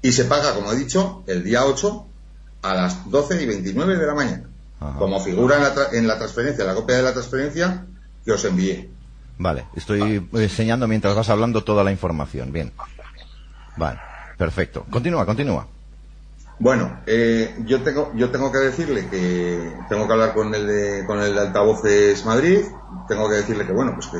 Y 0.00 0.12
se 0.12 0.24
paga, 0.24 0.54
como 0.54 0.72
he 0.72 0.76
dicho, 0.76 1.22
el 1.26 1.42
día 1.44 1.64
8 1.66 2.06
a 2.62 2.74
las 2.74 3.10
12 3.10 3.42
y 3.42 3.46
29 3.46 3.96
de 3.98 4.06
la 4.06 4.14
mañana. 4.14 4.48
Ajá. 4.80 4.98
Como 4.98 5.20
figura 5.20 5.56
en 5.56 5.62
la, 5.64 5.74
tra- 5.74 5.92
en 5.92 6.06
la 6.06 6.16
transferencia, 6.18 6.64
la 6.64 6.74
copia 6.74 6.96
de 6.96 7.02
la 7.02 7.12
transferencia 7.12 7.84
que 8.24 8.32
os 8.32 8.44
envié. 8.44 8.88
Vale, 9.38 9.66
estoy 9.74 10.26
enseñando 10.32 10.86
mientras 10.88 11.14
vas 11.14 11.28
hablando 11.28 11.62
toda 11.64 11.84
la 11.84 11.90
información. 11.92 12.52
Bien. 12.52 12.72
Vale, 13.76 13.98
perfecto. 14.38 14.84
Continúa, 14.90 15.26
continúa. 15.26 15.66
Bueno, 16.60 17.00
eh, 17.06 17.56
yo 17.66 17.82
tengo 17.82 18.10
yo 18.14 18.30
tengo 18.30 18.50
que 18.50 18.58
decirle 18.58 19.08
que 19.08 19.76
tengo 19.88 20.06
que 20.06 20.12
hablar 20.12 20.34
con 20.34 20.52
el 20.54 20.66
de 20.66 21.04
con 21.06 21.20
el 21.20 21.34
de 21.34 21.40
altavoces 21.40 22.24
Madrid. 22.24 22.60
Tengo 23.06 23.28
que 23.28 23.36
decirle 23.36 23.64
que 23.66 23.72
bueno, 23.72 23.92
pues 23.94 24.08
que, 24.08 24.18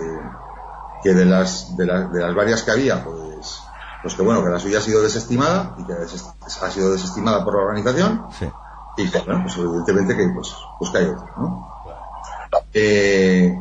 que 1.03 1.15
de 1.15 1.25
las 1.25 1.77
de, 1.77 1.87
las 1.87 2.13
de 2.13 2.21
las 2.21 2.35
varias 2.37 2.63
que 2.63 2.71
había, 2.71 3.03
pues 3.03 3.61
pues 4.03 4.15
que 4.15 4.23
bueno 4.23 4.45
que 4.45 4.51
la 4.51 4.61
suya 4.61 4.79
ha 4.79 4.83
sido 4.83 5.03
desestimada 5.03 5.75
y 5.79 5.85
que 5.85 5.93
ha 5.95 6.71
sido 6.71 6.93
desestimada 6.93 7.45
por 7.45 7.55
la 7.57 7.63
organización 7.63 8.27
Sí. 8.39 8.49
y 8.99 9.11
que 9.11 9.19
bueno, 9.19 9.43
pues 9.43 9.57
evidentemente 9.59 10.17
que 10.17 10.29
pues 10.29 10.55
pues 10.79 10.91
que 10.93 10.99
hay 10.99 11.07
otra, 11.07 11.33
¿no? 11.39 11.69
Eh, 12.73 13.61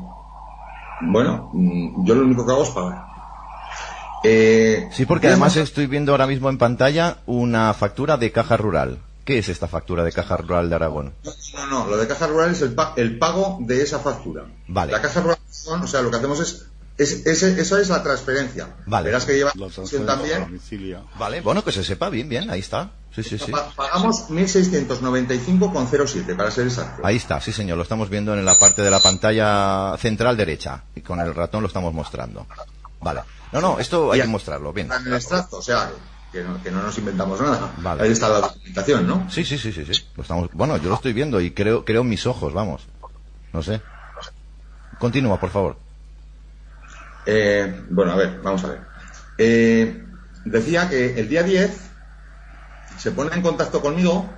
bueno, 1.01 1.49
mm, 1.51 2.05
yo 2.05 2.13
lo 2.13 2.21
único 2.21 2.45
que 2.45 2.51
hago 2.51 2.61
es 2.63 2.69
pagar. 2.69 3.06
Eh, 4.23 4.87
Sí, 4.91 5.05
porque 5.05 5.21
¿qué 5.23 5.27
es 5.27 5.33
además 5.33 5.55
más? 5.55 5.63
estoy 5.63 5.85
viendo 5.87 6.11
ahora 6.11 6.27
mismo 6.27 6.49
en 6.49 6.57
pantalla 6.57 7.17
una 7.25 7.73
factura 7.73 8.17
de 8.17 8.31
caja 8.31 8.57
rural. 8.57 8.99
¿Qué 9.25 9.37
es 9.39 9.49
esta 9.49 9.67
factura 9.67 10.03
de 10.03 10.11
caja 10.13 10.37
rural 10.37 10.69
de 10.69 10.75
Aragón? 10.75 11.13
No, 11.53 11.67
no, 11.67 11.87
lo 11.87 11.97
de 11.97 12.07
caja 12.07 12.27
rural 12.27 12.51
es 12.51 12.61
el, 12.61 12.73
pa- 12.73 12.93
el 12.95 13.17
pago 13.19 13.57
de 13.61 13.81
esa 13.81 13.99
factura. 13.99 14.45
Vale. 14.67 14.91
La 14.93 15.01
caja 15.01 15.19
rural, 15.21 15.37
son- 15.51 15.81
o 15.83 15.87
sea, 15.87 16.01
lo 16.01 16.09
que 16.09 16.15
hacemos 16.17 16.39
es, 16.39 16.65
es, 16.97 17.25
ese- 17.27 17.59
eso 17.61 17.77
es 17.77 17.89
la 17.89 18.01
transferencia. 18.03 18.75
Vale. 18.85 19.05
Verás 19.07 19.25
que 19.25 19.35
lleva 19.35 19.51
La 19.55 19.67
también. 20.05 20.61
Vale, 21.19 21.41
bueno, 21.41 21.61
que 21.63 21.71
se 21.73 21.83
sepa 21.83 22.09
bien, 22.09 22.29
bien, 22.29 22.49
ahí 22.49 22.61
está. 22.61 22.91
Sí, 23.13 23.21
sí, 23.23 23.37
sí. 23.37 23.51
Pa- 23.51 23.69
Pagamos 23.75 24.29
1.695,07 24.29 26.35
para 26.35 26.49
ser 26.51 26.67
exacto. 26.67 27.01
Ahí 27.05 27.15
está, 27.17 27.41
sí 27.41 27.51
señor, 27.51 27.77
lo 27.77 27.83
estamos 27.83 28.09
viendo 28.09 28.33
en 28.33 28.45
la 28.45 28.55
parte 28.57 28.81
de 28.81 28.89
la 28.91 28.99
pantalla 28.99 29.95
central 29.97 30.37
derecha 30.37 30.83
y 30.95 31.01
con 31.01 31.19
el 31.19 31.35
ratón 31.35 31.61
lo 31.61 31.67
estamos 31.67 31.93
mostrando. 31.93 32.47
Vale. 33.01 33.21
No, 33.51 33.61
no, 33.61 33.79
esto 33.79 34.11
hay 34.11 34.21
que 34.21 34.27
mostrarlo, 34.27 34.73
bien. 34.73 34.91
En 34.91 35.07
el 35.07 35.13
extracto, 35.13 35.57
o 35.57 35.61
sea, 35.61 35.89
que 36.31 36.43
no, 36.43 36.61
que 36.61 36.71
no 36.71 36.81
nos 36.81 36.97
inventamos 36.97 37.39
nada. 37.39 37.73
Vale. 37.77 38.03
Ahí 38.03 38.11
está 38.11 38.29
la 38.29 38.41
documentación, 38.41 39.07
¿no? 39.07 39.29
Sí, 39.29 39.45
sí, 39.45 39.57
sí, 39.57 39.71
sí, 39.71 39.85
sí. 39.85 40.07
Lo 40.15 40.23
estamos, 40.23 40.49
bueno, 40.53 40.77
yo 40.77 40.89
lo 40.89 40.95
estoy 40.95 41.13
viendo 41.13 41.39
y 41.39 41.51
creo, 41.51 41.85
creo 41.85 42.01
en 42.01 42.09
mis 42.09 42.25
ojos, 42.25 42.53
vamos. 42.53 42.87
No 43.53 43.63
sé. 43.63 43.81
Continúa, 44.99 45.39
por 45.39 45.49
favor. 45.49 45.77
Eh, 47.25 47.85
bueno, 47.89 48.13
a 48.13 48.15
ver, 48.15 48.39
vamos 48.41 48.63
a 48.63 48.67
ver. 48.67 48.81
Eh, 49.37 50.05
decía 50.45 50.89
que 50.89 51.19
el 51.19 51.29
día 51.29 51.43
10 51.43 51.77
se 52.97 53.11
pone 53.11 53.35
en 53.35 53.41
contacto 53.41 53.81
conmigo 53.81 54.29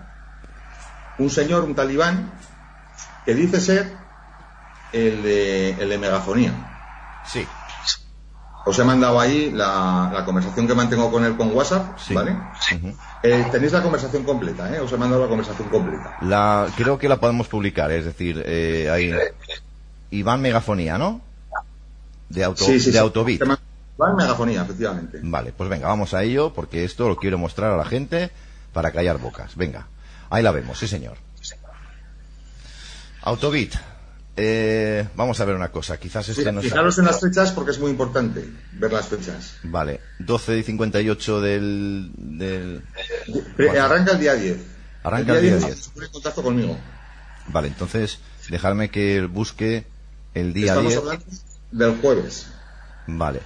un 1.18 1.30
señor, 1.30 1.64
un 1.64 1.76
talibán, 1.76 2.32
que 3.26 3.36
dice 3.36 3.60
ser 3.60 3.92
el 4.92 5.22
de, 5.22 5.72
el 5.72 5.90
de 5.90 5.98
megafonía. 5.98 6.54
Sí. 7.26 7.48
Os 8.70 8.78
he 8.78 8.84
mandado 8.84 9.20
ahí 9.20 9.50
la, 9.50 10.12
la 10.14 10.24
conversación 10.26 10.68
que 10.68 10.76
mantengo 10.76 11.10
con 11.12 11.26
él 11.26 11.36
con 11.36 11.52
WhatsApp, 11.56 11.98
Sí. 11.98 12.14
¿vale? 12.14 12.38
Eh, 13.24 13.46
tenéis 13.52 13.72
la 13.74 13.82
conversación 13.82 14.24
completa, 14.24 14.72
¿eh? 14.76 14.80
Os 14.80 14.92
he 14.94 14.98
mandado 14.98 15.24
la 15.24 15.28
conversación 15.28 15.68
completa. 15.70 16.18
La, 16.22 16.68
creo 16.78 17.00
que 17.00 17.10
la 17.10 17.18
podemos 17.20 17.48
publicar, 17.48 17.92
es 17.92 18.06
decir, 18.06 18.44
eh, 18.46 18.88
hay 18.92 19.12
Iván 20.12 20.42
Megafonía, 20.42 21.00
¿no? 21.00 21.20
De 22.30 22.44
auto, 22.44 22.64
sí, 22.64 22.80
sí, 22.80 22.88
de 22.88 22.92
sí. 22.92 22.98
Autobit. 23.00 23.42
En 23.42 24.16
megafonía, 24.16 24.62
efectivamente. 24.62 25.20
Vale, 25.24 25.52
pues 25.52 25.68
venga, 25.68 25.88
vamos 25.88 26.14
a 26.14 26.22
ello, 26.22 26.54
porque 26.54 26.84
esto 26.84 27.10
lo 27.10 27.18
quiero 27.18 27.40
mostrar 27.40 27.72
a 27.72 27.78
la 27.78 27.86
gente 27.86 28.30
para 28.72 28.92
callar 28.92 29.18
bocas. 29.18 29.56
Venga, 29.56 29.88
ahí 30.30 30.44
la 30.44 30.52
vemos, 30.52 30.78
sí 30.78 30.88
señor. 30.88 31.18
Autobit. 33.24 33.74
Eh, 34.42 35.06
vamos 35.16 35.38
a 35.42 35.46
ver 35.46 35.54
una 35.56 35.68
cosa, 35.70 35.98
quizás 36.00 36.30
este 36.30 36.50
no 36.54 36.62
sea- 36.62 36.70
Fijaros 36.70 36.98
en 36.98 37.06
las 37.06 37.20
fechas 37.20 37.52
porque 37.52 37.72
es 37.72 37.80
muy 37.80 37.92
importante 37.92 38.50
ver 38.72 38.94
las 38.94 39.08
fechas. 39.10 39.56
Vale, 39.64 40.00
12 40.20 40.60
y 40.60 40.64
58 40.64 41.42
del... 41.42 42.12
del... 42.16 42.84
Pre- 43.58 43.78
Arranca 43.78 44.14
el 44.14 44.20
día 44.22 44.36
10. 44.36 44.58
Arranca 45.04 45.36
el 45.36 45.42
día 45.42 45.58
10. 45.58 45.78
Se 45.78 45.90
pone 45.92 46.06
en 46.06 46.12
contacto 46.14 46.42
conmigo. 46.42 46.78
Vale, 47.48 47.68
entonces, 47.68 48.20
dejadme 48.50 48.90
que 48.90 49.26
busque 49.26 49.86
el 50.34 50.54
día 50.54 50.68
Estamos 50.68 50.92
10. 50.94 51.00
hablando 51.00 51.26
del 51.72 51.98
jueves. 52.00 52.48
Vale, 53.08 53.42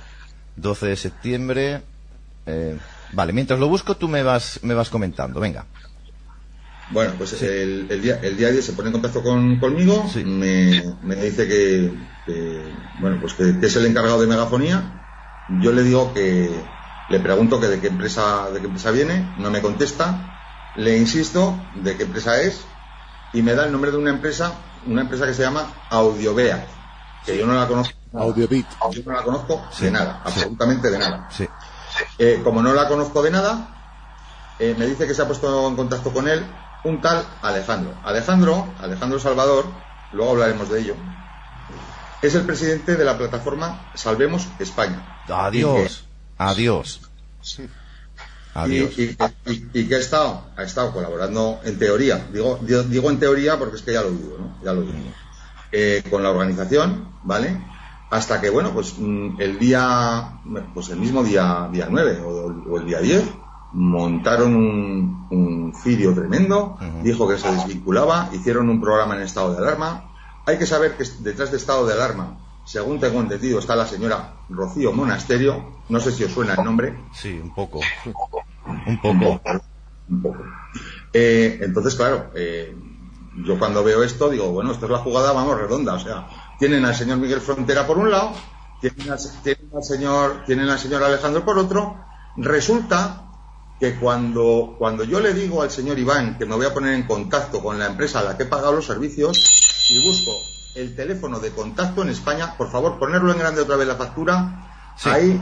12 0.57 0.85
de 0.87 0.95
septiembre. 0.95 1.81
eh, 2.45 2.77
vale, 3.13 3.33
mientras 3.33 3.59
lo 3.59 3.67
busco 3.67 3.97
tú 3.97 4.07
me 4.07 4.21
vas, 4.21 4.59
me 4.61 4.75
vas 4.75 4.89
comentando, 4.91 5.39
venga. 5.39 5.65
Bueno, 6.89 7.13
pues 7.17 7.41
el, 7.41 7.87
el 7.89 8.01
día, 8.01 8.19
el 8.21 8.37
día 8.37 8.51
10 8.51 8.65
se 8.65 8.73
pone 8.73 8.89
en 8.89 8.93
contacto 8.93 9.23
con, 9.23 9.59
conmigo, 9.59 10.07
Sí. 10.11 10.23
me, 10.23 10.95
me 11.03 11.15
dice 11.15 11.47
que, 11.47 11.91
que, 12.25 12.71
bueno, 12.99 13.17
pues 13.19 13.33
que, 13.33 13.59
que 13.59 13.65
es 13.67 13.75
el 13.75 13.85
encargado 13.85 14.19
de 14.21 14.27
megafonía. 14.27 14.99
Yo 15.61 15.71
le 15.71 15.83
digo 15.83 16.13
que 16.13 16.49
le 17.09 17.19
pregunto 17.19 17.59
que 17.59 17.67
de 17.67 17.79
qué 17.79 17.87
empresa, 17.87 18.49
de 18.51 18.59
qué 18.59 18.65
empresa 18.67 18.91
viene, 18.91 19.33
no 19.37 19.49
me 19.49 19.61
contesta. 19.61 20.29
Le 20.75 20.97
insisto 20.97 21.55
de 21.75 21.95
qué 21.97 22.03
empresa 22.03 22.41
es 22.41 22.61
y 23.33 23.41
me 23.41 23.53
da 23.55 23.65
el 23.65 23.71
nombre 23.71 23.91
de 23.91 23.97
una 23.97 24.09
empresa, 24.11 24.53
una 24.85 25.01
empresa 25.01 25.25
que 25.25 25.33
se 25.33 25.43
llama 25.43 25.67
Audiovea, 25.89 26.67
que 27.25 27.37
yo 27.37 27.45
no 27.45 27.53
la 27.53 27.67
conozco. 27.67 27.93
Audiobit. 28.13 28.65
Yo 28.91 29.01
no 29.05 29.13
la 29.13 29.23
conozco 29.23 29.61
de 29.79 29.91
nada, 29.91 30.21
absolutamente 30.23 30.89
de 30.91 30.99
nada. 30.99 31.27
Sí, 31.31 31.47
Eh, 32.19 32.41
como 32.43 32.61
no 32.61 32.73
la 32.73 32.87
conozco 32.87 33.21
de 33.23 33.31
nada, 33.31 33.67
eh, 34.59 34.75
me 34.77 34.85
dice 34.87 35.07
que 35.07 35.13
se 35.13 35.21
ha 35.21 35.27
puesto 35.27 35.67
en 35.67 35.75
contacto 35.75 36.11
con 36.11 36.27
él 36.27 36.43
un 36.83 37.01
tal 37.01 37.25
Alejandro. 37.41 37.93
Alejandro, 38.03 38.73
Alejandro 38.79 39.19
Salvador, 39.19 39.65
luego 40.11 40.31
hablaremos 40.31 40.69
de 40.69 40.81
ello, 40.81 40.95
es 42.21 42.35
el 42.35 42.43
presidente 42.45 42.95
de 42.95 43.03
la 43.05 43.17
plataforma 43.17 43.91
Salvemos 43.95 44.47
España. 44.59 45.23
Y 45.27 45.31
adiós. 45.31 46.03
que- 46.37 46.43
Adiós. 46.43 47.01
Adiós. 48.55 48.97
Y, 48.97 49.01
y- 49.03 49.17
y- 49.47 49.69
y 49.73 49.87
que 49.87 49.95
ha 49.95 49.99
estado, 49.99 50.45
ha 50.55 50.63
estado 50.63 50.91
colaborando 50.93 51.59
en 51.63 51.79
teoría, 51.79 52.27
digo, 52.31 52.59
digo, 52.61 52.83
digo 52.83 53.09
en 53.09 53.19
teoría 53.19 53.57
porque 53.57 53.77
es 53.77 53.81
que 53.81 53.93
ya 53.93 54.01
lo 54.03 54.11
dudo, 54.11 54.37
¿no? 54.39 54.57
Ya 54.63 54.73
lo 54.73 54.81
dudo. 54.81 54.93
Eh, 55.71 56.03
con 56.09 56.21
la 56.21 56.29
organización, 56.29 57.09
¿vale? 57.23 57.59
Hasta 58.11 58.39
que, 58.39 58.51
bueno, 58.51 58.71
pues 58.73 58.93
mm, 58.97 59.41
el 59.41 59.57
día, 59.57 60.39
pues 60.75 60.89
el 60.89 60.97
mismo 60.99 61.23
día, 61.23 61.67
día 61.71 61.87
9 61.89 62.21
o, 62.23 62.53
o 62.71 62.77
el 62.79 62.85
día 62.85 62.99
10, 62.99 63.23
montaron 63.73 64.55
un, 64.55 65.27
un 65.31 65.73
tremendo, 66.15 66.77
dijo 67.01 67.27
que 67.27 67.37
se 67.37 67.51
desvinculaba, 67.51 68.29
hicieron 68.33 68.69
un 68.69 68.79
programa 68.79 69.15
en 69.15 69.23
estado 69.23 69.53
de 69.53 69.57
alarma. 69.57 70.11
Hay 70.45 70.57
que 70.57 70.65
saber 70.65 70.95
que 70.95 71.05
detrás 71.19 71.51
de 71.51 71.57
estado 71.57 71.85
de 71.85 71.93
alarma, 71.93 72.37
según 72.65 72.99
tengo 72.99 73.19
entendido, 73.19 73.59
está 73.59 73.75
la 73.75 73.87
señora 73.87 74.35
Rocío 74.49 74.93
Monasterio, 74.93 75.73
no 75.89 75.99
sé 75.99 76.11
si 76.11 76.23
os 76.23 76.31
suena 76.31 76.53
el 76.53 76.63
nombre. 76.63 76.97
Sí, 77.13 77.39
un 77.41 77.53
poco. 77.53 77.79
Un 78.85 79.01
poco. 79.01 79.41
Un 80.09 80.21
poco. 80.21 80.43
Eh, 81.11 81.59
entonces, 81.61 81.95
claro, 81.95 82.31
eh, 82.35 82.75
yo 83.43 83.57
cuando 83.57 83.83
veo 83.83 84.03
esto 84.03 84.29
digo, 84.29 84.51
bueno, 84.51 84.71
esto 84.71 84.85
es 84.85 84.91
la 84.91 84.99
jugada, 84.99 85.31
vamos, 85.31 85.57
redonda. 85.57 85.93
O 85.95 85.99
sea, 85.99 86.27
tienen 86.59 86.85
al 86.85 86.95
señor 86.95 87.17
Miguel 87.17 87.41
Frontera 87.41 87.87
por 87.87 87.97
un 87.97 88.11
lado, 88.11 88.33
tienen 88.79 89.11
al, 89.11 89.19
tienen 89.43 89.69
al 89.75 89.83
señor, 89.83 90.43
tienen 90.45 90.69
al 90.69 90.79
señor 90.79 91.03
Alejandro 91.03 91.43
por 91.43 91.57
otro. 91.57 91.97
Resulta 92.37 93.23
que 93.79 93.95
cuando, 93.95 94.75
cuando 94.77 95.03
yo 95.03 95.19
le 95.19 95.33
digo 95.33 95.61
al 95.61 95.71
señor 95.71 95.99
Iván 95.99 96.37
que 96.37 96.45
me 96.45 96.55
voy 96.55 96.65
a 96.65 96.73
poner 96.73 96.93
en 96.93 97.03
contacto 97.03 97.61
con 97.61 97.77
la 97.79 97.87
empresa 97.87 98.19
a 98.19 98.23
la 98.23 98.37
que 98.37 98.43
he 98.43 98.45
pagado 98.45 98.73
los 98.73 98.85
servicios 98.85 99.37
y 99.89 100.07
busco 100.07 100.31
el 100.75 100.95
teléfono 100.95 101.39
de 101.39 101.51
contacto 101.51 102.01
en 102.01 102.09
España, 102.09 102.55
por 102.57 102.71
favor, 102.71 102.97
ponerlo 102.97 103.31
en 103.31 103.39
grande 103.39 103.61
otra 103.61 103.75
vez 103.75 103.87
la 103.87 103.95
factura, 103.95 104.69
ahí 105.03 105.39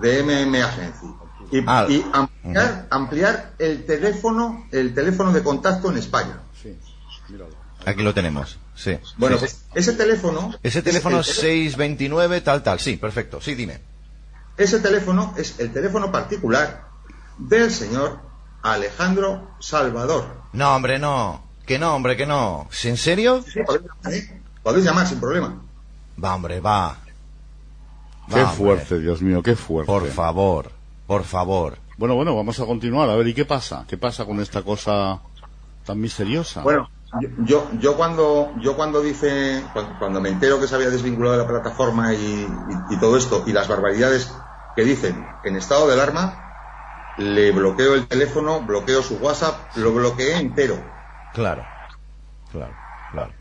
de 0.08 0.22
MM 0.22 0.62
Agency. 0.62 1.06
Y, 1.52 1.62
Ah. 1.66 1.86
y 1.88 2.04
ampliar, 2.12 2.86
ampliar 2.90 3.52
el 3.58 3.86
teléfono, 3.86 4.66
el 4.72 4.92
teléfono 4.94 5.32
de 5.32 5.42
contacto 5.44 5.90
en 5.92 5.98
España. 5.98 6.40
Aquí 7.84 8.02
lo 8.02 8.12
tenemos. 8.12 8.58
Sí. 8.74 8.98
Bueno, 9.16 9.36
Sí, 9.36 9.40
pues 9.40 9.52
sí. 9.52 9.58
ese 9.74 9.92
teléfono. 9.92 10.52
Ese 10.62 10.82
teléfono 10.82 11.18
el 11.18 11.24
tele- 11.24 11.40
629, 11.40 12.40
tal, 12.40 12.62
tal. 12.64 12.80
Sí, 12.80 12.96
perfecto. 12.96 13.40
Sí, 13.40 13.54
dime. 13.54 13.80
Ese 14.56 14.80
teléfono 14.80 15.34
es 15.36 15.60
el 15.60 15.72
teléfono 15.72 16.10
particular 16.10 16.85
del 17.38 17.70
señor 17.70 18.18
Alejandro 18.62 19.50
Salvador. 19.60 20.24
No, 20.52 20.74
hombre, 20.76 20.98
no. 20.98 21.42
Que 21.66 21.78
no, 21.78 21.94
hombre, 21.94 22.16
que 22.16 22.26
no. 22.26 22.68
¿En 22.84 22.96
serio? 22.96 23.42
Sí, 23.42 23.60
podéis 23.64 23.86
llamar, 23.86 24.14
¿eh? 24.14 24.42
Podéis 24.62 24.84
llamar 24.84 25.06
sin 25.06 25.20
problema. 25.20 25.60
Va, 26.22 26.34
hombre, 26.34 26.60
va. 26.60 26.96
Qué 28.28 28.34
hombre. 28.42 28.46
fuerte, 28.56 28.98
Dios 28.98 29.22
mío, 29.22 29.42
qué 29.42 29.54
fuerte. 29.56 29.86
Por 29.86 30.06
favor, 30.08 30.70
por 31.06 31.24
favor. 31.24 31.78
Bueno, 31.96 32.14
bueno, 32.14 32.34
vamos 32.36 32.58
a 32.60 32.66
continuar. 32.66 33.08
A 33.08 33.16
ver, 33.16 33.26
¿y 33.28 33.34
qué 33.34 33.44
pasa? 33.44 33.84
¿Qué 33.88 33.96
pasa 33.96 34.24
con 34.24 34.40
esta 34.40 34.62
cosa 34.62 35.20
tan 35.84 36.00
misteriosa? 36.00 36.62
Bueno, 36.62 36.88
yo, 37.20 37.28
yo, 37.44 37.70
yo 37.80 37.96
cuando 37.96 38.52
yo 38.60 38.76
cuando 38.76 39.00
dice 39.00 39.62
cuando, 39.72 39.98
cuando 39.98 40.20
me 40.20 40.28
entero 40.30 40.60
que 40.60 40.66
se 40.66 40.74
había 40.74 40.90
desvinculado 40.90 41.36
de 41.36 41.42
la 41.42 41.48
plataforma 41.48 42.12
y, 42.14 42.16
y- 42.90 42.94
y 42.94 42.98
todo 42.98 43.16
esto 43.16 43.44
y 43.46 43.52
las 43.52 43.68
barbaridades 43.68 44.32
que 44.74 44.82
dicen 44.84 45.26
en 45.44 45.56
estado 45.56 45.86
de 45.86 45.94
alarma, 45.94 46.45
le 47.18 47.52
bloqueo 47.52 47.94
el 47.94 48.06
teléfono, 48.06 48.60
bloqueo 48.60 49.02
su 49.02 49.16
WhatsApp, 49.16 49.76
lo 49.76 49.92
bloqueé 49.92 50.36
entero. 50.36 50.78
Claro. 51.32 51.64
Claro, 52.50 52.74
claro. 53.12 53.32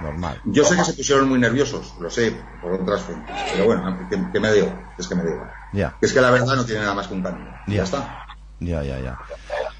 Normal. 0.00 0.40
Yo 0.44 0.64
sé 0.64 0.76
que 0.76 0.84
se 0.84 0.92
pusieron 0.92 1.28
muy 1.28 1.40
nerviosos, 1.40 1.94
lo 1.98 2.08
sé 2.08 2.32
por 2.62 2.72
otras 2.72 3.02
fuentes, 3.02 3.34
pero 3.52 3.64
bueno, 3.64 4.08
que, 4.08 4.16
que 4.32 4.40
me 4.40 4.52
digo, 4.52 4.72
es 4.96 5.08
que 5.08 5.14
me 5.16 5.24
digo. 5.24 5.44
Ya. 5.72 5.96
Es 6.00 6.12
que 6.12 6.20
la 6.20 6.30
verdad 6.30 6.54
no 6.54 6.64
tiene 6.64 6.82
nada 6.82 6.94
más 6.94 7.08
que 7.08 7.14
un 7.14 7.22
camino. 7.22 7.50
Ya. 7.66 7.74
Ya 7.74 7.82
está. 7.82 8.26
Ya, 8.60 8.82
ya, 8.82 9.00
ya. 9.00 9.18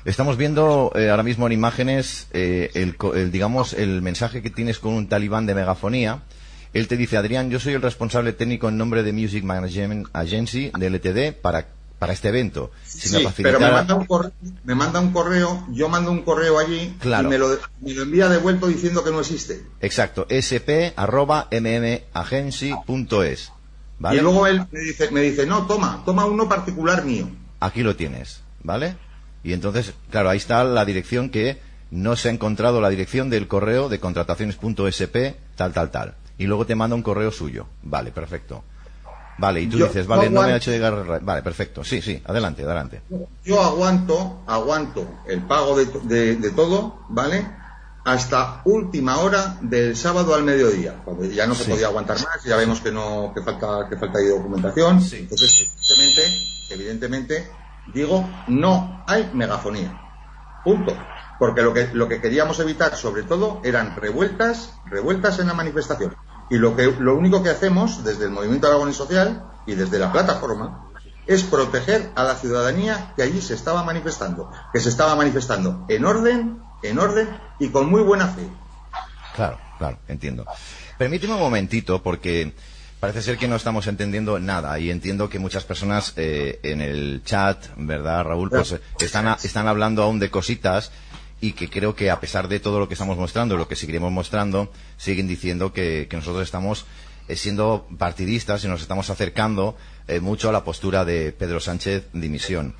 Estamos 0.04 0.36
viendo 0.36 0.92
eh, 0.94 1.10
ahora 1.10 1.22
mismo 1.22 1.46
en 1.46 1.52
imágenes 1.52 2.28
eh, 2.32 2.70
el, 2.74 2.96
el, 3.14 3.30
digamos, 3.30 3.72
el 3.74 4.02
mensaje 4.02 4.42
que 4.42 4.50
tienes 4.50 4.78
con 4.78 4.94
un 4.94 5.08
talibán 5.08 5.46
de 5.46 5.54
megafonía. 5.54 6.22
Él 6.72 6.88
te 6.88 6.96
dice, 6.96 7.16
Adrián, 7.16 7.50
yo 7.50 7.60
soy 7.60 7.74
el 7.74 7.82
responsable 7.82 8.32
técnico 8.32 8.68
en 8.68 8.76
nombre 8.76 9.02
de 9.02 9.12
Music 9.12 9.44
Management 9.44 10.08
Agency 10.12 10.70
de 10.78 10.90
LTD 10.90 11.40
para, 11.40 11.66
para 11.98 12.12
este 12.12 12.28
evento. 12.28 12.70
Sí, 12.86 13.26
pero 13.42 13.60
me 13.60 13.70
manda, 13.70 13.94
un 13.94 14.06
correo, 14.06 14.32
me 14.64 14.74
manda 14.74 15.00
un 15.00 15.12
correo, 15.12 15.66
yo 15.70 15.88
mando 15.88 16.10
un 16.12 16.22
correo 16.22 16.58
allí 16.58 16.96
Claro. 17.00 17.28
y 17.28 17.30
me 17.30 17.38
lo, 17.38 17.58
me 17.80 17.92
lo 17.92 18.02
envía 18.02 18.28
devuelto 18.28 18.66
diciendo 18.68 19.02
que 19.02 19.10
no 19.10 19.20
existe. 19.20 19.62
Exacto, 19.80 20.26
sp 20.30 20.92
arroba 20.96 21.48
mmagency.es. 21.50 23.52
¿Vale? 24.00 24.18
Y 24.18 24.20
luego 24.20 24.46
él 24.46 24.64
me 24.70 24.80
dice, 24.80 25.10
me 25.10 25.20
dice, 25.22 25.44
no, 25.44 25.66
toma, 25.66 26.02
toma 26.04 26.24
uno 26.24 26.48
particular 26.48 27.04
mío. 27.04 27.28
Aquí 27.58 27.82
lo 27.82 27.96
tienes, 27.96 28.42
¿vale? 28.62 28.96
Y 29.42 29.52
entonces, 29.52 29.92
claro, 30.10 30.30
ahí 30.30 30.38
está 30.38 30.62
la 30.62 30.84
dirección 30.84 31.30
que 31.30 31.58
no 31.90 32.14
se 32.14 32.28
ha 32.28 32.32
encontrado 32.32 32.80
la 32.80 32.90
dirección 32.90 33.28
del 33.30 33.48
correo 33.48 33.88
de 33.88 33.98
contrataciones.sp, 33.98 35.34
tal, 35.56 35.72
tal, 35.72 35.90
tal. 35.90 36.14
Y 36.38 36.46
luego 36.46 36.64
te 36.66 36.76
manda 36.76 36.94
un 36.94 37.02
correo 37.02 37.32
suyo. 37.32 37.66
Vale, 37.82 38.12
perfecto. 38.12 38.62
Vale, 39.38 39.60
y 39.62 39.66
tú 39.68 39.78
Yo- 39.78 39.86
dices, 39.86 40.06
vale, 40.06 40.28
no 40.30 40.42
me 40.42 40.52
ha 40.52 40.56
hecho 40.56 40.70
llegar. 40.72 41.20
Vale, 41.22 41.42
perfecto. 41.42 41.84
Sí, 41.84 42.02
sí, 42.02 42.20
adelante, 42.26 42.64
adelante. 42.64 43.02
Yo 43.44 43.62
aguanto, 43.62 44.42
aguanto 44.46 45.08
el 45.26 45.42
pago 45.42 45.76
de, 45.76 45.86
de- 46.02 46.36
de 46.36 46.50
todo, 46.50 47.00
¿vale? 47.08 47.46
Hasta 48.04 48.62
última 48.64 49.18
hora 49.18 49.58
del 49.60 49.94
sábado 49.94 50.34
al 50.34 50.42
mediodía, 50.42 50.94
cuando 51.04 51.24
ya 51.26 51.46
no 51.46 51.54
se 51.54 51.64
Sí. 51.64 51.70
podía 51.70 51.86
aguantar 51.88 52.16
más, 52.16 52.42
ya 52.44 52.56
vemos 52.56 52.80
que 52.80 52.90
no, 52.90 53.32
que 53.34 53.42
falta, 53.42 53.86
que 53.88 53.96
falta 53.96 54.18
de 54.18 54.30
documentación. 54.30 54.98
Entonces, 55.12 55.70
evidentemente, 55.90 56.22
evidentemente, 56.70 57.50
digo, 57.94 58.28
no 58.48 59.04
hay 59.06 59.30
megafonía. 59.34 60.00
Punto. 60.64 60.96
Porque 61.38 61.62
lo 61.62 61.72
que, 61.72 61.88
lo 61.92 62.08
que 62.08 62.20
queríamos 62.20 62.58
evitar, 62.58 62.96
sobre 62.96 63.22
todo, 63.22 63.60
eran 63.62 63.94
revueltas, 63.94 64.72
revueltas 64.86 65.38
en 65.38 65.46
la 65.46 65.54
manifestación. 65.54 66.16
Y 66.50 66.56
lo 66.56 66.76
que, 66.76 66.86
lo 66.98 67.16
único 67.16 67.42
que 67.42 67.50
hacemos 67.50 68.04
desde 68.04 68.24
el 68.24 68.30
Movimiento 68.30 68.66
Aragón 68.66 68.90
y 68.90 68.94
Social 68.94 69.44
y 69.66 69.74
desde 69.74 69.98
la 69.98 70.12
plataforma 70.12 70.88
es 71.26 71.42
proteger 71.42 72.10
a 72.14 72.24
la 72.24 72.34
ciudadanía 72.36 73.12
que 73.14 73.22
allí 73.22 73.40
se 73.42 73.54
estaba 73.54 73.84
manifestando, 73.84 74.50
que 74.72 74.80
se 74.80 74.88
estaba 74.88 75.14
manifestando 75.14 75.84
en 75.88 76.06
orden, 76.06 76.58
en 76.82 76.98
orden 76.98 77.28
y 77.58 77.68
con 77.68 77.90
muy 77.90 78.02
buena 78.02 78.28
fe. 78.28 78.48
Claro, 79.36 79.58
claro, 79.76 79.98
entiendo. 80.08 80.46
Permíteme 80.96 81.34
un 81.34 81.40
momentito, 81.40 82.02
porque 82.02 82.54
parece 82.98 83.20
ser 83.20 83.36
que 83.36 83.46
no 83.46 83.56
estamos 83.56 83.86
entendiendo 83.86 84.38
nada 84.38 84.78
y 84.78 84.90
entiendo 84.90 85.28
que 85.28 85.38
muchas 85.38 85.64
personas 85.64 86.14
eh, 86.16 86.60
en 86.62 86.80
el 86.80 87.22
chat, 87.24 87.66
¿verdad, 87.76 88.24
Raúl? 88.24 88.48
Pues 88.48 88.72
eh, 88.72 88.80
están, 88.98 89.36
están 89.42 89.68
hablando 89.68 90.02
aún 90.02 90.18
de 90.18 90.30
cositas 90.30 90.90
y 91.40 91.52
que 91.52 91.70
creo 91.70 91.94
que 91.94 92.10
a 92.10 92.20
pesar 92.20 92.48
de 92.48 92.60
todo 92.60 92.78
lo 92.78 92.88
que 92.88 92.94
estamos 92.94 93.16
mostrando, 93.16 93.56
lo 93.56 93.68
que 93.68 93.76
seguiremos 93.76 94.12
mostrando, 94.12 94.72
siguen 94.96 95.28
diciendo 95.28 95.72
que, 95.72 96.08
nosotros 96.12 96.42
estamos 96.42 96.86
eh, 97.28 97.36
siendo 97.36 97.86
partidistas 97.98 98.64
y 98.64 98.68
nos 98.68 98.80
estamos 98.80 99.10
acercando 99.10 99.76
eh, 100.08 100.20
mucho 100.20 100.48
a 100.48 100.52
la 100.52 100.64
postura 100.64 101.04
de 101.04 101.32
Pedro 101.32 101.60
Sánchez 101.60 102.08
dimisión. 102.12 102.74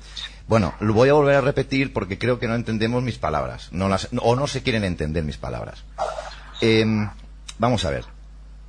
Bueno, 0.47 0.73
lo 0.79 0.93
voy 0.93 1.09
a 1.09 1.13
volver 1.13 1.35
a 1.35 1.41
repetir 1.41 1.93
porque 1.93 2.17
creo 2.17 2.39
que 2.39 2.47
no 2.47 2.55
entendemos 2.55 3.03
mis 3.03 3.19
palabras, 3.19 3.69
no 3.71 3.87
las, 3.87 4.09
o 4.19 4.35
no 4.35 4.47
se 4.47 4.63
quieren 4.63 4.83
entender 4.83 5.23
mis 5.23 5.37
palabras. 5.37 5.83
Em, 6.59 7.07
vamos 7.59 7.85
a 7.85 7.91
ver. 7.91 8.05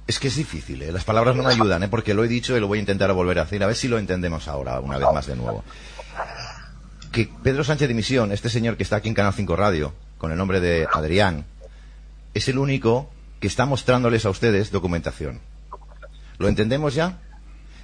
Es 0.06 0.18
que 0.18 0.28
es 0.28 0.36
difícil, 0.36 0.82
¿eh? 0.82 0.92
las 0.92 1.04
palabras 1.04 1.36
no 1.36 1.44
me 1.44 1.52
ayudan, 1.52 1.84
¿eh? 1.84 1.88
porque 1.88 2.14
lo 2.14 2.24
he 2.24 2.28
dicho 2.28 2.56
y 2.56 2.60
lo 2.60 2.66
voy 2.66 2.78
a 2.78 2.80
intentar 2.80 3.12
volver 3.12 3.38
a 3.38 3.44
decir, 3.44 3.62
a 3.62 3.68
ver 3.68 3.76
si 3.76 3.86
lo 3.86 3.96
entendemos 3.96 4.48
ahora, 4.48 4.80
una 4.80 4.98
vez 4.98 5.06
más 5.14 5.26
de 5.26 5.36
nuevo. 5.36 5.62
Que 7.12 7.28
Pedro 7.42 7.64
Sánchez 7.64 7.88
Dimisión, 7.88 8.30
este 8.32 8.48
señor 8.48 8.76
que 8.76 8.82
está 8.84 8.96
aquí 8.96 9.08
en 9.08 9.14
Canal 9.14 9.32
5 9.34 9.56
Radio, 9.56 9.92
con 10.18 10.30
el 10.30 10.38
nombre 10.38 10.60
de 10.60 10.86
Adrián, 10.92 11.44
es 12.34 12.48
el 12.48 12.58
único 12.58 13.10
que 13.40 13.48
está 13.48 13.66
mostrándoles 13.66 14.24
a 14.26 14.30
ustedes 14.30 14.70
documentación. 14.70 15.40
¿Lo 16.38 16.46
entendemos 16.48 16.94
ya? 16.94 17.18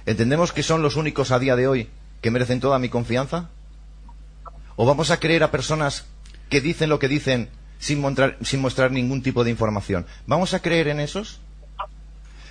¿Entendemos 0.05 0.53
que 0.53 0.63
son 0.63 0.81
los 0.81 0.95
únicos 0.95 1.31
a 1.31 1.39
día 1.39 1.55
de 1.57 1.67
hoy 1.67 1.89
que 2.21 2.31
merecen 2.31 2.61
toda 2.61 2.79
mi 2.79 2.87
confianza? 2.89 3.49
¿O 4.77 4.85
vamos 4.85 5.11
a 5.11 5.19
creer 5.19 5.43
a 5.43 5.51
personas 5.51 6.05
que 6.49 6.61
dicen 6.61 6.89
lo 6.89 6.99
que 6.99 7.09
dicen 7.09 7.49
sin 7.79 7.99
mostrar, 7.99 8.37
sin 8.41 8.61
mostrar 8.61 8.91
ningún 8.91 9.21
tipo 9.23 9.43
de 9.43 9.51
información? 9.51 10.05
¿Vamos 10.25 10.53
a 10.53 10.61
creer 10.61 10.87
en 10.87 11.01
esos? 11.01 11.41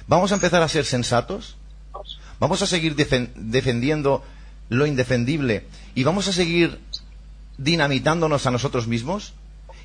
¿Vamos 0.08 0.30
a 0.32 0.34
empezar 0.34 0.62
a 0.62 0.68
ser 0.68 0.84
sensatos? 0.84 1.56
¿Vamos 2.38 2.60
a 2.60 2.66
seguir 2.66 2.94
defen- 2.96 3.32
defendiendo 3.34 4.22
lo 4.68 4.84
indefendible? 4.86 5.66
¿Y 5.96 6.04
vamos 6.04 6.28
a 6.28 6.32
seguir 6.32 6.78
dinamitándonos 7.56 8.44
a 8.44 8.50
nosotros 8.50 8.86
mismos? 8.86 9.32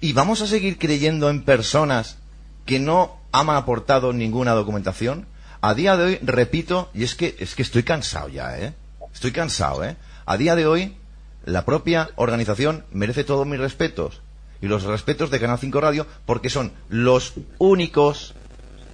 ¿Y 0.02 0.12
vamos 0.12 0.42
a 0.42 0.48
seguir 0.48 0.78
creyendo 0.78 1.30
en 1.30 1.42
personas 1.42 2.18
que 2.66 2.80
no 2.80 3.18
han 3.32 3.50
aportado 3.50 4.12
ninguna 4.12 4.52
documentación? 4.52 5.26
A 5.62 5.74
día 5.74 5.96
de 5.96 6.04
hoy, 6.04 6.20
repito, 6.22 6.90
y 6.94 7.06
es 7.06 7.16
que, 7.16 7.38
es 7.40 7.56
que 7.56 7.62
estoy 7.62 7.84
cansado 7.84 8.28
ya, 8.28 8.60
¿eh? 8.60 8.74
Estoy 9.14 9.32
cansado, 9.32 9.86
¿eh? 9.86 9.96
A 10.26 10.36
día 10.36 10.58
de 10.58 10.68
hoy, 10.68 10.98
la 11.46 11.64
propia 11.64 12.10
organización 12.18 12.84
merece 12.92 13.24
todos 13.24 13.48
mis 13.48 13.60
respetos. 13.60 14.20
Y 14.62 14.68
los 14.68 14.84
respetos 14.84 15.32
de 15.32 15.40
Canal 15.40 15.60
5 15.60 15.80
Radio, 15.80 16.08
porque 16.26 16.50
son 16.50 16.74
los 16.90 17.36
únicos, 17.58 18.34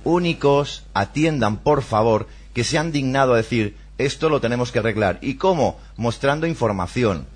únicos, 0.03 0.83
atiendan 0.93 1.57
por 1.57 1.81
favor, 1.81 2.27
que 2.53 2.63
se 2.63 2.77
han 2.77 2.91
dignado 2.91 3.33
a 3.33 3.37
decir 3.37 3.75
esto 3.97 4.29
lo 4.29 4.41
tenemos 4.41 4.71
que 4.71 4.79
arreglar. 4.79 5.19
¿Y 5.21 5.35
cómo? 5.35 5.79
Mostrando 5.95 6.47
información. 6.47 7.27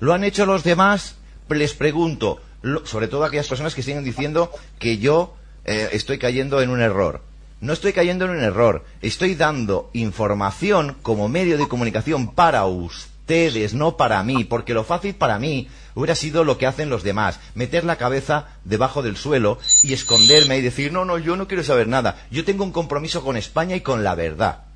¿Lo 0.00 0.12
han 0.12 0.24
hecho 0.24 0.46
los 0.46 0.64
demás? 0.64 1.16
Les 1.48 1.74
pregunto, 1.74 2.40
sobre 2.84 3.08
todo 3.08 3.24
aquellas 3.24 3.48
personas 3.48 3.74
que 3.74 3.82
siguen 3.82 4.04
diciendo 4.04 4.52
que 4.78 4.98
yo 4.98 5.34
eh, 5.64 5.88
estoy 5.92 6.18
cayendo 6.18 6.60
en 6.60 6.70
un 6.70 6.80
error. 6.80 7.22
No 7.60 7.72
estoy 7.72 7.92
cayendo 7.92 8.24
en 8.24 8.32
un 8.32 8.42
error, 8.42 8.84
estoy 9.02 9.34
dando 9.34 9.90
información 9.92 10.96
como 11.02 11.28
medio 11.28 11.58
de 11.58 11.66
comunicación 11.66 12.32
para 12.32 12.64
ustedes, 12.66 13.74
no 13.74 13.96
para 13.96 14.22
mí, 14.22 14.44
porque 14.44 14.74
lo 14.74 14.84
fácil 14.84 15.16
para 15.16 15.40
mí 15.40 15.68
hubiera 15.96 16.14
sido 16.14 16.44
lo 16.44 16.56
que 16.56 16.68
hacen 16.68 16.88
los 16.88 17.02
demás, 17.02 17.40
meter 17.56 17.82
la 17.82 17.96
cabeza 17.96 18.46
debajo 18.64 19.02
del 19.02 19.16
suelo 19.16 19.58
y 19.82 19.92
esconderme 19.92 20.56
y 20.56 20.62
decir, 20.62 20.92
no, 20.92 21.04
no, 21.04 21.18
yo 21.18 21.34
no 21.36 21.48
quiero 21.48 21.64
saber 21.64 21.88
nada, 21.88 22.24
yo 22.30 22.44
tengo 22.44 22.62
un 22.62 22.70
compromiso 22.70 23.24
con 23.24 23.36
España 23.36 23.74
y 23.74 23.80
con 23.80 24.04
la 24.04 24.14
verdad. 24.14 24.67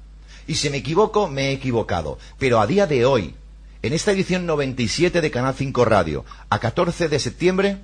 Y 0.47 0.55
si 0.57 0.71
me 0.71 0.79
equivoco, 0.79 1.29
me 1.29 1.49
he 1.49 1.53
equivocado. 1.53 2.19
Pero 2.39 2.61
a 2.61 2.67
día 2.67 2.87
de 2.87 3.05
hoy, 3.05 3.35
en 3.83 3.93
esta 3.93 4.13
edición 4.13 4.47
97 4.47 5.21
de 5.21 5.31
Canal 5.31 5.55
5 5.55 5.85
Radio, 5.85 6.25
a 6.51 6.59
14 6.59 7.09
de 7.09 7.19
septiembre, 7.19 7.79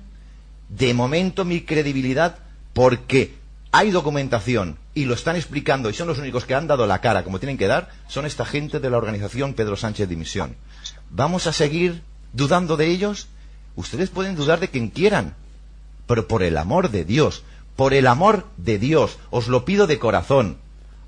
de 0.69 0.93
momento 0.93 1.45
mi 1.45 1.61
credibilidad, 1.61 2.37
porque 2.73 3.35
hay 3.71 3.91
documentación 3.91 4.77
y 4.95 5.05
lo 5.05 5.13
están 5.13 5.35
explicando 5.35 5.89
y 5.89 5.93
son 5.93 6.07
los 6.07 6.17
únicos 6.17 6.45
que 6.45 6.55
han 6.55 6.67
dado 6.67 6.87
la 6.87 7.01
cara 7.01 7.23
como 7.23 7.39
tienen 7.39 7.57
que 7.57 7.67
dar, 7.67 7.89
son 8.07 8.25
esta 8.25 8.45
gente 8.45 8.79
de 8.79 8.89
la 8.89 8.97
organización 8.97 9.53
Pedro 9.53 9.75
Sánchez 9.75 10.09
Dimisión. 10.09 10.55
¿Vamos 11.09 11.47
a 11.47 11.53
seguir 11.53 12.01
dudando 12.33 12.77
de 12.77 12.87
ellos? 12.87 13.27
Ustedes 13.75 14.09
pueden 14.09 14.35
dudar 14.35 14.59
de 14.59 14.69
quien 14.69 14.89
quieran, 14.89 15.35
pero 16.07 16.27
por 16.27 16.43
el 16.43 16.57
amor 16.57 16.89
de 16.89 17.05
Dios, 17.05 17.43
por 17.75 17.93
el 17.93 18.07
amor 18.07 18.47
de 18.57 18.79
Dios, 18.79 19.17
os 19.29 19.47
lo 19.47 19.65
pido 19.65 19.87
de 19.87 19.99
corazón, 19.99 20.57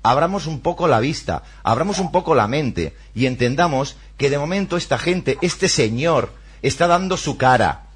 abramos 0.02 0.46
un 0.46 0.60
poco 0.60 0.88
la 0.88 1.00
vista, 1.00 1.42
abramos 1.62 1.98
un 1.98 2.10
poco 2.10 2.34
la 2.34 2.48
mente 2.48 2.96
y 3.14 3.26
entendamos 3.26 3.96
que 4.16 4.30
de 4.30 4.38
momento 4.38 4.76
esta 4.76 4.98
gente, 4.98 5.38
este 5.42 5.68
señor, 5.68 6.32
está 6.62 6.86
dando 6.86 7.16
su 7.16 7.36
cara, 7.36 7.86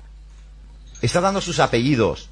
está 1.02 1.20
dando 1.20 1.40
sus 1.40 1.58
apellidos, 1.58 2.28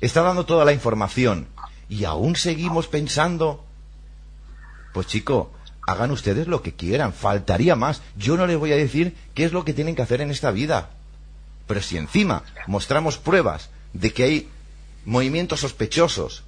está 0.00 0.22
dando 0.22 0.46
toda 0.46 0.64
la 0.64 0.72
información 0.72 1.48
y 1.88 2.04
aún 2.04 2.36
seguimos 2.36 2.86
pensando, 2.86 3.64
pues 4.92 5.06
chico, 5.06 5.52
hagan 5.86 6.10
ustedes 6.10 6.46
lo 6.46 6.62
que 6.62 6.74
quieran, 6.74 7.12
faltaría 7.12 7.76
más. 7.76 8.00
Yo 8.16 8.36
no 8.36 8.46
les 8.46 8.58
voy 8.58 8.72
a 8.72 8.76
decir 8.76 9.16
qué 9.34 9.44
es 9.44 9.52
lo 9.52 9.64
que 9.64 9.74
tienen 9.74 9.96
que 9.96 10.02
hacer 10.02 10.20
en 10.20 10.30
esta 10.30 10.50
vida. 10.50 10.90
Pero 11.66 11.82
si 11.82 11.96
encima 11.96 12.44
mostramos 12.66 13.18
pruebas 13.18 13.70
de 13.92 14.12
que 14.12 14.24
hay 14.24 14.48
movimientos 15.04 15.60
sospechosos, 15.60 16.44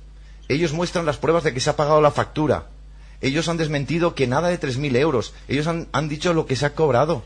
ellos 0.54 0.72
muestran 0.72 1.06
las 1.06 1.18
pruebas 1.18 1.44
de 1.44 1.54
que 1.54 1.60
se 1.60 1.70
ha 1.70 1.76
pagado 1.76 2.00
la 2.00 2.10
factura, 2.10 2.66
ellos 3.20 3.48
han 3.48 3.56
desmentido 3.56 4.14
que 4.14 4.26
nada 4.26 4.48
de 4.48 4.60
3.000 4.60 4.96
euros, 4.96 5.32
ellos 5.48 5.66
han, 5.66 5.88
han 5.92 6.08
dicho 6.08 6.32
lo 6.34 6.46
que 6.46 6.56
se 6.56 6.66
ha 6.66 6.74
cobrado 6.74 7.24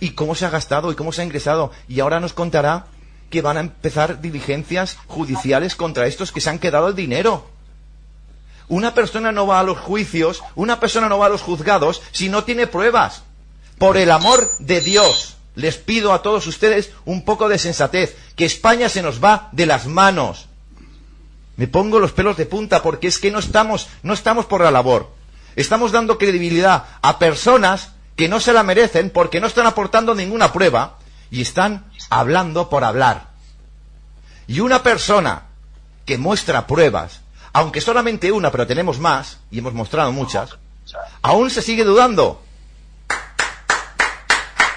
y 0.00 0.10
cómo 0.10 0.34
se 0.34 0.44
ha 0.44 0.50
gastado 0.50 0.92
y 0.92 0.94
cómo 0.94 1.12
se 1.12 1.22
ha 1.22 1.24
ingresado 1.24 1.72
y 1.88 2.00
ahora 2.00 2.20
nos 2.20 2.34
contará 2.34 2.86
que 3.30 3.42
van 3.42 3.56
a 3.56 3.60
empezar 3.60 4.20
diligencias 4.20 4.98
judiciales 5.06 5.74
contra 5.74 6.06
estos 6.06 6.32
que 6.32 6.40
se 6.40 6.50
han 6.50 6.58
quedado 6.58 6.88
el 6.88 6.94
dinero. 6.94 7.46
Una 8.68 8.94
persona 8.94 9.32
no 9.32 9.46
va 9.46 9.60
a 9.60 9.62
los 9.62 9.78
juicios, 9.78 10.42
una 10.54 10.80
persona 10.80 11.08
no 11.08 11.18
va 11.18 11.26
a 11.26 11.30
los 11.30 11.42
juzgados 11.42 12.02
si 12.12 12.28
no 12.28 12.44
tiene 12.44 12.66
pruebas. 12.66 13.22
Por 13.78 13.96
el 13.96 14.10
amor 14.10 14.48
de 14.58 14.80
Dios, 14.80 15.36
les 15.54 15.76
pido 15.76 16.12
a 16.12 16.22
todos 16.22 16.46
ustedes 16.46 16.90
un 17.04 17.24
poco 17.24 17.48
de 17.48 17.58
sensatez, 17.58 18.16
que 18.34 18.44
España 18.44 18.88
se 18.88 19.02
nos 19.02 19.22
va 19.22 19.48
de 19.52 19.66
las 19.66 19.86
manos. 19.86 20.48
Me 21.56 21.66
pongo 21.66 21.98
los 21.98 22.12
pelos 22.12 22.36
de 22.36 22.46
punta 22.46 22.82
porque 22.82 23.08
es 23.08 23.18
que 23.18 23.30
no 23.30 23.38
estamos, 23.38 23.88
no 24.02 24.12
estamos 24.12 24.46
por 24.46 24.62
la 24.62 24.70
labor. 24.70 25.10
Estamos 25.56 25.92
dando 25.92 26.18
credibilidad 26.18 26.84
a 27.00 27.18
personas 27.18 27.92
que 28.14 28.28
no 28.28 28.40
se 28.40 28.52
la 28.52 28.62
merecen 28.62 29.10
porque 29.10 29.40
no 29.40 29.46
están 29.46 29.66
aportando 29.66 30.14
ninguna 30.14 30.52
prueba 30.52 30.98
y 31.30 31.40
están 31.42 31.84
hablando 32.10 32.68
por 32.68 32.84
hablar. 32.84 33.28
Y 34.46 34.60
una 34.60 34.82
persona 34.82 35.44
que 36.04 36.18
muestra 36.18 36.66
pruebas, 36.66 37.20
aunque 37.52 37.80
solamente 37.80 38.32
una, 38.32 38.50
pero 38.52 38.66
tenemos 38.66 38.98
más, 38.98 39.38
y 39.50 39.58
hemos 39.58 39.74
mostrado 39.74 40.12
muchas, 40.12 40.50
aún 41.22 41.50
se 41.50 41.62
sigue 41.62 41.84
dudando. 41.84 42.42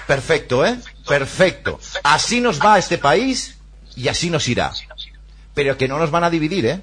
Perfecto, 0.06 0.66
¿eh? 0.66 0.78
Perfecto. 1.06 1.78
Así 2.02 2.40
nos 2.40 2.60
va 2.60 2.78
este 2.78 2.98
país 2.98 3.58
y 3.94 4.08
así 4.08 4.28
nos 4.28 4.48
irá. 4.48 4.72
Pero 5.60 5.76
que 5.76 5.88
no 5.88 5.98
nos 5.98 6.10
van 6.10 6.24
a 6.24 6.30
dividir, 6.30 6.64
¿eh? 6.64 6.80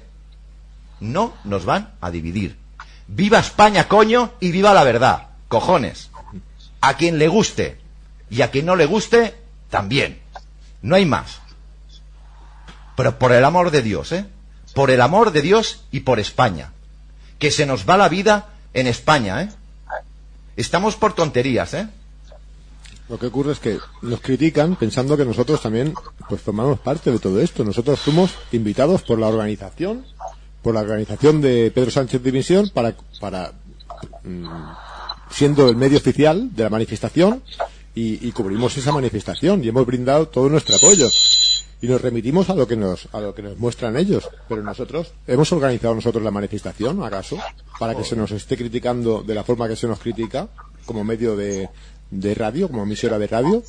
No 1.00 1.34
nos 1.42 1.64
van 1.64 1.94
a 2.00 2.12
dividir. 2.12 2.56
Viva 3.08 3.40
España, 3.40 3.88
coño, 3.88 4.34
y 4.38 4.52
viva 4.52 4.72
la 4.72 4.84
verdad. 4.84 5.30
Cojones. 5.48 6.10
A 6.80 6.96
quien 6.96 7.18
le 7.18 7.26
guste 7.26 7.80
y 8.30 8.42
a 8.42 8.52
quien 8.52 8.66
no 8.66 8.76
le 8.76 8.86
guste, 8.86 9.34
también. 9.68 10.20
No 10.80 10.94
hay 10.94 11.06
más. 11.06 11.40
Pero 12.94 13.18
por 13.18 13.32
el 13.32 13.44
amor 13.44 13.72
de 13.72 13.82
Dios, 13.82 14.12
¿eh? 14.12 14.26
Por 14.74 14.92
el 14.92 15.00
amor 15.00 15.32
de 15.32 15.42
Dios 15.42 15.82
y 15.90 16.00
por 16.06 16.20
España. 16.20 16.70
Que 17.40 17.50
se 17.50 17.66
nos 17.66 17.84
va 17.84 17.96
la 17.96 18.08
vida 18.08 18.50
en 18.74 18.86
España, 18.86 19.42
¿eh? 19.42 19.48
Estamos 20.54 20.94
por 20.94 21.14
tonterías, 21.14 21.74
¿eh? 21.74 21.88
Lo 23.08 23.18
que 23.18 23.26
ocurre 23.26 23.52
es 23.52 23.58
que 23.58 23.78
nos 24.02 24.20
critican 24.20 24.76
pensando 24.76 25.16
que 25.16 25.24
nosotros 25.24 25.62
también 25.62 25.94
pues 26.28 26.42
formamos 26.42 26.78
parte 26.80 27.10
de 27.10 27.18
todo 27.18 27.40
esto. 27.40 27.64
Nosotros 27.64 27.98
fuimos 28.00 28.32
invitados 28.52 29.02
por 29.02 29.18
la 29.18 29.28
organización, 29.28 30.04
por 30.62 30.74
la 30.74 30.80
organización 30.80 31.40
de 31.40 31.70
Pedro 31.74 31.90
Sánchez 31.90 32.22
Dimisión 32.22 32.68
para, 32.68 32.94
para 33.18 33.52
mm, 34.24 34.46
siendo 35.30 35.68
el 35.68 35.76
medio 35.76 35.96
oficial 35.96 36.54
de 36.54 36.64
la 36.64 36.68
manifestación 36.68 37.42
y, 37.94 38.28
y 38.28 38.32
cubrimos 38.32 38.76
esa 38.76 38.92
manifestación 38.92 39.64
y 39.64 39.68
hemos 39.68 39.86
brindado 39.86 40.28
todo 40.28 40.50
nuestro 40.50 40.76
apoyo. 40.76 41.08
Y 41.80 41.86
nos 41.86 42.02
remitimos 42.02 42.50
a 42.50 42.56
lo 42.56 42.66
que 42.66 42.76
nos 42.76 43.08
a 43.12 43.20
lo 43.20 43.34
que 43.34 43.40
nos 43.40 43.56
muestran 43.56 43.96
ellos. 43.96 44.28
Pero 44.48 44.62
nosotros 44.62 45.12
hemos 45.26 45.50
organizado 45.52 45.94
nosotros 45.94 46.22
la 46.22 46.32
manifestación 46.32 47.02
acaso 47.04 47.38
para 47.78 47.94
que 47.94 48.04
se 48.04 48.16
nos 48.16 48.32
esté 48.32 48.56
criticando 48.56 49.22
de 49.22 49.34
la 49.34 49.44
forma 49.44 49.68
que 49.68 49.76
se 49.76 49.86
nos 49.86 50.00
critica 50.00 50.48
como 50.84 51.04
medio 51.04 51.36
de, 51.36 51.68
de 52.10 52.34
radio 52.34 52.68
como 52.68 52.82
emisora 52.82 53.18
de 53.18 53.26
radio. 53.26 53.62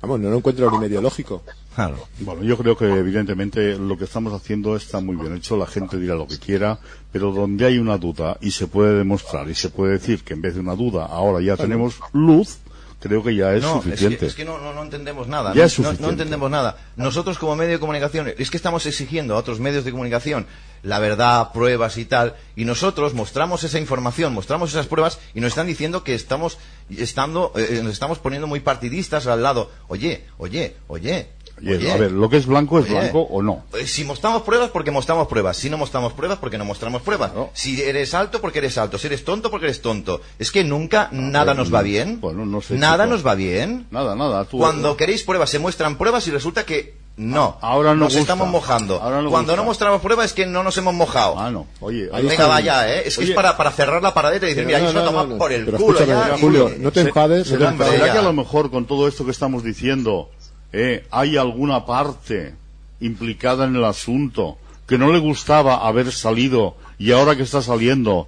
Vamos 0.00 0.20
no 0.20 0.30
lo 0.30 0.36
encuentro 0.36 0.70
ni 0.70 0.78
medio 0.78 1.00
lógico 1.00 1.42
Claro. 1.74 1.96
Bueno, 2.20 2.44
yo 2.44 2.56
creo 2.56 2.76
que 2.76 2.84
evidentemente 2.84 3.76
lo 3.76 3.98
que 3.98 4.04
estamos 4.04 4.32
haciendo 4.32 4.76
está 4.76 5.00
muy 5.00 5.16
bien 5.16 5.34
hecho, 5.34 5.56
la 5.56 5.66
gente 5.66 5.98
dirá 5.98 6.14
lo 6.14 6.28
que 6.28 6.38
quiera, 6.38 6.78
pero 7.10 7.32
donde 7.32 7.66
hay 7.66 7.78
una 7.78 7.98
duda 7.98 8.38
y 8.40 8.52
se 8.52 8.68
puede 8.68 8.96
demostrar 8.98 9.48
y 9.50 9.54
se 9.54 9.70
puede 9.70 9.94
decir 9.94 10.22
que 10.22 10.34
en 10.34 10.40
vez 10.40 10.54
de 10.54 10.60
una 10.60 10.76
duda 10.76 11.06
ahora 11.06 11.40
ya 11.40 11.56
tenemos 11.56 11.98
luz, 12.12 12.58
creo 13.04 13.22
que 13.22 13.34
ya 13.34 13.52
es 13.54 13.62
no, 13.62 13.82
suficiente. 13.82 14.14
Es 14.14 14.18
que, 14.18 14.26
es 14.26 14.34
que 14.34 14.44
no, 14.46 14.58
no, 14.58 14.72
no 14.72 14.82
entendemos 14.82 15.28
nada. 15.28 15.52
Ya 15.52 15.66
no, 15.78 15.90
es 15.90 16.00
entendemos 16.00 16.50
nada. 16.50 16.78
Nosotros 16.96 17.38
como 17.38 17.54
medio 17.54 17.72
de 17.72 17.78
comunicación, 17.78 18.32
es 18.36 18.50
que 18.50 18.56
estamos 18.56 18.86
exigiendo 18.86 19.34
a 19.34 19.38
otros 19.38 19.60
medios 19.60 19.84
de 19.84 19.90
comunicación 19.90 20.46
la 20.82 20.98
verdad, 20.98 21.50
pruebas 21.52 21.96
y 21.96 22.04
tal, 22.04 22.36
y 22.56 22.66
nosotros 22.66 23.14
mostramos 23.14 23.64
esa 23.64 23.78
información, 23.78 24.34
mostramos 24.34 24.70
esas 24.70 24.86
pruebas 24.86 25.18
y 25.34 25.40
nos 25.40 25.48
están 25.48 25.66
diciendo 25.66 26.04
que 26.04 26.14
estamos 26.14 26.58
estando, 26.90 27.52
eh, 27.56 27.80
nos 27.82 27.94
estamos 27.94 28.18
poniendo 28.18 28.46
muy 28.46 28.60
partidistas 28.60 29.26
al 29.26 29.42
lado. 29.42 29.70
Oye, 29.88 30.24
oye, 30.36 30.76
oye. 30.86 31.28
Oye, 31.60 31.92
a 31.92 31.96
ver, 31.96 32.10
lo 32.12 32.28
que 32.28 32.36
es 32.36 32.46
blanco 32.46 32.78
es 32.78 32.84
Oye, 32.86 32.94
blanco 32.94 33.20
o 33.22 33.40
no. 33.42 33.64
eh, 33.78 33.86
Si 33.86 34.04
mostramos 34.04 34.42
pruebas, 34.42 34.70
porque 34.70 34.90
mostramos 34.90 35.28
pruebas. 35.28 35.56
Si 35.56 35.70
no 35.70 35.78
mostramos 35.78 36.12
pruebas, 36.12 36.38
porque 36.38 36.58
no 36.58 36.64
mostramos 36.64 37.02
pruebas. 37.02 37.30
Claro. 37.32 37.50
Si 37.54 37.80
eres 37.82 38.12
alto, 38.14 38.40
porque 38.40 38.58
eres 38.58 38.76
alto. 38.76 38.98
Si 38.98 39.06
eres 39.06 39.24
tonto, 39.24 39.50
porque 39.50 39.66
eres 39.66 39.80
tonto. 39.80 40.20
Es 40.38 40.50
que 40.50 40.64
nunca 40.64 41.08
nada 41.12 41.52
ver, 41.52 41.56
nos 41.56 41.72
va 41.74 41.82
bien. 41.82 42.20
bueno, 42.20 42.44
no 42.44 42.60
sé, 42.60 42.74
nada 42.74 43.04
chico. 43.04 43.14
nos 43.14 43.26
va 43.26 43.34
bien. 43.34 43.86
Nada, 43.90 44.14
nada. 44.16 44.44
Tú, 44.46 44.58
Cuando 44.58 44.96
queréis 44.96 45.22
pruebas, 45.22 45.50
se 45.50 45.58
muestran 45.58 45.96
pruebas 45.96 46.26
y 46.26 46.30
resulta 46.32 46.64
que 46.66 46.96
no. 47.16 47.56
Ahora 47.60 47.90
no 47.90 48.00
nos 48.00 48.08
gusta. 48.08 48.20
estamos 48.20 48.48
mojando. 48.48 49.00
Ahora 49.00 49.22
no 49.22 49.30
Cuando 49.30 49.52
gusta. 49.52 49.56
no 49.62 49.64
mostramos 49.64 50.00
pruebas 50.02 50.26
es 50.26 50.32
que 50.32 50.46
no 50.46 50.64
nos 50.64 50.76
hemos 50.78 50.92
mojado. 50.94 51.38
Ah, 51.38 51.48
no. 51.52 51.68
Oye, 51.78 52.08
Ahí 52.12 52.22
Venga, 52.22 52.32
está. 52.34 52.46
vaya, 52.48 52.92
¿eh? 52.92 53.02
Es 53.06 53.14
que 53.16 53.22
Oye. 53.22 53.30
es 53.30 53.36
para, 53.36 53.56
para 53.56 53.70
cerrar 53.70 54.02
la 54.02 54.12
paradeta 54.12 54.46
y 54.46 54.48
decir, 54.50 54.66
mira, 54.66 54.80
No, 54.80 54.86
yo 54.86 54.90
se 54.90 54.94
lo 54.94 55.00
no, 55.04 55.06
toma 55.10 55.22
no, 55.22 55.28
no. 55.28 55.38
por 55.38 55.52
el 55.52 55.64
Pero 55.64 55.78
culo 55.78 56.04
ya. 56.04 56.36
Julio, 56.40 56.72
no 56.78 56.90
te 56.90 57.02
Se- 57.02 57.06
enfades 57.08 57.46
no 57.46 57.52
te 57.52 57.58
¿Será, 57.58 57.70
enfades. 57.70 58.02
que 58.02 58.18
a 58.18 58.22
lo 58.22 58.32
mejor 58.32 58.68
con 58.72 58.84
todo 58.86 59.06
esto 59.06 59.24
que 59.24 59.30
estamos 59.30 59.62
diciendo 59.62 60.28
eh, 60.76 61.06
hay 61.12 61.36
alguna 61.36 61.86
parte 61.86 62.56
implicada 62.98 63.64
en 63.64 63.76
el 63.76 63.84
asunto 63.84 64.58
que 64.88 64.98
no 64.98 65.12
le 65.12 65.20
gustaba 65.20 65.86
haber 65.86 66.10
salido 66.10 66.74
y 66.98 67.12
ahora 67.12 67.36
que 67.36 67.44
está 67.44 67.62
saliendo 67.62 68.26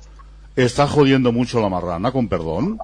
está 0.55 0.87
jodiendo 0.87 1.33
mucho 1.33 1.61
la 1.61 1.69
marrana, 1.69 2.13
con 2.13 2.29
perdón? 2.29 2.79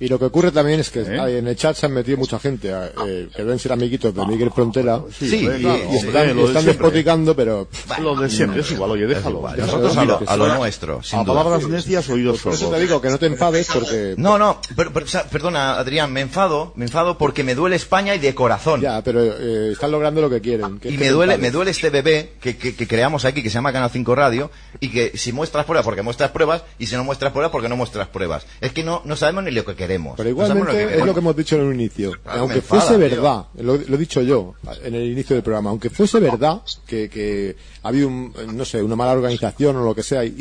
Y 0.00 0.08
lo 0.08 0.18
que 0.18 0.24
ocurre 0.24 0.50
también 0.50 0.80
es 0.80 0.90
que 0.90 1.00
¿Eh? 1.02 1.38
en 1.38 1.46
el 1.46 1.56
chat 1.56 1.76
se 1.76 1.86
han 1.86 1.92
metido 1.92 2.18
mucha 2.18 2.38
gente 2.40 2.68
eh, 3.06 3.28
que 3.34 3.42
deben 3.42 3.58
ser 3.60 3.72
amiguitos 3.72 4.12
de 4.14 4.26
Miguel 4.26 4.50
Frontera. 4.50 5.00
Sí, 5.16 5.46
hombre, 5.46 5.58
y- 5.58 5.62
claro, 5.62 5.78
y 5.92 5.96
están, 5.96 6.12
lo 6.12 6.42
de 6.42 6.46
están 6.48 6.62
siempre. 6.62 6.64
despoticando, 6.64 7.36
pero 7.36 7.68
Lo 8.02 8.16
de 8.16 8.28
siempre, 8.28 8.60
es 8.62 8.70
igual, 8.72 8.90
oye, 8.90 9.06
déjalo. 9.06 9.42
Nosotros 9.56 9.96
a 9.96 10.04
lo, 10.04 10.20
a 10.26 10.36
lo 10.36 10.54
nuestro, 10.56 11.02
sin 11.02 11.20
a 11.20 11.22
duda. 11.24 11.34
palabras 11.42 11.68
necias, 11.68 12.08
oídos 12.10 12.40
por 12.42 12.52
eso 12.54 12.64
sordos. 12.64 12.78
te 12.78 12.84
digo 12.84 13.00
que 13.00 13.08
no 13.08 13.18
te 13.18 13.26
enfades 13.26 13.68
porque 13.72 14.14
No, 14.18 14.36
no, 14.36 14.58
pero- 14.76 14.92
pero, 14.92 15.06
perdona, 15.30 15.74
Adrián, 15.78 16.12
me 16.12 16.22
enfado, 16.22 16.72
me 16.76 16.86
enfado 16.86 17.16
porque 17.16 17.44
me 17.44 17.54
duele 17.54 17.76
España 17.76 18.14
y 18.16 18.18
de 18.18 18.34
corazón. 18.34 18.80
ya, 18.80 19.00
pero 19.02 19.22
eh, 19.22 19.70
están 19.72 19.92
logrando 19.92 20.20
lo 20.20 20.28
que 20.28 20.40
quieren. 20.40 20.80
que 20.80 20.90
Y 20.90 20.98
me 20.98 21.08
duele, 21.10 21.38
me 21.38 21.50
duele 21.52 21.70
este 21.70 21.90
bebé 21.90 22.32
que, 22.40 22.56
que, 22.56 22.74
que 22.74 22.86
creamos 22.88 23.24
aquí, 23.24 23.42
que 23.44 23.48
se 23.48 23.54
llama 23.54 23.72
Canal 23.72 23.90
5 23.90 24.14
Radio, 24.16 24.50
y 24.80 24.88
que 24.90 25.16
si 25.16 25.32
muestras 25.32 25.64
pruebas, 25.66 25.84
porque 25.84 26.02
muestras 26.02 26.30
pruebas, 26.32 26.64
y 26.80 26.86
si 26.88 26.96
no 26.96 27.04
muestras 27.04 27.30
pruebas, 27.32 27.52
porque 27.52 27.68
no 27.68 27.76
muestras 27.76 28.08
pruebas. 28.08 28.44
Es 28.60 28.72
que 28.72 28.82
no, 28.82 29.00
no 29.04 29.14
sabemos 29.16 29.44
ni 29.44 29.50
lo 29.52 29.64
que 29.64 29.83
queremos. 29.86 30.14
Pero 30.16 30.28
No 30.28 30.30
igualmente 30.30 30.98
es 30.98 31.04
lo 31.04 31.12
que 31.12 31.20
hemos 31.20 31.36
dicho 31.36 31.56
en 31.56 31.62
un 31.62 31.74
inicio. 31.74 32.12
Claro, 32.22 32.40
aunque 32.40 32.56
enfada, 32.56 32.82
fuese 32.82 32.96
verdad, 32.96 33.46
lo, 33.58 33.76
lo 33.76 33.94
he 33.94 33.98
dicho 33.98 34.22
yo 34.22 34.54
en 34.82 34.94
el 34.94 35.10
inicio 35.10 35.36
del 35.36 35.42
programa, 35.42 35.70
aunque 35.70 35.90
fuese 35.90 36.20
verdad 36.20 36.62
que, 36.86 37.08
que 37.08 37.56
ha 37.82 37.88
habido, 37.88 38.08
un, 38.08 38.32
no 38.52 38.64
sé, 38.64 38.82
una 38.82 38.96
mala 38.96 39.12
organización 39.12 39.76
o 39.76 39.84
lo 39.84 39.94
que 39.94 40.02
sea 40.02 40.24
y, 40.24 40.36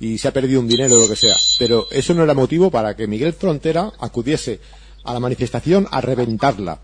y 0.00 0.18
se 0.18 0.28
ha 0.28 0.32
perdido 0.32 0.60
un 0.60 0.68
dinero 0.68 0.96
o 0.96 1.00
lo 1.00 1.08
que 1.08 1.16
sea, 1.16 1.36
pero 1.58 1.86
eso 1.90 2.14
no 2.14 2.22
era 2.24 2.34
motivo 2.34 2.70
para 2.70 2.96
que 2.96 3.06
Miguel 3.06 3.32
Frontera 3.32 3.92
acudiese 4.00 4.60
a 5.04 5.12
la 5.12 5.20
manifestación 5.20 5.86
a 5.90 6.00
reventarla 6.00 6.80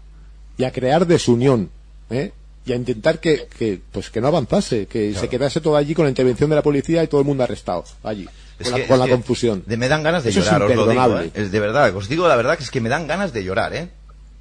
y 0.59 0.65
a 0.65 0.71
crear 0.73 1.07
desunión, 1.07 1.71
¿eh? 2.11 2.33
y 2.65 2.73
a 2.73 2.77
intentar 2.77 3.21
que, 3.21 3.47
que, 3.59 3.81
pues 3.93 4.11
que 4.11 4.21
no 4.21 4.29
avanzase, 4.29 4.87
que 4.87 5.15
se 5.15 5.29
quedase 5.29 5.61
todo 5.61 5.77
allí 5.77 5.95
con 5.95 6.05
la 6.05 6.11
intervención 6.11 6.51
de 6.51 6.57
la 6.57 6.63
policía 6.63 7.03
y 7.05 7.07
todo 7.07 7.21
el 7.21 7.27
mundo 7.27 7.45
arrestado 7.45 7.85
allí, 8.03 8.27
Es 8.59 8.71
con, 8.71 8.77
que- 8.77 8.83
la, 8.83 8.89
con 8.89 8.95
es 8.95 9.01
la 9.01 9.05
que 9.07 9.13
confusión. 9.13 9.63
de- 9.67 9.77
me 9.77 9.89
dan 9.89 10.03
ganas 10.03 10.25
de 10.25 10.31
Eso 10.31 10.41
es 10.41 10.47
llorar, 10.47 10.63
os 10.63 10.77
lo 10.77 10.87
digo. 10.89 11.21
¿eh? 11.21 11.31
Es 11.35 11.51
de 11.53 11.61
verdad, 11.61 11.95
os 11.95 12.09
digo 12.09 12.27
la 12.29 12.37
verdad 12.37 12.57
que 12.57 12.65
es 12.65 12.71
que 12.71 12.81
me 12.81 12.89
dan 12.89 13.07
ganas 13.07 13.33
de 13.33 13.45
llorar, 13.45 13.75
¿eh? 13.75 13.91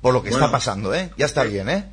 Por 0.02 0.14
lo 0.14 0.24
que 0.24 0.30
Bueno. 0.30 0.46
está 0.46 0.52
pasando, 0.52 0.94
¿eh? 0.94 1.12
Ya 1.18 1.26
está 1.26 1.44
bien, 1.44 1.68
¿eh? 1.70 1.90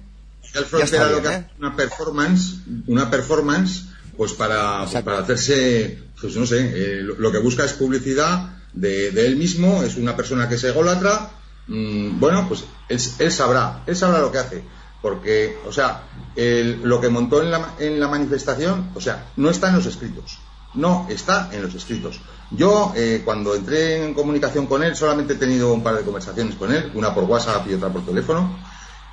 El 0.55 0.63
Ya 0.65 0.69
Frontera 0.69 1.09
lo 1.11 1.23
que 1.23 1.29
¿eh? 1.29 1.31
hace 1.31 1.39
es 1.47 1.59
una 1.59 1.77
performance, 1.77 2.55
una 2.87 3.11
performance, 3.11 3.85
pues 4.17 4.33
para, 4.35 4.85
pues 4.85 5.03
para 5.03 5.19
hacerse, 5.21 5.99
pues 6.21 6.37
no 6.37 6.45
sé, 6.47 6.59
eh, 6.75 7.01
lo, 7.03 7.15
lo 7.17 7.33
que 7.33 7.39
busca 7.39 7.65
es 7.65 7.73
publicidad 7.73 8.51
de, 8.75 9.11
de 9.13 9.27
él 9.27 9.37
mismo, 9.37 9.83
es 9.83 9.97
una 9.97 10.15
persona 10.15 10.49
que 10.49 10.59
se 10.59 10.69
ególatra, 10.69 11.31
mm, 11.69 12.21
bueno, 12.21 12.47
pues 12.49 12.65
él, 12.91 13.01
él 13.19 13.33
sabrá, 13.33 13.83
él 13.87 13.97
sabrá 13.97 14.21
lo 14.21 14.31
que 14.31 14.39
hace, 14.39 14.63
porque, 15.01 15.57
o 15.67 15.73
sea, 15.73 16.03
el- 16.37 16.83
lo 16.83 17.01
que 17.01 17.09
montó 17.09 17.43
en 17.43 17.51
la, 17.51 17.75
en 17.79 17.99
la 17.99 18.09
manifestación, 18.09 18.91
o 18.95 19.01
sea, 19.01 19.29
no 19.37 19.49
está 19.49 19.71
en 19.71 19.77
los 19.77 19.87
escritos, 19.87 20.39
no 20.75 21.07
está 21.11 21.49
en 21.53 21.63
los 21.63 21.75
escritos. 21.75 22.21
Yo, 22.51 22.93
eh, 22.97 23.23
cuando 23.25 23.55
entré 23.55 24.05
en 24.05 24.15
comunicación 24.15 24.67
con 24.67 24.83
él, 24.83 24.95
solamente 24.97 25.35
he 25.35 25.37
tenido 25.37 25.73
un 25.73 25.83
par 25.83 25.97
de 25.97 26.03
conversaciones 26.03 26.55
con 26.57 26.73
él, 26.73 26.91
una 26.95 27.15
por 27.15 27.25
WhatsApp 27.25 27.67
y 27.69 27.75
otra 27.75 27.89
por 27.91 28.05
teléfono, 28.05 28.59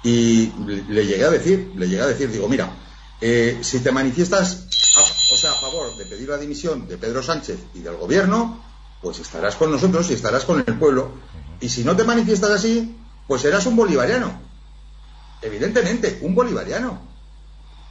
y 0.04 0.52
le, 0.66 0.84
le 0.84 1.06
llegué 1.06 1.26
a 1.26 1.30
decir, 1.30 1.72
le 1.76 1.88
llegué 1.88 2.02
a 2.02 2.08
decir, 2.08 2.32
digo, 2.32 2.48
mira, 2.48 2.70
eh, 3.22 3.60
si 3.62 3.80
te 3.80 3.92
manifiestas, 3.92 4.66
a- 4.98 5.34
o 5.34 5.38
sea, 5.38 5.52
a 5.52 5.56
favor 5.56 5.96
de 5.98 6.06
pedir 6.06 6.30
la 6.30 6.38
dimisión 6.38 6.88
de 6.88 6.98
Pedro 6.98 7.22
Sánchez 7.24 7.60
y 7.76 7.80
del 7.80 7.96
gobierno, 7.98 8.64
pues 9.02 9.20
estarás 9.20 9.56
con 9.56 9.72
nosotros 9.72 10.10
y 10.10 10.14
estarás 10.14 10.44
con 10.46 10.64
el 10.66 10.78
pueblo. 10.78 11.12
Y 11.62 11.70
si 11.70 11.84
no 11.84 11.96
te 11.96 12.04
manifiestas 12.04 12.52
así, 12.52 12.98
pues 13.28 13.42
serás 13.42 13.66
un 13.66 13.76
bolivariano. 13.76 14.40
Evidentemente, 15.42 16.20
un 16.22 16.36
bolivariano. 16.36 17.00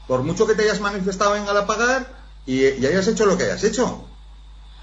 Por 0.07 0.23
mucho 0.23 0.47
que 0.47 0.55
te 0.55 0.63
hayas 0.65 0.81
manifestado 0.81 1.37
en 1.37 1.47
Galapagar 1.47 2.18
y, 2.49 2.65
y 2.81 2.87
hayas 2.87 3.07
hecho 3.07 3.27
lo 3.27 3.37
que 3.39 3.45
hayas 3.45 3.63
hecho. 3.63 4.05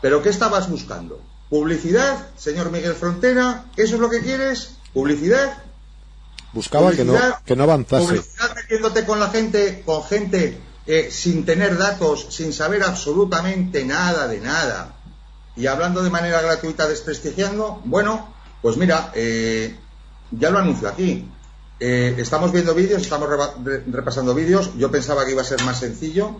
¿Pero 0.02 0.22
qué 0.22 0.30
estabas 0.30 0.70
buscando? 0.70 1.20
¿Publicidad, 1.50 2.28
señor 2.38 2.72
Miguel 2.72 2.94
Frontera? 2.96 3.66
¿Eso 3.76 3.96
es 3.96 4.02
lo 4.02 4.10
que 4.10 4.22
quieres? 4.22 4.76
¿Publicidad? 4.94 5.58
Buscaba 6.54 6.92
que 6.94 7.04
no, 7.04 7.14
que 7.46 7.56
no 7.56 7.64
avanzase. 7.64 8.06
Publicidad 8.06 8.56
metiéndote 8.56 9.06
con 9.06 9.20
la 9.20 9.30
gente, 9.30 9.84
con 9.86 10.04
gente 10.04 10.58
eh, 10.88 11.10
sin 11.12 11.46
tener 11.46 11.78
datos, 11.78 12.28
sin 12.30 12.54
saber 12.54 12.84
absolutamente 12.84 13.84
nada 13.84 14.28
de 14.28 14.40
nada 14.40 14.96
y 15.58 15.68
hablando 15.68 16.02
de 16.04 16.10
manera 16.10 16.42
gratuita, 16.42 16.88
desprestigiando. 16.88 17.82
Bueno, 17.86 18.34
pues 18.62 18.78
mira, 18.78 19.12
eh, 19.16 19.76
ya 20.32 20.50
lo 20.50 20.60
anuncio 20.60 20.88
aquí. 20.88 21.30
Eh, 21.80 22.16
estamos 22.18 22.52
viendo 22.54 22.74
vídeos, 22.74 23.02
estamos 23.02 23.28
re- 23.64 23.84
repasando 23.92 24.34
vídeos. 24.34 24.72
Yo 24.78 24.90
pensaba 24.92 25.26
que 25.26 25.32
iba 25.32 25.42
a 25.42 25.46
ser 25.46 25.62
más 25.64 25.80
sencillo, 25.80 26.40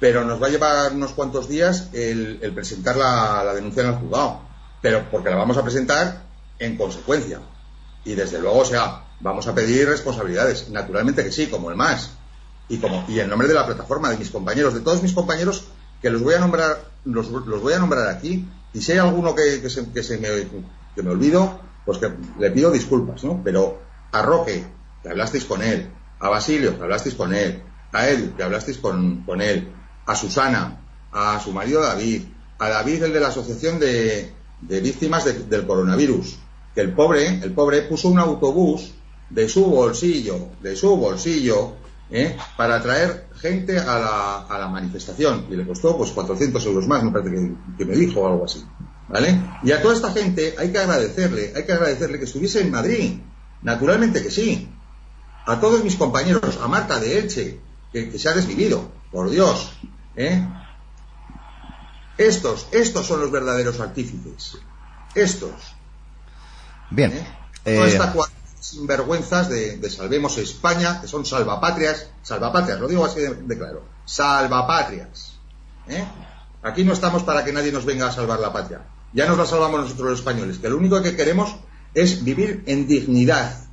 pero 0.00 0.24
nos 0.24 0.40
va 0.40 0.46
a 0.46 0.50
llevar 0.50 0.92
unos 0.92 1.12
cuantos 1.12 1.48
días 1.48 1.88
el, 1.92 2.38
el 2.42 2.52
presentar 2.52 2.96
la, 2.96 3.52
denuncia 3.54 3.82
en 3.82 3.88
el 3.90 3.94
juzgado. 3.96 4.40
Pero 4.80 5.04
porque 5.10 5.30
la 5.30 5.36
vamos 5.36 5.56
a 5.56 5.62
presentar 5.62 6.22
en 6.58 6.76
consecuencia. 6.76 7.40
Y 8.04 8.14
desde 8.14 8.38
luego, 8.40 8.58
o 8.60 8.64
sea, 8.64 9.04
vamos 9.20 9.48
a 9.48 9.54
pedir 9.54 9.88
responsabilidades. 9.88 10.68
Naturalmente 10.70 11.24
que 11.24 11.32
sí, 11.32 11.48
como 11.48 11.70
el 11.70 11.76
más. 11.76 12.12
Y, 12.68 12.78
como, 12.78 13.04
y 13.08 13.18
en 13.18 13.28
nombre 13.28 13.48
de 13.48 13.54
la 13.54 13.66
plataforma, 13.66 14.10
de 14.10 14.18
mis 14.18 14.30
compañeros, 14.30 14.74
de 14.74 14.80
todos 14.80 15.02
mis 15.02 15.12
compañeros, 15.12 15.64
que 16.00 16.10
los 16.10 16.22
voy 16.22 16.34
a 16.34 16.38
nombrar, 16.38 16.84
los, 17.04 17.28
los 17.28 17.60
voy 17.60 17.72
a 17.72 17.78
nombrar 17.78 18.08
aquí. 18.08 18.48
Y 18.72 18.80
si 18.80 18.92
hay 18.92 18.98
alguno 18.98 19.34
que, 19.34 19.60
que 19.60 19.70
se, 19.70 19.90
que 19.90 20.02
se 20.02 20.18
me, 20.18 20.28
que 20.94 21.02
me 21.02 21.10
olvido, 21.10 21.60
pues 21.84 21.98
que 21.98 22.12
le 22.38 22.50
pido 22.50 22.70
disculpas, 22.70 23.24
¿no? 23.24 23.40
Pero 23.42 23.80
a 24.12 24.22
Roque, 24.22 24.64
que 25.02 25.08
hablasteis 25.08 25.44
con 25.44 25.62
él, 25.62 25.90
a 26.20 26.28
Basilio, 26.28 26.76
que 26.76 26.84
hablasteis 26.84 27.14
con 27.14 27.34
él, 27.34 27.62
a 27.92 28.08
Edu, 28.08 28.36
que 28.36 28.42
hablasteis 28.42 28.78
con, 28.78 29.22
con 29.24 29.40
él, 29.40 29.72
a 30.08 30.14
Susana, 30.16 30.80
a 31.12 31.38
su 31.38 31.52
marido 31.52 31.80
David, 31.82 32.22
a 32.58 32.68
David, 32.68 33.04
el 33.04 33.12
de 33.12 33.20
la 33.20 33.28
Asociación 33.28 33.78
de, 33.78 34.32
Víctimas 34.60 35.24
de- 35.24 35.44
del 35.44 35.66
Coronavirus, 35.66 36.36
que 36.74 36.80
el 36.80 36.92
pobre, 36.92 37.28
el 37.28 37.52
pobre 37.52 37.82
puso 37.82 38.08
un 38.08 38.18
autobús 38.18 38.92
de 39.30 39.48
su 39.48 39.64
bolsillo, 39.66 40.48
de 40.62 40.74
su 40.74 40.96
bolsillo, 40.96 41.74
¿eh? 42.10 42.36
para 42.56 42.82
traer 42.82 43.28
gente 43.40 43.78
a 43.78 43.98
la, 43.98 44.38
a 44.48 44.58
la 44.58 44.68
manifestación 44.68 45.46
y 45.50 45.54
le 45.56 45.66
costó 45.66 45.96
pues 45.96 46.10
400 46.10 46.64
euros 46.66 46.88
más, 46.88 47.04
me 47.04 47.10
parece 47.12 47.30
que, 47.30 47.52
que 47.78 47.84
me 47.84 47.94
dijo 47.94 48.20
o 48.22 48.26
algo 48.26 48.44
así, 48.46 48.64
¿vale? 49.08 49.38
Y 49.62 49.70
a 49.72 49.80
toda 49.82 49.94
esta 49.94 50.10
gente 50.12 50.54
hay 50.58 50.72
que 50.72 50.78
agradecerle, 50.78 51.52
hay 51.54 51.64
que 51.64 51.72
agradecerle 51.72 52.18
que 52.18 52.24
estuviese 52.24 52.62
en 52.62 52.70
Madrid, 52.72 53.20
naturalmente 53.62 54.22
que 54.22 54.30
sí, 54.30 54.68
a 55.46 55.60
todos 55.60 55.84
mis 55.84 55.96
compañeros, 55.96 56.58
a 56.62 56.66
Marta 56.68 56.98
de 56.98 57.18
Elche, 57.18 57.60
que, 57.92 58.10
que 58.10 58.18
se 58.18 58.28
ha 58.28 58.32
desvivido, 58.34 58.90
por 59.12 59.30
Dios, 59.30 59.72
¿eh? 60.18 60.46
Estos, 62.18 62.66
estos 62.72 63.06
son 63.06 63.20
los 63.20 63.30
verdaderos 63.30 63.80
artífices, 63.80 64.58
estos, 65.14 65.52
Bien. 66.90 67.12
¿eh? 67.12 67.26
Eh, 67.64 67.76
Toda 67.76 67.88
esta 67.88 68.12
de 68.12 68.38
sinvergüenzas 68.60 69.48
de, 69.48 69.76
de 69.78 69.90
Salvemos 69.90 70.36
España, 70.38 71.00
que 71.00 71.08
son 71.08 71.24
salvapatrias, 71.24 72.10
salvapatrias, 72.22 72.80
lo 72.80 72.88
digo 72.88 73.04
así 73.04 73.20
de, 73.20 73.34
de 73.34 73.58
claro, 73.58 73.84
salvapatrias. 74.04 75.34
¿eh? 75.88 76.04
Aquí 76.62 76.84
no 76.84 76.92
estamos 76.92 77.22
para 77.22 77.44
que 77.44 77.52
nadie 77.52 77.72
nos 77.72 77.84
venga 77.84 78.08
a 78.08 78.12
salvar 78.12 78.40
la 78.40 78.52
patria. 78.52 78.82
Ya 79.12 79.26
nos 79.26 79.38
la 79.38 79.46
salvamos 79.46 79.80
nosotros 79.80 80.10
los 80.10 80.18
españoles, 80.18 80.58
que 80.58 80.68
lo 80.68 80.76
único 80.76 81.00
que 81.02 81.16
queremos 81.16 81.56
es 81.94 82.24
vivir 82.24 82.64
en 82.66 82.86
dignidad, 82.86 83.64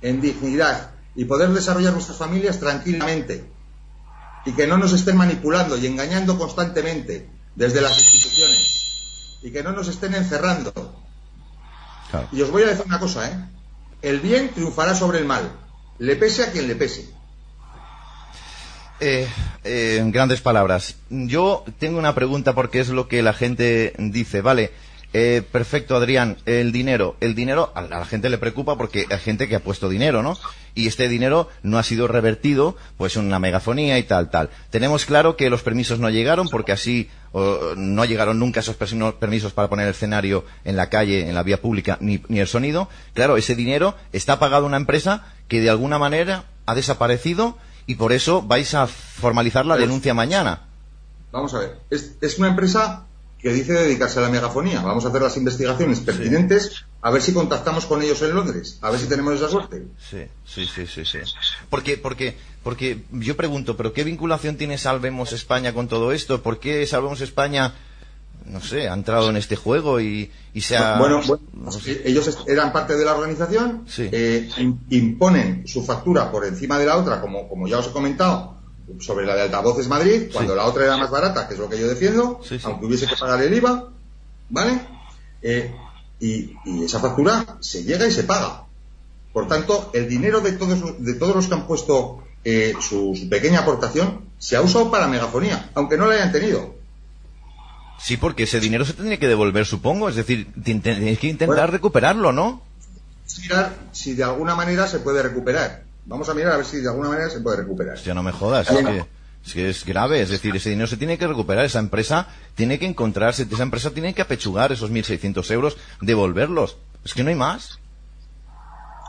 en 0.00 0.20
dignidad, 0.20 0.92
y 1.14 1.24
poder 1.24 1.50
desarrollar 1.50 1.92
nuestras 1.92 2.16
familias 2.16 2.60
tranquilamente. 2.60 3.44
Y 4.44 4.52
que 4.52 4.66
no 4.66 4.78
nos 4.78 4.92
estén 4.92 5.16
manipulando 5.16 5.76
y 5.76 5.86
engañando 5.86 6.38
constantemente 6.38 7.28
desde 7.54 7.80
las 7.80 7.98
instituciones. 7.98 9.38
Y 9.42 9.50
que 9.50 9.62
no 9.62 9.72
nos 9.72 9.88
estén 9.88 10.14
encerrando. 10.14 10.72
claro. 12.10 12.28
Y 12.32 12.42
os 12.42 12.50
voy 12.50 12.62
a 12.62 12.68
decir 12.68 12.84
una 12.86 12.98
cosa, 12.98 13.28
¿eh? 13.28 13.36
El 14.00 14.20
bien 14.20 14.50
triunfará 14.54 14.94
sobre 14.94 15.18
el 15.18 15.24
mal, 15.24 15.50
le 15.98 16.16
pese 16.16 16.44
a 16.44 16.52
quien 16.52 16.68
le 16.68 16.76
pese. 16.76 17.08
Eh, 19.00 19.28
eh, 19.64 19.98
en 20.00 20.10
grandes 20.10 20.40
palabras. 20.40 20.96
Yo 21.08 21.64
tengo 21.78 21.98
una 21.98 22.14
pregunta 22.14 22.54
porque 22.54 22.80
es 22.80 22.88
lo 22.88 23.06
que 23.06 23.22
la 23.22 23.32
gente 23.32 23.94
dice. 23.98 24.40
Vale, 24.40 24.72
eh, 25.14 25.42
perfecto, 25.50 25.96
Adrián. 25.96 26.36
El 26.44 26.70
dinero. 26.70 27.16
El 27.20 27.34
dinero 27.34 27.72
a 27.74 27.82
la 27.82 28.04
gente 28.04 28.28
le 28.28 28.38
preocupa 28.38 28.76
porque 28.76 29.06
hay 29.10 29.18
gente 29.18 29.48
que 29.48 29.56
ha 29.56 29.60
puesto 29.60 29.88
dinero, 29.88 30.22
¿no? 30.22 30.36
Y 30.74 30.86
este 30.86 31.08
dinero 31.08 31.48
no 31.62 31.78
ha 31.78 31.82
sido 31.82 32.08
revertido, 32.08 32.76
pues 32.96 33.16
en 33.16 33.24
una 33.24 33.38
megafonía 33.38 33.98
y 33.98 34.02
tal, 34.02 34.30
tal. 34.30 34.50
Tenemos 34.70 35.06
claro 35.06 35.36
que 35.36 35.50
los 35.50 35.62
permisos 35.62 35.98
no 35.98 36.10
llegaron 36.10 36.48
porque 36.48 36.72
así 36.72 37.08
o, 37.32 37.74
no 37.76 38.04
llegaron 38.04 38.38
nunca 38.38 38.60
esos 38.60 38.76
permisos 38.76 39.52
para 39.52 39.68
poner 39.68 39.86
el 39.86 39.94
escenario 39.94 40.44
en 40.64 40.76
la 40.76 40.88
calle, 40.90 41.28
en 41.28 41.34
la 41.34 41.42
vía 41.42 41.60
pública, 41.60 41.96
ni, 42.00 42.22
ni 42.28 42.40
el 42.40 42.46
sonido. 42.46 42.88
Claro, 43.14 43.36
ese 43.36 43.54
dinero 43.54 43.96
está 44.12 44.38
pagado 44.38 44.64
a 44.64 44.68
una 44.68 44.76
empresa 44.76 45.32
que 45.48 45.60
de 45.60 45.70
alguna 45.70 45.98
manera 45.98 46.44
ha 46.66 46.74
desaparecido 46.74 47.56
y 47.86 47.94
por 47.94 48.12
eso 48.12 48.42
vais 48.42 48.74
a 48.74 48.86
formalizar 48.86 49.64
la 49.64 49.78
denuncia 49.78 50.12
mañana. 50.12 50.68
Vamos 51.32 51.54
a 51.54 51.60
ver, 51.60 51.78
es, 51.90 52.16
es 52.20 52.38
una 52.38 52.48
empresa 52.48 53.07
que 53.38 53.52
dice 53.52 53.72
dedicarse 53.72 54.18
a 54.18 54.22
la 54.22 54.28
megafonía. 54.30 54.80
Vamos 54.82 55.04
a 55.04 55.08
hacer 55.08 55.22
las 55.22 55.36
investigaciones 55.36 56.00
pertinentes, 56.00 56.84
a 57.02 57.10
ver 57.10 57.22
si 57.22 57.32
contactamos 57.32 57.86
con 57.86 58.02
ellos 58.02 58.20
en 58.22 58.34
Londres, 58.34 58.78
a 58.82 58.90
ver 58.90 58.98
si 58.98 59.06
tenemos 59.06 59.34
esa 59.34 59.48
suerte. 59.48 59.84
Sí, 60.10 60.24
sí, 60.44 60.66
sí, 60.66 60.86
sí, 60.86 61.04
sí. 61.04 61.18
Porque, 61.70 61.96
porque, 61.96 62.36
porque 62.64 63.02
yo 63.12 63.36
pregunto, 63.36 63.76
¿pero 63.76 63.92
qué 63.92 64.02
vinculación 64.04 64.56
tiene 64.56 64.76
Salvemos 64.78 65.32
España 65.32 65.72
con 65.72 65.86
todo 65.88 66.12
esto? 66.12 66.42
¿Por 66.42 66.58
qué 66.58 66.86
Salvemos 66.86 67.20
España 67.20 67.74
no 68.46 68.62
sé, 68.62 68.88
ha 68.88 68.94
entrado 68.94 69.28
en 69.28 69.36
este 69.36 69.56
juego 69.56 70.00
y, 70.00 70.30
y 70.54 70.60
se 70.62 70.76
ha... 70.76 70.96
Bueno, 70.96 71.20
bueno, 71.26 71.42
ellos 72.04 72.38
eran 72.46 72.72
parte 72.72 72.96
de 72.96 73.04
la 73.04 73.14
organización, 73.14 73.84
Sí. 73.86 74.08
eh, 74.10 74.48
im- 74.56 74.78
imponen 74.88 75.68
su 75.68 75.84
factura 75.84 76.32
por 76.32 76.46
encima 76.46 76.78
de 76.78 76.86
la 76.86 76.96
otra, 76.96 77.20
como, 77.20 77.46
como 77.46 77.68
ya 77.68 77.78
os 77.78 77.88
he 77.88 77.90
comentado, 77.90 78.57
sobre 79.00 79.26
la 79.26 79.34
de 79.34 79.42
altavoces 79.42 79.88
Madrid, 79.88 80.30
cuando 80.32 80.54
la 80.54 80.64
otra 80.64 80.84
era 80.84 80.96
más 80.96 81.10
barata, 81.10 81.46
que 81.48 81.54
es 81.54 81.60
lo 81.60 81.68
que 81.68 81.78
yo 81.78 81.88
defiendo, 81.88 82.40
Sí, 82.42 82.58
sí. 82.58 82.64
aunque 82.66 82.86
hubiese 82.86 83.06
que 83.06 83.16
pagar 83.16 83.42
el 83.42 83.54
IVA, 83.54 83.88
¿vale? 84.50 84.80
Eh, 85.42 85.74
y, 86.20 86.52
y 86.64 86.84
esa 86.84 86.98
factura 87.00 87.58
se 87.60 87.84
llega 87.84 88.06
y 88.06 88.10
se 88.10 88.24
paga. 88.24 88.64
Por 89.32 89.46
tanto, 89.46 89.90
el 89.94 90.08
dinero 90.08 90.40
de 90.40 90.52
todos, 90.52 91.02
de 91.04 91.14
todos 91.14 91.36
los 91.36 91.46
que 91.48 91.54
han 91.54 91.66
puesto 91.66 92.22
eh, 92.44 92.74
su, 92.80 93.14
su 93.14 93.28
pequeña 93.28 93.60
aportación 93.60 94.22
se 94.38 94.56
ha 94.56 94.62
usado 94.62 94.90
para 94.90 95.06
megafonía, 95.06 95.70
aunque 95.74 95.96
no 95.96 96.06
la 96.06 96.14
hayan 96.14 96.32
tenido. 96.32 96.74
Sí, 98.00 98.16
porque 98.16 98.44
ese 98.44 98.60
dinero 98.60 98.84
se 98.84 98.92
tendría 98.94 99.18
que 99.18 99.26
devolver, 99.28 99.66
supongo. 99.66 100.08
Es 100.08 100.14
decir, 100.16 100.52
tenéis 100.62 101.18
que 101.18 101.26
intentar 101.26 101.56
Bueno. 101.56 101.72
recuperarlo, 101.72 102.32
¿no? 102.32 102.62
si 103.92 104.14
de 104.14 104.24
alguna 104.24 104.54
manera 104.54 104.86
se 104.86 105.00
puede 105.00 105.22
recuperar. 105.22 105.82
Vamos 106.08 106.28
a 106.30 106.34
mirar 106.34 106.54
a 106.54 106.56
ver 106.56 106.64
si 106.66 106.78
de 106.78 106.88
alguna 106.88 107.10
manera 107.10 107.28
se 107.28 107.40
puede 107.40 107.58
recuperar. 107.58 107.94
Hostia, 107.94 108.14
no 108.14 108.22
me 108.22 108.32
jodas. 108.32 108.70
Es 108.70 108.76
que, 108.84 109.04
es 109.44 109.52
que 109.52 109.68
es 109.68 109.84
grave. 109.84 110.22
Es 110.22 110.30
decir, 110.30 110.56
ese 110.56 110.70
dinero 110.70 110.86
se 110.88 110.96
tiene 110.96 111.18
que 111.18 111.26
recuperar. 111.26 111.66
Esa 111.66 111.78
empresa 111.80 112.28
tiene 112.54 112.78
que 112.78 112.86
encontrarse. 112.86 113.46
Esa 113.50 113.62
empresa 113.62 113.90
tiene 113.90 114.14
que 114.14 114.22
apechugar 114.22 114.72
esos 114.72 114.90
1.600 114.90 115.50
euros, 115.52 115.76
devolverlos. 116.00 116.78
Es 117.04 117.12
que 117.12 117.22
no 117.22 117.28
hay 117.28 117.34
más. 117.36 117.78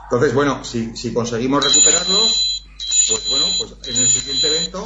Entonces, 0.03 0.33
bueno, 0.33 0.63
si, 0.65 0.95
si 0.97 1.13
conseguimos 1.13 1.63
recuperarlos, 1.63 2.65
pues 3.07 3.29
bueno, 3.29 3.45
pues 3.57 3.71
en 3.95 4.01
el 4.01 4.07
siguiente 4.07 4.47
evento. 4.47 4.85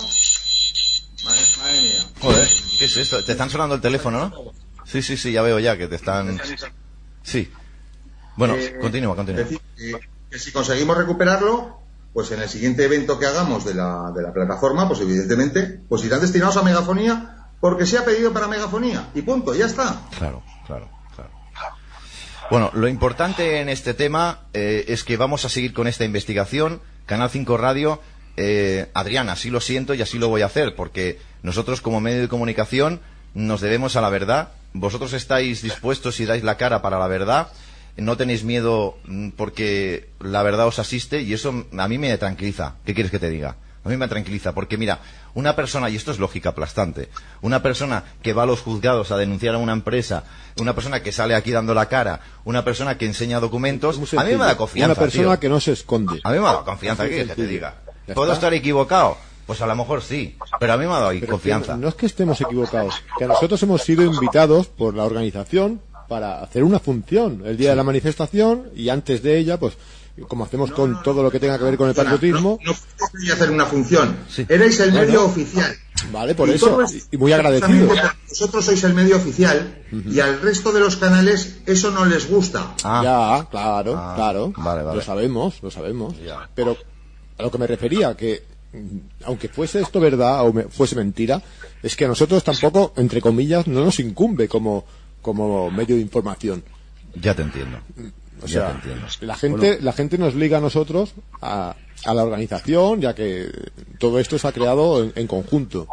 Madre, 1.25 1.41
madre 1.59 1.81
mía. 1.81 2.05
Joder, 2.19 2.47
¿qué 2.77 2.85
es 2.85 2.97
esto? 2.97 3.23
Te 3.23 3.31
están 3.31 3.49
sonando 3.49 3.75
el 3.75 3.81
teléfono, 3.81 4.29
¿no? 4.29 4.51
Sí, 4.85 5.01
sí, 5.01 5.17
sí, 5.17 5.31
ya 5.31 5.41
veo 5.41 5.57
ya 5.59 5.77
que 5.77 5.87
te 5.87 5.95
están... 5.95 6.39
Sí. 7.23 7.49
Bueno, 8.35 8.55
Eh, 8.55 8.77
continúa, 8.81 9.15
continúa. 9.15 9.41
Es 9.43 9.49
decir, 9.49 9.61
que, 9.77 9.99
que 10.29 10.39
si 10.39 10.51
conseguimos 10.51 10.97
recuperarlo, 10.97 11.82
pues 12.13 12.31
en 12.31 12.41
el 12.41 12.49
siguiente 12.49 12.85
evento 12.85 13.17
que 13.17 13.25
hagamos 13.25 13.65
de 13.65 13.73
la, 13.73 14.11
de 14.15 14.21
la 14.21 14.31
plataforma, 14.31 14.87
pues 14.87 15.01
evidentemente, 15.01 15.81
pues 15.89 16.03
irán 16.05 16.21
destinados 16.21 16.57
a 16.57 16.63
megafonía 16.63 17.49
porque 17.59 17.85
se 17.85 17.97
ha 17.97 18.05
pedido 18.05 18.33
para 18.33 18.47
megafonía. 18.47 19.09
Y 19.15 19.21
punto, 19.21 19.55
ya 19.55 19.65
está. 19.65 20.01
Claro, 20.17 20.43
claro, 20.67 20.89
claro. 21.15 21.31
Bueno, 22.51 22.69
lo 22.73 22.87
importante 22.87 23.61
en 23.61 23.69
este 23.69 23.93
tema 23.93 24.41
eh, 24.53 24.85
es 24.89 25.03
que 25.03 25.17
vamos 25.17 25.45
a 25.45 25.49
seguir 25.49 25.73
con 25.73 25.87
esta 25.87 26.03
investigación. 26.03 26.81
Canal 27.05 27.29
5 27.29 27.57
Radio, 27.57 28.01
eh, 28.35 28.89
Adrián, 28.93 29.29
así 29.29 29.49
lo 29.49 29.61
siento 29.61 29.93
y 29.93 30.01
así 30.01 30.19
lo 30.19 30.27
voy 30.27 30.41
a 30.41 30.47
hacer, 30.47 30.75
porque 30.75 31.19
nosotros 31.41 31.81
como 31.81 32.01
medio 32.01 32.21
de 32.21 32.27
comunicación 32.27 32.99
nos 33.33 33.61
debemos 33.61 33.95
a 33.95 34.01
la 34.01 34.09
verdad. 34.09 34.49
Vosotros 34.73 35.13
estáis 35.13 35.61
dispuestos 35.61 36.19
y 36.19 36.25
dais 36.25 36.43
la 36.43 36.57
cara 36.57 36.81
para 36.81 36.99
la 36.99 37.07
verdad. 37.07 37.47
No 37.95 38.17
tenéis 38.17 38.43
miedo 38.43 38.97
mm, 39.05 39.29
porque 39.29 40.09
la 40.19 40.41
verdad 40.43 40.67
os 40.67 40.79
asiste 40.79 41.21
y 41.21 41.33
eso 41.33 41.65
a 41.77 41.87
mí 41.87 41.97
me 41.97 42.17
tranquiliza. 42.17 42.75
¿Qué 42.85 42.93
quieres 42.93 43.11
que 43.11 43.19
te 43.19 43.29
diga? 43.29 43.57
A 43.85 43.89
mí 43.89 43.97
me 43.97 44.07
tranquiliza 44.07 44.53
porque 44.53 44.77
mira, 44.77 44.99
una 45.33 45.55
persona, 45.55 45.89
y 45.89 45.95
esto 45.95 46.11
es 46.11 46.19
lógica 46.19 46.49
aplastante, 46.49 47.09
una 47.41 47.61
persona 47.61 48.03
que 48.21 48.31
va 48.31 48.43
a 48.43 48.45
los 48.45 48.61
juzgados 48.61 49.11
a 49.11 49.17
denunciar 49.17 49.55
a 49.55 49.57
una 49.57 49.73
empresa, 49.73 50.23
una 50.57 50.73
persona 50.73 51.03
que 51.03 51.11
sale 51.11 51.35
aquí 51.35 51.51
dando 51.51 51.73
la 51.73 51.87
cara, 51.87 52.21
una 52.45 52.63
persona 52.63 52.97
que 52.97 53.05
enseña 53.05 53.41
documentos, 53.41 53.97
a 54.15 54.23
mí 54.23 54.31
me 54.31 54.37
da 54.37 54.55
confianza. 54.55 54.93
Una 54.93 55.01
persona 55.01 55.29
tío. 55.31 55.39
que 55.39 55.49
no 55.49 55.59
se 55.59 55.73
esconde. 55.73 56.21
A 56.23 56.31
mí 56.31 56.37
me 56.37 56.43
dado 56.43 56.63
confianza, 56.63 57.03
¿qué 57.03 57.09
quieres 57.09 57.29
que 57.29 57.35
te 57.35 57.47
diga? 57.47 57.75
¿Puedo 58.13 58.31
estar 58.31 58.53
equivocado? 58.53 59.17
Pues 59.45 59.61
a 59.61 59.67
lo 59.67 59.75
mejor 59.75 60.01
sí, 60.01 60.37
pero 60.57 60.73
a 60.73 60.77
mí 60.77 60.85
me 60.85 60.93
ha 60.93 60.99
dado 60.99 61.27
confianza. 61.27 61.75
no 61.75 61.89
es 61.89 61.95
que 61.95 62.05
estemos 62.05 62.39
equivocados, 62.39 62.95
que 63.19 63.25
nosotros 63.25 63.61
hemos 63.63 63.81
sido 63.81 64.03
invitados 64.03 64.67
por 64.67 64.95
la 64.95 65.03
organización 65.03 65.81
para 66.07 66.41
hacer 66.41 66.63
una 66.63 66.79
función 66.79 67.43
el 67.45 67.57
día 67.57 67.71
de 67.71 67.75
la 67.75 67.83
manifestación 67.83 68.69
y 68.75 68.89
antes 68.89 69.21
de 69.23 69.37
ella, 69.37 69.57
pues 69.59 69.73
como 70.27 70.43
hacemos 70.45 70.71
con 70.71 71.01
todo 71.01 71.23
lo 71.23 71.31
que 71.31 71.39
tenga 71.39 71.57
que 71.57 71.63
ver 71.63 71.75
con 71.77 71.89
el 71.89 71.95
patriotismo, 71.95 72.59
No, 72.63 72.71
no 72.71 72.77
podéis 73.11 73.31
hacer 73.31 73.49
una 73.49 73.65
función. 73.65 74.15
Sí. 74.29 74.45
Erais 74.47 74.79
el 74.79 74.91
medio 74.91 75.05
Bueno. 75.21 75.25
oficial. 75.25 75.75
vale, 76.11 76.35
por 76.35 76.49
Y 76.49 76.53
eso, 76.53 76.81
es- 76.83 77.07
y 77.11 77.17
muy 77.17 77.31
agradecido. 77.33 77.87
Vosotros 78.29 78.65
sois 78.65 78.83
el 78.83 78.93
medio 78.93 79.15
oficial 79.17 79.75
y 79.91 80.19
al 80.19 80.39
resto 80.41 80.71
de 80.71 80.79
los 80.81 80.97
canales 80.97 81.57
eso 81.65 81.89
no 81.91 82.05
les 82.05 82.29
gusta. 82.29 82.75
Ah, 82.83 83.01
Ya, 83.03 83.49
claro, 83.49 83.95
Ah, 83.97 84.13
claro. 84.15 84.53
vale, 84.57 84.83
vale. 84.83 84.97
Lo 84.97 85.01
sabemos, 85.03 85.63
lo 85.63 85.71
sabemos. 85.71 86.15
Ya. 86.23 86.47
Pero 86.53 86.77
a 87.37 87.43
lo 87.43 87.49
que 87.51 87.57
me 87.57 87.65
refería, 87.67 88.15
que 88.15 88.43
mm, 88.73 88.97
aunque 89.25 89.49
fuese 89.49 89.81
esto 89.81 89.99
verdad 89.99 90.45
o 90.45 90.51
me- 90.53 90.63
fuese 90.63 90.95
mentira, 90.95 91.41
es 91.81 91.95
que 91.95 92.05
a 92.05 92.07
nosotros 92.07 92.43
tampoco, 92.43 92.93
entre 92.97 93.21
comillas, 93.21 93.65
no 93.67 93.83
nos 93.85 93.99
incumbe 93.99 94.47
como, 94.47 94.83
como 95.23 95.71
medio 95.71 95.95
de 95.95 96.01
información. 96.03 96.63
ya 97.15 97.33
te 97.33 97.41
entiendo. 97.41 97.79
O 98.43 98.45
ya 98.45 98.47
sea, 98.47 98.67
te 98.67 98.73
entiendo. 98.75 99.07
la 99.21 99.35
gente, 99.35 99.79
la 99.81 99.93
gente 99.93 100.17
nos 100.19 100.35
liga 100.35 100.59
a 100.59 100.61
nosotros 100.61 101.13
a, 101.41 101.75
a 102.05 102.13
la 102.13 102.23
organización, 102.23 103.01
ya 103.01 103.15
que 103.15 103.49
todo 103.97 104.19
esto 104.19 104.37
se 104.37 104.47
ha 104.47 104.51
creado 104.51 105.03
en, 105.03 105.13
en 105.15 105.25
conjunto. 105.25 105.87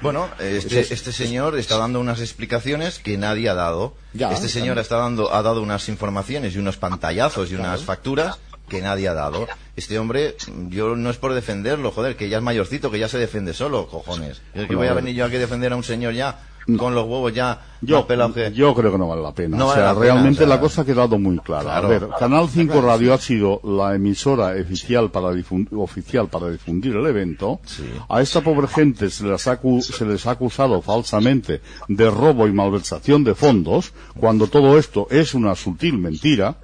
Bueno, 0.00 0.28
este, 0.40 0.80
este 0.80 1.12
señor 1.12 1.56
está 1.56 1.76
dando 1.76 2.00
unas 2.00 2.20
explicaciones 2.20 2.98
que 2.98 3.16
nadie 3.18 3.48
ha 3.48 3.54
dado. 3.54 3.94
Ya, 4.14 4.32
este 4.32 4.48
señor 4.48 4.78
está 4.78 4.96
dando, 4.96 5.32
ha 5.32 5.42
dado 5.42 5.62
unas 5.62 5.88
informaciones 5.88 6.56
y 6.56 6.58
unos 6.58 6.76
pantallazos 6.76 7.52
y 7.52 7.54
unas 7.54 7.82
facturas 7.82 8.38
que 8.68 8.80
nadie 8.82 9.06
ha 9.06 9.14
dado. 9.14 9.46
Este 9.76 9.98
hombre, 9.98 10.36
yo 10.68 10.96
no 10.96 11.10
es 11.10 11.18
por 11.18 11.34
defenderlo, 11.34 11.92
joder, 11.92 12.16
que 12.16 12.28
ya 12.28 12.38
es 12.38 12.42
mayorcito, 12.42 12.90
que 12.90 12.98
ya 12.98 13.08
se 13.08 13.18
defiende 13.18 13.54
solo, 13.54 13.86
cojones. 13.86 14.42
Es 14.54 14.66
que 14.66 14.74
voy 14.74 14.88
a 14.88 14.94
venir 14.94 15.14
yo 15.14 15.24
aquí 15.24 15.36
a 15.36 15.40
defender 15.40 15.72
a 15.72 15.76
un 15.76 15.84
señor 15.84 16.14
ya 16.14 16.40
con 16.78 16.94
los 16.94 17.04
huevos 17.06 17.32
ya 17.34 17.60
Yo, 17.80 17.96
más 17.96 18.04
pelados 18.06 18.34
que- 18.34 18.52
yo 18.52 18.74
creo 18.74 18.92
que 18.92 18.98
no 18.98 19.08
vale 19.08 19.22
la 19.22 19.32
pena. 19.34 19.56
No 19.56 19.64
o 19.64 19.68
vale 19.68 19.80
sea, 19.82 19.90
pena, 19.94 20.00
realmente 20.00 20.44
o 20.44 20.46
sea, 20.46 20.54
la 20.56 20.60
cosa 20.60 20.82
ha 20.82 20.84
quedado 20.84 21.18
muy 21.18 21.38
clara. 21.38 21.64
claro. 21.64 21.86
A 21.86 21.90
ver, 21.90 22.08
Canal 22.18 22.48
5 22.48 22.80
Radio 22.80 23.12
ha 23.14 23.18
sido 23.18 23.60
la 23.64 23.94
emisora 23.94 24.54
oficial 24.60 25.10
para, 25.10 25.32
difun- 25.32 25.68
oficial 25.72 26.28
para 26.28 26.48
difundir 26.50 26.94
el 26.96 27.06
evento. 27.06 27.60
Sí. 27.66 27.84
A 28.08 28.20
esta 28.22 28.40
pobre 28.40 28.68
gente 28.68 29.10
se 29.10 29.24
les, 29.24 29.46
ha, 29.48 29.60
se 29.80 30.04
les 30.04 30.26
ha 30.26 30.30
acusado 30.32 30.80
falsamente 30.82 31.60
de 31.88 32.10
robo 32.10 32.46
y 32.46 32.52
malversación 32.52 33.24
de 33.24 33.34
fondos, 33.34 33.92
cuando 34.18 34.46
todo 34.46 34.78
esto 34.78 35.06
es 35.10 35.34
una 35.34 35.54
sutil 35.54 35.98
mentira. 35.98 36.56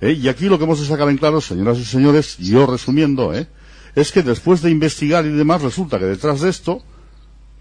¿eh? 0.00 0.12
Y 0.12 0.28
aquí 0.28 0.46
lo 0.46 0.58
que 0.58 0.64
hemos 0.64 0.80
de 0.80 0.86
sacar 0.86 1.08
en 1.08 1.16
claro, 1.18 1.40
señoras 1.40 1.78
y 1.78 1.84
señores, 1.84 2.36
yo 2.38 2.66
resumiendo, 2.66 3.32
¿eh? 3.32 3.46
es 3.94 4.12
que 4.12 4.22
después 4.22 4.60
de 4.60 4.70
investigar 4.70 5.24
y 5.24 5.30
demás, 5.30 5.62
resulta 5.62 5.98
que 5.98 6.04
detrás 6.04 6.40
de 6.42 6.50
esto, 6.50 6.82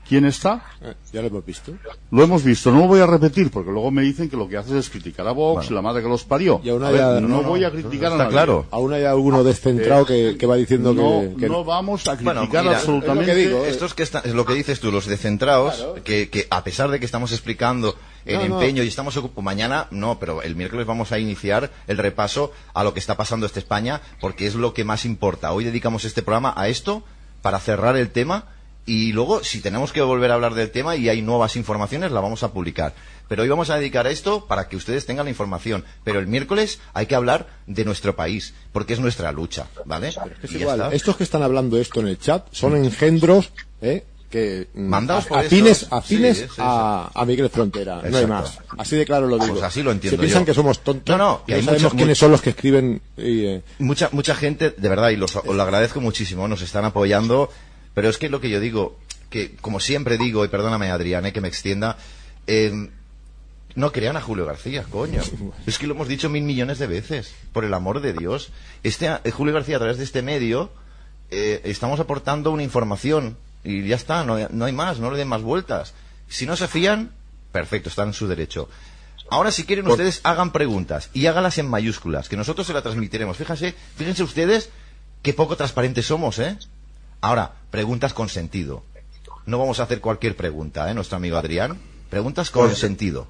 ¿quién 0.07 0.26
está? 0.26 0.64
Eh, 0.82 0.94
ya 1.11 1.22
lo 1.22 1.27
hemos 1.27 1.45
visto. 1.45 1.73
Lo 2.11 2.23
hemos 2.23 2.44
visto, 2.44 2.72
no 2.72 2.80
lo 2.80 2.88
voy 2.88 2.99
a 2.99 3.06
repetir 3.07 3.49
porque 3.52 3.72
luego 3.72 3.90
me 3.91 4.02
dicen 4.03 4.30
que 4.30 4.38
lo 4.38 4.48
que 4.48 4.57
haces 4.57 4.73
es 4.73 4.90
criticar 4.90 5.27
a 5.27 5.32
Vox 5.32 5.69
y 5.69 5.73
la 5.73 5.82
madre 5.82 6.02
que 6.03 6.10
los 6.10 6.23
parió. 6.23 6.61
Y 6.64 6.69
aún 6.69 6.84
A 6.84 6.88
hay 6.88 6.94
ver, 6.94 7.03
a- 7.03 7.19
no, 7.22 7.27
no, 7.27 7.44
voy 7.44 7.64
a 7.64 7.69
no, 7.69 7.73
criticar 7.73 8.06
a 8.07 8.11
está 8.11 8.18
nadie. 8.26 8.32
claro. 8.32 8.65
Aún 8.72 8.94
hay 8.94 9.03
alguno 9.03 9.44
descentrado 9.44 10.06
que, 10.06 10.36
que 10.38 10.45
va 10.45 10.56
diciendo 10.56 10.94
No, 10.94 11.22
que, 11.36 11.41
que 11.41 11.49
no 11.49 11.64
vamos 11.64 12.07
a 12.07 12.15
Bueno, 12.15 12.41
criticar 12.41 12.64
mira, 12.65 12.77
absolutamente. 12.77 13.32
es 13.32 13.38
lo 13.38 13.44
que 13.44 13.48
digo, 13.49 13.65
Estos 13.65 13.94
que 13.94 14.03
están, 14.03 14.22
es 14.26 14.34
lo 14.34 14.45
que 14.45 14.53
dices 14.53 14.80
tú, 14.80 14.91
los 14.91 15.06
descentrados, 15.07 15.86
que, 16.03 16.30
que 16.30 16.48
a 16.49 16.64
pesar 16.64 16.90
de 16.90 16.99
que 16.99 17.06
estamos 17.06 17.32
explicando 17.32 17.95
el 18.26 18.38
No, 18.38 18.48
no. 18.48 18.61
empeño 18.61 18.82
y 18.84 18.88
estamos 18.88 19.15
ocupados, 19.18 19.44
mañana 19.44 19.88
no, 19.91 20.18
pero 20.19 20.41
el 20.41 20.56
miércoles 20.56 20.88
vamos 20.88 21.11
a 21.11 21.19
iniciar 21.19 21.72
el 21.88 21.98
repaso 21.98 22.52
a 22.73 22.84
lo 22.84 22.94
que 22.94 22.99
está 22.99 23.15
pasando 23.18 23.45
esta 23.45 23.60
España, 23.60 24.02
porque 24.19 24.48
es 24.48 24.56
lo 24.56 24.73
que 24.73 24.84
más 24.84 25.06
importa. 25.06 25.52
Hoy 25.52 25.64
dedicamos 25.64 26.06
este 26.06 26.23
programa 26.23 26.53
a 26.57 26.68
esto 26.68 27.03
para 27.44 27.60
cerrar 27.60 27.95
el 27.98 28.10
tema 28.10 28.45
y 28.86 29.12
luego, 29.14 29.44
si 29.44 29.62
tenemos 29.62 29.91
que 29.91 30.02
volver 30.02 30.30
a 30.32 30.36
hablar 30.36 30.53
del 30.53 30.70
tema 30.72 30.95
y 30.95 31.10
hay 31.10 31.22
nuevas 31.22 31.56
informaciones, 31.56 32.12
la 32.12 32.20
vamos 32.22 32.44
a 32.44 32.52
publicar. 32.53 32.94
Pero 33.28 33.41
hoy 33.41 33.49
vamos 33.49 33.72
a 33.72 33.78
dedicar 33.78 34.06
a 34.06 34.12
esto 34.12 34.45
para 34.45 34.68
que 34.70 34.76
ustedes 34.76 35.07
tengan 35.07 35.26
la 35.26 35.32
información. 35.32 35.84
Pero 36.03 36.20
el 36.20 36.28
miércoles 36.28 36.80
hay 36.94 37.07
que 37.07 37.16
hablar 37.16 37.48
de 37.66 37.84
nuestro 37.84 38.16
país, 38.16 38.53
porque 38.72 38.94
es 38.94 38.99
nuestra 38.99 39.32
lucha, 39.32 39.68
¿vale? 39.86 40.10
Es 40.44 40.52
igual, 40.52 40.90
estos 40.94 41.18
que 41.18 41.24
están 41.24 41.41
hablando 41.41 41.80
esto 41.80 41.99
en 42.02 42.07
el 42.10 42.20
chat 42.20 42.45
son 42.52 42.76
engendros 42.76 43.52
¿eh? 43.82 44.03
que 44.30 44.68
mm, 44.74 44.82
Mandados 44.88 45.26
por 45.28 45.40
afines, 45.40 45.84
estos. 45.84 45.94
afines 45.98 46.38
Sí, 46.38 46.44
sí, 46.44 46.49
sí. 46.56 46.62
a, 46.64 47.10
a 47.14 47.26
Miguel 47.26 47.49
Frontera, 47.49 48.02
no 48.07 48.18
hay 48.18 48.28
más. 48.28 48.60
Así 48.78 48.95
de 48.95 49.06
claro 49.06 49.28
lo 49.28 49.38
digo. 49.40 49.53
Pues 49.53 49.64
así 49.64 49.82
lo 49.82 49.91
entiendo 49.91 50.18
Se 50.18 50.22
piensan 50.22 50.41
yo. 50.41 50.45
que 50.48 50.53
somos 50.53 50.80
tontos. 50.84 51.18
No, 51.18 51.24
no, 51.24 51.41
y 51.48 51.52
y 51.52 51.53
hay 51.56 51.62
no 51.62 51.66
sabemos 51.68 51.84
mucha- 51.94 51.95
quiénes 51.98 52.18
mu- 52.18 52.20
son 52.20 52.32
los 52.32 52.41
que 52.41 52.49
escriben. 52.52 53.02
y, 53.18 53.45
eh, 53.45 53.62
Mucha, 53.80 54.10
mucha 54.12 54.36
gente, 54.36 54.72
de 54.72 54.90
verdad, 54.90 55.10
y 55.10 55.16
los, 55.16 55.36
os 55.36 55.45
lo 55.56 55.62
agradezco 55.64 56.02
muchísimo, 56.02 56.48
nos 56.48 56.62
están 56.62 56.86
apoyando, 56.86 57.49
pero 57.95 58.09
es 58.09 58.19
que 58.19 58.30
lo 58.30 58.39
que 58.39 58.49
yo 58.51 58.59
digo, 58.59 58.99
que 59.31 59.55
como 59.55 59.80
siempre 59.80 60.17
digo, 60.19 60.45
y 60.45 60.49
perdóname 60.49 60.91
Adrián, 60.91 61.26
eh, 61.26 61.34
que 61.34 61.41
me 61.41 61.47
extienda, 61.47 61.97
eh, 62.45 62.89
no 63.73 63.91
crean 63.91 64.15
a 64.15 64.22
Julio 64.22 64.45
García, 64.45 64.84
coño. 64.89 65.22
Es 65.65 65.80
que 65.80 65.88
lo 65.88 65.95
hemos 65.95 66.07
dicho 66.07 66.30
mil 66.30 66.43
millones 66.43 66.77
de 66.80 66.88
veces, 66.88 67.34
por 67.51 67.65
el 67.65 67.73
amor 67.73 67.99
de 68.01 68.13
Dios. 68.13 68.51
Este, 68.84 69.07
eh, 69.23 69.31
Julio 69.31 69.53
García, 69.53 69.77
a 69.77 69.80
través 69.80 69.97
de 69.97 70.03
este 70.03 70.22
medio, 70.22 70.72
eh, 71.31 71.61
estamos 71.65 71.99
aportando 71.99 72.51
una 72.51 72.63
información, 72.63 73.35
y 73.63 73.85
ya 73.88 73.95
está, 73.95 74.23
no, 74.23 74.35
hay- 74.35 74.47
no 74.51 74.65
hay 74.65 74.73
más, 74.73 74.99
no 74.99 75.09
le 75.11 75.17
den 75.17 75.27
más 75.27 75.41
vueltas. 75.41 75.93
Si 76.30 76.45
no 76.45 76.55
se 76.55 76.67
fían, 76.67 77.11
perfecto, 77.51 77.89
están 77.89 78.09
en 78.09 78.13
su 78.13 78.27
derecho. 78.27 78.69
Ahora, 79.31 79.49
si 79.51 79.63
quieren, 79.65 79.85
ustedes 79.88 80.22
hagan 80.23 80.51
preguntas 80.51 81.09
y 81.13 81.26
hágalas 81.26 81.57
en 81.57 81.67
mayúsculas, 81.67 82.30
que 82.30 82.38
nosotros 82.38 82.67
se 82.67 82.73
las 82.73 82.84
transmitiremos. 82.84 83.35
Fíjense, 83.38 83.73
fíjense 83.97 84.22
ustedes 84.23 84.69
qué 85.23 85.34
poco 85.34 85.57
transparentes 85.57 86.05
somos, 86.05 86.38
¿eh? 86.39 86.57
Ahora, 87.26 87.52
preguntas 87.72 88.14
con 88.14 88.30
sentido. 88.30 88.84
No 89.47 89.57
vamos 89.57 89.80
a 89.80 89.84
hacer 89.84 89.99
cualquier 89.99 90.35
pregunta, 90.35 90.89
¿eh? 90.89 90.93
Nuestro 90.93 91.18
amigo 91.18 91.38
Adrián. 91.38 91.76
Preguntas 92.07 92.52
con 92.52 92.76
sentido. 92.76 93.26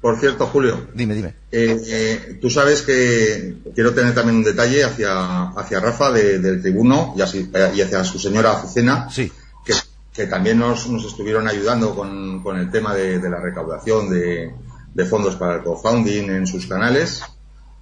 Por 0.00 0.18
cierto, 0.18 0.48
Julio, 0.48 0.88
Dime, 0.92 1.14
dime. 1.14 1.28
eh, 1.52 1.80
eh, 1.86 2.38
tú 2.42 2.50
sabes 2.50 2.82
que 2.82 3.58
quiero 3.76 3.94
tener 3.94 4.12
también 4.12 4.38
un 4.38 4.42
detalle 4.42 4.82
hacia, 4.82 5.50
hacia 5.50 5.78
Rafa 5.78 6.10
de- 6.10 6.40
del 6.40 6.60
tribuno 6.60 7.14
y, 7.16 7.20
así- 7.22 7.48
y 7.76 7.80
hacia 7.80 8.02
su 8.02 8.18
señora 8.18 8.50
Azucena, 8.58 9.08
Sí. 9.08 9.30
que, 9.64 9.74
que 10.12 10.26
también 10.26 10.58
nos, 10.58 10.88
nos 10.88 11.04
estuvieron 11.04 11.46
ayudando 11.46 11.94
con, 11.94 12.42
con 12.42 12.58
el 12.58 12.72
tema 12.72 12.92
de, 12.96 13.20
de 13.20 13.30
la 13.30 13.38
recaudación 13.38 14.10
de, 14.10 14.52
de 14.92 15.04
fondos 15.04 15.36
para 15.36 15.54
el 15.54 15.60
crowdfunding 15.62 16.28
en 16.30 16.46
sus 16.48 16.66
canales, 16.66 17.22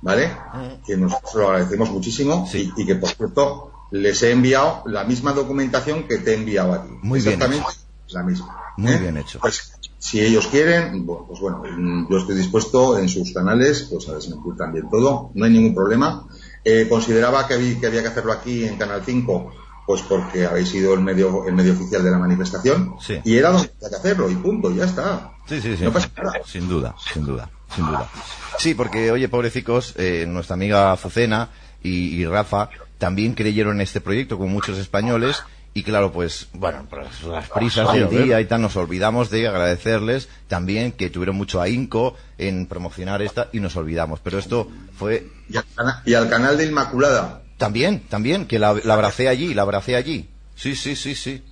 ¿vale? 0.03 0.31
Que 0.87 0.99
nosotros 0.99 1.35
lo 1.37 1.49
agradecemos 1.49 1.89
muchísimo 1.91 2.47
Sí. 2.47 2.71
y, 2.77 2.83
y 2.83 2.87
que, 2.87 2.97
por 2.97 3.09
cierto, 3.09 3.70
les 3.91 4.23
he 4.23 4.31
enviado 4.33 4.83
la 4.87 5.05
misma 5.05 5.33
documentación 5.33 6.07
que 6.07 6.19
te 6.19 6.33
he 6.33 6.37
enviado 6.37 6.73
a 6.75 6.83
ti. 6.85 6.91
Muy 7.03 7.21
bien 7.21 7.35
Exactamente 7.35 7.77
la 8.13 8.23
misma. 8.23 8.57
Muy 8.77 8.93
¿eh? 8.93 8.99
bien 8.99 9.17
hecho. 9.17 9.39
Pues, 9.41 9.73
si 9.99 10.21
ellos 10.21 10.47
quieren, 10.47 11.05
bueno, 11.05 11.27
pues 11.29 11.41
bueno, 11.41 11.63
yo 12.09 12.19
estoy 12.19 12.35
dispuesto 12.37 12.99
en 12.99 13.09
sus 13.09 13.33
canales 13.33 13.87
pues 13.91 14.09
a 14.09 14.15
desmentir 14.15 14.57
también 14.57 14.89
todo, 14.89 15.31
no 15.35 15.45
hay 15.45 15.51
ningún 15.51 15.75
problema. 15.75 16.27
Eh, 16.65 16.87
consideraba 16.89 17.47
que 17.47 17.55
había, 17.55 17.79
que 17.79 17.87
había 17.87 18.03
que 18.03 18.09
hacerlo 18.09 18.33
aquí 18.33 18.65
en 18.65 18.77
Canal 18.77 19.03
5, 19.05 19.53
pues 19.87 20.03
porque 20.03 20.47
habéis 20.47 20.69
sido 20.71 20.95
el 20.95 21.01
medio, 21.01 21.47
el 21.47 21.55
medio 21.55 21.73
oficial 21.73 22.03
de 22.03 22.11
la 22.11 22.19
manifestación, 22.19 22.95
Sí. 23.01 23.21
y 23.25 23.37
era 23.37 23.51
donde 23.51 23.71
había 23.77 23.91
que 23.91 23.97
hacerlo, 23.97 24.31
y 24.31 24.35
punto, 24.37 24.71
ya 24.73 24.85
está. 24.85 25.33
Sí, 25.47 25.61
sí, 25.61 25.77
sí. 25.77 25.85
No 25.85 25.93
pasa 25.93 26.09
nada. 26.17 26.33
Sin 26.47 26.69
duda, 26.69 26.95
sin 27.13 27.25
duda, 27.27 27.51
sin 27.75 27.87
duda. 27.87 28.09
Sí, 28.59 28.75
porque, 28.75 29.11
oye, 29.11 29.29
pobrecicos, 29.29 29.95
eh, 29.97 30.27
nuestra 30.29 30.55
amiga 30.55 30.93
Azucena 30.93 31.49
y, 31.83 32.15
y 32.21 32.27
Rafa 32.27 32.71
también 33.01 33.35
creyeron 33.35 33.77
en 33.77 33.81
este 33.81 34.01
proyecto, 34.01 34.37
como 34.39 34.51
muchos 34.51 34.79
españoles, 34.79 35.43
y 35.75 35.83
claro, 35.83 36.13
pues, 36.13 36.49
bueno, 36.53 36.87
por 36.89 37.03
las, 37.05 37.49
prisas 37.51 37.89
Sí, 37.91 37.97
a 37.99 38.07
del 38.07 38.25
día 38.25 38.41
y 38.41 38.45
tal, 38.45 38.61
nos 38.61 38.77
olvidamos 38.77 39.31
de 39.31 39.49
agradecerles 39.49 40.29
también 40.49 40.93
que 40.93 41.11
tuvieron 41.11 41.35
mucho 41.37 41.61
ahínco 41.61 42.17
en 42.39 42.67
promocionar 42.67 43.23
esta 43.23 43.49
y 43.53 43.61
nos 43.61 43.75
olvidamos. 43.77 44.21
Pero 44.21 44.39
esto 44.39 44.69
fue 44.97 45.27
Y 45.49 45.57
al, 45.57 45.65
cana- 45.75 46.03
y 46.05 46.15
al 46.15 46.29
canal 46.29 46.57
de 46.59 46.67
Inmaculada, 46.67 47.43
también, 47.57 48.01
también, 48.09 48.47
que 48.47 48.59
la, 48.59 48.75
la 48.85 48.95
abracé 48.95 49.29
allí, 49.29 49.55
la 49.55 49.63
abracé 49.63 49.97
allí. 49.97 50.29
Sí, 50.57 50.75
sí, 50.77 50.95
sí, 50.97 51.15
sí. 51.15 51.43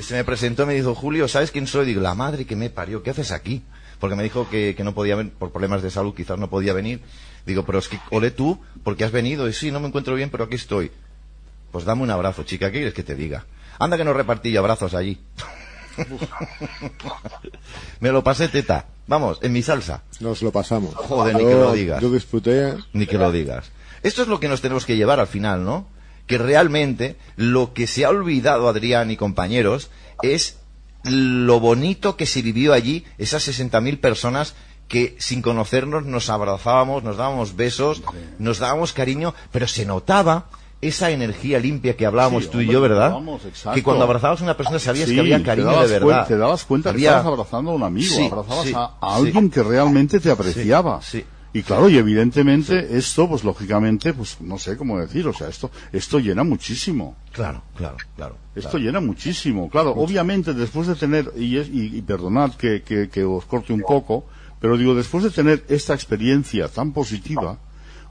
Se 0.00 0.14
me 0.14 0.24
presentó 0.24 0.64
y 0.64 0.66
me 0.66 0.74
dijo, 0.74 0.94
Julio, 0.94 1.28
¿sabes 1.28 1.50
quién 1.50 1.66
soy? 1.66 1.86
Digo, 1.86 2.00
la 2.00 2.14
madre 2.14 2.46
que 2.46 2.56
me 2.56 2.68
parió, 2.70 3.02
¿qué 3.02 3.10
haces 3.10 3.30
aquí? 3.30 3.62
Porque 4.00 4.16
me 4.16 4.22
dijo 4.24 4.48
que, 4.50 4.74
que 4.76 4.82
no 4.84 4.92
podía 4.94 5.14
venir, 5.16 5.32
por 5.34 5.52
problemas 5.52 5.82
de 5.82 5.90
salud 5.90 6.14
quizás 6.16 6.38
no 6.38 6.50
podía 6.50 6.72
venir. 6.72 7.00
Digo, 7.46 7.64
pero 7.64 7.78
es 7.78 7.88
que, 7.88 7.98
ole 8.10 8.30
tú, 8.30 8.58
porque 8.82 9.04
has 9.04 9.12
venido. 9.12 9.48
Y 9.48 9.52
sí, 9.52 9.70
no 9.70 9.80
me 9.80 9.88
encuentro 9.88 10.14
bien, 10.14 10.30
pero 10.30 10.44
aquí 10.44 10.54
estoy. 10.54 10.90
Pues 11.72 11.84
dame 11.84 12.02
un 12.02 12.10
abrazo, 12.10 12.44
chica, 12.44 12.70
¿qué 12.70 12.78
quieres 12.78 12.94
que 12.94 13.02
te 13.02 13.14
diga? 13.14 13.44
Anda 13.78 13.96
que 13.96 14.04
no 14.04 14.12
repartí 14.12 14.52
yo 14.52 14.60
abrazos 14.60 14.94
allí. 14.94 15.18
me 18.00 18.10
lo 18.10 18.22
pasé 18.22 18.48
teta. 18.48 18.86
Vamos, 19.06 19.38
en 19.42 19.52
mi 19.52 19.62
salsa. 19.62 20.02
Nos 20.20 20.42
lo 20.42 20.50
pasamos. 20.50 20.94
Joder, 20.94 21.36
ni 21.36 21.44
que 21.44 21.54
lo 21.54 21.72
digas. 21.72 22.00
Yo 22.00 22.10
disfruté. 22.10 22.74
Ni 22.92 23.06
que 23.06 23.18
lo 23.18 23.30
digas. 23.30 23.70
Esto 24.02 24.22
es 24.22 24.28
lo 24.28 24.40
que 24.40 24.48
nos 24.48 24.60
tenemos 24.60 24.86
que 24.86 24.96
llevar 24.96 25.20
al 25.20 25.26
final, 25.26 25.64
¿no? 25.64 25.86
Que 26.26 26.38
realmente 26.38 27.16
lo 27.36 27.74
que 27.74 27.86
se 27.86 28.04
ha 28.04 28.10
olvidado 28.10 28.68
Adrián 28.68 29.10
y 29.10 29.16
compañeros 29.16 29.90
es 30.22 30.58
lo 31.04 31.60
bonito 31.60 32.16
que 32.16 32.26
se 32.26 32.40
vivió 32.40 32.72
allí, 32.72 33.04
esas 33.18 33.46
60.000 33.46 34.00
personas 34.00 34.54
que 34.88 35.16
sin 35.18 35.42
conocernos 35.42 36.04
nos 36.06 36.28
abrazábamos, 36.30 37.02
nos 37.02 37.16
dábamos 37.16 37.56
besos, 37.56 38.02
nos 38.38 38.58
dábamos 38.58 38.92
cariño, 38.92 39.34
pero 39.50 39.66
se 39.66 39.84
notaba 39.86 40.46
esa 40.80 41.10
energía 41.10 41.58
limpia 41.58 41.96
que 41.96 42.04
hablábamos 42.04 42.44
Sí, 42.44 42.50
tú 42.52 42.60
y 42.60 42.66
yo, 42.66 42.80
¿verdad? 42.82 43.10
vamos, 43.12 43.40
que 43.72 43.82
cuando 43.82 44.04
abrazabas 44.04 44.40
a 44.40 44.44
una 44.44 44.56
persona 44.56 44.78
sabías 44.78 45.08
Sí, 45.08 45.14
que 45.14 45.20
había 45.20 45.42
cariño 45.42 45.80
de 45.80 45.86
verdad. 45.98 46.26
te 46.26 46.36
dabas 46.36 46.64
cuenta 46.64 46.90
que 46.90 46.96
Había- 46.96 47.10
estabas 47.16 47.26
abrazando 47.32 47.70
a 47.70 47.74
un 47.74 47.82
amigo, 47.82 48.14
Sí, 48.14 48.26
abrazabas 48.30 48.66
sí, 48.66 48.72
a, 48.76 48.84
a 49.00 49.16
sí. 49.16 49.22
alguien 49.26 49.48
que 49.50 49.62
realmente 49.62 50.20
te 50.20 50.30
apreciaba. 50.30 51.00
Sí, 51.00 51.20
sí. 51.20 51.24
Y 51.56 51.62
claro, 51.62 51.88
y 51.88 51.96
evidentemente 51.96 52.98
esto, 52.98 53.28
pues 53.28 53.44
lógicamente, 53.44 54.12
pues 54.12 54.38
no 54.40 54.58
sé 54.58 54.76
cómo 54.76 54.98
decir, 54.98 55.26
o 55.28 55.32
sea, 55.32 55.48
esto, 55.48 55.70
esto 55.92 56.18
llena 56.18 56.42
muchísimo. 56.42 57.14
Claro, 57.32 57.62
claro, 57.76 57.96
claro. 58.16 58.36
Esto 58.56 58.70
claro. 58.72 58.84
llena 58.84 59.00
muchísimo. 59.00 59.70
Claro, 59.70 59.92
obviamente 59.92 60.52
después 60.52 60.88
de 60.88 60.96
tener, 60.96 61.32
y, 61.36 61.56
es- 61.56 61.68
y- 61.68 61.96
y 61.96 62.02
perdonad 62.02 62.54
que, 62.54 62.82
que- 62.82 63.08
que 63.08 63.24
os 63.24 63.44
corte 63.46 63.72
un 63.72 63.82
poco, 63.82 64.24
pero 64.64 64.78
digo, 64.78 64.94
después 64.94 65.22
de 65.22 65.28
tener 65.28 65.62
esta 65.68 65.92
experiencia 65.92 66.68
tan 66.68 66.94
positiva, 66.94 67.58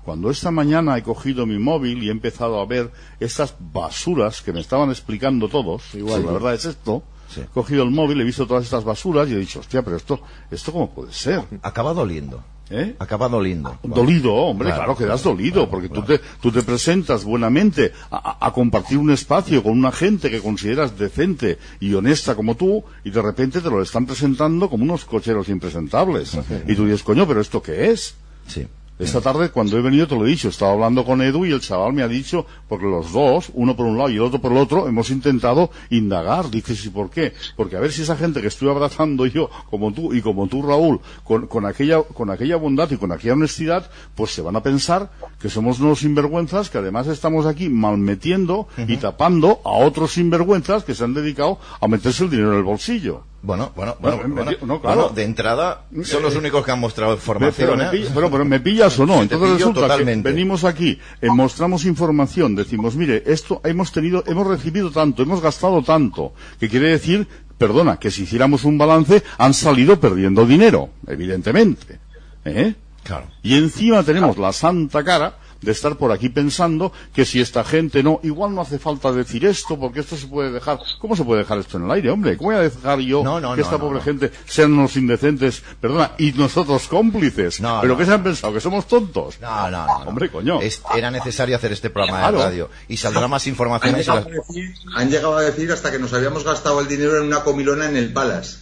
cuando 0.05 0.29
esta 0.29 0.51
mañana 0.51 0.95
he 0.95 1.01
cogido 1.01 1.47
mi 1.47 1.57
móvil 1.57 2.03
y 2.03 2.09
he 2.09 2.11
empezado 2.11 2.61
a 2.61 2.65
ver 2.67 2.91
estas 3.19 3.55
basuras 3.59 4.43
que 4.43 4.53
me 4.53 4.59
estaban 4.59 4.91
explicando 4.91 5.49
todos, 5.49 5.95
Igual, 5.95 6.23
la 6.23 6.31
verdad 6.33 6.53
es 6.53 6.65
esto, 6.65 7.01
Sí. 7.27 7.41
he 7.41 7.45
cogido 7.45 7.81
el 7.81 7.89
móvil, 7.89 8.21
he 8.21 8.23
visto 8.23 8.45
todas 8.45 8.65
estas 8.65 8.83
basuras 8.83 9.27
y 9.29 9.33
he 9.33 9.37
dicho, 9.39 9.61
hostia, 9.61 9.81
pero 9.81 9.97
esto, 9.97 10.21
esto 10.51 10.71
cómo 10.71 10.91
puede 10.93 11.11
ser, 11.11 11.41
Acaba 11.63 11.91
doliendo. 11.91 12.43
¿Eh? 12.73 12.95
Acaba 12.99 13.29
doliendo. 13.29 13.77
Dolido, 13.83 14.33
hombre, 14.33 14.67
Claro, 14.69 14.83
claro, 14.83 14.97
que 14.97 15.05
das 15.05 15.21
claro, 15.21 15.37
dolido, 15.37 15.53
claro, 15.53 15.69
porque 15.71 15.87
claro. 15.89 16.03
Tú, 16.05 16.13
te, 16.13 16.21
tú 16.41 16.51
te 16.51 16.63
presentas 16.63 17.23
buenamente 17.23 17.93
a, 18.11 18.37
a- 18.41 18.47
a 18.47 18.51
compartir 18.53 18.97
un 18.97 19.11
espacio 19.11 19.61
con 19.63 19.73
una 19.77 19.91
gente 19.91 20.29
que 20.29 20.41
consideras 20.41 20.97
decente 20.97 21.57
y 21.79 21.93
honesta 21.93 22.35
como 22.35 22.55
tú, 22.55 22.83
y 23.03 23.11
de 23.11 23.21
repente 23.21 23.61
te 23.61 23.69
lo 23.69 23.81
están 23.81 24.05
presentando 24.05 24.69
como 24.69 24.83
unos 24.83 25.05
cocheros 25.05 25.49
impresentables. 25.49 26.37
Y 26.67 26.75
tú 26.75 26.85
dices, 26.85 27.03
coño, 27.03 27.27
pero 27.27 27.41
¿esto 27.41 27.61
qué 27.61 27.91
es? 27.91 28.15
Sí. 28.47 28.67
Esta 28.99 29.21
tarde, 29.21 29.49
cuando 29.49 29.75
he 29.75 29.81
venido, 29.81 30.07
te 30.07 30.15
lo 30.15 30.23
he 30.23 30.29
dicho, 30.29 30.49
estaba 30.49 30.73
hablando 30.73 31.03
con 31.03 31.19
Edu 31.23 31.45
y 31.45 31.51
el 31.51 31.61
chaval 31.61 31.93
me 31.93 32.03
ha 32.03 32.07
dicho, 32.07 32.45
porque 32.69 32.85
los 32.85 33.11
dos, 33.11 33.49
uno 33.55 33.75
por 33.75 33.87
un 33.87 33.97
lado 33.97 34.11
y 34.11 34.15
el 34.15 34.21
otro 34.21 34.39
por 34.39 34.51
el 34.51 34.59
otro, 34.59 34.87
hemos 34.87 35.09
intentado 35.09 35.71
indagar. 35.89 36.51
Dices, 36.51 36.85
¿y 36.85 36.89
por 36.89 37.09
qué? 37.09 37.33
Porque 37.55 37.75
a 37.75 37.79
ver 37.79 37.91
si 37.91 38.03
esa 38.03 38.15
gente 38.15 38.39
que 38.39 38.47
estoy 38.47 38.69
abrazando 38.69 39.25
yo, 39.25 39.49
como 39.71 39.91
tú 39.93 40.13
y 40.13 40.21
como 40.21 40.47
tú, 40.47 40.61
Raúl, 40.61 40.99
con, 41.23 41.47
con, 41.47 41.65
aquella, 41.65 42.03
con 42.03 42.29
aquella 42.29 42.55
bondad 42.57 42.91
y 42.91 42.97
con 42.97 43.11
aquella 43.11 43.33
honestidad, 43.33 43.89
pues 44.13 44.31
se 44.31 44.43
van 44.43 44.55
a 44.57 44.61
pensar 44.61 45.11
que 45.39 45.49
somos 45.49 45.79
unos 45.79 45.99
sinvergüenzas 45.99 46.69
que 46.69 46.77
además 46.77 47.07
estamos 47.07 47.47
aquí 47.47 47.69
malmetiendo 47.69 48.67
y 48.87 48.97
tapando 48.97 49.59
a 49.65 49.71
otros 49.71 50.13
sinvergüenzas 50.13 50.83
que 50.83 50.93
se 50.93 51.03
han 51.03 51.15
dedicado 51.15 51.57
a 51.81 51.87
meterse 51.87 52.25
el 52.25 52.29
dinero 52.29 52.51
en 52.51 52.57
el 52.59 52.63
bolsillo. 52.63 53.32
Bueno, 53.45 53.73
bueno, 53.75 53.97
bueno, 53.99 54.17
Bueno, 54.19 54.35
bueno, 54.35 54.51
no, 54.65 54.81
claro. 54.81 55.01
Bueno, 55.01 55.15
de 55.15 55.23
entrada 55.23 55.85
son 56.05 56.23
los 56.23 56.33
únicos 56.37 56.63
que 56.65 56.71
han 56.71 56.79
mostrado 56.79 57.11
Pero, 57.15 57.21
formación, 57.21 57.77
me 57.77 57.83
¿eh? 57.83 58.07
pero- 58.13 58.31
pero 58.31 58.45
me 58.45 58.61
pillas 58.61 58.97
o 58.99 59.05
no. 59.05 59.21
Entonces 59.21 59.49
resulta 59.57 59.81
totalmente. 59.81 60.29
que 60.29 60.33
venimos 60.33 60.63
aquí, 60.63 60.97
eh, 61.21 61.27
mostramos 61.29 61.83
información, 61.83 62.55
decimos, 62.55 62.95
mire, 62.95 63.21
esto 63.25 63.59
hemos 63.65 63.91
tenido, 63.91 64.23
hemos 64.27 64.47
recibido 64.47 64.91
tanto, 64.91 65.23
hemos 65.23 65.41
gastado 65.41 65.83
tanto, 65.83 66.33
que 66.57 66.69
quiere 66.69 66.87
decir, 66.87 67.27
perdona, 67.57 67.97
que 67.97 68.11
si 68.11 68.23
hiciéramos 68.23 68.63
un 68.63 68.77
balance, 68.77 69.21
han 69.37 69.53
salido 69.53 69.99
perdiendo 69.99 70.45
dinero, 70.45 70.91
evidentemente. 71.05 71.99
¿Eh? 72.45 72.75
Claro. 73.03 73.25
Y 73.41 73.55
encima 73.57 74.03
tenemos 74.03 74.37
la 74.37 74.53
santa 74.53 75.03
cara 75.03 75.37
de 75.63 75.71
estar 75.71 75.95
por 75.97 76.11
aquí 76.11 76.29
pensando 76.29 76.91
que 77.13 77.25
si 77.25 77.41
esta 77.41 77.63
gente 77.63 78.03
no, 78.03 78.19
igual 78.23 78.53
no 78.53 78.61
hace 78.61 78.79
falta 78.79 79.11
decir 79.11 79.45
esto, 79.45 79.79
porque 79.79 80.01
esto 80.01 80.15
se 80.17 80.27
puede 80.27 80.51
dejar. 80.51 80.79
¿Cómo 80.99 81.15
se 81.15 81.23
puede 81.23 81.41
dejar 81.41 81.57
esto 81.59 81.77
en 81.77 81.85
el 81.85 81.91
aire, 81.91 82.09
hombre? 82.09 82.37
¿Cómo 82.37 82.49
voy 82.51 82.59
a 82.59 82.61
dejar 82.63 82.99
yo 82.99 83.23
No, 83.23 83.39
no, 83.39 83.51
que 83.51 83.57
no, 83.57 83.63
esta 83.63 83.77
no, 83.77 83.79
pobre 83.83 83.97
no. 83.99 84.03
gente 84.03 84.31
sean 84.45 84.75
los 84.75 84.95
indecentes, 84.97 85.63
perdona, 85.79 86.11
y 86.17 86.31
nosotros 86.33 86.87
cómplices? 86.87 87.61
No, 87.61 87.79
¿Pero 87.81 87.93
no. 87.93 87.99
qué 87.99 88.05
se 88.05 88.13
han 88.13 88.23
pensado? 88.23 88.53
¿Que 88.53 88.59
somos 88.59 88.87
tontos? 88.87 89.39
No, 89.41 89.69
no, 89.71 89.85
no. 89.87 89.99
no. 89.99 90.09
Hombre, 90.09 90.29
coño. 90.29 90.61
Es- 90.61 90.81
era 90.95 91.09
necesario 91.11 91.55
hacer 91.55 91.71
este 91.71 91.89
programa 91.89 92.19
Claro. 92.19 92.37
de 92.39 92.43
radio. 92.45 92.69
Y 92.87 92.97
saldrá 92.97 93.27
más 93.27 93.47
información. 93.47 93.95
llegado, 93.95 94.19
las- 94.29 94.47
decir, 94.47 94.73
han 94.95 95.09
llegado 95.09 95.37
a 95.37 95.41
decir 95.41 95.71
hasta 95.71 95.91
que 95.91 95.99
nos 95.99 96.13
habíamos 96.13 96.43
gastado 96.43 96.79
el 96.81 96.87
dinero 96.87 97.17
en 97.17 97.23
una 97.27 97.43
comilona 97.43 97.85
en 97.87 97.97
el 97.97 98.11
Palace. 98.13 98.57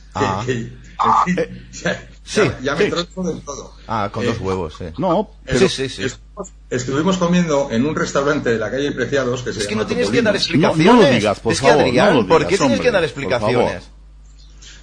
Que- 0.45 0.80
Ah. 1.03 1.23
que- 1.25 1.31
en 1.31 1.37
fin, 1.37 1.67
ya, 1.83 2.07
sí, 2.23 2.41
ya- 2.41 2.59
ya 2.61 2.75
me 2.75 2.85
sí. 2.85 2.89
tronco 2.91 3.23
del 3.23 3.41
todo. 3.41 3.73
Ah, 3.87 4.09
con 4.11 4.23
Eh, 4.23 4.27
dos 4.27 4.39
huevos, 4.39 4.75
sí. 4.77 4.85
No, 4.97 5.29
Sí, 5.31 5.37
pero 5.45 5.69
sí, 5.69 5.89
sí. 5.89 6.03
Estuvimos, 6.03 6.51
estuvimos 6.69 7.17
comiendo 7.17 7.69
en 7.71 7.85
un 7.85 7.95
restaurante 7.95 8.49
de 8.51 8.57
la 8.59 8.69
calle 8.71 8.91
Preciados 8.91 9.41
que 9.43 9.53
se 9.53 9.59
Es 9.59 9.67
que 9.67 9.73
llama 9.73 9.83
no 9.83 9.87
tienes 9.87 10.05
que 10.09 10.21
Topolino. 10.21 10.23
dar 10.25 10.33
no, 10.33 10.37
explicaciones. 10.39 10.85
no 10.95 11.01
lo 11.01 11.09
digas, 11.15 11.39
por 11.39 11.53
es 11.53 11.61
que 11.61 11.67
favor. 11.67 11.83
Adrián, 11.83 12.13
no 12.13 12.21
lo 12.21 12.27
¿por 12.27 12.37
digas, 12.39 12.49
qué 12.49 12.57
tienes 12.57 12.61
hombre, 12.79 12.85
que 12.87 12.91
dar 12.91 13.01
por 13.01 13.05
explicaciones? 13.05 13.83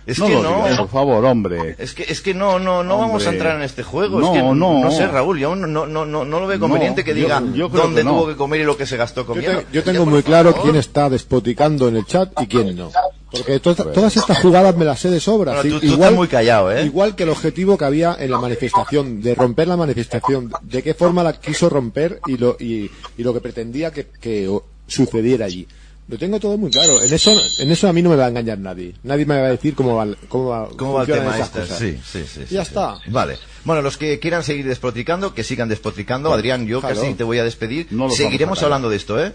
Es 0.06 0.18
no 0.18 0.26
que 0.26 0.32
lo 0.34 0.42
no. 0.42 0.56
digas, 0.64 0.78
por 0.78 0.88
favor, 0.88 1.24
hombre. 1.26 1.76
Es 1.78 1.92
que, 1.92 2.02
es 2.04 2.22
que 2.22 2.32
no, 2.32 2.58
no, 2.58 2.82
no 2.82 2.96
vamos 2.96 3.22
a 3.24 3.28
Hombre. 3.28 3.30
entrar 3.30 3.56
en 3.56 3.62
este 3.62 3.82
juego. 3.82 4.18
No, 4.20 4.26
es 4.28 4.32
que, 4.32 4.42
no. 4.42 4.54
no 4.54 4.90
sé, 4.90 5.06
Raúl, 5.06 5.38
yo 5.38 5.54
no, 5.54 5.66
no, 5.66 5.86
no, 5.86 6.06
no, 6.06 6.24
no 6.24 6.40
lo 6.40 6.46
veo 6.46 6.58
conveniente 6.58 7.02
No, 7.02 7.04
que 7.04 7.10
yo- 7.10 7.24
diga 7.26 7.42
yo 7.54 7.68
creo 7.70 7.82
dónde 7.82 8.00
que 8.00 8.04
no. 8.04 8.10
tuvo 8.12 8.26
que 8.28 8.36
comer 8.36 8.60
y 8.60 8.64
lo 8.64 8.74
que 8.76 8.86
se 8.86 8.96
gastó 8.96 9.20
Yo, 9.20 9.26
comiendo. 9.26 9.58
te- 9.60 9.66
yo 9.70 9.80
Ya, 9.80 9.84
tengo 9.84 10.04
por 10.04 10.14
muy 10.14 10.22
claro 10.22 10.50
favor. 10.52 10.62
quién 10.64 10.76
está 10.76 11.10
despoticando 11.10 11.88
en 11.88 11.96
el 11.96 12.06
chat 12.06 12.32
y 12.40 12.46
quién 12.46 12.74
no. 12.74 12.90
Porque 13.30 13.60
to- 13.60 13.74
todas 13.74 14.16
estas 14.16 14.38
jugadas 14.40 14.74
me 14.76 14.84
las 14.84 15.00
sé 15.00 15.10
de 15.10 15.20
sobra. 15.20 15.52
Bueno, 15.54 15.62
Sí, 15.62 15.68
tú- 15.70 15.86
tú 15.86 15.94
estás 15.94 16.12
muy 16.12 16.28
callado, 16.28 16.72
¿eh? 16.72 16.84
Igual 16.84 17.14
que 17.14 17.24
el 17.24 17.28
objetivo 17.28 17.76
que 17.76 17.84
había 17.84 18.16
en 18.18 18.30
la 18.30 18.38
manifestación, 18.38 19.20
de 19.20 19.34
romper 19.34 19.68
la 19.68 19.76
manifestación, 19.76 20.50
de 20.62 20.82
qué 20.82 20.94
forma 20.94 21.22
la 21.22 21.32
quiso 21.38 21.68
romper 21.68 22.20
y 22.26 22.36
lo, 22.38 22.56
y, 22.58 22.90
y 23.18 23.22
lo 23.22 23.34
que 23.34 23.40
pretendía 23.40 23.90
que, 23.90 24.06
que 24.20 24.48
sucediera 24.86 25.44
allí. 25.46 25.66
Lo 26.08 26.16
tengo 26.16 26.40
todo 26.40 26.56
muy 26.56 26.70
claro. 26.70 27.02
En 27.02 27.12
eso, 27.12 27.30
en 27.58 27.70
eso 27.70 27.86
a 27.86 27.92
mí 27.92 28.00
no 28.00 28.08
me 28.08 28.16
va 28.16 28.24
a 28.24 28.28
engañar 28.28 28.58
nadie. 28.58 28.94
Nadie 29.02 29.26
me 29.26 29.38
va 29.38 29.48
a 29.48 29.50
decir 29.50 29.74
cómo 29.74 29.94
va, 29.96 30.06
cómo 30.30 30.46
va, 30.46 30.68
¿Cómo 30.74 30.94
va 30.94 31.02
el 31.02 31.06
tema 31.08 31.34
esas 31.36 31.48
este? 31.48 31.60
cosas. 31.60 31.78
Sí, 31.78 31.98
sí, 32.02 32.20
sí. 32.26 32.40
sí, 32.48 32.54
Ya 32.54 32.64
sí. 32.64 32.68
está. 32.68 32.96
Vale. 33.08 33.36
Bueno, 33.64 33.82
los 33.82 33.98
que 33.98 34.18
quieran 34.18 34.42
seguir 34.42 34.66
despotricando, 34.66 35.34
que 35.34 35.44
sigan 35.44 35.68
despotricando. 35.68 36.32
Adrián, 36.32 36.66
yo 36.66 36.80
Claro. 36.80 36.94
casi 36.98 37.12
te 37.12 37.24
voy 37.24 37.36
a 37.40 37.44
despedir. 37.44 37.88
No 37.90 38.08
Seguiremos 38.08 38.62
hablando 38.62 38.88
de 38.88 38.96
esto, 38.96 39.22
¿eh? 39.22 39.34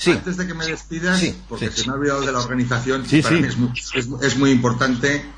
Antes, 0.00 0.04
Sí. 0.04 0.10
antes 0.12 0.36
de 0.38 0.46
que 0.46 0.54
me 0.54 0.66
despidas, 0.66 1.18
Sí, 1.20 1.42
porque 1.48 1.70
sí. 1.70 1.82
se 1.82 1.86
me 1.88 1.92
ha 1.92 1.96
olvidado 1.96 2.20
de 2.22 2.32
la 2.32 2.38
organización, 2.38 3.04
para 3.22 3.36
mí 3.36 3.46
es 3.46 3.56
muy, 3.58 3.70
es- 3.94 4.08
es 4.22 4.38
muy 4.38 4.50
importante. 4.50 5.34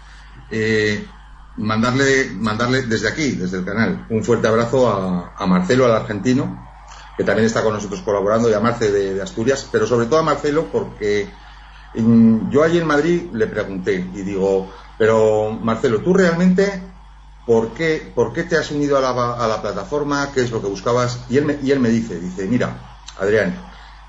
eh, 0.54 1.08
mandarle, 1.56 2.30
mandarle 2.34 2.82
desde 2.82 3.08
aquí, 3.08 3.32
desde 3.32 3.58
el 3.58 3.64
canal, 3.64 4.06
un 4.10 4.22
fuerte 4.24 4.48
abrazo 4.48 4.88
a, 4.88 5.34
a 5.36 5.46
Marcelo, 5.46 5.84
al 5.86 5.92
argentino, 5.92 6.58
que 7.16 7.24
también 7.24 7.46
está 7.46 7.62
con 7.62 7.72
nosotros 7.74 8.00
colaborando, 8.02 8.48
y 8.50 8.54
a 8.54 8.60
Marce 8.60 8.90
de, 8.90 9.14
de 9.14 9.22
Asturias, 9.22 9.66
pero 9.70 9.86
sobre 9.86 10.06
todo 10.06 10.18
a 10.20 10.22
Marcelo 10.22 10.68
porque 10.72 11.32
yo 11.94 12.62
allí 12.62 12.78
en 12.78 12.86
Madrid 12.86 13.30
le 13.32 13.46
pregunté 13.46 13.94
y 13.94 14.22
digo, 14.22 14.72
pero 14.98 15.50
Marcelo, 15.52 16.00
¿tú 16.00 16.14
realmente 16.14 16.82
por 17.44 17.72
qué, 17.74 18.12
por 18.14 18.32
qué 18.32 18.44
te 18.44 18.56
has 18.56 18.70
unido 18.70 18.96
a 18.96 19.00
la, 19.00 19.10
a 19.34 19.46
la 19.48 19.60
plataforma? 19.60 20.30
¿Qué 20.32 20.42
es 20.42 20.50
lo 20.50 20.60
que 20.62 20.68
buscabas? 20.68 21.20
Y 21.28 21.36
él, 21.38 21.44
me, 21.44 21.58
y 21.62 21.70
él 21.70 21.80
me 21.80 21.90
dice, 21.90 22.18
dice, 22.18 22.46
mira, 22.46 22.78
Adrián, 23.18 23.54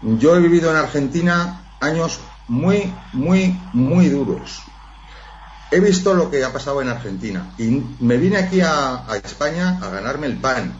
yo 0.03 0.35
he 0.35 0.39
vivido 0.39 0.69
en 0.69 0.77
Argentina 0.77 1.75
años 1.80 2.19
muy, 2.47 2.93
muy, 3.13 3.59
muy 3.73 4.09
duros. 4.09 4.61
He 5.71 5.80
visto 5.80 6.13
lo 6.13 6.30
que 6.30 6.43
ha 6.43 6.53
pasado 6.53 6.81
en 6.81 6.89
Argentina 6.89 7.53
y 7.57 7.84
me 7.99 8.17
vine 8.17 8.38
aquí 8.38 8.61
a, 8.61 9.09
a 9.09 9.17
España 9.17 9.80
a 9.81 9.89
ganarme 9.89 10.27
el 10.27 10.38
pan. 10.38 10.73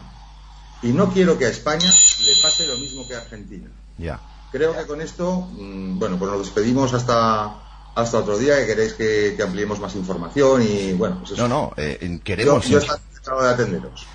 Y 0.82 0.88
no 0.88 1.12
quiero 1.12 1.38
que 1.38 1.46
a 1.46 1.48
España 1.48 1.88
le 1.88 2.42
pase 2.42 2.66
lo 2.66 2.76
mismo 2.76 3.06
que 3.08 3.14
a 3.14 3.18
Argentina. 3.18 3.68
Ya. 3.98 4.20
Creo 4.52 4.76
que 4.76 4.86
con 4.86 5.00
esto, 5.00 5.48
mm, 5.58 5.98
bueno, 5.98 6.18
pues 6.18 6.30
nos 6.30 6.40
despedimos 6.40 6.92
hasta, 6.94 7.56
hasta 7.94 8.18
otro 8.18 8.38
día, 8.38 8.58
que 8.58 8.66
queréis 8.66 8.92
que, 8.92 9.34
que 9.36 9.42
ampliemos 9.42 9.80
más 9.80 9.96
información 9.96 10.62
y 10.62 10.92
bueno, 10.92 11.18
pues 11.20 11.32
eso. 11.32 11.48
No, 11.48 11.48
no, 11.48 11.74
eh, 11.76 12.20
queremos... 12.22 12.68
yo 12.68 12.78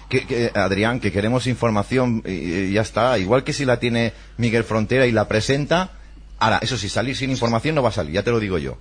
Que, 0.10 0.52
Adrián, 0.54 1.00
que 1.00 1.12
queremos 1.12 1.48
información 1.48 2.24
y, 2.26 2.72
ya 2.74 2.82
está. 2.82 3.18
Igual 3.18 3.44
que 3.44 3.54
si 3.54 3.66
la 3.66 3.80
tiene 3.80 4.14
Miguel 4.38 4.64
Frontera 4.64 5.08
y 5.08 5.12
la 5.12 5.28
presenta. 5.28 5.92
Ahora, 6.38 6.60
eso 6.62 6.78
sí, 6.78 6.90
salir 6.90 7.16
sin 7.16 7.32
información 7.32 7.76
no 7.76 7.84
va 7.84 7.90
a 7.90 7.94
salir, 7.94 8.14
ya 8.14 8.24
te 8.24 8.32
lo 8.32 8.40
digo 8.40 8.58
yo. 8.58 8.78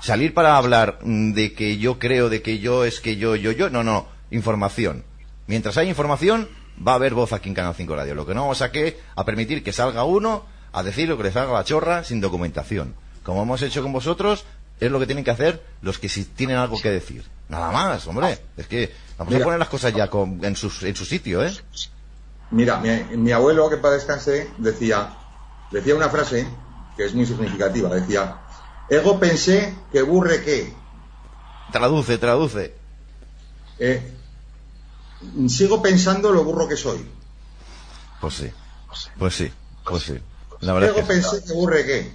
Salir 0.00 0.32
para 0.32 0.56
hablar 0.56 0.98
de 1.02 1.52
que 1.52 1.78
yo 1.78 1.98
creo, 1.98 2.28
de 2.28 2.42
que 2.42 2.58
yo 2.58 2.84
es 2.84 3.00
que 3.00 3.16
yo, 3.16 3.36
yo, 3.36 3.52
yo, 3.52 3.68
no, 3.70 3.82
no, 3.82 4.08
información. 4.30 5.04
Mientras 5.46 5.76
hay 5.76 5.88
información, 5.88 6.48
va 6.86 6.92
a 6.92 6.94
haber 6.96 7.14
voz 7.14 7.32
aquí 7.32 7.48
en 7.48 7.54
Canal 7.54 7.74
5 7.74 7.96
Radio. 7.96 8.14
Lo 8.14 8.26
que 8.26 8.34
no 8.34 8.42
vamos 8.42 8.62
a 8.62 8.72
que 8.72 8.98
a 9.14 9.24
permitir 9.24 9.62
que 9.62 9.72
salga 9.72 10.04
uno 10.04 10.44
a 10.72 10.82
decir 10.82 11.08
lo 11.08 11.16
que 11.16 11.24
le 11.24 11.32
salga 11.32 11.52
la 11.52 11.64
chorra 11.64 12.04
sin 12.04 12.20
documentación. 12.20 12.94
Como 13.22 13.42
hemos 13.42 13.62
hecho 13.62 13.82
con 13.82 13.92
vosotros, 13.92 14.44
es 14.80 14.90
lo 14.90 14.98
que 14.98 15.06
tienen 15.06 15.24
que 15.24 15.30
hacer 15.30 15.62
los 15.82 15.98
que 15.98 16.08
sí 16.08 16.24
tienen 16.24 16.56
algo 16.56 16.80
que 16.80 16.90
decir. 16.90 17.24
Nada 17.48 17.70
más, 17.70 18.06
hombre. 18.06 18.38
Es 18.56 18.66
que 18.66 18.92
vamos 19.18 19.32
Mira. 19.32 19.44
a 19.44 19.46
poner 19.46 19.58
las 19.60 19.68
cosas 19.68 19.94
ya 19.94 20.08
con- 20.10 20.44
en, 20.44 20.56
su, 20.56 20.70
en 20.84 20.96
su 20.96 21.04
sitio, 21.04 21.44
¿eh? 21.44 21.54
Mira, 22.50 22.78
mi, 22.78 23.16
mi 23.16 23.32
abuelo, 23.32 23.68
que 23.70 23.76
para 23.76 23.94
descanse, 23.94 24.50
decía, 24.58 25.16
decía 25.70 25.94
una 25.94 26.08
frase 26.08 26.46
que 26.96 27.04
es 27.06 27.14
muy 27.14 27.26
significativa. 27.26 27.88
Decía, 27.94 28.36
ego 28.90 29.18
pensé 29.20 29.74
que 29.92 30.02
burre 30.02 30.42
que. 30.44 30.72
Traduce, 31.72 32.18
traduce. 32.18 32.74
Eh, 33.78 34.12
sigo 35.48 35.82
pensando 35.82 36.30
lo 36.32 36.44
burro 36.44 36.68
que 36.68 36.76
soy. 36.76 37.04
Pues 38.20 38.34
sí, 38.34 38.50
pues 39.18 39.34
sí, 39.34 39.52
pues 39.84 40.02
sí. 40.04 40.18
La 40.60 40.72
verdad 40.72 40.90
Ego 40.90 41.00
es 41.00 41.04
que... 41.06 41.12
pensé 41.12 41.44
que 41.44 41.52
burre 41.52 41.84
que. 41.84 42.12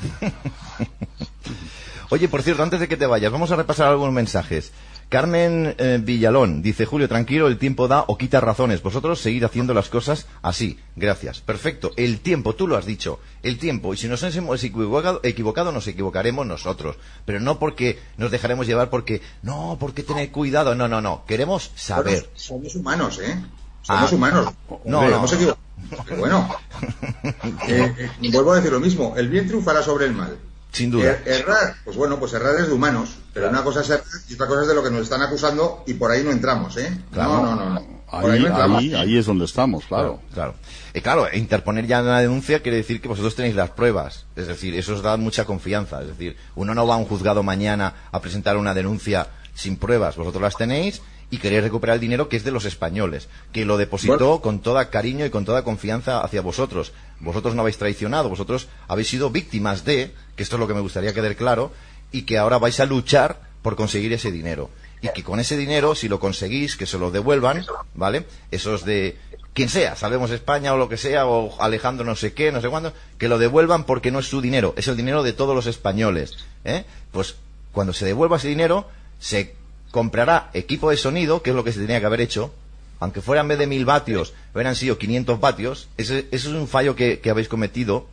Oye, 2.10 2.28
por 2.28 2.42
cierto, 2.42 2.62
antes 2.62 2.80
de 2.80 2.88
que 2.88 2.96
te 2.96 3.06
vayas, 3.06 3.30
vamos 3.32 3.50
a 3.52 3.56
repasar 3.56 3.88
algunos 3.88 4.12
mensajes. 4.12 4.72
Carmen 5.08 5.74
eh, 5.78 5.98
Villalón 6.00 6.62
dice, 6.62 6.86
Julio, 6.86 7.08
tranquilo, 7.08 7.48
el 7.48 7.58
tiempo 7.58 7.88
da 7.88 8.04
o 8.06 8.16
quita 8.16 8.40
razones. 8.40 8.80
Vosotros 8.82 9.20
seguid 9.20 9.42
haciendo 9.42 9.74
las 9.74 9.88
cosas 9.88 10.26
así. 10.40 10.78
Gracias. 10.94 11.40
Perfecto. 11.40 11.90
El 11.96 12.20
tiempo, 12.20 12.54
tú 12.54 12.68
lo 12.68 12.76
has 12.76 12.86
dicho. 12.86 13.18
El 13.42 13.58
tiempo. 13.58 13.92
Y 13.92 13.96
si 13.96 14.06
nos 14.08 14.22
hemos 14.22 14.62
equivocado, 14.62 15.20
equivocado 15.24 15.72
nos 15.72 15.88
equivocaremos 15.88 16.46
nosotros. 16.46 16.96
Pero 17.24 17.40
no 17.40 17.58
porque 17.58 17.98
nos 18.18 18.30
dejaremos 18.30 18.68
llevar 18.68 18.88
porque, 18.90 19.20
no, 19.42 19.76
porque 19.80 20.04
tener 20.04 20.30
cuidado. 20.30 20.76
No, 20.76 20.86
no, 20.86 21.00
no. 21.00 21.24
Queremos 21.26 21.72
saber. 21.74 22.30
Somos 22.34 22.76
humanos, 22.76 23.18
¿eh? 23.20 23.36
Somos 23.82 24.12
Ah. 24.12 24.14
humanos. 24.14 24.52
No, 24.84 25.08
no. 25.08 25.16
hemos 25.16 25.32
equivocado. 25.32 25.58
Pero 26.06 26.20
bueno, 26.20 26.48
eh, 27.68 27.94
eh, 27.98 28.30
vuelvo 28.32 28.52
a 28.52 28.56
decir 28.56 28.70
lo 28.70 28.78
mismo. 28.80 29.14
El 29.16 29.28
bien 29.28 29.48
triunfará 29.48 29.82
sobre 29.82 30.06
el 30.06 30.12
mal. 30.12 30.36
Sin 30.72 30.90
duda. 30.90 31.10
Er- 31.10 31.22
errar, 31.26 31.74
pues 31.84 31.96
bueno, 31.96 32.18
pues 32.18 32.32
errar 32.32 32.54
es 32.60 32.68
de 32.68 32.72
humanos. 32.72 33.16
Pero 33.34 33.48
una 33.48 33.62
cosa 33.62 33.80
es 33.80 33.90
errar 33.90 34.04
y 34.28 34.34
otra 34.34 34.46
cosa 34.46 34.62
es 34.62 34.68
de 34.68 34.74
lo 34.74 34.82
que 34.82 34.90
nos 34.90 35.02
están 35.02 35.22
acusando 35.22 35.82
y 35.86 35.94
por 35.94 36.10
ahí 36.10 36.22
no 36.22 36.30
entramos, 36.30 36.76
¿eh? 36.76 36.96
Claro. 37.12 37.42
No, 37.42 37.42
no, 37.42 37.56
no. 37.56 37.70
no. 37.74 38.00
Ahí 38.12 38.40
no 38.40 38.76
ahí, 38.76 38.92
ahí 38.94 39.18
es 39.18 39.26
donde 39.26 39.44
estamos, 39.44 39.84
claro. 39.84 40.20
Claro. 40.34 40.54
Y 40.92 41.00
claro, 41.00 41.28
interponer 41.32 41.86
ya 41.86 42.02
una 42.02 42.20
denuncia 42.20 42.60
quiere 42.60 42.78
decir 42.78 43.00
que 43.00 43.06
vosotros 43.06 43.36
tenéis 43.36 43.54
las 43.54 43.70
pruebas. 43.70 44.26
Es 44.34 44.48
decir, 44.48 44.74
eso 44.74 44.94
os 44.94 45.02
da 45.02 45.16
mucha 45.16 45.44
confianza. 45.44 46.00
Es 46.02 46.08
decir, 46.08 46.36
uno 46.56 46.74
no 46.74 46.86
va 46.88 46.94
a 46.94 46.98
un 46.98 47.04
juzgado 47.04 47.44
mañana 47.44 47.94
a 48.10 48.20
presentar 48.20 48.56
una 48.56 48.74
denuncia 48.74 49.28
sin 49.54 49.76
pruebas. 49.76 50.16
Vosotros 50.16 50.42
las 50.42 50.56
tenéis 50.56 51.02
y 51.30 51.38
queréis 51.38 51.62
recuperar 51.62 51.94
el 51.94 52.00
dinero 52.00 52.28
que 52.28 52.36
es 52.36 52.44
de 52.44 52.50
los 52.50 52.64
españoles, 52.64 53.28
que 53.52 53.64
lo 53.64 53.76
depositó 53.76 54.16
Bueno. 54.18 54.40
con 54.40 54.60
toda 54.60 54.90
cariño 54.90 55.24
y 55.24 55.30
con 55.30 55.44
toda 55.44 55.62
confianza 55.62 56.20
hacia 56.20 56.40
vosotros. 56.40 56.92
Vosotros 57.20 57.54
no 57.54 57.62
habéis 57.62 57.78
traicionado, 57.78 58.28
vosotros 58.28 58.68
habéis 58.88 59.08
sido 59.08 59.30
víctimas 59.30 59.84
de, 59.84 60.12
que 60.36 60.42
esto 60.42 60.56
es 60.56 60.60
lo 60.60 60.66
que 60.66 60.74
me 60.74 60.80
gustaría 60.80 61.14
quedar 61.14 61.36
claro, 61.36 61.72
y 62.10 62.22
que 62.22 62.38
ahora 62.38 62.58
vais 62.58 62.80
a 62.80 62.86
luchar 62.86 63.40
por 63.62 63.76
conseguir 63.76 64.12
ese 64.12 64.32
dinero. 64.32 64.70
Y 65.02 65.08
que 65.14 65.22
con 65.22 65.40
ese 65.40 65.56
dinero, 65.56 65.94
si 65.94 66.08
lo 66.08 66.20
conseguís, 66.20 66.76
que 66.76 66.86
se 66.86 66.98
lo 66.98 67.10
devuelvan, 67.10 67.64
¿vale? 67.94 68.26
Esos 68.50 68.84
de 68.84 69.16
quien 69.54 69.68
sea, 69.68 69.96
sabemos 69.96 70.30
España 70.30 70.74
o 70.74 70.76
lo 70.76 70.88
que 70.88 70.96
sea, 70.96 71.26
o 71.26 71.60
Alejandro 71.60 72.04
no 72.04 72.16
sé 72.16 72.34
qué, 72.34 72.52
no 72.52 72.60
sé 72.60 72.68
cuándo, 72.68 72.92
que 73.18 73.28
lo 73.28 73.38
devuelvan 73.38 73.84
porque 73.84 74.10
no 74.10 74.18
es 74.18 74.26
su 74.26 74.40
dinero, 74.40 74.74
es 74.76 74.88
el 74.88 74.96
dinero 74.96 75.22
de 75.22 75.32
todos 75.32 75.54
los 75.54 75.66
españoles. 75.66 76.36
¿eh? 76.64 76.84
Pues 77.12 77.36
cuando 77.72 77.92
se 77.92 78.04
devuelva 78.04 78.36
ese 78.36 78.48
dinero, 78.48 78.88
se 79.18 79.54
comprará 79.90 80.50
equipo 80.54 80.90
de 80.90 80.96
sonido, 80.96 81.42
que 81.42 81.50
es 81.50 81.56
lo 81.56 81.64
que 81.64 81.72
se 81.72 81.80
tenía 81.80 82.00
que 82.00 82.06
haber 82.06 82.20
hecho, 82.20 82.52
aunque 83.00 83.20
fuera 83.22 83.40
en 83.42 83.48
vez 83.48 83.58
de 83.58 83.66
mil 83.66 83.84
vatios, 83.84 84.34
hubieran 84.54 84.76
sido 84.76 84.98
500 84.98 85.40
vatios, 85.40 85.88
ese, 85.96 86.20
ese 86.30 86.48
es 86.48 86.54
un 86.54 86.68
fallo 86.68 86.94
que, 86.94 87.20
que 87.20 87.30
habéis 87.30 87.48
cometido, 87.48 88.06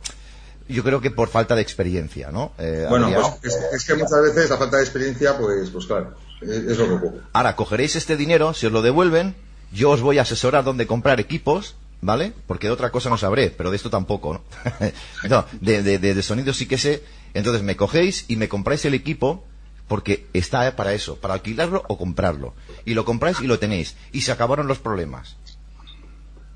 yo 0.68 0.82
creo 0.84 1.00
que 1.00 1.10
por 1.10 1.28
falta 1.28 1.54
de 1.54 1.62
experiencia, 1.62 2.30
¿no? 2.30 2.52
Eh, 2.58 2.86
Bueno, 2.88 3.10
pues 3.40 3.54
es, 3.54 3.60
es 3.74 3.84
que 3.86 3.94
muchas 3.94 4.22
veces 4.22 4.50
la 4.50 4.56
falta 4.58 4.76
de 4.78 4.82
experiencia, 4.82 5.36
pues, 5.38 5.70
pues 5.70 5.86
claro, 5.86 6.14
es, 6.42 6.48
es 6.50 6.78
lo 6.78 6.86
que 6.88 6.92
ocurre. 6.94 7.20
Ahora 7.32 7.56
cogeréis 7.56 7.96
este 7.96 8.16
dinero, 8.16 8.54
si 8.54 8.66
os 8.66 8.72
lo 8.72 8.82
devuelven, 8.82 9.34
yo 9.72 9.90
os 9.90 10.00
voy 10.00 10.18
a 10.18 10.22
asesorar 10.22 10.64
dónde 10.64 10.86
comprar 10.86 11.20
equipos, 11.20 11.74
¿vale? 12.00 12.32
Porque 12.46 12.66
de 12.68 12.72
otra 12.72 12.90
cosa 12.90 13.08
no 13.10 13.18
sabré, 13.18 13.50
pero 13.50 13.70
de 13.70 13.76
esto 13.76 13.90
tampoco, 13.90 14.34
¿no? 14.34 14.42
no 15.28 15.44
de, 15.60 15.82
de, 15.82 15.98
de- 15.98 16.14
de 16.14 16.22
sonido 16.22 16.52
sí 16.54 16.66
que 16.66 16.78
sé. 16.78 17.02
Entonces 17.34 17.62
me 17.62 17.76
cogéis 17.76 18.24
y 18.28 18.36
me 18.36 18.48
compráis 18.48 18.84
el 18.86 18.94
equipo, 18.94 19.44
porque 19.88 20.26
está 20.32 20.76
para 20.76 20.92
eso, 20.92 21.16
para 21.16 21.34
alquilarlo 21.34 21.82
o 21.88 21.96
comprarlo. 21.98 22.54
Y 22.84 22.94
lo 22.94 23.04
compráis 23.04 23.40
y 23.40 23.46
lo 23.46 23.58
tenéis. 23.58 23.96
Y 24.12 24.20
se 24.20 24.32
acabaron 24.32 24.66
los 24.68 24.78
problemas. 24.78 25.36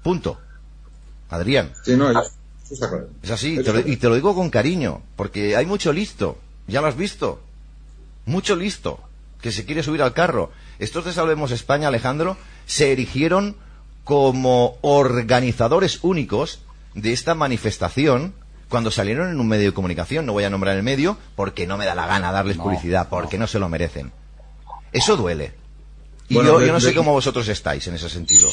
Punto. 0.02 0.38
Adrián. 1.30 1.72
Sí, 1.84 1.96
no. 1.96 2.10
Es 3.22 3.30
así, 3.30 3.58
te 3.62 3.72
lo- 3.72 3.80
y 3.80 3.96
te 3.96 4.08
lo 4.08 4.14
digo 4.14 4.34
con 4.34 4.50
cariño, 4.50 5.02
porque 5.16 5.56
hay 5.56 5.66
mucho 5.66 5.92
listo, 5.92 6.38
ya 6.66 6.80
lo 6.80 6.86
has 6.86 6.96
visto, 6.96 7.40
mucho 8.26 8.56
listo, 8.56 9.00
que 9.40 9.52
se 9.52 9.64
quiere 9.64 9.82
subir 9.82 10.02
al 10.02 10.12
carro. 10.14 10.50
Estos 10.78 11.04
de 11.04 11.12
Salvemos 11.12 11.50
España, 11.50 11.88
Alejandro, 11.88 12.36
se 12.66 12.92
erigieron 12.92 13.56
como 14.04 14.78
organizadores 14.80 15.98
únicos 16.02 16.60
de 16.94 17.12
esta 17.12 17.34
manifestación 17.34 18.34
cuando 18.72 18.90
salieron 18.90 19.30
en 19.30 19.38
un 19.38 19.46
medio 19.46 19.66
de 19.66 19.74
comunicación, 19.74 20.26
no 20.26 20.32
voy 20.32 20.42
a 20.42 20.50
nombrar 20.50 20.76
el 20.76 20.82
medio, 20.82 21.16
porque 21.36 21.66
no 21.68 21.76
me 21.76 21.84
da 21.86 21.94
la 21.94 22.06
gana 22.08 22.32
darles 22.32 22.56
No, 22.56 22.64
publicidad, 22.64 23.08
porque 23.08 23.38
no. 23.38 23.46
se 23.46 23.60
lo 23.60 23.68
merecen. 23.68 24.10
Eso 24.92 25.16
duele. 25.16 25.52
Y 26.28 26.34
Bueno, 26.34 26.52
yo, 26.54 26.58
de- 26.58 26.66
yo 26.66 26.72
no 26.72 26.80
sé 26.80 26.88
de- 26.88 26.94
cómo 26.94 27.12
vosotros 27.12 27.46
estáis 27.48 27.86
en 27.86 27.94
ese 27.94 28.08
sentido. 28.08 28.48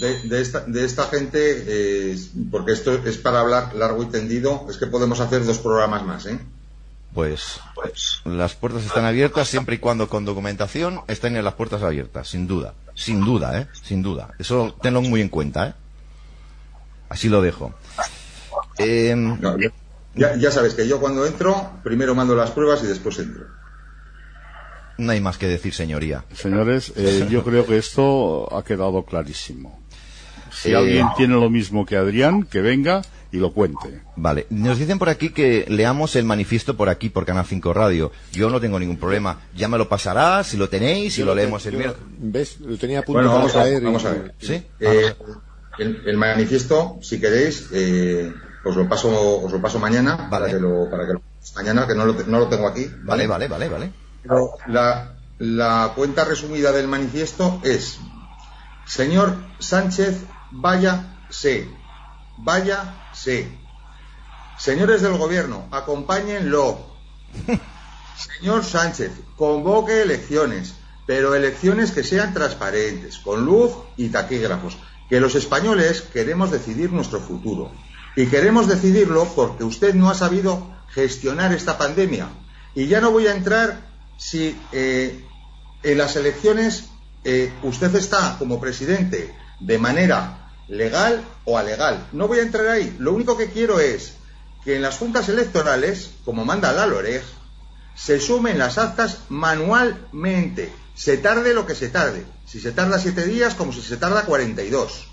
De, 0.00 0.20
de 0.22 0.40
esta, 0.42 0.60
de 0.60 0.84
esta 0.84 1.04
gente, 1.06 1.38
eh, 1.66 2.18
porque 2.50 2.72
esto 2.72 2.92
es 3.06 3.16
para 3.18 3.40
hablar 3.40 3.74
largo 3.74 4.02
y 4.02 4.06
tendido, 4.06 4.66
es 4.68 4.76
que 4.76 4.86
podemos 4.86 5.20
hacer 5.20 5.44
dos 5.46 5.58
programas 5.58 6.04
más, 6.04 6.26
¿eh? 6.26 6.38
Pues, 7.14 7.58
las 8.24 8.54
puertas 8.54 8.84
están 8.84 9.04
abiertas 9.04 9.48
siempre 9.48 9.74
y 9.76 9.78
cuando 9.78 10.08
con 10.08 10.24
documentación 10.24 11.00
estén 11.08 11.36
en 11.36 11.44
las 11.44 11.54
puertas 11.54 11.82
abiertas, 11.82 12.28
sin 12.28 12.46
duda. 12.46 12.74
Sin 12.94 13.24
duda, 13.24 13.58
¿eh? 13.60 13.66
Sin 13.82 14.02
duda. 14.02 14.34
Eso 14.38 14.76
tenlo 14.82 15.02
muy 15.02 15.20
en 15.20 15.28
cuenta, 15.28 15.68
¿eh? 15.68 15.74
Así 17.08 17.28
lo 17.28 17.42
dejo. 17.42 17.74
Eh, 18.80 19.14
No, 19.16 19.56
ya- 20.14 20.36
ya, 20.36 20.50
sabes 20.50 20.74
que 20.74 20.86
yo 20.88 21.00
cuando 21.00 21.24
entro, 21.26 21.70
primero 21.84 22.14
mando 22.14 22.34
las 22.34 22.50
pruebas 22.50 22.82
y 22.82 22.86
después 22.86 23.18
entro. 23.18 23.44
no 24.98 25.12
hay 25.12 25.20
más 25.20 25.38
que 25.38 25.46
decir, 25.48 25.72
señoría. 25.72 26.24
Señores, 26.34 26.92
eh, 26.96 27.26
yo 27.30 27.42
creo 27.44 27.64
que 27.66 27.78
esto 27.78 28.54
ha 28.54 28.62
quedado 28.64 29.04
clarísimo. 29.04 29.80
Si 30.52 30.72
Eh, 30.72 30.76
alguien 30.76 31.06
tiene 31.16 31.34
lo 31.34 31.48
mismo 31.48 31.86
que 31.86 31.96
Adrián, 31.96 32.42
que 32.42 32.60
venga 32.60 33.02
y 33.32 33.38
lo 33.38 33.52
cuente. 33.52 34.02
Vale, 34.16 34.46
nos 34.50 34.78
dicen 34.78 34.98
por 34.98 35.08
aquí 35.08 35.30
que 35.30 35.64
leamos 35.68 36.16
el 36.16 36.24
manifiesto 36.24 36.76
por 36.76 36.88
aquí, 36.88 37.08
por 37.08 37.24
Canal 37.24 37.46
5 37.46 37.72
Radio. 37.72 38.10
Yo 38.32 38.50
no 38.50 38.60
tengo 38.60 38.78
ningún 38.78 38.96
problema. 38.98 39.38
Ya 39.56 39.68
me 39.68 39.78
lo 39.78 39.88
pasará, 39.88 40.42
si 40.44 40.56
lo 40.56 40.68
tenéis, 40.68 41.14
si 41.14 41.22
lo 41.22 41.30
te- 41.32 41.36
leemos 41.42 41.64
el. 41.66 41.94
¿Ves? 42.18 42.58
Lo 42.60 42.76
tenía 42.76 42.98
a 42.98 43.02
punto 43.02 43.22
Bueno, 43.22 43.30
para 43.30 43.38
vamos 43.46 43.56
a, 43.56 43.68
y- 43.70 43.80
vamos 43.84 44.04
a 44.04 44.10
ver. 44.10 44.34
¿Sí? 44.40 44.62
Eh, 44.80 45.14
el, 45.78 46.02
el 46.04 46.16
manifiesto, 46.18 46.98
si 47.00 47.20
queréis, 47.20 47.68
eh, 47.72 48.32
os 48.64 48.76
lo 48.76 48.88
paso, 48.88 49.10
os 49.40 49.52
lo 49.52 49.60
paso 49.60 49.78
mañana 49.78 50.28
para 50.28 50.46
que 50.48 50.58
lo, 50.58 50.90
para 50.90 51.06
que 51.06 51.14
lo 51.14 51.22
mañana 51.56 51.86
que 51.86 51.94
no 51.94 52.04
lo, 52.04 52.14
no 52.26 52.38
lo 52.38 52.48
tengo 52.48 52.68
aquí. 52.68 52.90
Vale, 53.02 53.26
vale, 53.26 53.48
vale, 53.48 53.68
vale. 53.68 53.92
Pero 54.22 54.52
la, 54.66 55.14
la 55.38 55.92
cuenta 55.94 56.24
resumida 56.24 56.72
del 56.72 56.88
manifiesto 56.88 57.60
es, 57.64 57.98
señor 58.86 59.36
Sánchez, 59.58 60.24
váyase, 60.50 61.68
váyase. 62.38 63.58
Señores 64.58 65.00
del 65.00 65.16
gobierno, 65.16 65.66
acompáñenlo. 65.70 66.90
Señor 68.20 68.64
Sánchez, 68.64 69.12
convoque 69.36 70.02
elecciones, 70.02 70.74
pero 71.06 71.34
elecciones 71.34 71.90
que 71.90 72.04
sean 72.04 72.34
transparentes, 72.34 73.18
con 73.18 73.46
luz 73.46 73.72
y 73.96 74.10
taquígrafos. 74.10 74.76
Que 75.08 75.20
los 75.20 75.34
españoles 75.34 76.02
queremos 76.02 76.50
decidir 76.50 76.92
nuestro 76.92 77.20
futuro. 77.20 77.72
Y 78.16 78.26
queremos 78.26 78.66
decidirlo 78.66 79.24
porque 79.34 79.64
usted 79.64 79.94
no 79.94 80.10
ha 80.10 80.14
sabido 80.14 80.74
gestionar 80.88 81.52
esta 81.52 81.78
pandemia. 81.78 82.28
Y 82.74 82.86
ya 82.86 83.00
no 83.00 83.10
voy 83.10 83.26
a 83.26 83.34
entrar 83.34 83.88
si 84.16 84.56
eh, 84.72 85.24
en 85.82 85.98
las 85.98 86.16
elecciones 86.16 86.84
eh, 87.24 87.52
usted 87.62 87.94
está 87.94 88.36
como 88.38 88.60
presidente 88.60 89.34
de 89.60 89.78
manera 89.78 90.52
legal 90.68 91.24
o 91.44 91.58
alegal. 91.58 92.06
No 92.12 92.28
voy 92.28 92.38
a 92.38 92.42
entrar 92.42 92.68
ahí. 92.68 92.96
Lo 92.98 93.12
único 93.12 93.36
que 93.36 93.50
quiero 93.50 93.80
es 93.80 94.14
que 94.64 94.76
en 94.76 94.82
las 94.82 94.98
juntas 94.98 95.28
electorales, 95.28 96.10
como 96.24 96.44
manda 96.44 96.72
la 96.72 96.86
LOREG, 96.86 97.22
se 97.94 98.20
sumen 98.20 98.58
las 98.58 98.78
actas 98.78 99.20
manualmente. 99.28 100.72
Se 100.94 101.16
tarde 101.16 101.54
lo 101.54 101.66
que 101.66 101.74
se 101.74 101.88
tarde. 101.88 102.24
Si 102.46 102.60
se 102.60 102.72
tarda 102.72 102.98
siete 102.98 103.26
días, 103.26 103.54
como 103.54 103.72
si 103.72 103.82
se 103.82 103.96
tarda 103.96 104.24
42. 104.24 105.06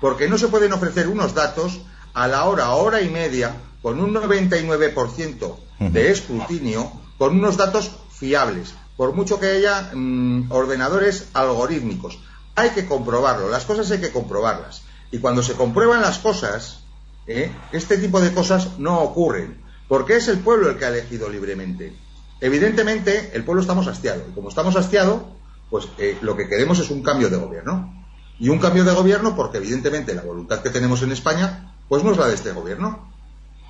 Porque 0.00 0.28
no 0.28 0.38
se 0.38 0.48
pueden 0.48 0.72
ofrecer 0.72 1.08
unos 1.08 1.34
datos 1.34 1.80
a 2.14 2.28
la 2.28 2.44
hora, 2.44 2.70
hora 2.70 3.02
y 3.02 3.10
media, 3.10 3.56
con 3.82 4.00
un 4.00 4.14
99% 4.14 5.56
de 5.80 6.10
escrutinio, 6.10 6.90
con 7.18 7.36
unos 7.36 7.56
datos 7.56 7.90
fiables, 8.10 8.74
por 8.96 9.12
mucho 9.12 9.40
que 9.40 9.48
haya 9.48 9.90
mm, 9.92 10.50
ordenadores 10.50 11.28
algorítmicos. 11.34 12.18
Hay 12.54 12.70
que 12.70 12.86
comprobarlo, 12.86 13.48
las 13.48 13.64
cosas 13.64 13.90
hay 13.90 14.00
que 14.00 14.12
comprobarlas. 14.12 14.82
Y 15.10 15.18
cuando 15.18 15.42
se 15.42 15.54
comprueban 15.54 16.00
las 16.00 16.18
cosas, 16.18 16.84
¿eh? 17.26 17.50
este 17.72 17.98
tipo 17.98 18.20
de 18.20 18.32
cosas 18.32 18.78
no 18.78 19.00
ocurren, 19.00 19.60
porque 19.88 20.16
es 20.16 20.28
el 20.28 20.38
pueblo 20.38 20.70
el 20.70 20.78
que 20.78 20.84
ha 20.84 20.88
elegido 20.88 21.28
libremente. 21.28 21.94
Evidentemente, 22.40 23.32
el 23.34 23.44
pueblo 23.44 23.60
estamos 23.60 23.86
hastiado, 23.86 24.22
y 24.28 24.32
como 24.32 24.48
estamos 24.48 24.76
hastiados, 24.76 25.22
pues 25.70 25.88
eh, 25.98 26.18
lo 26.20 26.36
que 26.36 26.48
queremos 26.48 26.78
es 26.78 26.90
un 26.90 27.02
cambio 27.02 27.28
de 27.30 27.36
gobierno. 27.36 28.04
Y 28.38 28.48
un 28.48 28.58
cambio 28.58 28.84
de 28.84 28.92
gobierno 28.92 29.36
porque, 29.36 29.58
evidentemente, 29.58 30.14
la 30.14 30.22
voluntad 30.22 30.60
que 30.60 30.70
tenemos 30.70 31.02
en 31.02 31.12
España, 31.12 31.73
pues 31.88 32.02
no 32.02 32.12
es 32.12 32.18
la 32.18 32.26
de 32.26 32.34
este 32.34 32.52
gobierno. 32.52 33.12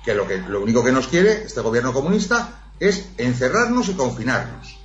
Que 0.03 0.13
lo, 0.13 0.27
que, 0.27 0.37
lo 0.37 0.61
único 0.61 0.83
que 0.83 0.91
nos 0.91 1.07
quiere 1.07 1.43
este 1.43 1.61
gobierno 1.61 1.91
comunista 1.91 2.61
es 2.79 3.09
encerrarnos 3.17 3.89
y 3.89 3.93
confinarnos. 3.93 4.77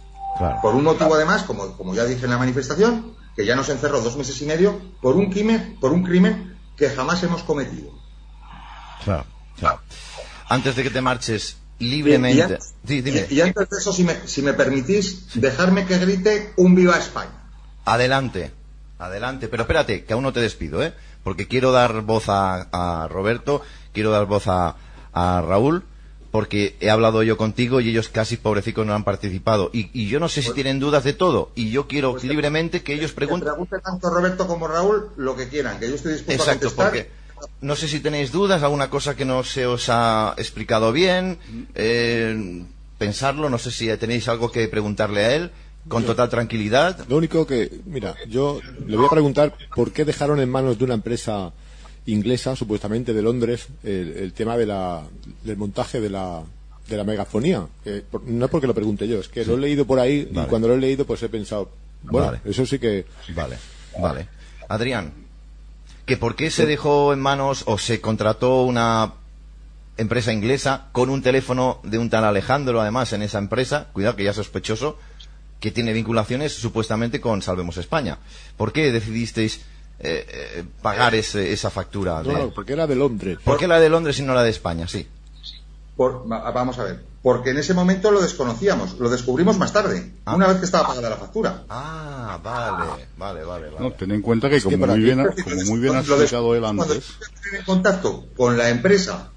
Por 0.62 0.74
un 0.74 0.85
motivo, 0.85 1.15
además, 1.15 1.43
como, 1.43 1.77
como 1.77 1.94
ya 1.94 2.05
dije 2.05 2.24
en 2.24 2.31
la 2.31 2.39
manifestación, 2.39 3.15
que 3.36 3.44
ya 3.44 3.57
nos 3.57 3.69
encerró 3.69 4.01
dos 4.01 4.16
meses 4.16 4.40
y 4.40 4.47
medio 4.47 4.81
por 5.02 5.16
un 5.16 5.31
crimen, 5.31 5.77
por 5.81 5.93
un 5.93 6.02
crimen 6.02 6.57
que 6.77 6.89
jamás 6.89 7.23
hemos 7.23 7.43
cometido. 7.43 7.90
Claro, 9.05 9.27
claro. 9.59 9.81
Antes 10.48 10.77
de 10.77 10.82
que 10.82 10.90
te 10.90 11.01
marches 11.01 11.59
libremente. 11.78 12.43
Antes, 12.43 12.74
y 13.31 13.40
antes 13.40 13.69
de 13.69 13.78
eso, 13.78 13.93
si 13.93 14.05
me, 14.05 14.27
si 14.27 14.43
me 14.43 14.55
permitís, 14.55 15.35
dejarme 15.35 15.86
que 15.86 15.98
grite 15.98 16.52
un 16.57 16.74
viva 16.74 16.97
España. 16.97 17.31
Adelante, 17.85 18.52
adelante. 18.98 19.48
Pero 19.48 19.65
espérate, 19.65 20.05
que 20.05 20.12
aún 20.12 20.23
no 20.23 20.32
te 20.32 20.40
despido, 20.40 20.82
¿eh? 20.82 20.94
Porque 21.25 21.47
quiero 21.49 21.73
dar 21.73 22.01
voz 22.03 22.29
a, 22.29 22.69
a 22.73 23.09
Roberto, 23.09 23.63
quiero 23.93 24.11
dar 24.11 24.27
voz 24.27 24.47
a, 24.49 24.77
a 25.13 25.43
Raúl, 25.47 25.85
porque 26.31 26.77
he 26.81 26.89
hablado 26.91 27.23
yo 27.23 27.37
contigo 27.37 27.81
y 27.81 27.89
ellos 27.91 28.09
casi 28.09 28.37
pobrecicos 28.37 28.87
no 28.87 28.95
han 28.95 29.05
participado. 29.05 29.71
Y, 29.73 29.91
y 29.93 30.09
yo 30.09 30.21
no 30.21 30.29
sé 30.29 30.43
si 30.43 30.53
tienen 30.53 30.79
dudas 30.79 31.03
de 31.05 31.13
todo. 31.13 31.51
Y 31.57 31.71
yo 31.71 31.89
quiero 31.89 32.13
Pues 32.13 32.25
libremente 32.25 32.83
que 32.83 32.95
ellos 32.95 33.11
Que 33.11 33.17
pregunten. 33.17 33.49
pregunte 33.49 33.79
tanto 33.81 34.09
Roberto 34.11 34.47
como 34.47 34.69
Raúl 34.69 35.09
lo 35.17 35.37
que 35.37 35.49
quieran, 35.49 35.79
que 35.81 35.89
yo 35.89 35.95
estoy 35.97 36.13
dispuesto 36.13 36.43
Exacto, 36.45 36.69
a 36.69 36.71
contestar. 36.71 36.87
porque 36.91 37.11
no 37.63 37.75
sé 37.75 37.89
si 37.89 38.01
tenéis 38.01 38.33
dudas, 38.33 38.63
alguna 38.63 38.91
cosa 38.91 39.17
que 39.17 39.25
no 39.25 39.43
se 39.45 39.67
os 39.67 39.89
ha 39.89 40.35
explicado 40.37 40.93
bien, 40.93 41.39
eh, 41.75 42.65
pensarlo, 42.99 43.49
no 43.51 43.59
sé 43.59 43.71
si 43.71 43.89
tenéis 43.97 44.29
algo 44.29 44.53
que 44.53 44.69
preguntarle 44.69 45.25
a 45.25 45.35
él, 45.35 45.51
con 45.89 46.05
total 46.05 46.28
tranquilidad. 46.28 47.07
Lo 47.09 47.16
único 47.16 47.47
que, 47.47 47.81
mira, 47.86 48.15
yo 48.28 48.61
le 48.86 48.97
voy 48.97 49.07
a 49.07 49.11
preguntar 49.11 49.55
por 49.74 49.93
qué 49.93 50.05
dejaron 50.05 50.40
en 50.40 50.48
manos 50.51 50.78
de 50.78 50.85
una 50.85 50.94
empresa 50.94 51.52
inglesa, 52.07 52.57
supuestamente 52.57 53.12
de 53.12 53.23
Londres, 53.23 53.69
el, 53.85 54.12
el 54.16 54.32
tema 54.32 54.57
de 54.57 54.66
la, 54.66 55.02
del 55.44 55.57
montaje 55.57 56.01
de 56.01 56.11
la, 56.11 56.43
de 56.89 56.97
la 56.97 57.05
megafonía. 57.05 57.66
Por- 58.11 58.24
no 58.24 58.44
es 58.44 58.51
porque 58.51 58.66
lo 58.66 58.74
pregunte 58.74 59.07
yo, 59.09 59.20
es 59.20 59.28
que 59.28 59.44
lo 59.44 59.55
he 59.55 59.59
leído 59.59 59.85
por 59.86 59.98
ahí 60.01 60.24
Vale. 60.31 60.47
y 60.47 60.51
cuando 60.51 60.69
lo 60.69 60.74
he 60.74 60.78
leído 60.78 61.05
pues 61.07 61.23
he 61.23 61.28
pensado, 61.28 61.70
bueno, 62.02 62.28
Vale. 62.28 62.40
eso 62.44 62.65
sí 62.66 62.78
que... 62.78 63.07
Vale, 63.35 63.57
vale. 63.98 64.28
Adrián, 64.69 65.12
¿que 66.07 66.16
por 66.16 66.36
qué 66.36 66.51
se 66.51 66.66
dejó 66.66 67.12
en 67.12 67.20
manos 67.20 67.65
o 67.66 67.78
se 67.78 68.01
contrató 68.01 68.62
una 68.62 69.12
empresa 69.97 70.32
inglesa 70.32 70.89
con 70.93 71.11
un 71.11 71.23
teléfono 71.23 71.81
de 71.85 71.98
un 71.98 72.09
tal 72.09 72.24
Alejandro, 72.24 72.81
además, 72.81 73.12
en 73.12 73.23
esa 73.23 73.39
empresa? 73.39 73.89
Cuidado, 73.93 74.16
que 74.16 74.24
ya 74.24 74.31
es 74.31 74.36
sospechoso, 74.36 74.98
que 75.61 75.70
tiene 75.70 75.93
vinculaciones 75.93 76.53
supuestamente 76.55 77.20
con 77.20 77.43
Salvemos 77.43 77.77
España. 77.77 78.19
¿Por 78.57 78.73
qué 78.73 78.91
decidisteis 78.91 79.61
eh, 80.03 80.27
eh, 80.28 80.65
pagar 80.81 81.15
ese- 81.15 81.53
esa 81.53 81.69
factura? 81.70 82.23
No, 82.23 82.28
de- 82.31 82.35
no, 82.39 82.51
porque 82.51 82.73
era 82.73 82.87
de 82.87 82.97
Londres. 82.97 83.39
¿Por 83.45 83.59
qué 83.59 83.69
la 83.69 83.78
de 83.78 83.91
Londres 83.91 84.19
y 84.19 84.23
no 84.23 84.32
la 84.35 84.43
de 84.43 84.51
España? 84.51 84.89
Sí. 84.89 85.07
Por- 85.97 86.24
va- 86.31 86.51
vamos 86.51 86.78
a 86.78 86.85
ver. 86.85 87.05
Porque 87.23 87.51
en 87.51 87.59
ese 87.59 87.74
momento 87.74 88.11
lo 88.11 88.23
desconocíamos, 88.23 88.99
lo 88.99 89.11
descubrimos 89.11 89.59
más 89.59 89.74
tarde, 89.74 90.11
Ah. 90.24 90.35
una 90.37 90.47
vez 90.47 90.57
que 90.57 90.65
estaba 90.65 90.87
pagada 90.89 91.11
la 91.11 91.16
factura. 91.19 91.65
Ah, 91.69 92.41
vale, 92.43 93.05
vale, 93.19 93.45
vale. 93.45 93.66
vale. 93.69 93.77
No, 93.78 93.93
ten 93.93 94.11
en 94.12 94.23
cuenta 94.23 94.49
que, 94.49 94.62
como, 94.62 94.78
muy 94.87 95.01
bien, 95.01 95.20
ha- 95.20 95.28
como 95.28 95.57
muy 95.66 95.81
bien 95.81 95.95
ha 95.97 95.99
explicado 96.01 96.55
él 96.55 96.62
Cuando 96.62 96.82
antes, 96.85 96.97
estuve 97.20 97.59
en 97.59 97.65
contacto 97.66 98.24
con 98.35 98.57
la 98.57 98.70
empresa 98.70 99.31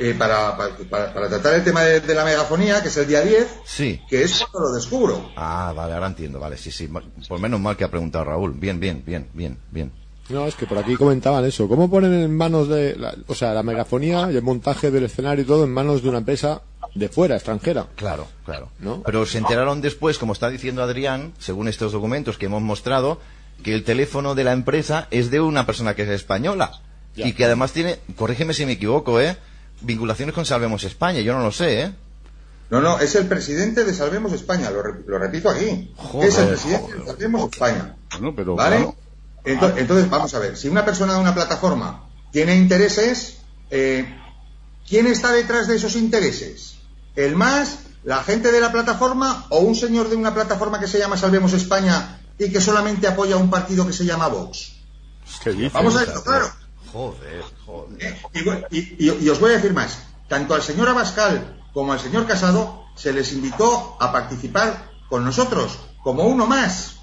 eh, 0.00 0.14
para, 0.18 0.56
para, 0.56 0.76
para- 0.76 1.14
para 1.14 1.28
tratar 1.28 1.54
el 1.54 1.62
tema 1.64 1.82
de, 1.84 2.00
de 2.00 2.14
la 2.14 2.24
megafonía, 2.24 2.82
que 2.82 2.88
es 2.88 2.96
el 2.96 3.06
día 3.06 3.20
10, 3.22 3.46
Sí. 3.64 4.00
que 4.08 4.22
es 4.22 4.44
cuando 4.50 4.70
lo 4.70 4.74
descubro. 4.74 5.30
Ah, 5.36 5.72
vale, 5.76 5.94
ahora 5.94 6.06
entiendo, 6.08 6.40
vale, 6.40 6.56
sí, 6.56 6.70
sí. 6.70 6.88
Por 7.28 7.38
menos 7.38 7.60
mal 7.60 7.76
que 7.76 7.84
ha 7.84 7.90
preguntado 7.90 8.24
Raúl. 8.24 8.52
Bien, 8.54 8.80
bien, 8.80 9.02
bien, 9.06 9.28
bien, 9.34 9.58
bien. 9.70 9.92
No, 10.30 10.46
es 10.46 10.54
que 10.54 10.64
por 10.66 10.78
aquí 10.78 10.94
comentaban 10.96 11.44
eso. 11.44 11.68
¿Cómo 11.68 11.90
ponen 11.90 12.12
en 12.14 12.36
manos 12.36 12.68
de, 12.68 12.96
la- 12.96 13.14
o 13.26 13.34
sea, 13.34 13.52
la 13.52 13.62
megafonía 13.62 14.30
y 14.32 14.36
el 14.36 14.42
montaje 14.42 14.90
del 14.90 15.04
escenario 15.04 15.42
y 15.44 15.46
todo 15.46 15.64
en 15.64 15.72
manos 15.72 16.02
de 16.02 16.08
una 16.08 16.18
empresa 16.18 16.62
de 16.94 17.08
fuera, 17.08 17.34
extranjera? 17.34 17.86
Claro, 17.96 18.26
claro. 18.44 18.70
¿No? 18.78 19.02
Pero 19.02 19.26
se 19.26 19.38
enteraron 19.38 19.80
después, 19.80 20.18
como 20.18 20.32
está 20.32 20.48
diciendo 20.48 20.82
Adrián, 20.82 21.34
según 21.38 21.66
estos 21.68 21.92
documentos 21.92 22.38
que 22.38 22.46
hemos 22.46 22.62
mostrado, 22.62 23.20
que 23.64 23.74
el 23.74 23.82
teléfono 23.84 24.34
de 24.36 24.44
la 24.44 24.52
empresa 24.52 25.08
es 25.10 25.30
de 25.32 25.40
una 25.40 25.66
persona 25.66 25.94
que 25.94 26.02
es 26.04 26.08
española. 26.08 26.80
Ya. 27.16 27.26
Y 27.26 27.32
que 27.32 27.44
además 27.44 27.72
tiene, 27.72 27.98
corrígeme 28.16 28.54
si 28.54 28.64
me 28.64 28.72
equivoco, 28.72 29.20
¿eh? 29.20 29.36
Vinculaciones 29.82 30.34
con 30.34 30.44
Salvemos 30.44 30.84
España, 30.84 31.20
yo 31.20 31.32
no 31.34 31.42
lo 31.42 31.52
sé, 31.52 31.82
¿eh? 31.82 31.92
No, 32.70 32.80
no, 32.80 32.98
es 33.00 33.14
el 33.16 33.26
presidente 33.26 33.84
de 33.84 33.92
Salvemos 33.94 34.32
España, 34.32 34.70
lo, 34.70 34.82
re- 34.82 35.00
lo 35.06 35.18
repito 35.18 35.50
aquí. 35.50 35.92
Joder, 35.96 36.28
es 36.28 36.38
el 36.38 36.48
presidente 36.48 36.94
de 36.98 37.06
Salvemos 37.06 37.50
España. 37.52 37.96
bueno, 38.12 38.34
pero 38.36 38.54
¿Vale? 38.56 38.76
claro, 38.76 38.94
Ento- 39.44 39.74
Entonces, 39.78 40.08
vamos 40.10 40.34
a 40.34 40.38
ver, 40.38 40.56
si 40.56 40.68
una 40.68 40.84
persona 40.84 41.14
de 41.14 41.20
una 41.20 41.34
plataforma 41.34 42.04
tiene 42.30 42.54
intereses, 42.56 43.38
eh, 43.70 44.14
¿quién 44.88 45.06
está 45.06 45.32
detrás 45.32 45.66
de 45.66 45.76
esos 45.76 45.96
intereses? 45.96 46.76
¿El 47.16 47.34
más, 47.36 47.78
la 48.04 48.22
gente 48.22 48.52
de 48.52 48.60
la 48.60 48.70
plataforma 48.70 49.46
o 49.48 49.60
un 49.60 49.74
señor 49.74 50.08
de 50.10 50.16
una 50.16 50.32
plataforma 50.34 50.78
que 50.78 50.86
se 50.86 50.98
llama 50.98 51.16
Salvemos 51.16 51.52
España 51.54 52.20
y 52.38 52.50
que 52.52 52.60
solamente 52.60 53.08
apoya 53.08 53.34
a 53.34 53.38
un 53.38 53.50
partido 53.50 53.86
que 53.86 53.92
se 53.94 54.04
llama 54.04 54.28
Vox? 54.28 54.72
¿qué 55.42 55.50
dices? 55.52 55.72
Vamos 55.72 55.96
a 55.96 56.02
esto, 56.02 56.22
claro. 56.22 56.50
Joder, 56.92 57.42
joder. 57.66 58.04
¿eh? 58.04 58.20
Y, 58.34 58.42
voy- 58.44 58.64
y- 58.70 58.96
y- 59.08 59.18
y 59.24 59.28
os 59.28 59.38
voy 59.40 59.52
a 59.52 59.56
decir 59.56 59.72
más, 59.72 60.02
tanto 60.28 60.54
al 60.54 60.62
señor 60.62 60.88
Abascal 60.88 61.56
como 61.72 61.92
al 61.92 62.00
señor 62.00 62.26
Casado 62.26 62.84
se 62.96 63.12
les 63.12 63.32
invitó 63.32 63.96
a 64.00 64.10
participar 64.12 64.90
con 65.08 65.24
nosotros, 65.24 65.78
como 66.02 66.24
uno 66.24 66.46
más. 66.46 66.96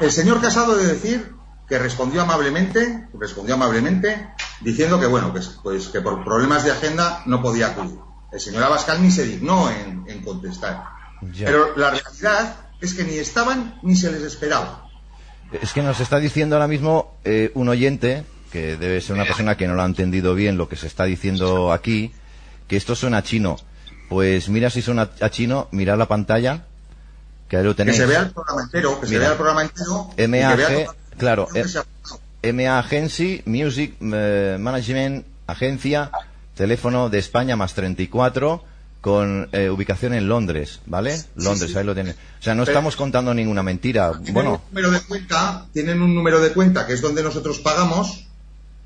El 0.00 0.10
señor 0.12 0.40
Casado 0.40 0.76
de 0.76 0.86
decir 0.86 1.34
que 1.68 1.78
respondió 1.78 2.22
amablemente, 2.22 3.08
respondió 3.14 3.54
amablemente, 3.54 4.28
diciendo 4.60 5.00
que 5.00 5.06
bueno, 5.06 5.32
que, 5.34 5.40
pues, 5.62 5.88
que 5.88 6.00
por 6.00 6.24
problemas 6.24 6.64
de 6.64 6.70
agenda 6.72 7.22
no 7.26 7.42
podía 7.42 7.68
acudir. 7.68 7.98
El 8.32 8.40
señor 8.40 8.62
Abascal 8.64 9.02
ni 9.02 9.10
se 9.10 9.24
dignó 9.24 9.70
en, 9.70 10.04
en 10.08 10.22
contestar. 10.22 10.84
Ya. 11.32 11.46
Pero 11.46 11.76
la 11.76 11.90
realidad 11.90 12.56
es 12.80 12.94
que 12.94 13.04
ni 13.04 13.14
estaban 13.14 13.78
ni 13.82 13.96
se 13.96 14.10
les 14.12 14.22
esperaba. 14.22 14.88
Es 15.62 15.72
que 15.72 15.82
nos 15.82 15.98
está 16.00 16.18
diciendo 16.18 16.56
ahora 16.56 16.68
mismo 16.68 17.14
eh, 17.24 17.50
un 17.54 17.68
oyente, 17.68 18.24
que 18.50 18.76
debe 18.76 19.00
ser 19.00 19.14
una 19.14 19.24
persona 19.24 19.56
que 19.56 19.66
no 19.66 19.74
lo 19.74 19.82
ha 19.82 19.86
entendido 19.86 20.34
bien 20.34 20.56
lo 20.56 20.68
que 20.68 20.76
se 20.76 20.86
está 20.86 21.04
diciendo 21.04 21.72
aquí, 21.72 22.12
que 22.68 22.76
esto 22.76 22.94
suena 22.94 23.18
a 23.18 23.22
chino. 23.22 23.56
Pues 24.08 24.48
mira 24.48 24.70
si 24.70 24.82
suena 24.82 25.10
a 25.20 25.30
chino, 25.30 25.68
mirad 25.72 25.98
la 25.98 26.06
pantalla, 26.06 26.64
que 27.48 27.56
ahí 27.56 27.64
lo 27.64 27.70
Que 27.72 27.78
tenéis. 27.78 27.96
se 27.98 28.06
vea 28.06 28.20
el 28.20 28.30
programa 28.30 28.62
entero, 28.62 29.00
que 29.00 29.06
se 29.06 29.12
Mira. 29.12 29.20
vea 29.22 29.30
el 29.30 29.36
programa 29.36 29.62
entero. 29.62 30.10
que 30.16 30.28
MAG, 30.28 30.86
claro, 31.18 31.48
que 31.52 31.60
eh. 32.42 32.52
MA 32.52 32.78
Agency, 32.78 33.42
Music 33.46 33.94
eh, 34.00 34.56
Management, 34.60 35.26
agencia, 35.48 36.10
teléfono 36.54 37.08
de 37.08 37.18
España 37.18 37.56
más 37.56 37.74
34, 37.74 38.62
con 39.00 39.48
eh, 39.52 39.70
ubicación 39.70 40.14
en 40.14 40.28
Londres, 40.28 40.80
¿vale? 40.86 41.20
Londres, 41.36 41.70
sí. 41.72 41.78
ahí 41.78 41.84
lo 41.84 41.94
tienen. 41.94 42.14
O 42.14 42.42
sea, 42.42 42.54
no 42.54 42.64
Pero- 42.64 42.72
estamos 42.72 42.96
contando 42.96 43.32
ninguna 43.34 43.62
mentira. 43.62 44.12
Tienen 44.12 44.34
Bueno, 44.34 44.50
un 44.54 44.60
número 44.74 44.90
de 44.90 45.00
cuenta, 45.00 45.66
tienen 45.72 46.02
un 46.02 46.14
número 46.14 46.40
de 46.40 46.52
cuenta 46.52 46.86
que 46.86 46.92
es 46.94 47.00
donde 47.00 47.22
nosotros 47.22 47.58
pagamos, 47.60 48.26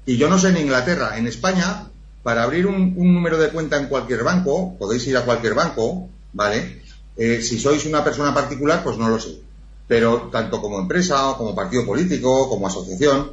y 0.06 0.16
yo 0.16 0.28
no 0.28 0.38
sé 0.38 0.48
en 0.48 0.58
Inglaterra, 0.58 1.18
en 1.18 1.26
España, 1.26 1.88
para 2.22 2.42
abrir 2.42 2.66
un, 2.66 2.94
un 2.96 3.14
número 3.14 3.38
de 3.38 3.50
cuenta 3.50 3.78
en 3.78 3.86
cualquier 3.86 4.24
banco, 4.24 4.76
podéis 4.78 5.06
ir 5.06 5.16
a 5.16 5.24
cualquier 5.24 5.54
banco, 5.54 6.08
¿vale? 6.32 6.82
Eh, 7.16 7.42
si 7.42 7.58
sois 7.58 7.84
una 7.86 8.02
persona 8.04 8.32
particular, 8.32 8.82
pues 8.82 8.96
no 8.96 9.08
lo 9.08 9.18
sé. 9.18 9.40
Pero 9.86 10.30
tanto 10.32 10.60
como 10.60 10.78
empresa, 10.78 11.28
o 11.28 11.36
como 11.36 11.54
partido 11.54 11.84
político, 11.84 12.48
como 12.48 12.66
asociación, 12.66 13.32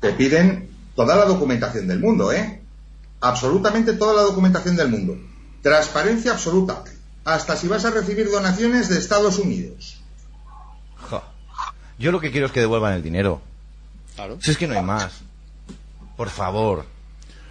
te 0.00 0.12
piden 0.12 0.70
toda 0.94 1.16
la 1.16 1.24
documentación 1.24 1.88
del 1.88 2.00
mundo, 2.00 2.32
¿eh? 2.32 2.62
Absolutamente 3.20 3.94
toda 3.94 4.14
la 4.14 4.22
documentación 4.22 4.76
del 4.76 4.88
mundo. 4.88 5.18
Transparencia 5.62 6.32
absoluta. 6.32 6.84
Hasta 7.24 7.56
si 7.56 7.68
vas 7.68 7.84
a 7.84 7.90
recibir 7.90 8.30
donaciones 8.30 8.88
de 8.88 8.98
Estados 8.98 9.38
Unidos. 9.38 10.00
yo 11.98 12.12
lo 12.12 12.20
que 12.20 12.30
quiero 12.30 12.46
es 12.46 12.52
que 12.52 12.60
devuelvan 12.60 12.94
el 12.94 13.02
dinero. 13.02 13.42
Claro. 14.14 14.38
Si 14.40 14.52
es 14.52 14.56
que 14.56 14.68
no 14.68 14.74
hay 14.74 14.82
más. 14.82 15.20
Por 16.18 16.30
favor. 16.30 16.84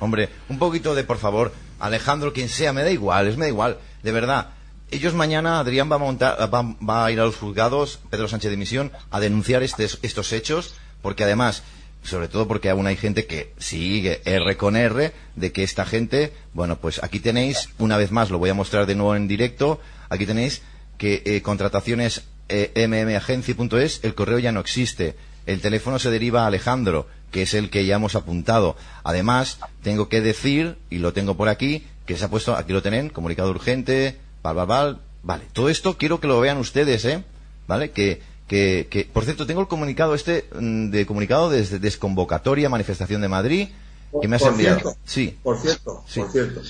Hombre, 0.01 0.27
un 0.49 0.59
poquito 0.59 0.93
de 0.93 1.05
por 1.05 1.17
favor. 1.17 1.53
Alejandro, 1.79 2.33
quien 2.33 2.49
sea, 2.49 2.73
me 2.73 2.83
da 2.83 2.91
igual, 2.91 3.27
es 3.27 3.37
me 3.37 3.45
da 3.45 3.49
igual. 3.49 3.77
De 4.03 4.11
verdad. 4.11 4.49
Ellos 4.91 5.13
mañana, 5.13 5.59
Adrián 5.59 5.89
va 5.89 5.95
a, 5.95 5.99
montar, 5.99 6.37
va, 6.53 7.05
a 7.05 7.11
ir 7.11 7.19
a 7.21 7.25
los 7.25 7.37
juzgados, 7.37 7.99
Pedro 8.09 8.27
Sánchez 8.27 8.51
de 8.51 8.57
Misión, 8.57 8.91
a 9.09 9.21
denunciar 9.21 9.63
estos 9.63 10.31
hechos, 10.33 10.75
porque 11.01 11.23
además, 11.23 11.63
sobre 12.03 12.27
todo 12.27 12.47
porque 12.47 12.69
aún 12.69 12.87
hay 12.87 12.95
gente 12.97 13.25
que 13.25 13.53
sigue 13.57 14.21
R 14.23 14.55
con 14.57 14.75
R, 14.75 15.13
de 15.35 15.51
que 15.51 15.63
esta 15.63 15.85
gente, 15.85 16.33
bueno, 16.53 16.77
pues 16.77 17.03
aquí 17.03 17.19
tenéis, 17.19 17.69
una 17.79 17.97
vez 17.97 18.11
más, 18.11 18.29
lo 18.29 18.37
voy 18.37 18.49
a 18.49 18.53
mostrar 18.53 18.85
de 18.85 18.95
nuevo 18.95 19.15
en 19.15 19.27
directo, 19.27 19.81
aquí 20.09 20.25
tenéis 20.25 20.61
que 20.97 21.21
eh, 21.25 21.41
contrataciones 21.41 22.23
eh, 22.47 22.87
mmagency.es, 22.87 24.01
el 24.03 24.15
correo 24.15 24.39
ya 24.39 24.51
no 24.51 24.59
existe. 24.59 25.15
El 25.45 25.61
teléfono 25.61 25.99
se 25.99 26.11
deriva 26.11 26.43
a 26.43 26.47
Alejandro, 26.47 27.07
que 27.31 27.41
es 27.43 27.53
el 27.53 27.69
que 27.69 27.85
ya 27.85 27.95
hemos 27.95 28.15
apuntado. 28.15 28.75
Además, 29.03 29.59
tengo 29.83 30.09
que 30.09 30.21
decir, 30.21 30.77
y 30.89 30.99
lo 30.99 31.13
tengo 31.13 31.35
por 31.35 31.49
aquí, 31.49 31.85
que 32.05 32.17
se 32.17 32.25
ha 32.25 32.29
puesto, 32.29 32.55
aquí 32.55 32.73
lo 32.73 32.81
tienen, 32.81 33.09
comunicado 33.09 33.49
urgente, 33.49 34.17
val, 34.43 34.55
val, 34.55 34.67
val. 34.67 34.99
Vale, 35.23 35.43
todo 35.53 35.67
esto 35.69 35.97
quiero 35.97 36.19
que 36.21 36.27
lo 36.27 36.39
vean 36.39 36.57
ustedes, 36.57 37.03
¿eh? 37.05 37.23
¿Vale? 37.67 37.91
Que, 37.91 38.21
que, 38.47 38.87
que, 38.89 39.03
por 39.11 39.25
cierto, 39.25 39.45
tengo 39.45 39.59
el 39.59 39.67
comunicado 39.67 40.15
este, 40.15 40.45
mm, 40.57 40.89
de 40.89 41.05
comunicado 41.05 41.49
desde 41.49 41.79
desconvocatoria 41.79 42.69
manifestación 42.69 43.19
de 43.21 43.27
Madrid, 43.27 43.67
que 44.21 44.27
me 44.29 44.37
has 44.37 44.41
Por 44.43 44.51
enviado. 44.53 44.79
cierto, 44.79 44.97
Sí, 45.05 45.37
Por 45.43 45.57
cierto, 45.59 46.03
Sí. 46.07 46.21
por 46.21 46.31
cierto. 46.31 46.61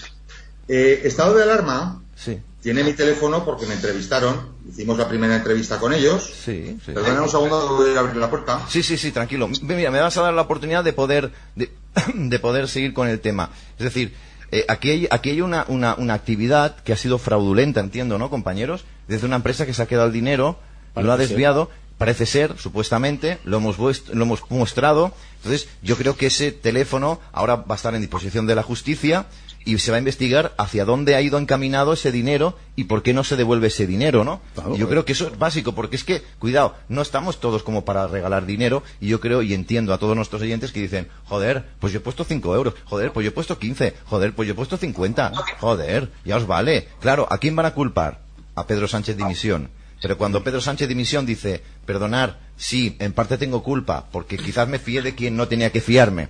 Eh, 0.67 1.01
estado 1.03 1.35
de 1.35 1.43
alarma 1.43 2.01
sí, 2.15 2.39
tiene 2.61 2.83
mi 2.83 2.93
teléfono 2.93 3.45
porque 3.45 3.65
me 3.65 3.75
entrevistaron. 3.75 4.57
Hicimos 4.67 4.97
la 4.97 5.07
primera 5.07 5.35
entrevista 5.35 5.79
con 5.79 5.93
ellos. 5.93 6.23
sí, 6.43 6.77
sí. 6.85 6.91
Perdona 6.91 7.21
un 7.21 7.29
segundo, 7.29 7.77
voy 7.77 7.95
a 7.95 7.99
abrir 7.99 8.17
la 8.17 8.29
puerta. 8.29 8.61
Sí, 8.67 8.83
sí, 8.83 8.97
sí, 8.97 9.11
tranquilo. 9.11 9.49
Mira, 9.61 9.91
me 9.91 9.99
vas 10.01 10.17
a 10.17 10.21
dar 10.21 10.33
la 10.33 10.41
oportunidad 10.41 10.83
de 10.83 10.93
poder, 10.93 11.31
de, 11.55 11.71
de 12.13 12.39
poder 12.39 12.67
seguir 12.67 12.93
con 12.93 13.07
el 13.07 13.19
tema. 13.19 13.51
Es 13.77 13.85
decir, 13.85 14.13
eh, 14.51 14.65
aquí 14.67 14.89
hay, 14.89 15.07
aquí 15.11 15.29
hay 15.31 15.41
una, 15.41 15.65
una, 15.67 15.95
una 15.95 16.13
actividad 16.13 16.77
que 16.77 16.93
ha 16.93 16.97
sido 16.97 17.17
fraudulenta, 17.17 17.79
entiendo, 17.79 18.17
¿no, 18.17 18.29
compañeros? 18.29 18.85
Desde 19.07 19.25
una 19.27 19.35
empresa 19.37 19.65
que 19.65 19.73
se 19.73 19.81
ha 19.81 19.87
quedado 19.87 20.07
el 20.07 20.13
dinero, 20.13 20.57
lo 20.95 21.11
ha 21.11 21.17
ser. 21.17 21.27
desviado, 21.27 21.69
parece 21.97 22.25
ser, 22.25 22.57
supuestamente, 22.57 23.39
lo 23.43 23.57
hemos, 23.57 23.77
lo 23.77 24.23
hemos 24.23 24.49
mostrado. 24.49 25.13
Entonces, 25.37 25.69
yo 25.81 25.95
creo 25.95 26.15
que 26.15 26.27
ese 26.27 26.51
teléfono 26.51 27.19
ahora 27.31 27.55
va 27.57 27.73
a 27.73 27.75
estar 27.75 27.93
en 27.95 28.01
disposición 28.01 28.47
de 28.47 28.55
la 28.55 28.63
justicia 28.63 29.27
y 29.67 29.77
se 29.79 29.91
va 29.91 29.97
a 29.97 29.99
investigar 29.99 30.53
hacia 30.57 30.85
dónde 30.85 31.15
ha 31.15 31.21
ido 31.21 31.37
encaminado 31.37 31.91
ese 31.91 32.11
dinero 32.11 32.57
y 32.77 32.85
por 32.85 33.03
qué 33.03 33.13
no 33.13 33.25
se 33.25 33.35
devuelve 33.35 33.67
ese 33.67 33.85
dinero, 33.85 34.23
¿no? 34.23 34.39
Claro, 34.55 34.75
Y 34.75 34.77
yo 34.79 34.85
eh. 34.85 34.89
creo 34.89 35.03
que 35.03 35.11
eso 35.11 35.27
es 35.27 35.37
básico, 35.37 35.75
porque 35.75 35.97
es 35.97 36.05
que, 36.05 36.23
cuidado, 36.39 36.75
no 36.87 37.01
estamos 37.01 37.41
todos 37.41 37.63
como 37.63 37.83
para 37.83 38.07
regalar 38.07 38.45
dinero, 38.45 38.81
y 39.01 39.09
yo 39.09 39.19
creo 39.19 39.41
y 39.41 39.53
entiendo 39.53 39.93
a 39.93 39.97
todos 39.97 40.15
nuestros 40.15 40.41
oyentes 40.41 40.71
que 40.71 40.79
dicen, 40.79 41.09
joder, 41.25 41.65
pues 41.79 41.91
yo 41.91 41.99
he 41.99 42.01
puesto 42.01 42.23
5 42.23 42.55
euros, 42.55 42.75
joder, 42.85 43.11
pues 43.11 43.25
yo 43.25 43.29
he 43.29 43.33
puesto 43.33 43.59
15, 43.59 43.93
joder, 44.05 44.33
pues 44.33 44.47
yo 44.47 44.53
he 44.53 44.55
puesto 44.55 44.77
50, 44.77 45.33
joder, 45.59 46.11
ya 46.23 46.37
os 46.37 46.47
vale. 46.47 46.87
Claro, 47.01 47.27
¿a 47.29 47.37
quién 47.37 47.55
van 47.55 47.65
a 47.65 47.73
culpar? 47.73 48.21
A 48.55 48.65
Pedro 48.67 48.87
Sánchez 48.87 49.17
Dimisión. 49.17 49.69
Pero 50.01 50.17
cuando 50.17 50.43
Pedro 50.43 50.61
Sánchez 50.61 50.87
Dimisión 50.87 51.25
dice, 51.25 51.61
perdonar, 51.85 52.39
sí, 52.55 52.95
en 52.99 53.13
parte 53.13 53.37
tengo 53.37 53.63
culpa, 53.63 54.05
porque 54.11 54.37
quizás 54.37 54.67
me 54.67 54.79
fié 54.79 55.01
de 55.01 55.15
quien 55.15 55.35
no 55.35 55.47
tenía 55.47 55.71
que 55.71 55.81
fiarme. 55.81 56.29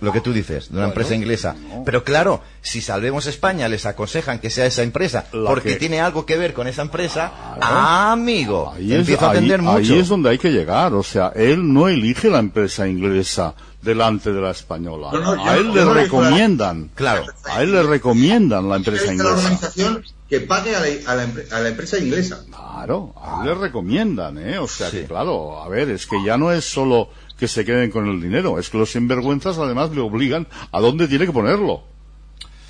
Lo 0.00 0.12
que 0.12 0.20
tú 0.20 0.32
dices, 0.32 0.70
de 0.70 0.78
una 0.78 0.86
empresa 0.88 1.14
inglesa. 1.16 1.56
Pero 1.84 2.04
claro, 2.04 2.40
si 2.62 2.80
Salvemos 2.80 3.26
España 3.26 3.66
les 3.68 3.84
aconsejan 3.84 4.38
que 4.38 4.48
sea 4.48 4.64
esa 4.66 4.82
empresa, 4.84 5.26
La 5.32 5.50
porque 5.50 5.70
que- 5.70 5.76
tiene 5.76 6.00
algo 6.00 6.24
que 6.24 6.36
ver 6.36 6.54
con 6.54 6.68
esa 6.68 6.82
empresa, 6.82 7.32
ah, 7.60 8.12
amigo, 8.12 8.72
Ahí 8.76 8.92
es, 8.92 9.00
empiezo 9.00 9.26
a 9.26 9.30
ahí- 9.32 9.36
atender 9.38 9.60
mucho. 9.60 9.76
ahí 9.94 9.98
es 9.98 10.06
donde 10.08 10.30
hay 10.30 10.38
que 10.38 10.50
llegar. 10.52 10.94
O 10.94 11.02
sea, 11.02 11.32
él 11.34 11.72
no 11.72 11.88
elige 11.88 12.30
la 12.30 12.38
empresa 12.38 12.86
inglesa 12.86 13.54
delante 13.82 14.32
de 14.32 14.40
la 14.40 14.52
española. 14.52 15.08
No, 15.12 15.34
no, 15.36 15.44
a 15.44 15.56
él 15.56 15.68
no- 15.68 15.74
le 15.74 15.84
no 15.84 15.94
recomiendan. 15.94 16.90
Claro. 16.94 17.24
A 17.50 17.62
él 17.62 17.72
le 17.72 17.82
recomiendan 17.82 18.68
la 18.68 18.76
empresa 18.76 19.12
inglesa. 19.12 19.34
organización 19.34 20.04
que 20.28 20.40
pague 20.40 20.76
a 20.76 20.80
la, 20.80 20.86
a 21.10 21.14
la 21.16 21.28
a 21.56 21.60
la 21.60 21.68
empresa 21.70 21.98
inglesa. 21.98 22.44
Claro, 22.50 23.14
a 23.20 23.40
él 23.42 23.48
le 23.48 23.54
recomiendan, 23.54 24.38
¿eh? 24.38 24.58
O 24.58 24.68
sea 24.68 24.90
Sí. 24.90 24.98
que, 24.98 25.04
claro, 25.06 25.60
a 25.62 25.68
ver, 25.68 25.90
es 25.90 26.06
que 26.06 26.22
ya 26.24 26.36
no 26.36 26.52
es 26.52 26.64
solo 26.64 27.08
que 27.38 27.48
se 27.48 27.64
queden 27.64 27.90
con 27.90 28.06
el 28.08 28.20
dinero, 28.20 28.58
es 28.58 28.68
que 28.68 28.78
los 28.78 28.90
sinvergüenzas 28.92 29.58
además 29.58 29.90
le 29.90 30.00
obligan 30.00 30.46
a 30.72 30.80
dónde 30.80 31.06
tiene 31.08 31.26
que 31.26 31.32
ponerlo. 31.32 31.82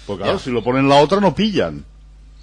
Porque 0.07 0.23
claro, 0.25 0.39
Ya. 0.39 0.45
si 0.45 0.51
lo 0.51 0.63
ponen 0.63 0.83
en 0.83 0.89
la 0.89 0.97
otra 0.97 1.21
no 1.21 1.35
pillan. 1.35 1.85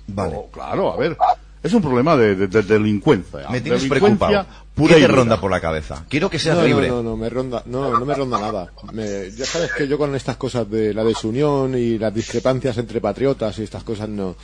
Vale. 0.07 0.35
Oh, 0.35 0.49
claro, 0.51 0.91
a 0.91 0.97
ver, 0.97 1.17
es 1.65 1.73
un 1.73 1.81
problema 1.81 2.15
de, 2.15 2.35
de- 2.35 2.47
de 2.47 2.61
delincuencia. 2.63 3.49
Me 3.49 3.59
tienes 3.61 3.81
Delincuencia 3.81 4.17
preocupado. 4.27 4.45
pura 4.75 4.93
¿Qué 4.93 4.99
y 4.99 5.01
te 5.03 5.07
dura. 5.07 5.19
ronda 5.19 5.41
por 5.41 5.51
la 5.51 5.59
cabeza? 5.59 6.05
Quiero 6.09 6.29
que 6.29 6.37
seas 6.39 6.57
no, 6.57 6.63
libre. 6.63 6.87
No, 6.89 6.97
no, 6.97 7.11
no, 7.11 7.17
me 7.17 7.29
ronda, 7.29 7.63
no, 7.65 7.97
no 7.97 8.05
me 8.05 8.13
ronda 8.13 8.39
nada. 8.39 8.71
Me- 8.93 9.31
ya 9.31 9.45
sabes 9.45 9.71
que 9.73 9.87
yo 9.87 9.97
con 9.97 10.13
estas 10.15 10.37
cosas 10.37 10.69
de 10.69 10.93
la 10.93 11.03
desunión 11.03 11.75
y 11.77 11.97
las 11.97 12.13
discrepancias 12.13 12.77
entre 12.77 13.01
patriotas 13.01 13.57
y 13.59 13.63
estas 13.63 13.83
cosas 13.83 14.07
no 14.09 14.35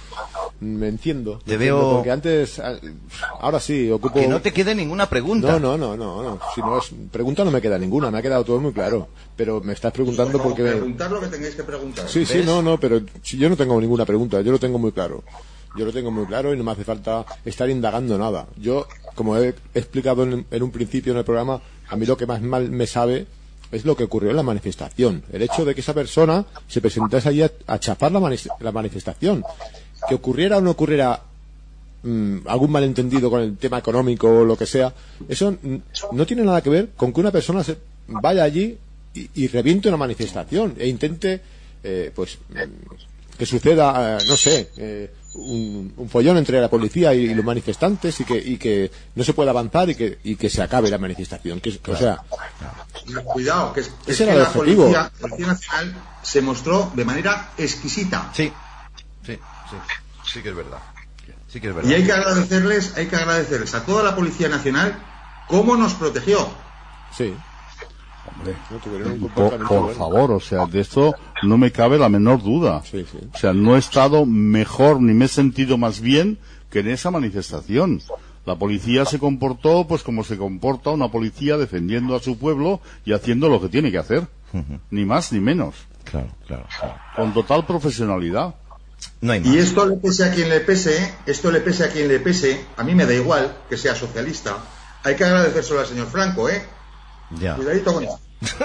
me 0.62 0.88
entiendo. 0.88 1.40
Te 1.46 1.52
me 1.52 1.54
entiendo, 1.56 1.78
veo- 1.80 1.94
Porque 1.96 2.12
antes, 2.12 2.60
ah, 2.60 2.74
ahora 3.40 3.60
sí, 3.60 3.90
ocupo. 3.92 4.14
Que 4.20 4.28
no 4.28 4.42
te 4.42 4.52
quede 4.54 4.74
ninguna 4.76 5.08
pregunta. 5.10 5.60
No, 5.60 5.60
no, 5.60 5.78
no, 5.78 5.98
no, 5.98 6.24
no. 6.24 6.40
Si 6.56 6.62
no 6.62 6.78
es 6.80 6.92
pregunta 7.12 7.44
no 7.44 7.52
me 7.52 7.62
queda 7.62 7.78
ninguna, 7.78 8.10
me 8.12 8.20
ha 8.20 8.22
quedado 8.22 8.44
todo 8.44 8.60
muy 8.60 8.72
claro. 8.74 9.08
Pero 9.36 9.60
me 9.62 9.74
estás 9.74 9.92
preguntando 9.92 10.42
porque 10.42 10.62
me- 10.64 10.72
Preguntar 10.72 11.12
lo 11.12 11.20
que 11.22 11.28
tengáis 11.28 11.56
que 11.56 11.64
preguntar. 11.64 12.08
Sí, 12.10 12.26
sí, 12.26 12.42
no, 12.46 12.62
no, 12.62 12.80
pero 12.80 13.02
si 13.24 13.38
yo 13.38 13.50
no 13.50 13.56
tengo 13.58 13.80
ninguna 13.82 14.06
pregunta, 14.06 14.42
yo 14.42 14.52
lo 14.52 14.60
tengo 14.60 14.78
muy 14.80 14.92
claro. 14.92 15.24
Yo 15.78 15.86
lo 15.86 15.92
tengo 15.94 16.12
muy 16.12 16.26
claro 16.26 16.54
y 16.54 16.58
no 16.58 16.64
me 16.64 16.72
hace 16.72 16.84
falta 16.84 17.26
estar 17.46 17.70
indagando 17.70 18.18
nada. 18.18 18.48
Yo, 18.58 18.88
como 19.16 19.38
he 19.38 19.54
explicado 19.74 20.24
en, 20.24 20.46
un 20.64 20.72
principio 20.72 21.14
en 21.14 21.20
el 21.20 21.24
programa, 21.26 21.62
a 21.90 21.96
mí 21.96 22.06
lo 22.06 22.18
que 22.18 22.26
más 22.26 22.42
mal 22.42 22.70
me 22.70 22.88
sabe 22.88 23.26
es 23.72 23.86
lo 23.86 23.96
que 23.96 24.04
ocurrió 24.04 24.32
en 24.32 24.36
la 24.36 24.44
manifestación. 24.44 25.24
El 25.32 25.42
hecho 25.44 25.64
de 25.64 25.74
que 25.74 25.80
esa 25.82 25.94
persona 25.94 26.46
se 26.68 26.82
presentase 26.82 27.30
allí 27.30 27.42
a, 27.42 27.52
a 27.68 27.80
chapar 27.80 28.12
la, 28.12 28.20
manis- 28.20 28.50
la 28.60 28.72
manifestación. 28.74 29.44
Que 30.10 30.16
ocurriera 30.16 30.58
o 30.58 30.62
no 30.62 30.72
ocurriera 30.72 31.22
mm, 32.04 32.40
algún 32.48 32.72
malentendido 32.72 33.30
con 33.30 33.42
el 33.42 33.56
tema 33.58 33.78
económico 33.78 34.28
o 34.30 34.44
lo 34.46 34.58
que 34.58 34.66
sea, 34.66 34.94
eso 35.30 35.56
no 36.12 36.26
tiene 36.26 36.44
nada 36.44 36.62
que 36.62 36.70
ver 36.70 36.90
con 36.98 37.14
que 37.14 37.20
una 37.22 37.32
persona 37.32 37.64
se 37.64 37.78
vaya 38.08 38.44
allí 38.44 38.78
y, 39.14 39.30
y 39.36 39.48
reviente 39.48 39.88
una 39.88 39.98
manifestación 39.98 40.74
e 40.78 40.88
intente, 40.88 41.40
eh, 41.84 42.12
pues, 42.14 42.40
mm, 42.50 43.38
que 43.38 43.46
suceda, 43.46 44.18
eh, 44.18 44.24
no 44.28 44.36
sé, 44.36 44.70
eh, 44.78 45.12
un, 45.34 45.94
un 45.96 46.10
follón 46.10 46.38
entre 46.38 46.60
la 46.60 46.70
policía 46.70 47.14
y, 47.14 47.34
los 47.34 47.46
manifestantes 47.46 48.20
y 48.20 48.26
que, 48.26 48.38
y 48.38 48.58
que 48.58 48.92
no 49.16 49.24
se 49.24 49.34
pueda 49.34 49.52
avanzar 49.52 49.90
y 49.90 49.96
que, 49.96 50.20
y 50.24 50.36
que 50.36 50.50
se 50.50 50.62
acabe 50.62 50.90
la 50.90 50.98
manifestación. 50.98 51.60
Que, 51.62 51.80
o 51.88 51.96
sea, 51.96 52.22
Cuidado, 53.26 53.74
que, 53.74 53.82
es, 53.82 53.88
que, 54.06 54.12
es 54.12 54.20
Ese 54.20 54.26
que 54.26 54.30
era 54.30 54.34
el 54.34 54.40
la 54.44 54.50
objetivo. 54.50 54.84
policía, 54.84 55.12
la 55.20 55.28
Policía 55.28 55.48
Nacional 55.48 55.96
se 56.22 56.42
mostró 56.42 56.92
de 56.96 57.06
manera 57.06 57.50
exquisita. 57.58 58.30
Sí, 58.36 58.52
sí, 59.26 59.34
sí. 59.70 59.76
Sí 60.34 60.42
que 60.42 60.50
es 60.50 60.56
verdad. 60.56 60.80
Sí 61.48 61.60
que 61.60 61.68
es 61.70 61.74
Y 61.74 61.76
verdad. 61.76 61.92
hay 61.94 62.06
que 62.06 62.12
agradecerles, 62.14 62.98
hay 62.98 63.08
que 63.08 63.16
agradecerles 63.16 63.74
a 63.76 63.86
toda 63.86 64.04
la 64.04 64.16
Policía 64.16 64.50
Nacional 64.50 64.98
cómo 65.48 65.76
nos 65.76 65.94
protegió. 65.94 66.48
sí. 67.18 67.34
Hombre, 68.38 68.56
No 68.72 68.80
por, 68.80 69.20
comportamiento 69.20 69.68
por 69.68 69.82
bueno. 69.82 69.98
favor, 69.98 70.32
o 70.32 70.40
sea, 70.40 70.66
de 70.66 70.80
esto 70.80 71.14
no 71.44 71.58
me 71.58 71.72
cabe 71.72 71.98
la 71.98 72.10
menor 72.10 72.42
duda. 72.42 72.82
Sí, 72.90 73.06
sí. 73.12 73.20
O 73.34 73.38
sea, 73.38 73.54
no 73.54 73.76
he 73.76 73.80
estado 73.80 74.26
mejor 74.26 75.02
ni 75.02 75.14
me 75.14 75.26
he 75.26 75.28
sentido 75.28 75.78
más 75.78 76.00
bien 76.02 76.38
que 76.70 76.80
en 76.80 76.88
esa 76.90 77.12
manifestación. 77.12 78.02
La 78.46 78.56
policía 78.56 79.06
se 79.06 79.20
comportó 79.20 79.86
pues 79.88 80.02
como 80.02 80.24
se 80.24 80.38
comporta 80.38 80.90
una 80.90 81.10
policía 81.10 81.58
defendiendo 81.58 82.16
a 82.16 82.20
su 82.20 82.38
pueblo 82.40 82.82
y 83.06 83.14
haciendo 83.14 83.50
lo 83.50 83.62
que 83.62 83.70
tiene 83.70 83.92
que 83.92 84.00
hacer. 84.00 84.28
Ni 84.90 85.06
más 85.06 85.32
ni 85.32 85.40
menos. 85.40 85.76
Claro, 86.04 86.28
claro, 86.48 86.66
claro. 86.80 86.96
Con 87.16 87.34
total 87.34 87.66
profesionalidad. 87.66 88.56
No 89.22 89.32
hay 89.34 89.40
más. 89.40 89.50
Y 89.50 89.58
esto 89.60 89.86
le 89.86 89.98
pese 89.98 90.26
a 90.26 90.34
quien 90.34 90.50
le 90.50 90.60
pese, 90.60 91.14
esto 91.26 91.52
le 91.52 91.62
pese 91.62 91.86
a 91.86 91.90
quien 91.90 92.08
le 92.08 92.20
pese, 92.20 92.66
a 92.78 92.84
mí 92.84 92.94
me 92.96 93.06
da 93.06 93.14
igual 93.14 93.56
que 93.70 93.78
sea 93.78 93.96
socialista. 93.96 94.58
Hay 95.04 95.16
que 95.16 95.24
agradecérselo 95.24 95.80
al 95.80 95.86
señor 95.86 96.08
Franco, 96.08 96.50
¿eh? 96.50 96.62
Ya. 97.40 97.56
Cuidadito 97.56 97.94
con 97.94 98.04
esto. 98.04 98.20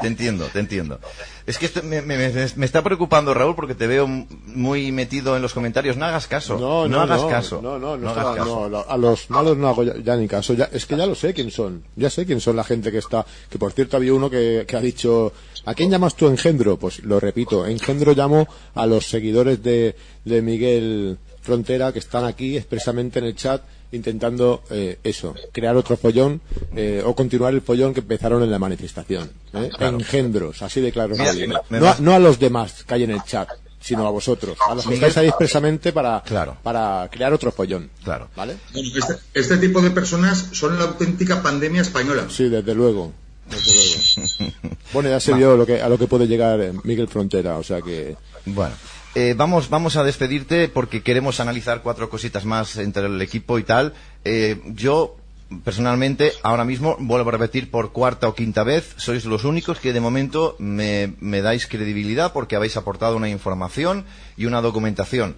te 0.00 0.06
entiendo, 0.06 0.46
te 0.52 0.60
entiendo. 0.60 1.00
Es 1.46 1.58
que 1.58 1.66
esto 1.66 1.82
me, 1.82 2.02
me- 2.02 2.26
está 2.26 2.82
preocupando, 2.82 3.34
Raúl, 3.34 3.56
porque 3.56 3.74
te 3.74 3.86
veo 3.86 4.06
muy 4.06 4.92
metido 4.92 5.34
en 5.34 5.42
los 5.42 5.54
comentarios. 5.54 5.96
No 5.96 6.04
hagas 6.04 6.26
caso. 6.26 6.58
No, 6.58 6.86
no, 6.86 7.00
hagas 7.00 7.22
no, 7.22 7.28
caso. 7.28 7.62
No, 7.62 7.78
no, 7.78 7.96
no, 7.96 8.10
hagas 8.10 8.36
caso. 8.36 8.68
no, 8.68 8.84
a 8.86 8.96
los 8.96 9.30
malos 9.30 9.56
no 9.56 9.68
hago 9.68 9.82
ya, 9.82 9.96
ya 9.96 10.16
ni 10.16 10.28
caso. 10.28 10.54
Ya, 10.54 10.68
es 10.72 10.86
que 10.86 10.96
ya 10.96 11.06
lo 11.06 11.14
sé 11.14 11.34
quién 11.34 11.50
son. 11.50 11.84
Ya 11.96 12.10
sé 12.10 12.26
quién 12.26 12.40
son 12.40 12.56
la 12.56 12.64
gente 12.64 12.92
que 12.92 12.98
está. 12.98 13.24
Que 13.48 13.58
por 13.58 13.72
cierto 13.72 13.96
había 13.96 14.12
uno 14.12 14.30
que, 14.30 14.64
que 14.68 14.76
ha 14.76 14.80
dicho: 14.80 15.32
¿A 15.64 15.74
quién 15.74 15.90
llamas 15.90 16.14
tú 16.14 16.28
engendro? 16.28 16.76
Pues 16.76 17.02
lo 17.02 17.18
repito: 17.18 17.66
engendro 17.66 18.12
llamo 18.12 18.46
a 18.74 18.86
los 18.86 19.06
seguidores 19.06 19.62
de, 19.62 19.96
de 20.24 20.42
Miguel 20.42 21.18
Frontera 21.40 21.92
que 21.92 21.98
están 21.98 22.24
aquí 22.24 22.56
expresamente 22.56 23.18
en 23.20 23.24
el 23.24 23.34
chat 23.34 23.62
intentando 23.92 24.62
eh, 24.70 24.98
eso, 25.02 25.34
crear 25.52 25.76
otro 25.76 25.96
follón 25.96 26.40
eh, 26.76 27.02
o 27.04 27.14
continuar 27.14 27.54
el 27.54 27.62
follón 27.62 27.94
que 27.94 28.00
empezaron 28.00 28.42
en 28.42 28.50
la 28.50 28.58
manifestación. 28.58 29.30
¿eh? 29.54 29.70
Engendros, 29.80 30.62
así 30.62 30.80
de 30.80 30.92
claro. 30.92 31.14
Mira, 31.16 31.32
no, 31.70 31.76
a, 31.76 31.80
vas- 31.80 32.00
no 32.00 32.12
a 32.14 32.18
los 32.18 32.38
demás 32.38 32.84
que 32.84 32.94
hay 32.94 33.04
en 33.04 33.10
el 33.12 33.22
chat, 33.24 33.48
sino 33.80 34.06
a 34.06 34.10
vosotros, 34.10 34.58
a 34.68 34.74
los 34.74 34.86
que 34.86 34.94
estáis 34.94 35.16
ahí 35.16 35.28
expresamente 35.28 35.92
para, 35.92 36.22
Claro. 36.26 36.56
para 36.62 37.08
crear 37.10 37.32
otro 37.32 37.50
follón. 37.52 37.90
Claro. 38.04 38.28
¿Vale? 38.36 38.56
Este, 38.74 39.14
este 39.34 39.56
tipo 39.58 39.80
de 39.80 39.90
personas 39.90 40.48
son 40.52 40.78
la 40.78 40.84
auténtica 40.84 41.42
pandemia 41.42 41.82
española. 41.82 42.26
Sí, 42.28 42.48
desde 42.48 42.74
luego. 42.74 43.12
Desde 43.48 43.72
luego. 43.74 44.52
Bueno, 44.92 45.10
ya 45.10 45.20
se 45.20 45.34
vio 45.34 45.54
lo 45.56 45.66
que, 45.66 45.82
a 45.82 45.88
lo 45.88 45.98
que 45.98 46.06
puede 46.06 46.26
llegar 46.26 46.60
eh, 46.62 46.72
Miguel 46.84 47.08
Frontera, 47.08 47.56
o 47.58 47.62
sea 47.62 47.82
que. 47.82 48.16
Bueno, 48.46 48.74
eh, 49.14 49.34
vamos, 49.36 49.70
vamos 49.70 49.96
a 49.96 50.04
despedirte 50.04 50.68
porque 50.68 51.02
queremos 51.02 51.40
analizar 51.40 51.82
cuatro 51.82 52.10
cositas 52.10 52.44
más 52.44 52.76
entre 52.76 53.06
el 53.06 53.20
equipo 53.22 53.58
y 53.58 53.64
tal. 53.64 53.94
Eh, 54.24 54.60
yo, 54.66 55.16
personalmente, 55.64 56.32
ahora 56.42 56.64
mismo, 56.64 56.96
vuelvo 57.00 57.30
a 57.30 57.32
repetir 57.32 57.70
por 57.70 57.92
cuarta 57.92 58.28
o 58.28 58.34
quinta 58.34 58.64
vez, 58.64 58.94
sois 58.96 59.24
los 59.24 59.44
únicos 59.44 59.80
que 59.80 59.92
de 59.92 60.00
momento 60.00 60.56
me, 60.58 61.16
dais 61.20 61.66
credibilidad 61.66 62.32
porque 62.32 62.56
habéis 62.56 62.76
aportado 62.76 63.16
una 63.16 63.28
información 63.28 64.04
y 64.36 64.44
una 64.44 64.60
documentación. 64.60 65.36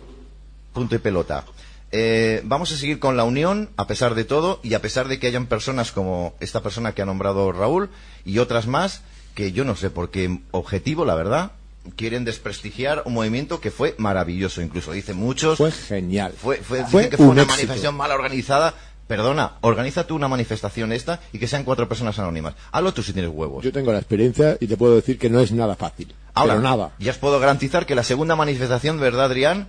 Punto 0.73 0.97
y 0.97 0.99
pelota. 0.99 1.45
Eh, 1.93 2.43
vamos 2.45 2.71
a 2.73 2.77
seguir 2.77 2.99
con 2.99 3.17
la 3.17 3.25
unión, 3.25 3.71
a 3.77 3.87
pesar 3.87 4.15
de 4.15 4.25
todo, 4.25 4.61
y 4.63 4.75
a 4.75 4.83
pesar 4.83 5.09
de 5.09 5.19
que 5.19 5.27
hayan 5.27 5.47
personas 5.47 5.91
como 5.91 6.35
esta 6.41 6.61
persona 6.61 6.93
que 6.93 7.03
ha 7.03 7.07
nombrado 7.07 7.51
Raúl 7.51 7.91
y 8.25 8.39
otras 8.39 8.67
más, 8.67 9.03
que 9.35 9.53
yo 9.53 9.65
no 9.65 9.75
sé 9.75 9.91
por 9.91 10.11
qué 10.11 10.41
objetivo, 10.53 11.05
la 11.05 11.15
verdad, 11.15 11.53
quieren 11.97 12.25
desprestigiar 12.25 13.03
un 13.07 13.15
movimiento 13.15 13.61
que 13.61 13.71
fue 13.71 13.95
maravilloso, 13.99 14.61
incluso 14.63 14.93
dicen 14.93 15.17
muchos. 15.17 15.59
Fue 15.59 15.71
genial. 15.73 16.33
Fue, 16.37 16.57
fue, 16.59 16.85
Fue 16.85 17.03
dicen 17.03 17.11
que 17.11 17.17
fue 17.17 17.27
un 17.27 17.33
una 17.33 17.43
éxito. 17.43 17.57
manifestación 17.57 17.95
mal 17.97 18.11
organizada. 18.13 18.75
Perdona, 19.07 19.55
organiza 19.63 20.07
tú 20.07 20.15
una 20.15 20.29
manifestación 20.29 20.93
esta 20.93 21.19
y 21.33 21.39
que 21.41 21.49
sean 21.49 21.65
cuatro 21.65 21.89
personas 21.89 22.17
anónimas. 22.21 22.55
Hazlo 22.71 22.95
tú 22.95 23.03
si 23.03 23.13
tienes 23.13 23.33
huevos. 23.35 23.65
Yo 23.65 23.73
tengo 23.73 23.93
la 23.93 23.99
experiencia 23.99 24.57
y 24.61 24.69
te 24.69 24.77
puedo 24.77 24.95
decir 24.95 25.19
que 25.19 25.29
no 25.29 25.41
es 25.41 25.51
nada 25.51 25.75
fácil. 25.75 26.15
Ahora, 26.35 26.53
pero 26.55 26.63
nada. 26.63 26.93
ya 27.01 27.11
os 27.11 27.19
puedo 27.19 27.41
garantizar 27.41 27.87
que 27.87 27.97
la 27.97 28.05
segunda 28.05 28.37
manifestación, 28.37 28.99
de 28.99 29.03
verdad, 29.03 29.25
Adrián, 29.25 29.67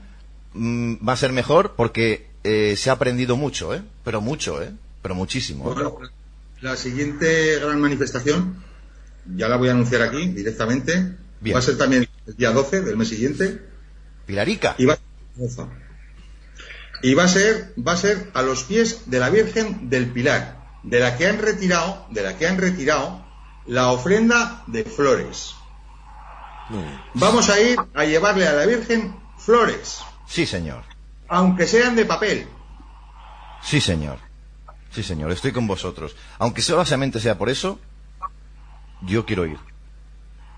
mm, 0.54 1.08
va 1.08 1.14
a 1.14 1.18
ser 1.18 1.32
mejor 1.32 1.74
porque 1.76 2.28
eh, 2.44 2.76
se 2.78 2.92
ha 2.92 2.94
aprendido 2.94 3.36
mucho, 3.36 3.74
¿eh? 3.74 3.82
Pero 4.04 4.22
mucho, 4.22 4.62
¿eh? 4.62 4.72
Pero 5.02 5.16
muchísimo. 5.16 5.72
¿eh? 5.72 5.74
Bueno, 5.74 5.98
la 6.62 6.76
siguiente 6.76 7.58
gran 7.60 7.82
manifestación, 7.82 8.58
ya 9.36 9.48
la 9.48 9.58
voy 9.58 9.70
a 9.70 9.72
anunciar 9.72 10.04
aquí 10.04 10.28
directamente, 10.28 11.16
Bien. 11.42 11.56
va 11.56 11.60
a 11.60 11.64
ser 11.64 11.78
también 11.78 12.08
el 12.28 12.36
día 12.38 12.52
12 12.52 12.82
del 12.82 12.96
mes 12.98 13.10
siguiente. 13.10 13.62
Pilarica. 14.26 14.76
Y 14.78 14.86
va, 14.86 14.98
y 17.04 17.14
va 17.16 17.24
a 17.24 17.28
ser, 17.28 17.74
va 17.86 17.94
a 17.94 17.98
ser 17.98 18.30
a 18.34 18.42
los 18.44 18.64
pies 18.64 19.10
de 19.10 19.20
la 19.20 19.30
Virgen 19.30 19.90
del 19.90 20.08
Pilar, 20.12 20.58
de 20.84 21.00
la 21.00 21.18
que 21.18 21.28
han 21.28 21.40
retirado, 21.40 22.06
de 22.12 22.22
la 22.24 22.38
que 22.38 22.48
han 22.48 22.58
retirado 22.58 23.26
la 23.66 23.92
ofrenda 23.92 24.64
de 24.68 24.84
flores. 24.84 25.56
Vamos 27.16 27.50
a 27.50 27.60
ir 27.60 27.78
a 27.94 28.06
llevarle 28.06 28.48
a 28.48 28.54
la 28.54 28.66
Virgen 28.66 29.16
flores, 29.38 30.00
Sí, 30.28 30.46
señor. 30.46 30.84
aunque 31.28 31.68
sean 31.68 31.96
de 31.96 32.06
papel. 32.06 32.48
Sí, 33.64 33.82
señor. 33.82 34.20
Sí, 34.92 35.04
señor. 35.04 35.32
Estoy 35.32 35.52
con 35.52 35.68
vosotros. 35.68 36.16
Aunque 36.38 36.62
solamente 36.62 37.20
sea 37.20 37.38
por 37.38 37.50
eso, 37.50 37.80
yo 39.02 39.26
quiero 39.26 39.46
ir. 39.46 39.58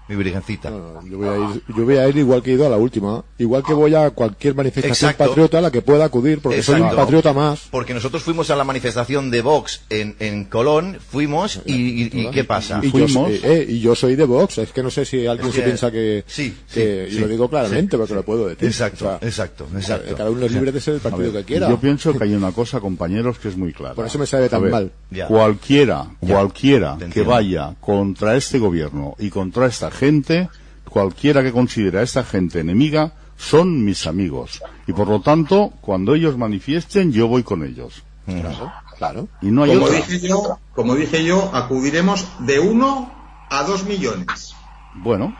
Mi 0.07 0.15
virgencita. 0.17 0.69
No, 0.69 0.79
no, 1.01 1.07
yo, 1.07 1.17
voy 1.17 1.27
a 1.29 1.37
ir, 1.55 1.63
yo 1.75 1.85
voy 1.85 1.97
a 1.97 2.09
ir 2.09 2.17
igual 2.17 2.43
que 2.43 2.51
he 2.51 2.53
ido 2.55 2.65
a 2.67 2.69
la 2.69 2.77
última. 2.77 3.23
Igual 3.37 3.63
que 3.63 3.73
voy 3.73 3.95
a 3.95 4.09
cualquier 4.09 4.53
manifestación 4.53 5.11
Exacto. 5.11 5.29
patriota 5.29 5.57
a 5.59 5.61
la 5.61 5.71
que 5.71 5.81
pueda 5.81 6.03
acudir, 6.05 6.39
porque 6.41 6.61
soy 6.61 6.75
un 6.75 6.81
Exacto. 6.81 7.01
patriota 7.03 7.33
más. 7.33 7.67
Porque 7.71 7.93
nosotros 7.93 8.21
fuimos 8.21 8.49
a 8.49 8.55
la 8.57 8.63
manifestación 8.65 9.31
de 9.31 9.41
Vox 9.41 9.81
en, 9.89 10.15
en 10.19 10.43
Colón, 10.45 10.97
fuimos 11.09 11.61
y, 11.65 11.73
y- 12.03 12.09
y 12.11 12.31
¿qué 12.31 12.43
pasa? 12.43 12.81
Y 12.83 12.91
yo, 12.91 13.07
soy, 13.07 13.39
eh, 13.43 13.65
y 13.69 13.79
yo 13.79 13.95
soy 13.95 14.15
de 14.15 14.25
Vox. 14.25 14.57
Es 14.57 14.71
que 14.73 14.83
no 14.83 14.89
sé 14.91 15.05
si 15.05 15.25
alguien 15.25 15.47
Es 15.49 15.55
se 15.55 15.61
que- 15.61 15.65
piensa 15.65 15.91
que. 15.91 16.23
sí, 16.27 16.53
que- 16.73 17.07
sí, 17.09 17.15
y 17.15 17.19
lo 17.19 17.27
sí, 17.27 17.31
digo 17.31 17.49
claramente 17.49 17.91
sí, 17.95 17.97
porque 17.97 18.13
lo 18.13 18.23
puedo 18.23 18.47
decir. 18.49 18.67
Exacto, 18.67 19.05
O 19.05 19.07
sea, 19.07 19.19
exacto, 19.27 19.67
exacto. 19.75 20.15
Cada 20.17 20.29
uno 20.29 20.45
es 20.45 20.51
libre 20.51 20.71
de 20.73 20.81
ser 20.81 20.95
el 20.95 20.99
partido 20.99 21.31
ver, 21.31 21.41
que 21.45 21.53
quiera. 21.53 21.69
Yo 21.69 21.79
pienso 21.79 22.13
que 22.13 22.23
hay 22.25 22.33
una 22.35 22.51
cosa, 22.53 22.81
compañeros, 22.81 23.39
que 23.39 23.47
es 23.47 23.55
muy 23.57 23.71
clara. 23.71 23.95
Por 23.95 24.05
eso 24.05 24.19
me 24.19 24.25
sabe 24.27 24.49
tan 24.49 24.63
ver, 24.63 24.71
mal. 24.71 24.91
Ya. 25.11 25.27
Cualquiera, 25.27 26.07
Ya. 26.21 26.33
cualquiera 26.35 26.97
que 27.11 27.21
vaya 27.21 27.73
contra 27.79 28.35
este 28.35 28.59
gobierno 28.59 29.15
y 29.17 29.29
contra 29.29 29.67
esta 29.67 29.89
gente, 29.93 30.49
cualquiera 30.89 31.41
que 31.43 31.51
considere 31.53 31.99
a 31.99 32.03
esta 32.03 32.23
gente 32.23 32.59
enemiga, 32.59 33.13
son 33.37 33.85
mis 33.85 34.05
amigos. 34.07 34.61
Y 34.87 34.93
por 34.93 35.07
lo 35.07 35.21
tanto, 35.21 35.71
cuando 35.81 36.13
ellos 36.15 36.37
manifiesten, 36.37 37.11
yo 37.11 37.27
voy 37.27 37.43
con 37.43 37.63
ellos. 37.63 38.03
Claro, 38.25 38.71
claro. 38.97 39.27
Y 39.41 39.47
no 39.47 39.63
hay 39.63 39.73
Como 39.73 39.85
otra. 39.85 39.97
dije 39.97 40.27
yo, 40.27 40.59
como 40.73 40.95
dije 40.95 41.23
yo, 41.25 41.49
acudiremos 41.53 42.25
de 42.39 42.59
uno 42.59 43.11
a 43.49 43.63
dos 43.63 43.85
millones. 43.85 44.53
Bueno, 44.95 45.35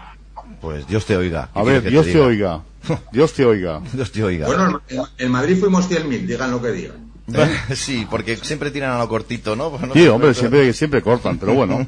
Pues 0.60 0.88
Dios 0.88 1.06
te 1.06 1.16
oiga. 1.18 1.50
¿Qué 1.54 1.60
a 1.60 1.64
ver, 1.64 1.90
Dios 1.90 2.06
te 2.06 2.14
diga? 2.14 2.26
oiga. 2.26 2.62
Dios 3.14 3.34
te 3.34 3.46
oiga. 3.46 3.82
Dios 3.94 4.12
te 4.12 4.24
oiga. 4.24 4.48
Bueno, 4.48 4.82
en, 4.90 5.02
en 5.18 5.32
Madrid 5.32 5.58
fuimos 5.60 5.90
100.000, 5.90 6.26
digan 6.26 6.52
lo 6.52 6.62
que 6.62 6.72
digan. 6.72 7.13
sí, 7.76 8.06
porque 8.10 8.36
siempre 8.38 8.70
tiran 8.72 8.92
a 8.92 9.00
lo 9.00 9.08
cortito, 9.08 9.56
¿no? 9.56 9.72
Sí, 9.94 10.08
hombre, 10.08 10.30
pero- 10.30 10.34
siempre, 10.34 10.74
siempre 10.74 11.02
cortan, 11.02 11.38
pero 11.38 11.54
bueno. 11.54 11.88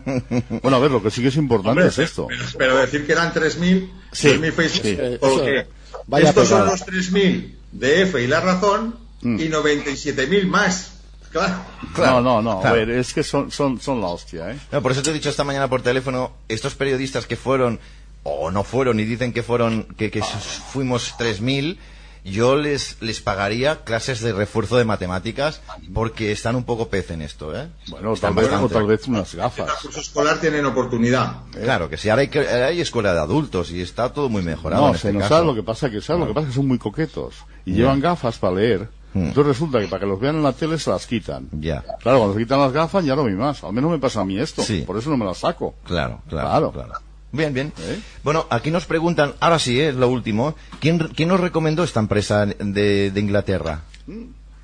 Bueno, 0.61 0.77
a 0.77 0.79
ver, 0.79 0.91
lo 0.91 1.01
que 1.03 1.11
sí 1.11 1.21
que 1.21 1.27
es 1.27 1.35
importante 1.35 1.69
Hombre, 1.81 1.87
es 1.87 1.99
esto. 1.99 2.27
Pero, 2.27 2.43
pero 2.57 2.77
decir 2.77 3.05
que 3.05 3.11
eran 3.11 3.33
3.000, 3.33 3.89
Sí, 4.11 4.27
3.000 4.29 4.51
Facebook, 4.53 4.81
sí. 4.83 4.97
Eh, 4.99 5.17
porque 5.19 5.67
vaya 6.07 6.29
estos 6.29 6.47
son 6.47 6.65
los 6.65 6.85
3.000 6.85 7.53
de 7.73 8.01
F 8.03 8.21
y 8.23 8.27
La 8.27 8.39
Razón 8.41 9.03
Mm. 9.21 9.39
y 9.39 9.47
97.000 9.49 10.45
más. 10.47 10.91
Claro. 11.31 11.55
Claro, 11.93 12.21
no, 12.21 12.41
no, 12.41 12.53
no, 12.55 12.61
claro. 12.61 12.75
a 12.75 12.77
ver, 12.79 12.89
es 12.91 13.13
que 13.13 13.23
son, 13.23 13.49
son, 13.51 13.81
son 13.81 13.99
la 13.99 14.07
hostia, 14.07 14.51
¿eh? 14.51 14.57
No, 14.71 14.81
por 14.81 14.91
eso 14.91 15.01
te 15.01 15.09
he 15.09 15.13
dicho 15.13 15.29
esta 15.29 15.43
mañana 15.43 15.67
por 15.69 15.81
teléfono, 15.81 16.31
estos 16.47 16.75
periodistas 16.75 17.25
que 17.25 17.35
fueron, 17.35 17.79
o 18.23 18.51
no 18.51 18.63
fueron, 18.63 18.99
y 18.99 19.03
dicen 19.03 19.33
que 19.33 19.41
fueron, 19.43 19.83
que, 19.97 20.11
que 20.11 20.21
fuimos 20.21 21.15
3.000, 21.17 21.77
yo 22.25 22.55
les, 22.57 22.97
les 23.01 23.21
pagaría 23.21 23.83
clases 23.83 24.19
de 24.19 24.33
refuerzo 24.33 24.75
de 24.77 24.83
matemáticas, 24.83 25.61
porque 25.93 26.31
están 26.31 26.55
un 26.55 26.63
poco 26.65 26.89
pez 26.89 27.11
en 27.11 27.21
esto, 27.21 27.55
¿eh? 27.55 27.67
Bueno, 27.89 28.13
Están 28.13 28.33
tal 28.35 28.43
vez, 28.43 28.53
o 28.59 28.67
tal 28.67 28.87
vez 28.87 29.07
unas 29.07 29.33
El 29.33 29.39
gafas. 29.41 29.71
curso 29.81 29.99
escolar 29.99 30.41
tienen 30.41 30.65
oportunidad. 30.65 31.43
Claro, 31.51 31.87
que 31.89 31.97
si 31.97 32.09
ahora 32.09 32.23
hay, 32.23 32.29
hay 32.37 32.81
escuela 32.81 33.13
de 33.13 33.19
adultos 33.19 33.69
y 33.71 33.79
está 33.81 34.11
todo 34.11 34.27
muy 34.27 34.41
mejorado 34.41 34.81
No, 34.81 34.87
en 34.89 34.93
se 34.97 35.07
este 35.09 35.13
nos 35.13 35.21
caso. 35.23 35.35
sabe 35.35 35.47
lo 35.47 35.55
que 35.55 35.63
pasa 35.63 35.89
que 35.89 36.01
sabe 36.01 36.19
lo 36.19 36.27
que 36.27 36.33
pasa 36.33 36.47
es 36.47 36.53
que 36.53 36.55
son 36.57 36.67
muy 36.67 36.79
coquetos 36.79 37.35
y 37.65 37.73
llevan 37.73 37.99
gafas 38.01 38.37
para 38.39 38.55
leer. 38.55 38.89
Mm. 39.13 39.27
Entonces 39.27 39.45
resulta 39.45 39.79
que 39.79 39.87
para 39.87 40.01
que 40.01 40.07
los 40.07 40.19
vean 40.19 40.35
en 40.35 40.43
la 40.43 40.51
tele 40.51 40.77
se 40.77 40.89
las 40.89 41.07
quitan. 41.07 41.47
Ya. 41.53 41.83
Claro, 42.01 42.17
cuando 42.19 42.33
se 42.33 42.39
quitan 42.39 42.59
las 42.59 42.73
gafas 42.73 43.05
ya 43.05 43.15
no 43.15 43.23
vi 43.23 43.31
más. 43.33 43.63
Al 43.63 43.71
menos 43.71 43.89
me 43.91 43.97
pasa 43.99 44.19
a 44.21 44.25
mí 44.25 44.37
esto. 44.37 44.61
Sí. 44.61 44.81
Por 44.85 44.97
eso 44.97 45.09
no 45.09 45.15
me 45.15 45.23
las 45.25 45.37
saco. 45.37 45.75
Claro, 45.85 46.21
claro, 46.27 46.49
Claro. 46.49 46.71
claro. 46.71 46.93
Bien, 47.35 47.53
bien. 47.53 47.73
¿Eh? 47.79 47.99
Bueno, 48.23 48.47
aquí 48.49 48.71
nos 48.71 48.85
preguntan, 48.85 49.35
ahora 49.39 49.59
sí, 49.59 49.79
es 49.79 49.95
lo 49.95 50.07
último. 50.09 50.55
¿Quién, 50.79 50.99
¿Quién 50.99 51.29
nos 51.29 51.39
recomendó 51.39 51.83
esta 51.83 51.99
empresa 51.99 52.45
de, 52.45 53.11
de 53.11 53.19
Inglaterra? 53.19 53.81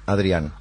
Adrián. 0.06 0.54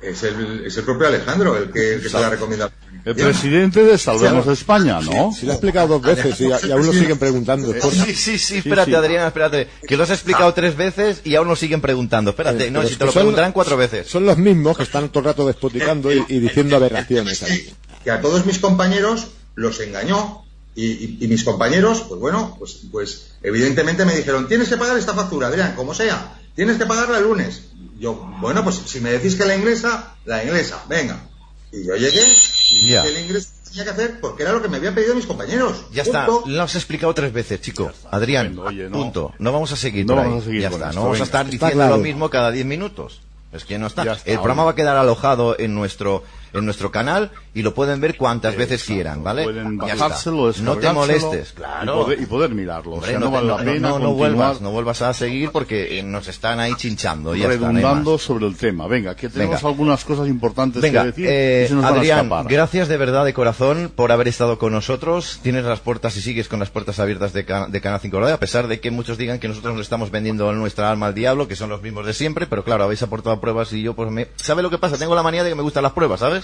Es 0.00 0.22
el, 0.22 0.66
es 0.66 0.76
el 0.76 0.84
propio 0.84 1.08
Alejandro 1.08 1.56
el 1.56 1.70
que, 1.70 1.94
el 1.94 2.02
que 2.02 2.10
se 2.10 2.20
la 2.20 2.28
recomienda. 2.28 2.70
El 3.06 3.14
presidente 3.14 3.82
de 3.82 3.96
Salvemos 3.96 4.46
España, 4.48 5.00
¿no? 5.00 5.32
Si 5.32 5.46
lo 5.46 5.52
he 5.52 5.54
explicado 5.54 5.98
dos 5.98 6.02
veces 6.02 6.38
y, 6.40 6.44
y 6.66 6.72
aún 6.72 6.86
lo 6.86 6.92
siguen 6.92 7.18
preguntando. 7.18 7.72
Sí, 7.90 8.14
sí, 8.14 8.38
sí, 8.38 8.58
espérate, 8.58 8.90
sí. 8.90 8.96
Adrián, 8.96 9.26
espérate. 9.26 9.68
Que 9.88 9.96
lo 9.96 10.02
has 10.02 10.10
explicado 10.10 10.52
tres 10.52 10.76
veces 10.76 11.22
y 11.24 11.34
aún 11.36 11.48
nos 11.48 11.58
siguen 11.58 11.80
preguntando. 11.80 12.32
Espérate, 12.32 12.66
Eh, 12.66 12.70
no, 12.70 12.86
si 12.86 12.96
te 12.96 13.06
lo 13.06 13.12
preguntarán 13.12 13.52
cuatro 13.52 13.78
veces. 13.78 14.06
Son 14.06 14.26
los 14.26 14.36
mismos 14.36 14.76
que 14.76 14.82
están 14.82 15.08
todo 15.08 15.20
el 15.20 15.24
rato 15.26 15.46
despoticando 15.46 16.12
y, 16.12 16.22
y 16.28 16.38
diciendo 16.38 16.76
aberraciones 16.76 17.42
ahí. 17.42 17.72
que 18.04 18.10
a 18.10 18.20
todos 18.20 18.44
mis 18.44 18.58
compañeros 18.58 19.28
los 19.54 19.80
engañó 19.80 20.44
y, 20.74 20.84
y- 20.86 21.18
y 21.20 21.28
mis 21.28 21.44
compañeros, 21.44 22.02
pues 22.08 22.20
bueno, 22.20 22.56
pues, 22.58 22.80
pues 22.90 23.32
evidentemente 23.42 24.04
me 24.04 24.14
dijeron, 24.16 24.48
tienes 24.48 24.68
que 24.68 24.76
pagar 24.76 24.96
esta 24.98 25.14
factura, 25.14 25.48
Adrián, 25.48 25.74
como 25.76 25.94
sea, 25.94 26.40
tienes 26.56 26.78
que 26.78 26.86
pagarla 26.86 27.18
el 27.18 27.24
lunes. 27.24 27.62
Yo, 27.98 28.14
bueno, 28.40 28.64
pues 28.64 28.76
si 28.86 29.00
me 29.00 29.10
decís 29.12 29.36
que 29.36 29.44
la 29.44 29.54
inglesa, 29.56 30.14
la 30.24 30.42
inglesa, 30.44 30.82
venga. 30.88 31.28
Y 31.72 31.86
yo 31.86 31.96
llegué 31.96 32.22
y 32.70 32.88
Ya. 32.90 33.02
que 33.02 33.08
el 33.10 33.18
inglés 33.24 33.50
tenía 33.68 33.84
que 33.84 33.90
hacer 33.90 34.20
porque 34.20 34.42
era 34.42 34.52
lo 34.52 34.62
que 34.62 34.68
me 34.68 34.76
habían 34.78 34.94
pedido 34.94 35.14
mis 35.14 35.26
compañeros. 35.26 35.84
Ya 35.92 36.02
está, 36.02 36.26
lo 36.44 36.62
has 36.62 36.74
explicado 36.74 37.14
tres 37.14 37.32
veces, 37.32 37.60
chico. 37.60 37.90
Adrián, 38.10 38.56
oye, 38.58 38.84
no. 38.88 38.98
punto. 38.98 39.32
No 39.38 39.52
vamos 39.52 39.72
a 39.72 39.76
seguir 39.76 40.06
No 40.06 40.16
vamos 40.16 40.42
a 40.42 40.46
seguir 40.46 40.60
ya 40.62 40.68
está, 40.68 40.88
esto, 40.90 40.94
no 41.00 41.02
vamos 41.06 41.20
a 41.20 41.24
estar 41.24 41.42
Está 41.46 41.50
diciendo 41.66 41.74
claro. 41.84 41.96
lo 41.96 42.02
mismo 42.02 42.30
cada 42.30 42.50
diez 42.50 42.66
minutos. 42.66 43.20
Es 43.52 43.64
que 43.64 43.78
no 43.78 43.86
está. 43.86 44.02
Está, 44.02 44.30
El 44.30 44.36
programa 44.38 44.62
oye. 44.62 44.66
va 44.66 44.72
a 44.72 44.74
quedar 44.74 44.96
alojado 44.96 45.56
en 45.58 45.74
nuestro 45.74 46.24
en 46.54 46.64
nuestro 46.64 46.90
canal 46.90 47.30
y 47.54 47.62
lo 47.62 47.74
pueden 47.74 48.00
ver 48.00 48.16
cuantas 48.16 48.56
veces 48.56 48.84
quieran, 48.84 49.22
¿vale? 49.22 49.44
Pueden 49.44 49.76
bajárselo, 49.76 50.52
No 50.62 50.76
te 50.76 50.92
molestes, 50.92 51.50
y 51.52 51.54
claro. 51.56 52.02
poder, 52.04 52.20
y 52.20 52.26
poder 52.26 52.50
mirarlo. 52.54 52.92
Hombre, 52.94 53.08
o 53.08 53.10
sea, 53.10 53.18
no, 53.18 53.26
no, 53.26 53.30
vale 53.32 53.46
no- 53.46 53.56
la 53.58 53.64
pena 53.64 53.88
no, 53.98 54.12
vuelvas, 54.14 54.60
no 54.60 54.70
vuelvas 54.70 55.02
a 55.02 55.12
seguir 55.14 55.50
porque 55.50 55.98
eh, 55.98 56.02
nos 56.02 56.28
están 56.28 56.60
ahí 56.60 56.74
chinchando. 56.76 57.34
y 57.34 57.40
Ya 57.40 57.44
está, 57.50 57.58
no 57.60 57.66
hay 57.68 57.74
redundando 57.74 58.18
sobre 58.18 58.46
el 58.46 58.56
tema. 58.56 58.86
Venga, 58.86 59.14
que 59.14 59.28
tenemos 59.28 59.56
Venga. 59.56 59.68
algunas 59.68 60.04
cosas 60.04 60.28
importantes 60.28 60.82
Venga, 60.82 61.00
que 61.02 61.06
decir 61.08 61.26
eh, 61.28 61.62
y 61.66 61.68
se 61.68 61.74
nos 61.74 61.84
van 61.84 61.94
a 61.94 61.96
Adrián, 61.98 62.30
gracias 62.48 62.88
de 62.88 62.96
verdad, 62.96 63.24
de 63.24 63.34
corazón, 63.34 63.90
por 63.94 64.12
haber 64.12 64.28
estado 64.28 64.58
con 64.58 64.72
nosotros. 64.72 65.40
Tienes 65.42 65.64
las 65.64 65.80
puertas 65.80 66.16
y 66.16 66.20
sigues 66.22 66.48
con 66.48 66.60
las 66.60 66.70
puertas 66.70 66.98
abiertas 66.98 67.32
de, 67.32 67.44
Ca- 67.44 67.66
de 67.68 67.80
Canal 67.80 68.00
5 68.00 68.20
Radio, 68.20 68.34
a 68.34 68.38
pesar 68.40 68.68
de 68.68 68.80
que 68.80 68.90
muchos 68.90 69.18
digan 69.18 69.38
que 69.38 69.48
nosotros 69.48 69.76
le 69.76 69.82
estamos 69.82 70.10
vendiendo 70.10 70.52
nuestra 70.52 70.90
alma 70.90 71.06
al 71.06 71.14
diablo, 71.14 71.48
que 71.48 71.56
son 71.56 71.68
los 71.70 71.82
mismos 71.82 72.06
de 72.06 72.14
siempre, 72.14 72.46
pero 72.46 72.64
claro, 72.64 72.84
habéis 72.84 73.02
aportado 73.02 73.40
pruebas 73.40 73.72
y 73.72 73.82
yo, 73.82 73.94
pues 73.94 74.10
me... 74.10 74.28
¿Sabe 74.36 74.62
lo 74.62 74.70
que 74.70 74.78
pasa? 74.78 74.96
Tengo 74.98 75.14
la 75.14 75.22
manía 75.22 75.42
de 75.44 75.50
que 75.50 75.54
me 75.56 75.62
gustan 75.62 75.82
las 75.82 75.92
pruebas, 75.92 76.20
¿sabes? 76.20 76.43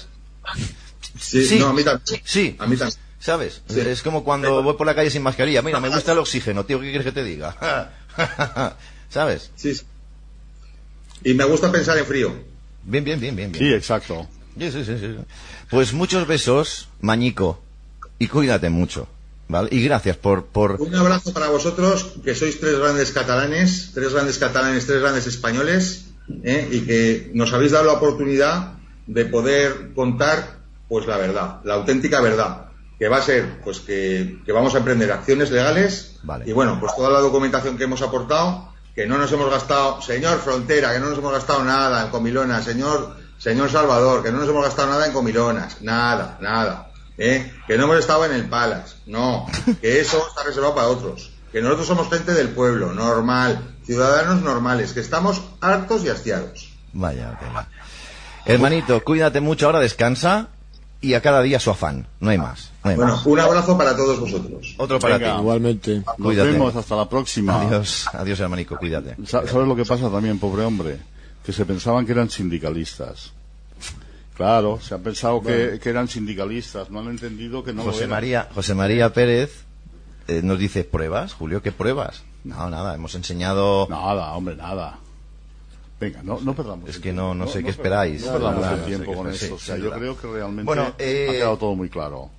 Sí, 1.18 1.58
no, 1.58 1.68
a 1.68 1.72
mí 1.72 1.84
también. 1.84 2.22
Sí. 2.24 2.56
A 2.58 2.66
mí 2.66 2.76
también. 2.76 2.98
¿Sabes? 3.18 3.62
Sí. 3.68 3.80
Es 3.80 4.02
como 4.02 4.24
cuando 4.24 4.62
voy 4.62 4.74
por 4.74 4.86
la 4.86 4.94
calle 4.94 5.10
sin 5.10 5.22
mascarilla. 5.22 5.62
Mira, 5.62 5.78
me 5.78 5.88
gusta 5.94 6.12
el 6.12 6.18
oxígeno, 6.18 6.64
tío, 6.64 6.80
¿qué 6.80 6.88
quieres 6.88 7.04
que 7.04 7.12
te 7.12 7.22
diga? 7.22 7.92
¿Sabes? 9.10 9.50
Sí, 9.56 9.74
sí. 9.74 9.84
Y 11.22 11.34
me 11.34 11.44
gusta 11.44 11.70
pensar 11.70 11.98
en 11.98 12.06
frío. 12.06 12.34
Bien, 12.82 13.04
bien, 13.04 13.20
bien, 13.20 13.36
bien. 13.36 13.52
bien. 13.52 13.64
Sí, 13.64 13.74
exacto. 13.74 14.26
Sí, 14.58 14.72
sí, 14.72 14.84
sí, 14.84 14.98
sí. 14.98 15.16
Pues 15.68 15.92
muchos 15.92 16.26
besos, 16.26 16.88
Mañico, 17.02 17.62
y 18.18 18.26
cuídate 18.28 18.70
mucho, 18.70 19.06
¿vale? 19.48 19.68
Y 19.70 19.84
gracias 19.84 20.16
por... 20.16 20.46
por... 20.46 20.80
Un 20.80 20.94
abrazo 20.94 21.32
para 21.32 21.48
vosotros, 21.48 22.14
que 22.24 22.34
sois 22.34 22.58
tres 22.58 22.78
grandes 22.78 23.12
catalanes, 23.12 23.90
tres 23.94 24.12
grandes 24.12 24.38
catalanes, 24.38 24.86
tres 24.86 25.00
grandes 25.00 25.26
españoles, 25.26 26.06
¿eh? 26.42 26.68
y 26.72 26.80
que 26.80 27.30
nos 27.34 27.52
habéis 27.52 27.72
dado 27.72 27.84
la 27.84 27.92
oportunidad 27.92 28.79
de 29.06 29.24
poder 29.24 29.92
contar, 29.94 30.58
pues 30.88 31.06
la 31.06 31.16
verdad, 31.16 31.60
la 31.64 31.74
auténtica 31.74 32.20
verdad, 32.20 32.66
que 32.98 33.08
va 33.08 33.18
a 33.18 33.22
ser, 33.22 33.60
pues 33.64 33.80
que, 33.80 34.40
que 34.44 34.52
vamos 34.52 34.74
a 34.74 34.78
emprender 34.78 35.10
acciones 35.10 35.50
legales, 35.50 36.18
Vale. 36.22 36.44
y 36.46 36.52
bueno, 36.52 36.78
pues 36.78 36.94
toda 36.94 37.10
la 37.10 37.20
documentación 37.20 37.78
que 37.78 37.84
hemos 37.84 38.02
aportado, 38.02 38.70
que 38.94 39.06
no 39.06 39.18
nos 39.18 39.32
hemos 39.32 39.50
gastado, 39.50 40.02
señor 40.02 40.38
Frontera, 40.38 40.92
que 40.92 41.00
no 41.00 41.08
nos 41.08 41.18
hemos 41.18 41.32
gastado 41.32 41.64
nada 41.64 42.04
en 42.04 42.10
comilonas, 42.10 42.64
señor, 42.64 43.16
señor 43.38 43.70
Salvador, 43.70 44.22
que 44.22 44.30
no 44.30 44.38
nos 44.38 44.48
hemos 44.48 44.64
gastado 44.64 44.88
nada 44.88 45.06
en 45.06 45.12
comilonas, 45.12 45.80
nada, 45.80 46.36
nada. 46.40 46.90
¿eh? 47.16 47.52
Que 47.66 47.78
no 47.78 47.84
hemos 47.84 47.98
estado 47.98 48.24
en 48.24 48.32
el 48.32 48.48
Palace, 48.48 48.96
no, 49.06 49.46
que 49.80 50.00
eso 50.00 50.26
está 50.28 50.42
reservado 50.42 50.74
para 50.74 50.88
otros. 50.88 51.30
Que 51.52 51.60
nosotros 51.60 51.86
somos 51.86 52.08
gente 52.08 52.32
del 52.32 52.50
pueblo, 52.50 52.92
normal, 52.92 53.76
ciudadanos 53.84 54.42
normales, 54.42 54.92
que 54.92 55.00
estamos 55.00 55.42
hartos 55.60 56.04
y 56.04 56.08
hastiados. 56.08 56.72
Vaya, 56.92 57.30
ok. 57.32 57.66
Hermanito, 58.54 59.02
cuídate 59.04 59.40
mucho, 59.40 59.66
ahora 59.66 59.80
descansa 59.80 60.48
y 61.00 61.14
a 61.14 61.22
cada 61.22 61.40
día 61.42 61.58
su 61.58 61.70
afán, 61.70 62.06
no 62.20 62.30
hay 62.30 62.38
más. 62.38 62.70
No 62.84 62.90
hay 62.90 62.96
Bueno, 62.96 63.12
más. 63.16 63.26
un 63.26 63.40
abrazo 63.40 63.76
para 63.78 63.96
todos 63.96 64.20
vosotros. 64.20 64.74
Otro 64.78 64.98
para 64.98 65.18
Venga. 65.18 65.34
ti. 65.34 65.40
Igualmente. 65.40 65.96
Nos 66.06 66.16
Cuídate. 66.16 66.50
vemos 66.52 66.76
hasta 66.76 66.96
la 66.96 67.08
próxima. 67.08 67.60
Adiós, 67.62 68.06
adiós 68.12 68.40
hermanico, 68.40 68.76
cuídate. 68.76 69.16
Sa- 69.26 69.46
¿Sabes 69.46 69.66
lo 69.68 69.74
que 69.76 69.84
pasa 69.84 70.10
también, 70.10 70.38
pobre 70.38 70.64
hombre? 70.64 70.98
Que 71.44 71.52
se 71.52 71.64
pensaban 71.64 72.04
que 72.06 72.12
eran 72.12 72.28
sindicalistas. 72.28 73.32
Claro, 74.36 74.78
se 74.80 74.94
han 74.94 75.02
pensado 75.02 75.42
que, 75.42 75.78
que 75.82 75.90
eran 75.90 76.08
sindicalistas, 76.08 76.90
no 76.90 77.00
han 77.00 77.08
entendido 77.08 77.62
que 77.62 77.72
no 77.74 77.82
lo 77.84 77.90
José 77.90 78.04
eran. 78.04 78.10
María, 78.10 78.48
José 78.54 78.74
María 78.74 79.12
Pérez 79.12 79.64
eh, 80.28 80.40
nos 80.42 80.58
dice, 80.58 80.84
¿pruebas, 80.84 81.34
Julio? 81.34 81.60
¿Qué 81.62 81.72
pruebas? 81.72 82.22
No, 82.44 82.70
nada, 82.70 82.94
hemos 82.94 83.14
enseñado... 83.14 83.86
Nada, 83.90 84.32
hombre, 84.32 84.56
nada. 84.56 84.98
Venga, 86.00 86.22
no, 86.22 86.40
no 86.40 86.54
perdamos 86.54 86.88
Es 86.88 86.98
que 86.98 87.12
no- 87.12 87.34
no 87.34 87.46
sé 87.46 87.62
qué 87.62 87.70
esperáis. 87.70 88.24
No 88.24 88.32
perdamos 88.32 88.66
el 88.78 88.84
tiempo 88.86 89.14
con 89.14 89.28
esto. 89.28 89.54
O 89.54 89.58
sea, 89.58 89.76
yo 89.76 89.90
creo 89.92 90.16
que 90.18 90.26
realmente 90.26 90.64
Bueno, 90.64 90.94
eh, 90.98 91.26
ha 91.28 91.32
quedado 91.32 91.56
todo 91.58 91.74
muy 91.76 91.88
claro. 91.90 92.30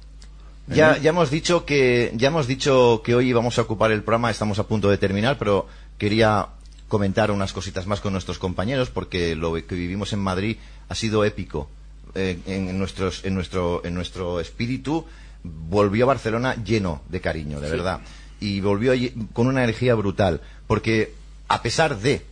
Ya, 0.67 0.97
ya 0.97 1.09
hemos 1.09 1.29
dicho 1.29 1.65
que 1.65 2.11
ya 2.15 2.29
hemos 2.29 2.47
dicho 2.47 3.01
que 3.03 3.13
hoy 3.15 3.27
íbamos 3.29 3.57
a 3.59 3.63
ocupar 3.63 3.91
el 3.91 4.03
programa, 4.03 4.31
estamos 4.31 4.57
a 4.59 4.67
punto 4.67 4.89
de 4.89 4.97
terminar, 4.97 5.37
pero 5.37 5.67
quería 5.97 6.47
comentar 6.87 7.29
unas 7.31 7.51
cositas 7.53 7.87
más 7.87 7.99
con 8.01 8.13
nuestros 8.13 8.39
compañeros 8.39 8.89
porque 8.89 9.35
lo 9.35 9.53
que 9.53 9.75
vivimos 9.75 10.13
en 10.13 10.19
Madrid 10.19 10.57
ha 10.89 10.95
sido 10.95 11.23
épico. 11.25 11.69
Eh, 12.15 12.39
en 12.45 12.77
nuestros 12.77 13.23
en 13.25 13.35
nuestro 13.35 13.81
en 13.85 13.93
nuestro 13.93 14.39
espíritu 14.39 15.05
volvió 15.43 16.05
a 16.05 16.07
Barcelona 16.07 16.55
lleno 16.63 17.01
de 17.09 17.21
cariño, 17.21 17.59
de 17.61 17.69
verdad, 17.69 18.01
y 18.39 18.59
volvió 18.61 18.91
allí 18.91 19.13
con 19.33 19.47
una 19.47 19.63
energía 19.63 19.95
brutal, 19.95 20.41
porque 20.67 21.13
a 21.47 21.61
pesar 21.61 21.97
de 21.99 22.25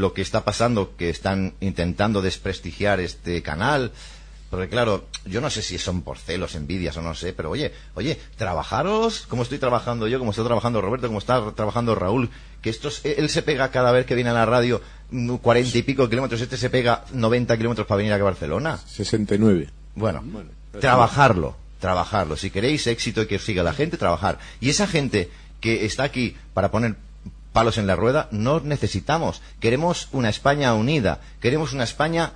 lo 0.00 0.12
que 0.12 0.22
está 0.22 0.44
pasando, 0.44 0.96
que 0.96 1.10
están 1.10 1.54
intentando 1.60 2.22
desprestigiar 2.22 3.00
este 3.00 3.42
canal, 3.42 3.92
porque 4.50 4.68
claro, 4.68 5.06
yo 5.24 5.40
no 5.40 5.50
sé 5.50 5.60
si 5.60 5.76
son 5.76 6.02
por 6.02 6.18
celos, 6.18 6.54
envidias 6.54 6.96
o 6.96 7.02
no 7.02 7.14
sé, 7.14 7.32
pero 7.32 7.50
oye, 7.50 7.72
oye, 7.94 8.18
trabajaros 8.36 9.26
como 9.28 9.42
estoy 9.42 9.58
trabajando 9.58 10.06
yo, 10.06 10.18
como 10.18 10.30
está 10.30 10.44
trabajando 10.44 10.80
Roberto, 10.80 11.08
como 11.08 11.18
está 11.18 11.52
trabajando 11.52 11.94
Raúl, 11.94 12.30
que 12.62 12.70
estos, 12.70 13.04
él 13.04 13.28
se 13.28 13.42
pega 13.42 13.70
cada 13.70 13.90
vez 13.90 14.06
que 14.06 14.14
viene 14.14 14.30
a 14.30 14.34
la 14.34 14.46
radio 14.46 14.80
mm, 15.10 15.36
cuarenta 15.36 15.76
y 15.76 15.82
pico 15.82 16.08
kilómetros, 16.08 16.40
este 16.40 16.56
se 16.56 16.70
pega 16.70 17.04
90 17.12 17.56
kilómetros 17.56 17.86
para 17.86 17.98
venir 17.98 18.12
aquí 18.12 18.20
a 18.20 18.24
Barcelona. 18.24 18.78
69. 18.86 19.68
Bueno, 19.96 20.22
trabajarlo, 20.80 21.56
trabajarlo. 21.80 22.36
Si 22.36 22.50
queréis 22.50 22.86
éxito 22.86 23.22
y 23.22 23.26
que 23.26 23.36
os 23.36 23.44
siga 23.44 23.62
la 23.62 23.72
gente, 23.72 23.96
trabajar. 23.96 24.38
Y 24.60 24.70
esa 24.70 24.86
gente 24.86 25.30
que 25.60 25.84
está 25.84 26.04
aquí 26.04 26.36
para 26.54 26.70
poner 26.70 26.96
palos 27.56 27.78
en 27.78 27.86
la 27.86 27.96
rueda, 27.96 28.28
no 28.32 28.60
necesitamos. 28.60 29.40
Queremos 29.60 30.08
una 30.12 30.28
España 30.28 30.74
unida. 30.74 31.20
Queremos 31.40 31.72
una 31.72 31.84
España... 31.84 32.32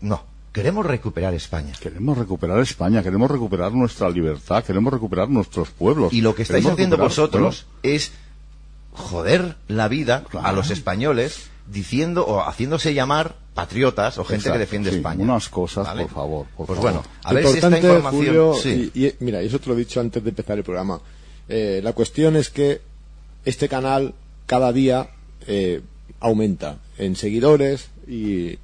No, 0.00 0.24
queremos 0.52 0.86
recuperar 0.86 1.34
España. 1.34 1.72
Queremos 1.78 2.16
recuperar 2.16 2.58
España, 2.60 3.02
queremos 3.02 3.30
recuperar 3.30 3.72
nuestra 3.72 4.08
libertad, 4.08 4.64
queremos 4.64 4.90
recuperar 4.92 5.28
nuestros 5.28 5.68
pueblos. 5.70 6.12
Y 6.14 6.22
lo 6.22 6.34
que 6.34 6.42
estáis 6.42 6.64
haciendo 6.66 6.96
recuperar- 6.96 7.08
vosotros 7.08 7.66
es 7.82 8.12
joder 8.92 9.56
la 9.68 9.88
vida 9.88 10.24
a 10.42 10.52
los 10.52 10.70
españoles 10.70 11.50
diciendo 11.66 12.24
o 12.26 12.40
haciéndose 12.40 12.94
llamar 12.94 13.36
patriotas 13.54 14.16
o 14.16 14.24
gente 14.24 14.36
Exacto, 14.48 14.54
que 14.54 14.58
defiende 14.60 14.90
sí, 14.90 14.96
España. 14.96 15.22
unas 15.22 15.48
cosas, 15.50 15.86
¿Vale? 15.86 16.04
por 16.04 16.12
favor, 16.12 16.46
por 16.56 16.66
pues 16.66 16.78
favor. 16.78 16.92
bueno, 16.92 17.04
a 17.22 17.32
ver 17.34 17.46
si 17.46 17.58
esta 17.58 17.76
información... 17.76 18.12
Julio, 18.12 18.54
sí. 18.54 18.90
y, 18.94 19.06
y, 19.06 19.14
mira, 19.20 19.42
y 19.42 19.46
eso 19.46 19.58
te 19.60 19.68
lo 19.68 19.74
he 19.74 19.78
dicho 19.78 20.00
antes 20.00 20.22
de 20.24 20.30
empezar 20.30 20.56
el 20.56 20.64
programa. 20.64 21.00
Eh, 21.48 21.80
la 21.84 21.92
cuestión 21.92 22.36
es 22.36 22.48
que 22.50 22.80
este 23.44 23.68
canal 23.68 24.14
cada 24.48 24.72
día 24.72 25.10
eh, 25.46 25.82
aumenta 26.18 26.78
en 26.96 27.14
seguidores 27.14 27.90
y, 28.08 28.58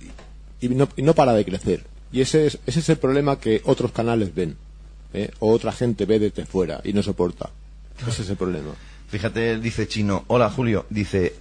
y 0.60 0.68
no, 0.70 0.88
y 0.96 1.02
no 1.02 1.14
para 1.14 1.34
de 1.34 1.44
crecer. 1.44 1.84
Y 2.10 2.22
ese 2.22 2.46
es, 2.46 2.58
ese 2.66 2.80
es 2.80 2.88
el 2.88 2.96
problema 2.96 3.38
que 3.38 3.60
otros 3.64 3.92
canales 3.92 4.34
ven. 4.34 4.56
¿eh? 5.12 5.30
O 5.38 5.52
otra 5.52 5.72
gente 5.72 6.06
ve 6.06 6.18
desde 6.18 6.46
fuera 6.46 6.80
y 6.82 6.92
no 6.92 7.02
soporta. 7.02 7.50
Ese 8.08 8.22
es 8.22 8.30
el 8.30 8.36
problema. 8.36 8.70
Fíjate, 9.08 9.58
dice 9.60 9.86
Chino, 9.86 10.24
hola 10.26 10.50
Julio, 10.50 10.86
dice, 10.90 11.34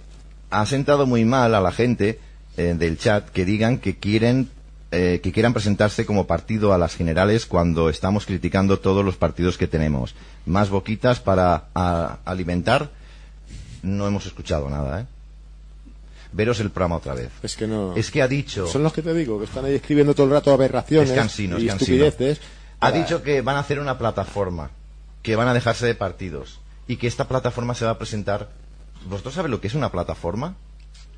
ha 0.50 0.64
sentado 0.66 1.06
muy 1.06 1.24
mal 1.24 1.54
a 1.54 1.60
la 1.60 1.72
gente 1.72 2.20
eh, 2.56 2.74
del 2.78 2.98
chat 2.98 3.30
que 3.30 3.44
digan 3.44 3.78
que 3.78 3.96
quieren 3.96 4.50
eh, 4.92 5.20
que 5.20 5.32
quieran 5.32 5.52
presentarse 5.52 6.06
como 6.06 6.28
partido 6.28 6.72
a 6.72 6.78
las 6.78 6.94
generales 6.94 7.46
cuando 7.46 7.88
estamos 7.88 8.26
criticando 8.26 8.78
todos 8.78 9.04
los 9.04 9.16
partidos 9.16 9.58
que 9.58 9.66
tenemos. 9.66 10.14
Más 10.46 10.70
boquitas 10.70 11.18
para 11.18 11.66
alimentar. 12.24 12.90
No 13.84 14.06
hemos 14.06 14.26
escuchado 14.26 14.68
nada, 14.70 15.02
¿eh? 15.02 15.06
Veros 16.32 16.58
el 16.60 16.70
programa 16.70 16.96
otra 16.96 17.14
vez. 17.14 17.30
Es 17.42 17.54
que 17.56 17.66
no. 17.68 17.94
Es 17.94 18.10
que 18.10 18.20
ha 18.22 18.26
dicho... 18.28 18.66
Son 18.66 18.82
los 18.82 18.92
que 18.92 19.02
te 19.02 19.14
digo, 19.14 19.38
que 19.38 19.44
están 19.44 19.64
ahí 19.66 19.74
escribiendo 19.74 20.14
todo 20.14 20.26
el 20.26 20.32
rato 20.32 20.52
aberraciones 20.52 21.10
Es 21.10 21.16
cansino, 21.16 21.58
es 21.58 21.62
y 21.62 21.66
cansino. 21.68 22.04
estupideces. 22.04 22.44
Ha 22.80 22.90
para- 22.90 22.96
dicho 22.98 23.22
que 23.22 23.40
van 23.40 23.56
a 23.56 23.60
hacer 23.60 23.78
una 23.78 23.98
plataforma, 23.98 24.70
que 25.22 25.36
van 25.36 25.46
a 25.48 25.54
dejarse 25.54 25.86
de 25.86 25.94
partidos 25.94 26.58
y 26.88 26.96
que 26.96 27.06
esta 27.06 27.28
plataforma 27.28 27.74
se 27.74 27.84
va 27.84 27.92
a 27.92 27.98
presentar. 27.98 28.48
¿Vosotros 29.08 29.34
sabéis 29.34 29.50
lo 29.52 29.60
que 29.60 29.68
es 29.68 29.74
una 29.74 29.92
plataforma? 29.92 30.56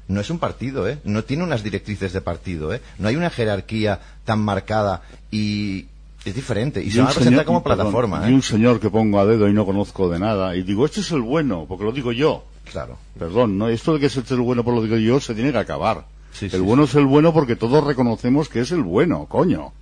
No 0.08 0.20
es 0.20 0.28
un 0.28 0.38
partido, 0.38 0.86
¿eh? 0.86 0.98
No 1.04 1.24
tiene 1.24 1.44
unas 1.44 1.62
directrices 1.62 2.12
de 2.12 2.20
partido, 2.20 2.74
¿eh? 2.74 2.80
No 2.98 3.08
hay 3.08 3.16
una 3.16 3.30
jerarquía 3.30 4.00
tan 4.24 4.40
marcada 4.40 5.02
y 5.30 5.86
es 6.26 6.34
diferente. 6.34 6.82
Y, 6.82 6.90
se 6.90 6.98
van 6.98 7.08
a 7.08 7.14
presentar 7.14 7.40
señor- 7.40 7.46
como 7.46 7.62
perdón, 7.62 7.78
plataforma, 7.78 8.28
Y 8.28 8.34
un 8.34 8.40
¿eh? 8.40 8.42
señor 8.42 8.80
que 8.80 8.90
pongo 8.90 9.18
a 9.18 9.24
dedo 9.24 9.48
y 9.48 9.52
no 9.54 9.64
conozco 9.64 10.10
de 10.10 10.18
nada. 10.18 10.54
Y 10.56 10.62
digo, 10.62 10.84
este 10.84 11.00
es 11.00 11.10
el 11.10 11.22
bueno, 11.22 11.64
porque 11.66 11.84
lo 11.84 11.92
digo 11.92 12.12
yo. 12.12 12.44
Claro. 12.76 12.98
Perdón, 13.18 13.56
¿no? 13.56 13.68
Esto 13.68 13.94
de 13.94 14.00
que 14.00 14.06
este 14.06 14.20
es 14.20 14.30
el 14.32 14.40
bueno 14.40 14.62
por 14.62 14.74
lo 14.74 14.82
digo 14.82 14.96
yo 14.98 15.18
se 15.18 15.34
tiene 15.34 15.50
que 15.50 15.56
acabar. 15.58 16.04
Sí, 16.32 16.44
el 16.44 16.50
sí, 16.50 16.58
bueno 16.58 16.84
es 16.84 16.94
el 16.94 17.06
bueno 17.06 17.32
porque 17.32 17.56
todos 17.56 17.82
reconocemos 17.82 18.50
que 18.50 18.60
es 18.60 18.70
el 18.70 18.82
bueno, 18.82 19.24
coño. 19.30 19.72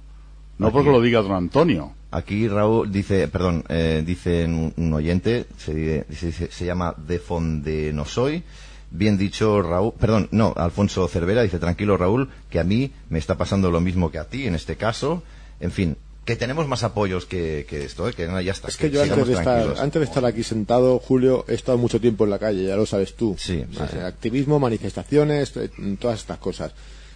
No 0.58 0.66
Aquí. 0.68 0.72
porque 0.74 0.90
lo 0.92 1.00
diga 1.00 1.20
don 1.22 1.32
Antonio. 1.32 1.90
Aquí 2.12 2.46
Raúl 2.46 2.92
dice, 2.92 3.26
perdón, 3.26 3.64
eh, 3.68 4.04
dice 4.06 4.44
un, 4.44 4.72
un 4.76 4.92
oyente, 4.92 5.46
se, 5.58 5.74
dice- 5.74 6.06
dice- 6.08 6.48
se 6.52 6.64
llama 6.64 6.94
De 6.96 7.18
Fondenosoy. 7.18 8.44
Bien 8.92 9.18
dicho, 9.18 9.60
Raúl, 9.60 9.92
perdón, 9.98 10.28
no, 10.30 10.54
Alfonso 10.56 11.08
Cervera 11.08 11.42
dice, 11.42 11.58
tranquilo 11.58 11.96
Raúl, 11.96 12.28
que 12.48 12.60
a 12.60 12.64
mí 12.64 12.92
me 13.10 13.18
está 13.18 13.36
pasando 13.36 13.72
lo 13.72 13.80
mismo 13.80 14.12
que 14.12 14.18
a 14.20 14.28
ti 14.28 14.46
en 14.46 14.54
este 14.54 14.76
caso. 14.76 15.24
En 15.58 15.72
fin, 15.72 15.96
que 16.24 16.36
tenemos 16.36 16.66
más 16.68 16.82
apoyos 16.82 17.26
que, 17.26 17.66
que 17.68 17.84
esto, 17.84 18.08
¿eh? 18.08 18.12
que 18.14 18.26
no, 18.26 18.40
ya 18.40 18.52
está. 18.52 18.68
Es 18.68 18.76
que 18.76 18.90
yo 18.90 19.02
antes 19.02 19.26
de, 19.26 19.34
estar, 19.34 19.74
antes 19.78 20.00
de 20.00 20.04
estar 20.04 20.24
aquí 20.24 20.42
sentado, 20.42 20.98
Julio, 20.98 21.44
he 21.48 21.54
estado 21.54 21.76
mucho 21.78 22.00
tiempo 22.00 22.24
en 22.24 22.30
la 22.30 22.38
calle, 22.38 22.64
ya 22.64 22.76
lo 22.76 22.86
sabes 22.86 23.14
tú. 23.14 23.36
Sí. 23.38 23.64
Activismo, 24.02 24.58
manifestaciones, 24.58 25.56
eh, 25.56 25.70
todas 26.00 26.20
estas 26.20 26.38
cosas. 26.38 26.72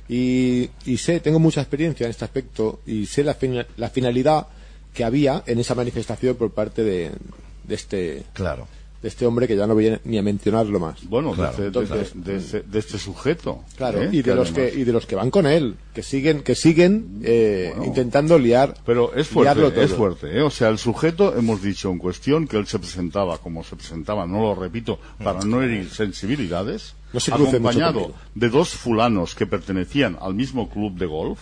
Y, 0.08 0.70
y 0.84 0.98
sé, 0.98 1.20
tengo 1.20 1.38
mucha 1.38 1.60
experiencia 1.60 2.04
en 2.04 2.10
este 2.10 2.24
aspecto 2.24 2.80
y 2.86 3.06
sé 3.06 3.24
la, 3.24 3.36
la 3.76 3.90
finalidad 3.90 4.46
que 4.94 5.04
había 5.04 5.42
en 5.46 5.58
esa 5.58 5.74
manifestación 5.74 6.36
por 6.36 6.50
parte 6.50 6.82
de, 6.82 7.10
de 7.64 7.74
este 7.74 8.24
Claro. 8.32 8.66
De 9.00 9.06
este 9.08 9.24
hombre 9.26 9.46
que 9.46 9.56
ya 9.56 9.66
no 9.66 9.74
voy 9.74 9.88
a- 9.88 10.00
ni 10.04 10.18
a 10.18 10.22
mencionarlo 10.22 10.80
más. 10.80 11.04
Bueno, 11.08 11.32
Claro, 11.32 11.42
de, 11.42 11.50
este, 11.50 11.62
de 11.62 11.66
entonces- 11.68 12.06
este- 12.08 12.18
de 12.32 12.36
este- 12.36 12.62
de 12.62 12.78
este 12.80 12.98
sujeto. 12.98 13.62
Claro, 13.76 14.02
¿eh? 14.02 14.08
y 14.12 14.22
de 14.22 14.34
los 14.34 14.50
que 14.50 14.72
y 14.74 14.82
de 14.84 14.92
los 14.92 15.06
que 15.06 15.14
van 15.14 15.30
con 15.30 15.46
él, 15.46 15.76
que 15.94 16.02
siguen 16.02 16.42
que 16.42 16.54
siguen 16.56 17.20
eh, 17.22 17.72
intentando 17.84 18.38
liar. 18.38 18.74
Pero 18.84 19.14
es 19.14 19.32
liarlo 19.34 19.62
fuerte, 19.70 19.84
es 19.84 19.92
fuerte. 19.94 20.38
¿eh? 20.38 20.42
O 20.42 20.50
sea, 20.50 20.68
el 20.68 20.78
sujeto, 20.78 21.36
hemos 21.36 21.62
dicho 21.62 21.90
en 21.90 21.98
cuestión 21.98 22.48
que 22.48 22.56
él 22.56 22.66
se 22.66 22.78
presentaba 22.80 23.38
como 23.38 23.62
se 23.62 23.76
presentaba, 23.76 24.26
no 24.26 24.40
lo 24.40 24.54
repito, 24.56 24.98
para 25.22 25.44
no 25.44 25.62
herir 25.62 25.88
sensibilidades, 25.90 26.94
No 27.12 27.20
se 27.20 27.32
acompañado 27.32 28.12
de 28.34 28.48
dos 28.50 28.70
fulanos 28.70 29.34
que 29.34 29.46
pertenecían 29.46 30.18
al 30.20 30.34
mismo 30.34 30.68
club 30.68 30.94
de 30.98 31.06
golf, 31.06 31.38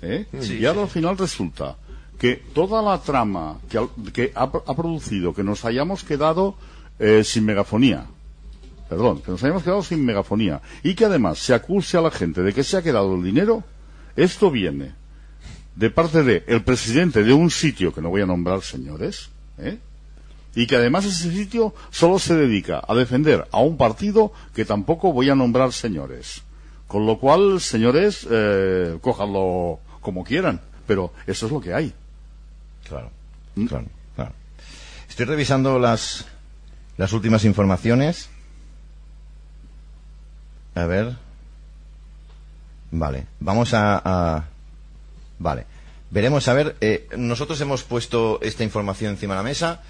¿eh? 0.00 0.26
y 0.32 0.64
ahora 0.64 0.82
al 0.82 0.88
final 0.88 1.18
resulta 1.18 1.76
que 2.18 2.36
toda 2.54 2.82
la 2.82 2.98
trama 3.02 3.58
que, 3.68 3.80
que 4.12 4.32
ha, 4.34 4.42
ha 4.44 4.76
producido 4.76 5.34
que 5.34 5.42
nos 5.42 5.64
hayamos 5.64 6.04
quedado 6.04 6.54
eh, 7.00 7.24
sin 7.24 7.44
megafonía, 7.44 8.06
perdón, 8.88 9.22
que 9.22 9.30
nos 9.30 9.42
hayamos 9.42 9.62
quedado 9.62 9.82
sin 9.82 10.04
megafonía, 10.04 10.60
y 10.82 10.94
que 10.94 11.06
además 11.06 11.38
se 11.38 11.54
acuse 11.54 11.96
a 11.96 12.02
la 12.02 12.10
gente 12.10 12.42
de 12.42 12.52
que 12.52 12.62
se 12.62 12.76
ha 12.76 12.82
quedado 12.82 13.14
el 13.14 13.24
dinero, 13.24 13.64
esto 14.16 14.50
viene 14.50 14.92
de 15.76 15.90
parte 15.90 16.22
de 16.22 16.44
el 16.46 16.62
presidente 16.62 17.24
de 17.24 17.32
un 17.32 17.50
sitio 17.50 17.94
que 17.94 18.02
no 18.02 18.10
voy 18.10 18.20
a 18.20 18.26
nombrar, 18.26 18.62
señores, 18.62 19.30
¿eh? 19.58 19.78
y 20.54 20.66
que 20.66 20.76
además 20.76 21.04
ese 21.04 21.30
sitio 21.30 21.74
solo 21.90 22.18
se 22.18 22.34
dedica 22.34 22.82
a 22.86 22.94
defender 22.94 23.48
a 23.50 23.60
un 23.60 23.76
partido 23.76 24.32
que 24.54 24.64
tampoco 24.64 25.12
voy 25.12 25.30
a 25.30 25.34
nombrar, 25.34 25.72
señores. 25.72 26.42
Con 26.86 27.06
lo 27.06 27.18
cual, 27.18 27.60
señores, 27.60 28.26
eh, 28.28 28.98
cójanlo 29.00 29.78
como 30.00 30.24
quieran, 30.24 30.60
pero 30.86 31.12
eso 31.26 31.46
es 31.46 31.52
lo 31.52 31.60
que 31.60 31.72
hay. 31.72 31.94
Claro, 32.88 33.10
claro, 33.68 33.86
claro. 34.16 34.32
Estoy 35.08 35.26
revisando 35.26 35.78
las, 35.78 36.26
las 37.00 37.14
últimas 37.14 37.46
informaciones. 37.46 38.28
A 40.74 40.84
ver. 40.84 41.16
Vale, 42.90 43.24
vamos 43.40 43.70
a... 43.72 44.44
Vale, 45.38 45.64
veremos 46.10 46.46
a 46.46 46.52
ver. 46.52 46.76
eh, 46.82 47.08
nosotros 47.16 47.58
hemos 47.62 47.84
puesto 47.84 48.38
esta 48.42 48.64
información 48.64 49.12
encima 49.12 49.32
de 49.32 49.38
la 49.38 49.42
mesa. 49.42 49.80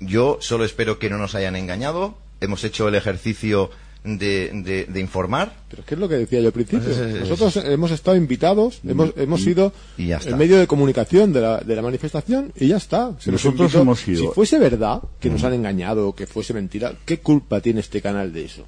Yo 0.00 0.38
solo 0.40 0.64
espero 0.64 0.98
que 0.98 1.08
no 1.08 1.18
nos 1.18 1.36
hayan 1.36 1.54
engañado. 1.54 2.18
Hemos 2.40 2.64
hecho 2.64 2.88
el 2.88 2.96
ejercicio 2.96 3.70
de, 4.04 4.50
de- 4.52 4.84
de 4.84 5.00
informar. 5.00 5.54
Pero 5.68 5.80
es 5.80 5.86
que 5.88 5.94
es 5.94 6.00
lo 6.00 6.08
que 6.08 6.16
decía 6.16 6.40
yo 6.40 6.48
al 6.48 6.52
principio. 6.52 6.88
Es- 6.90 6.98
es- 6.98 7.14
es- 7.14 7.20
Nosotros 7.28 7.56
hemos 7.64 7.90
estado 7.90 8.16
invitados, 8.16 8.80
hemos, 8.86 9.12
hemos 9.16 9.42
sido 9.42 9.72
y 9.96 10.08
ya 10.08 10.18
está. 10.18 10.28
el 10.30 10.36
medio 10.36 10.58
de 10.58 10.66
comunicación 10.66 11.32
de 11.32 11.40
la, 11.40 11.58
de 11.60 11.74
la 11.74 11.82
manifestación 11.82 12.52
y 12.54 12.68
ya 12.68 12.76
está. 12.76 13.16
Se 13.18 13.30
nos 13.32 13.42
Nosotros 13.44 13.60
invitó. 13.72 13.80
hemos 13.82 14.00
sido- 14.00 14.28
Si 14.28 14.34
fuese 14.34 14.58
verdad 14.58 15.00
que 15.20 15.30
nos 15.30 15.42
han 15.42 15.54
engañado, 15.54 16.14
que 16.14 16.26
fuese 16.26 16.52
mentira, 16.52 16.92
¿qué 17.04 17.18
culpa 17.20 17.60
tiene 17.60 17.80
este 17.80 18.00
canal 18.02 18.32
de 18.32 18.44
eso? 18.44 18.66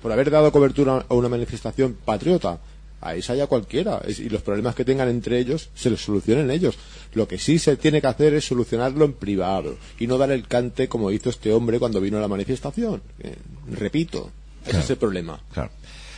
Por 0.00 0.12
haber 0.12 0.30
dado 0.30 0.52
cobertura 0.52 1.04
a 1.08 1.14
una 1.14 1.28
manifestación 1.28 1.96
patriota. 2.04 2.60
A 3.00 3.14
esa 3.16 3.34
ya 3.34 3.46
cualquiera. 3.48 4.00
Y 4.08 4.30
los 4.30 4.40
problemas 4.40 4.74
que 4.74 4.82
tengan 4.84 5.08
entre 5.10 5.38
ellos 5.38 5.68
se 5.74 5.90
los 5.90 6.00
solucionen 6.02 6.50
ellos. 6.50 6.76
Lo 7.12 7.28
que 7.28 7.36
sí 7.38 7.58
se 7.58 7.76
tiene 7.76 8.00
que 8.00 8.06
hacer 8.06 8.32
es 8.32 8.46
solucionarlo 8.46 9.04
en 9.04 9.12
privado 9.12 9.76
y 9.98 10.06
no 10.06 10.16
dar 10.16 10.30
el 10.30 10.46
cante 10.48 10.88
como 10.88 11.10
hizo 11.10 11.28
este 11.28 11.52
hombre 11.52 11.78
cuando 11.78 12.00
vino 12.00 12.16
a 12.16 12.20
la 12.22 12.28
manifestación. 12.28 13.02
Eh, 13.20 13.34
repito, 13.70 14.30
ese 14.66 14.78
es 14.80 14.90
el 14.90 14.96
problema. 14.96 15.40
Claro. 15.52 15.70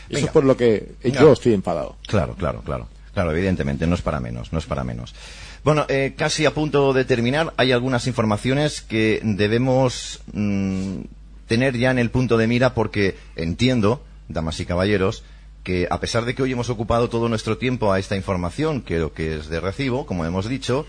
Eso 0.09 0.27
es 0.27 0.33
por 0.33 0.45
lo 0.45 0.57
que 0.57 0.95
yo 1.05 1.33
estoy 1.33 1.55
enfadado. 1.55 1.97
Claro, 2.07 2.35
claro, 2.35 2.63
claro. 2.63 2.89
Claro, 3.13 3.33
evidentemente, 3.33 3.87
no 3.87 3.95
es 3.95 4.03
para 4.03 4.21
menos, 4.21 4.53
no 4.53 4.59
es 4.59 4.67
para 4.67 4.85
menos. 4.85 5.15
Bueno, 5.65 5.87
eh, 5.89 6.13
casi 6.19 6.45
a 6.45 6.53
punto 6.53 6.93
de 6.93 7.07
terminar, 7.07 7.55
hay 7.57 7.73
algunas 7.73 8.07
informaciones 8.07 8.83
que 8.83 9.23
debemos 9.25 10.21
mm, 10.35 11.01
tener 11.47 11.79
ya 11.79 11.91
en 11.91 11.99
el 11.99 12.11
punto 12.11 12.37
de 12.37 12.47
mira 12.47 12.75
porque 12.75 13.17
entiendo, 13.35 14.05
damas 14.29 14.61
y 14.61 14.67
caballeros, 14.67 15.25
que 15.65 15.89
a 15.91 15.99
pesar 15.99 16.27
de 16.27 16.35
que 16.35 16.43
hoy 16.43 16.53
hemos 16.53 16.69
ocupado 16.69 17.09
todo 17.09 17.31
nuestro 17.31 17.57
tiempo 17.57 17.91
a 17.91 17.99
esta 17.99 18.17
información, 18.17 18.83
que 18.83 18.99
lo 18.99 19.15
que 19.15 19.37
es 19.37 19.49
de 19.49 19.61
recibo, 19.61 20.05
como 20.05 20.27
hemos 20.27 20.47
dicho, 20.47 20.87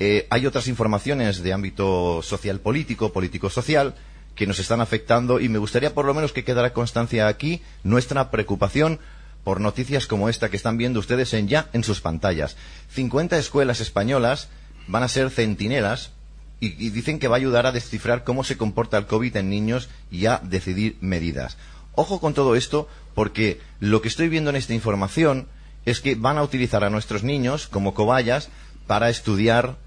eh, 0.00 0.26
hay 0.30 0.46
otras 0.46 0.68
informaciones 0.68 1.42
de 1.42 1.52
ámbito 1.52 2.22
social 2.22 2.60
político, 2.60 3.12
político 3.12 3.50
social, 3.50 3.94
que 4.38 4.46
nos 4.46 4.60
están 4.60 4.80
afectando 4.80 5.40
y 5.40 5.48
me 5.48 5.58
gustaría 5.58 5.92
por 5.92 6.04
lo 6.04 6.14
menos 6.14 6.32
que 6.32 6.44
quedara 6.44 6.72
constancia 6.72 7.26
aquí 7.26 7.60
nuestra 7.82 8.30
preocupación 8.30 9.00
por 9.42 9.60
noticias 9.60 10.06
como 10.06 10.28
esta 10.28 10.48
que 10.48 10.56
están 10.56 10.78
viendo 10.78 11.00
ustedes 11.00 11.34
en 11.34 11.48
ya 11.48 11.68
en 11.72 11.82
sus 11.82 12.00
pantallas. 12.00 12.56
50 12.90 13.36
escuelas 13.36 13.80
españolas 13.80 14.48
van 14.86 15.02
a 15.02 15.08
ser 15.08 15.30
centinelas 15.30 16.12
y, 16.60 16.68
y 16.86 16.90
dicen 16.90 17.18
que 17.18 17.26
va 17.26 17.34
a 17.34 17.38
ayudar 17.38 17.66
a 17.66 17.72
descifrar 17.72 18.22
cómo 18.22 18.44
se 18.44 18.56
comporta 18.56 18.96
el 18.96 19.06
COVID 19.06 19.36
en 19.36 19.50
niños 19.50 19.88
y 20.08 20.26
a 20.26 20.40
decidir 20.44 20.96
medidas. 21.00 21.56
Ojo 21.96 22.20
con 22.20 22.32
todo 22.32 22.54
esto 22.54 22.88
porque 23.16 23.60
lo 23.80 24.02
que 24.02 24.08
estoy 24.08 24.28
viendo 24.28 24.50
en 24.50 24.56
esta 24.56 24.72
información 24.72 25.48
es 25.84 26.00
que 26.00 26.14
van 26.14 26.38
a 26.38 26.44
utilizar 26.44 26.84
a 26.84 26.90
nuestros 26.90 27.24
niños 27.24 27.66
como 27.66 27.92
cobayas 27.92 28.50
para 28.86 29.10
estudiar 29.10 29.78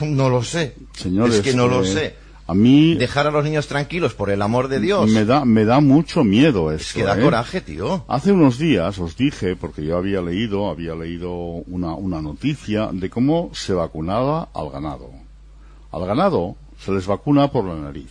no 0.00 0.28
lo 0.28 0.42
sé. 0.42 0.74
Señores, 0.94 1.36
es 1.36 1.40
que 1.42 1.54
no 1.54 1.68
lo 1.68 1.84
eh, 1.84 1.86
sé. 1.86 2.27
A 2.48 2.54
mí 2.54 2.94
Dejar 2.94 3.26
a 3.26 3.30
los 3.30 3.44
niños 3.44 3.68
tranquilos, 3.68 4.14
por 4.14 4.30
el 4.30 4.40
amor 4.40 4.68
de 4.68 4.80
Dios. 4.80 5.10
me 5.10 5.26
da, 5.26 5.44
me 5.44 5.66
da 5.66 5.80
mucho 5.80 6.24
miedo 6.24 6.72
es 6.72 6.80
esto. 6.80 7.00
que 7.00 7.04
da 7.04 7.18
¿eh? 7.18 7.22
coraje, 7.22 7.60
tío. 7.60 8.06
Hace 8.08 8.32
unos 8.32 8.58
días 8.58 8.98
os 8.98 9.18
dije, 9.18 9.54
porque 9.54 9.84
yo 9.84 9.98
había 9.98 10.22
leído, 10.22 10.70
había 10.70 10.94
leído 10.94 11.30
una, 11.30 11.92
una 11.92 12.22
noticia 12.22 12.88
de 12.90 13.10
cómo 13.10 13.50
se 13.52 13.74
vacunaba 13.74 14.48
al 14.54 14.70
ganado. 14.70 15.10
Al 15.92 16.06
ganado 16.06 16.56
se 16.78 16.90
les 16.90 17.06
vacuna 17.06 17.48
por 17.48 17.66
la 17.66 17.74
nariz. 17.74 18.08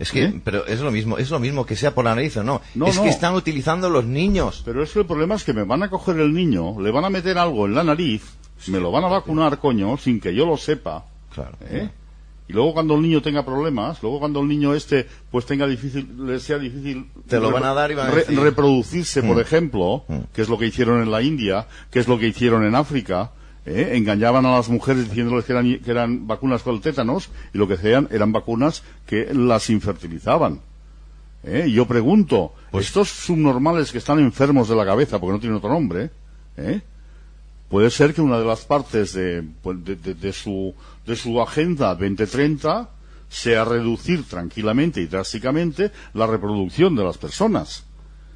Es 0.00 0.10
que, 0.10 0.24
¿Eh? 0.24 0.40
pero 0.42 0.66
es 0.66 0.80
lo 0.80 0.90
mismo, 0.90 1.16
es 1.16 1.30
lo 1.30 1.38
mismo 1.38 1.64
que 1.64 1.76
sea 1.76 1.94
por 1.94 2.04
la 2.04 2.16
nariz 2.16 2.36
o 2.36 2.42
no. 2.42 2.60
No, 2.74 2.88
es 2.88 2.96
no. 2.96 3.04
que 3.04 3.10
están 3.10 3.34
utilizando 3.34 3.88
los 3.90 4.04
niños. 4.04 4.62
Pero 4.64 4.82
es 4.82 4.90
que 4.90 4.98
el 4.98 5.06
problema 5.06 5.36
es 5.36 5.44
que 5.44 5.52
me 5.52 5.62
van 5.62 5.84
a 5.84 5.88
coger 5.88 6.18
el 6.18 6.34
niño, 6.34 6.80
le 6.80 6.90
van 6.90 7.04
a 7.04 7.10
meter 7.10 7.38
algo 7.38 7.66
en 7.66 7.76
la 7.76 7.84
nariz, 7.84 8.24
me 8.66 8.80
lo 8.80 8.90
van 8.90 9.04
a 9.04 9.08
vacunar, 9.08 9.58
coño, 9.58 9.96
sin 9.98 10.18
que 10.20 10.34
yo 10.34 10.46
lo 10.46 10.56
sepa. 10.56 11.04
Claro. 11.32 11.56
¿eh? 11.62 11.88
Y 12.48 12.54
luego 12.54 12.72
cuando 12.72 12.94
el 12.94 13.02
niño 13.02 13.20
tenga 13.20 13.44
problemas, 13.44 14.02
luego 14.02 14.18
cuando 14.20 14.40
el 14.40 14.48
niño 14.48 14.72
este 14.74 15.06
pues 15.30 15.44
tenga 15.44 15.66
difícil, 15.66 16.08
le 16.26 16.40
sea 16.40 16.58
difícil 16.58 17.06
Te 17.28 17.38
lo 17.38 17.50
van 17.50 17.64
a 17.64 17.74
dar 17.74 17.90
y 17.90 17.94
van 17.94 18.08
a 18.08 18.10
re- 18.10 18.24
reproducirse, 18.24 19.22
por 19.22 19.36
Mm. 19.36 19.40
ejemplo, 19.40 20.04
Mm. 20.08 20.16
que 20.32 20.42
es 20.42 20.48
lo 20.48 20.56
que 20.58 20.66
hicieron 20.66 21.02
en 21.02 21.10
la 21.10 21.20
India, 21.22 21.66
que 21.90 21.98
es 21.98 22.08
lo 22.08 22.18
que 22.18 22.26
hicieron 22.28 22.64
en 22.64 22.74
África, 22.74 23.32
¿eh? 23.66 23.90
engañaban 23.96 24.46
a 24.46 24.52
las 24.52 24.70
mujeres 24.70 25.08
diciéndoles 25.10 25.44
que 25.44 25.52
eran, 25.52 25.78
que 25.80 25.90
eran 25.90 26.26
vacunas 26.26 26.62
con 26.62 26.74
el 26.74 26.80
tétanos 26.80 27.28
y 27.52 27.58
lo 27.58 27.68
que 27.68 27.74
hacían 27.74 28.08
eran 28.10 28.32
vacunas 28.32 28.82
que 29.06 29.28
las 29.34 29.68
infertilizaban. 29.68 30.60
¿eh? 31.44 31.66
Y 31.68 31.72
yo 31.72 31.86
pregunto, 31.86 32.54
Pues- 32.70 32.86
estos 32.86 33.10
subnormales 33.10 33.92
que 33.92 33.98
están 33.98 34.18
enfermos 34.20 34.68
de 34.70 34.74
la 34.74 34.86
cabeza, 34.86 35.18
porque 35.20 35.32
no 35.34 35.38
tienen 35.40 35.58
otro 35.58 35.68
nombre, 35.70 36.10
¿eh? 36.56 36.80
Puede 37.68 37.90
ser 37.90 38.14
que 38.14 38.20
una 38.22 38.38
de 38.38 38.44
las 38.44 38.64
partes 38.64 39.12
de, 39.12 39.42
pues, 39.62 39.84
de, 39.84 39.96
de- 39.96 40.14
de 40.14 40.32
su, 40.32 40.74
de 41.06 41.16
su 41.16 41.40
agenda 41.40 41.94
2030 41.94 42.88
sea 43.28 43.64
reducir 43.64 44.24
tranquilamente 44.24 45.00
y 45.02 45.06
drásticamente 45.06 45.90
la 46.14 46.26
reproducción 46.26 46.96
de 46.96 47.04
las 47.04 47.18
personas. 47.18 47.84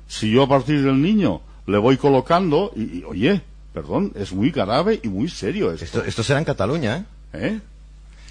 Si 0.06 0.30
yo 0.30 0.42
a 0.42 0.48
partir 0.48 0.82
del 0.82 1.00
niño 1.00 1.40
le 1.66 1.78
voy 1.78 1.96
colocando, 1.96 2.72
y, 2.76 2.98
y, 2.98 3.04
oye, 3.06 3.40
perdón, 3.72 4.12
es 4.16 4.32
muy 4.32 4.50
grave 4.50 5.00
y 5.02 5.08
muy 5.08 5.28
serio 5.28 5.72
esto. 5.72 5.84
Esto, 5.84 6.04
esto 6.04 6.22
será 6.22 6.38
en 6.40 6.44
Cataluña, 6.44 6.96
¿eh? 6.98 7.04
¿eh? 7.32 7.60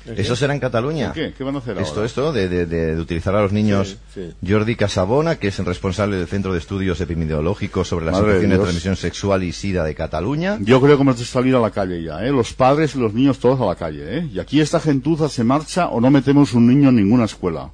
Eso 0.06 0.36
será 0.36 0.54
en 0.56 0.60
Cataluña. 0.60 1.12
¿Qué? 1.14 1.34
¿Qué 1.38 1.44
van 1.44 1.56
a 1.56 1.60
hacer 1.60 1.78
Esto, 1.78 1.94
ahora? 1.96 2.06
esto 2.08 2.34
de, 2.34 2.50
de- 2.50 2.66
de- 2.66 2.96
de 2.96 3.02
utilizar 3.02 3.36
a 3.36 3.42
los 3.44 3.52
niños. 3.52 3.98
Sí, 4.14 4.32
Jordi 4.48 4.76
Casabona, 4.76 5.36
que 5.38 5.50
es 5.50 5.60
el 5.60 5.66
responsable 5.66 6.18
del 6.18 6.28
Centro 6.28 6.54
de 6.54 6.60
Estudios 6.60 7.00
Epidemiológicos 7.02 7.88
sobre 7.88 8.06
las 8.06 8.14
Madre 8.14 8.28
de 8.28 8.34
infecciones 8.38 8.58
de 8.58 8.64
transmisión 8.64 8.96
sexual 8.96 9.44
y 9.44 9.52
SIDA 9.52 9.84
de 9.84 9.94
Cataluña. 9.94 10.58
Yo 10.62 10.82
creo 10.82 10.96
que 10.98 11.04
hemos 11.04 11.20
de 11.20 11.26
salir 11.26 11.56
a 11.56 11.60
la 11.60 11.70
calle 11.72 12.02
ya, 12.02 12.26
¿eh? 12.26 12.32
Los 12.32 12.54
padres 12.54 12.96
y 12.96 13.00
los 13.00 13.14
niños 13.14 13.38
todos 13.40 13.62
a 13.62 13.66
la 13.66 13.76
calle, 13.76 14.18
¿eh? 14.18 14.30
Y 14.34 14.40
aquí 14.40 14.60
esta 14.60 14.80
gentuza 14.80 15.30
se 15.30 15.44
marcha 15.44 15.90
o 15.90 16.02
no 16.02 16.10
metemos 16.10 16.54
un 16.54 16.68
niño 16.68 16.90
en 16.90 16.96
ninguna 16.96 17.26
escuela. 17.26 17.70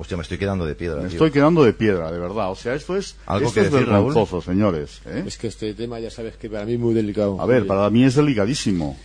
Hostia, 0.00 0.16
me 0.16 0.22
estoy 0.22 0.38
quedando 0.38 0.64
de 0.64 0.74
piedra. 0.76 0.96
Me 1.02 1.08
tío. 1.08 1.14
estoy 1.14 1.30
quedando 1.32 1.64
de 1.64 1.72
piedra, 1.72 2.12
de 2.12 2.18
verdad. 2.20 2.52
O 2.52 2.54
sea, 2.54 2.74
esto 2.74 2.96
es, 2.96 3.16
¿Algo 3.26 3.48
esto 3.48 3.60
que 3.60 3.66
es 3.66 3.72
decir, 3.72 3.88
Raúl? 3.88 4.14
señores. 4.44 5.00
¿eh? 5.06 5.24
Es 5.26 5.36
que 5.36 5.48
este 5.48 5.74
tema 5.74 5.98
ya 5.98 6.10
sabes 6.10 6.36
que 6.36 6.48
para 6.48 6.64
mí 6.64 6.74
es 6.74 6.78
muy 6.78 6.94
delicado. 6.94 7.40
A 7.40 7.46
ver, 7.46 7.66
para 7.66 7.90
mí 7.90 8.04
es 8.04 8.14
delicadísimo. 8.14 8.96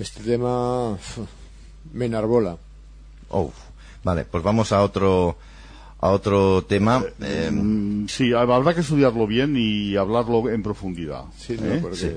Este 0.00 0.22
tema 0.22 0.96
me 1.92 2.06
enarbola. 2.06 2.56
Oh, 3.28 3.52
vale, 4.02 4.24
pues 4.24 4.42
vamos 4.42 4.72
a 4.72 4.82
otro, 4.82 5.36
a 6.00 6.08
otro 6.10 6.62
tema. 6.64 7.04
Eh, 7.20 7.50
Mm, 7.52 8.06
sí, 8.08 8.32
habrá 8.32 8.74
que 8.74 8.80
estudiarlo 8.80 9.26
bien 9.26 9.54
y 9.56 9.96
hablarlo 9.96 10.48
en 10.48 10.62
profundidad. 10.62 11.24
Sí, 11.38 11.56
no, 11.60 11.66
¿eh? 11.72 11.78
porque- 11.80 11.96
Sí. 11.96 12.12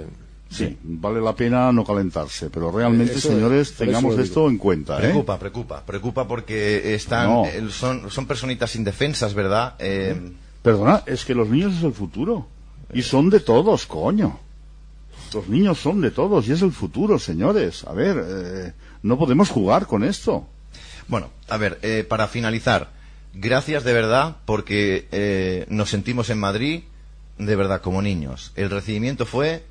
Sí, 0.49 0.77
vale 0.84 1.19
la 1.19 1.35
pena 1.35 1.72
no 1.72 1.84
calentarse, 1.84 2.51
pero 2.51 2.72
realmente, 2.72 3.14
Eso- 3.15 3.30
señores, 3.30 3.73
tengamos 3.73 4.15
esto 4.19 4.47
en 4.47 4.60
cuenta. 4.60 4.97
¿eh? 4.99 5.01
Preocupa, 5.10 5.39
preocupa, 5.39 5.81
preocupa 5.84 6.27
porque 6.27 6.93
están, 6.93 7.27
No. 7.27 7.45
eh, 7.47 7.68
son, 7.72 8.11
son 8.11 8.27
personitas 8.27 8.76
indefensas, 8.76 9.34
¿verdad? 9.34 9.73
Eh, 9.80 10.15
Perdona, 10.61 11.01
es 11.07 11.26
que 11.26 11.34
los 11.34 11.49
niños 11.49 11.73
es 11.77 11.84
el 11.84 11.93
futuro. 11.93 12.45
Y 12.93 13.01
son 13.01 13.31
de 13.31 13.39
todos, 13.39 13.88
coño. 13.88 14.38
Los 15.34 15.49
niños 15.49 15.80
son 15.80 16.01
de 16.01 16.11
todos 16.11 16.47
y 16.47 16.51
es 16.51 16.61
el 16.61 16.72
futuro, 16.72 17.18
señores. 17.18 17.84
A 17.85 17.93
ver, 17.93 18.23
eh, 18.23 18.73
no 19.01 19.18
podemos 19.18 19.49
jugar 19.49 19.88
con 19.88 20.03
esto. 20.03 20.47
Bueno, 21.07 21.31
a 21.49 21.57
ver, 21.57 21.80
eh, 21.81 22.05
para 22.07 22.27
finalizar, 22.27 22.91
gracias 23.34 23.84
de 23.84 23.93
verdad 23.93 24.38
porque 24.45 25.07
eh, 25.11 25.65
nos 25.69 25.89
sentimos 25.89 26.30
en 26.30 26.39
Madrid 26.39 26.84
de 27.38 27.55
verdad 27.55 27.81
como 27.81 28.01
niños. 28.01 28.51
El 28.55 28.69
recibimiento 28.69 29.26
fue 29.26 29.64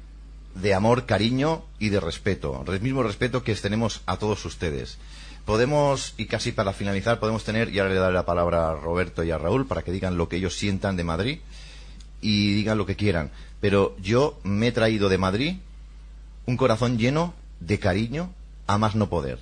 de 0.55 0.75
amor, 0.75 1.07
cariño 1.07 1.65
y 1.79 1.89
de 1.91 2.01
respeto. 2.01 2.65
El 2.67 2.81
mismo 2.81 3.03
respeto 3.03 3.43
que 3.43 3.55
tenemos 3.55 4.03
a 4.07 4.17
todos 4.17 4.45
ustedes. 4.45 4.99
Podemos, 5.45 6.15
y 6.19 6.27
casi 6.27 6.53
para 6.53 6.73
finalizar, 6.73 7.19
podemos 7.19 7.45
tener, 7.45 7.75
y 7.75 7.79
ahora 7.79 7.95
le 7.95 8.01
daré 8.01 8.15
la 8.15 8.27
palabra 8.27 8.71
a 8.71 8.75
Roberto 8.75 9.25
y 9.25 9.31
a 9.31 9.39
Raúl 9.39 9.67
para 9.67 9.83
que 9.83 9.91
digan 9.91 10.17
lo 10.17 10.29
que 10.29 10.37
ellos 10.37 10.57
sientan 10.57 10.97
de 10.97 11.05
Madrid 11.05 11.39
y 12.23 12.55
digan 12.55 12.79
lo 12.79 12.87
que 12.87 12.97
quieran. 12.97 13.31
Pero 13.61 13.95
yo 14.01 14.41
me 14.45 14.69
he 14.69 14.73
traído 14.73 15.11
de 15.11 15.19
Madrid 15.19 15.57
un 16.47 16.57
corazón 16.57 16.97
lleno 16.97 17.35
de 17.61 17.79
cariño 17.79 18.33
a 18.67 18.79
más 18.79 18.95
no 18.95 19.11
poder. 19.11 19.41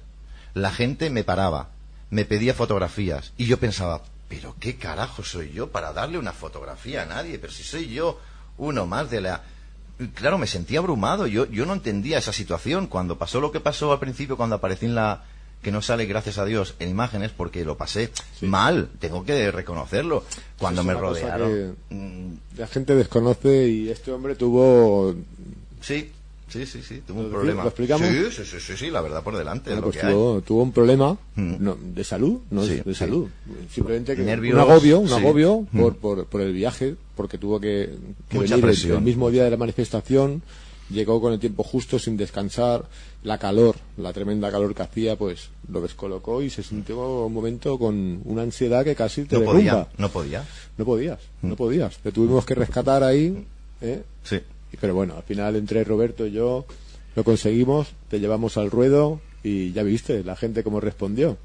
La 0.54 0.72
gente 0.72 1.10
me 1.10 1.22
paraba, 1.22 1.68
me 2.10 2.24
pedía 2.24 2.54
fotografías 2.54 3.32
y 3.36 3.46
yo 3.46 3.60
pensaba, 3.60 4.02
pero 4.28 4.56
qué 4.58 4.76
carajo 4.76 5.22
soy 5.22 5.52
yo 5.52 5.70
para 5.70 5.92
darle 5.92 6.18
una 6.18 6.32
fotografía 6.32 7.02
a 7.02 7.06
nadie, 7.06 7.38
pero 7.38 7.52
si 7.52 7.62
soy 7.62 7.88
yo 7.88 8.20
uno 8.58 8.86
más 8.86 9.10
de 9.10 9.20
la... 9.20 9.42
Claro, 10.14 10.38
me 10.38 10.46
sentía 10.46 10.78
abrumado, 10.78 11.26
yo, 11.26 11.46
yo 11.46 11.66
no 11.66 11.74
entendía 11.74 12.18
esa 12.18 12.32
situación. 12.32 12.86
Cuando 12.86 13.18
pasó 13.18 13.38
lo 13.38 13.52
que 13.52 13.60
pasó 13.60 13.92
al 13.92 13.98
principio, 13.98 14.38
cuando 14.38 14.56
aparecí 14.56 14.86
en 14.86 14.94
la, 14.94 15.24
que 15.62 15.70
no 15.70 15.82
sale, 15.82 16.06
gracias 16.06 16.38
a 16.38 16.44
Dios, 16.44 16.74
en 16.78 16.88
imágenes 16.88 17.32
porque 17.36 17.64
lo 17.64 17.76
pasé 17.76 18.10
mal, 18.40 18.88
tengo 18.98 19.24
que 19.24 19.50
reconocerlo. 19.50 20.24
Cuando 20.58 20.80
Es 20.80 20.86
me 20.86 20.94
rodearon. 20.94 21.76
mm, 21.90 22.32
La 22.58 22.66
gente 22.66 22.94
desconoce 22.94 23.68
y 23.68 23.88
este 23.90 24.10
hombre 24.12 24.34
tuvo. 24.36 25.14
Sí, 25.82 26.10
sí, 26.48 26.66
sí, 26.66 26.82
sí, 26.82 27.02
tuvo 27.06 27.20
un 27.20 27.26
¿Lo 27.26 27.30
problema. 27.32 27.62
lo 27.62 27.68
explicamos? 27.68 28.08
Sí, 28.08 28.24
sí, 28.30 28.44
sí, 28.44 28.56
sí, 28.60 28.76
sí, 28.76 28.90
la 28.90 29.00
verdad 29.02 29.22
por 29.22 29.36
delante. 29.36 29.70
Bueno, 29.70 29.78
es 29.78 29.80
lo 29.80 29.90
pues 29.92 29.96
que 30.00 30.06
hay. 30.06 30.12
tuvo, 30.46 30.62
un 30.62 30.72
problema 30.72 31.16
Mm. 31.36 31.54
no, 31.58 31.76
de 31.78 32.04
salud, 32.04 32.38
no 32.50 32.64
Sí, 32.64 32.80
de 32.84 32.94
salud. 32.94 33.28
Simplemente 33.72 34.16
que 34.16 34.22
Nervios, 34.22 34.54
un 34.54 34.60
agobio, 34.60 34.98
un 35.00 35.12
agobio 35.12 35.66
Mm. 35.72 35.80
por, 35.80 35.96
por, 35.96 36.26
por 36.26 36.40
el 36.40 36.52
viaje, 36.54 36.96
porque 37.16 37.36
tuvo 37.38 37.60
que, 37.60 37.90
que 38.28 38.36
Mucha 38.38 38.54
venir 38.54 38.54
el- 38.54 38.60
presión. 38.62 38.96
el 38.98 39.02
mismo 39.04 39.30
día 39.30 39.44
de 39.44 39.50
la 39.50 39.56
manifestación, 39.58 40.42
llegó 40.90 41.20
con 41.20 41.32
el 41.32 41.38
tiempo 41.38 41.62
justo, 41.62 41.98
sin 41.98 42.16
descansar, 42.16 42.84
la 43.22 43.38
calor, 43.38 43.76
la 43.96 44.12
tremenda 44.12 44.50
calor 44.50 44.74
que 44.74 44.82
hacía, 44.82 45.16
pues 45.16 45.48
lo 45.70 45.80
descolocó 45.80 46.42
y 46.42 46.50
se 46.50 46.62
sintió 46.62 47.26
un 47.26 47.32
momento 47.32 47.78
con 47.78 48.20
una 48.24 48.42
ansiedad 48.42 48.84
que 48.84 48.94
casi 48.94 49.24
te 49.24 49.36
No 49.36 49.40
derrumba. 49.42 49.84
podía, 49.84 49.88
no 49.98 50.08
podía. 50.08 50.44
No 50.76 50.84
podías, 50.84 51.18
Mm. 51.42 51.48
no 51.48 51.56
podías. 51.56 51.96
Te 51.98 52.12
tuvimos 52.12 52.44
que 52.44 52.54
rescatar 52.54 53.02
ahí, 53.04 53.46
¿eh? 53.80 54.02
Sí. 54.24 54.40
Pero 54.80 54.94
bueno, 54.94 55.14
al 55.16 55.22
final 55.24 55.56
entre 55.56 55.82
Roberto 55.84 56.26
y 56.26 56.32
yo 56.32 56.64
lo 57.16 57.24
conseguimos, 57.24 57.88
te 58.08 58.20
llevamos 58.20 58.56
al 58.56 58.70
ruedo 58.70 59.20
y 59.42 59.72
ya 59.72 59.82
viste 59.82 60.22
la 60.24 60.36
gente 60.36 60.62
cómo 60.62 60.80
respondió. 60.80 61.36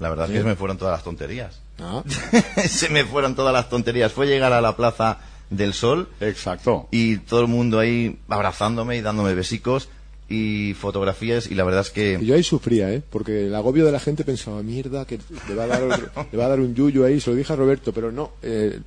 La 0.00 0.10
verdad 0.10 0.26
es 0.26 0.32
que 0.32 0.38
se 0.38 0.44
me 0.44 0.54
fueron 0.54 0.78
todas 0.78 0.92
las 0.92 1.02
tonterías. 1.02 1.60
Ah, 1.80 2.04
se 2.68 2.88
me 2.88 3.04
fueron 3.04 3.34
todas 3.34 3.52
las 3.52 3.68
tonterías. 3.68 4.12
Fue 4.12 4.26
llegar 4.26 4.52
a 4.52 4.60
la 4.60 4.76
Plaza 4.76 5.18
del 5.50 5.72
Sol 5.74 6.08
Exacto. 6.20 6.88
y 6.90 7.18
todo 7.18 7.40
el 7.40 7.46
mundo 7.48 7.78
ahí 7.78 8.18
abrazándome 8.28 8.96
y 8.96 9.00
dándome 9.00 9.34
besicos 9.34 9.88
y 10.28 10.74
fotografías 10.74 11.50
y 11.50 11.54
la 11.54 11.64
verdad 11.64 11.80
es 11.82 11.88
y 11.88 11.92
que 11.94 12.18
yo 12.22 12.34
ahí 12.34 12.42
sufría, 12.42 12.92
¿eh? 12.92 13.02
Porque 13.08 13.46
el 13.46 13.54
agobio 13.54 13.86
de 13.86 13.92
la 13.92 13.98
gente 14.00 14.24
pensaba, 14.24 14.62
mierda, 14.62 15.06
que 15.06 15.18
le 15.48 15.54
va 15.54 15.64
a 15.64 15.66
dar, 15.68 16.10
le 16.30 16.38
va 16.38 16.44
a 16.44 16.48
dar 16.48 16.60
un 16.60 16.74
yuyo 16.74 17.04
ahí, 17.06 17.18
se 17.20 17.30
lo 17.30 17.36
dije 17.36 17.52
a 17.52 17.56
Roberto, 17.56 17.92
pero 17.92 18.12
no. 18.12 18.32
eh, 18.42 18.78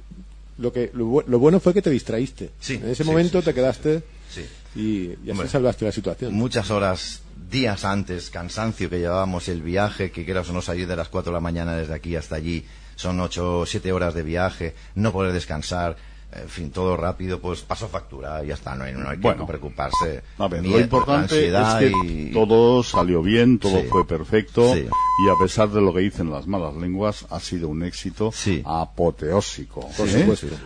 lo, 0.60 0.72
que, 0.72 0.92
lo, 0.94 1.06
bu- 1.08 1.24
lo 1.26 1.40
bueno 1.40 1.60
fue 1.60 1.74
que 1.74 1.82
te 1.82 1.90
distraíste. 1.90 2.52
Sí, 2.60 2.76
en 2.76 2.90
ese 2.90 3.04
sí, 3.04 3.10
momento 3.10 3.40
sí, 3.40 3.46
te 3.46 3.54
quedaste 3.56 4.04
y, 4.76 4.82
y 4.82 5.14
así 5.24 5.32
Hombre, 5.32 5.48
salvaste 5.50 5.86
la 5.86 5.92
situación. 5.92 6.34
muchas 6.36 6.70
horas, 6.70 7.24
días 7.50 7.84
antes, 7.86 8.30
cansancio 8.30 8.88
que 8.90 9.00
llevábamos 9.00 9.48
el 9.50 9.64
viaje, 9.64 10.12
que 10.12 10.24
quieras 10.24 10.48
o 10.50 10.54
no 10.54 10.62
salir 10.62 10.86
de 10.88 10.96
las 10.96 11.10
4 11.10 11.32
de 11.32 11.34
la 11.36 11.42
mañana 11.42 11.76
desde 11.76 11.96
aquí 11.96 12.16
hasta 12.16 12.36
allí, 12.36 12.64
son 12.96 13.20
8 13.20 13.60
o 13.62 13.66
7 13.66 13.92
horas 13.92 14.14
de 14.14 14.22
viaje, 14.22 14.76
no 14.94 15.12
poder 15.12 15.34
descansar, 15.34 15.98
en 16.34 16.48
fin, 16.50 16.72
todo 16.72 16.96
rápido, 16.98 17.40
pues 17.40 17.62
pasó 17.62 17.88
factura, 17.88 18.44
ya 18.44 18.54
está, 18.54 18.74
no 18.76 18.84
hay, 18.86 18.94
no 18.94 19.10
hay 19.10 19.18
que 19.18 19.24
Bueno. 19.24 19.46
preocuparse. 19.46 20.24
A 20.38 20.48
ver, 20.48 20.66
lo 20.66 20.80
importante 20.80 21.48
es 21.50 21.74
que 21.80 21.92
y- 22.06 22.32
todo 22.32 22.84
salió 22.84 23.22
bien, 23.22 23.60
todo 23.60 23.82
Sí. 23.82 23.88
fue 23.90 24.08
perfecto 24.08 24.74
Sí. 24.74 24.86
y 24.88 25.30
a 25.30 25.34
pesar 25.42 25.70
de 25.70 25.82
lo 25.82 25.94
que 25.94 26.00
dicen 26.02 26.30
las 26.32 26.48
malas 26.48 26.76
lenguas, 26.76 27.26
ha 27.30 27.40
sido 27.40 27.68
un 27.70 27.84
éxito 27.84 28.32
Sí. 28.34 28.64
apoteósico. 28.66 29.90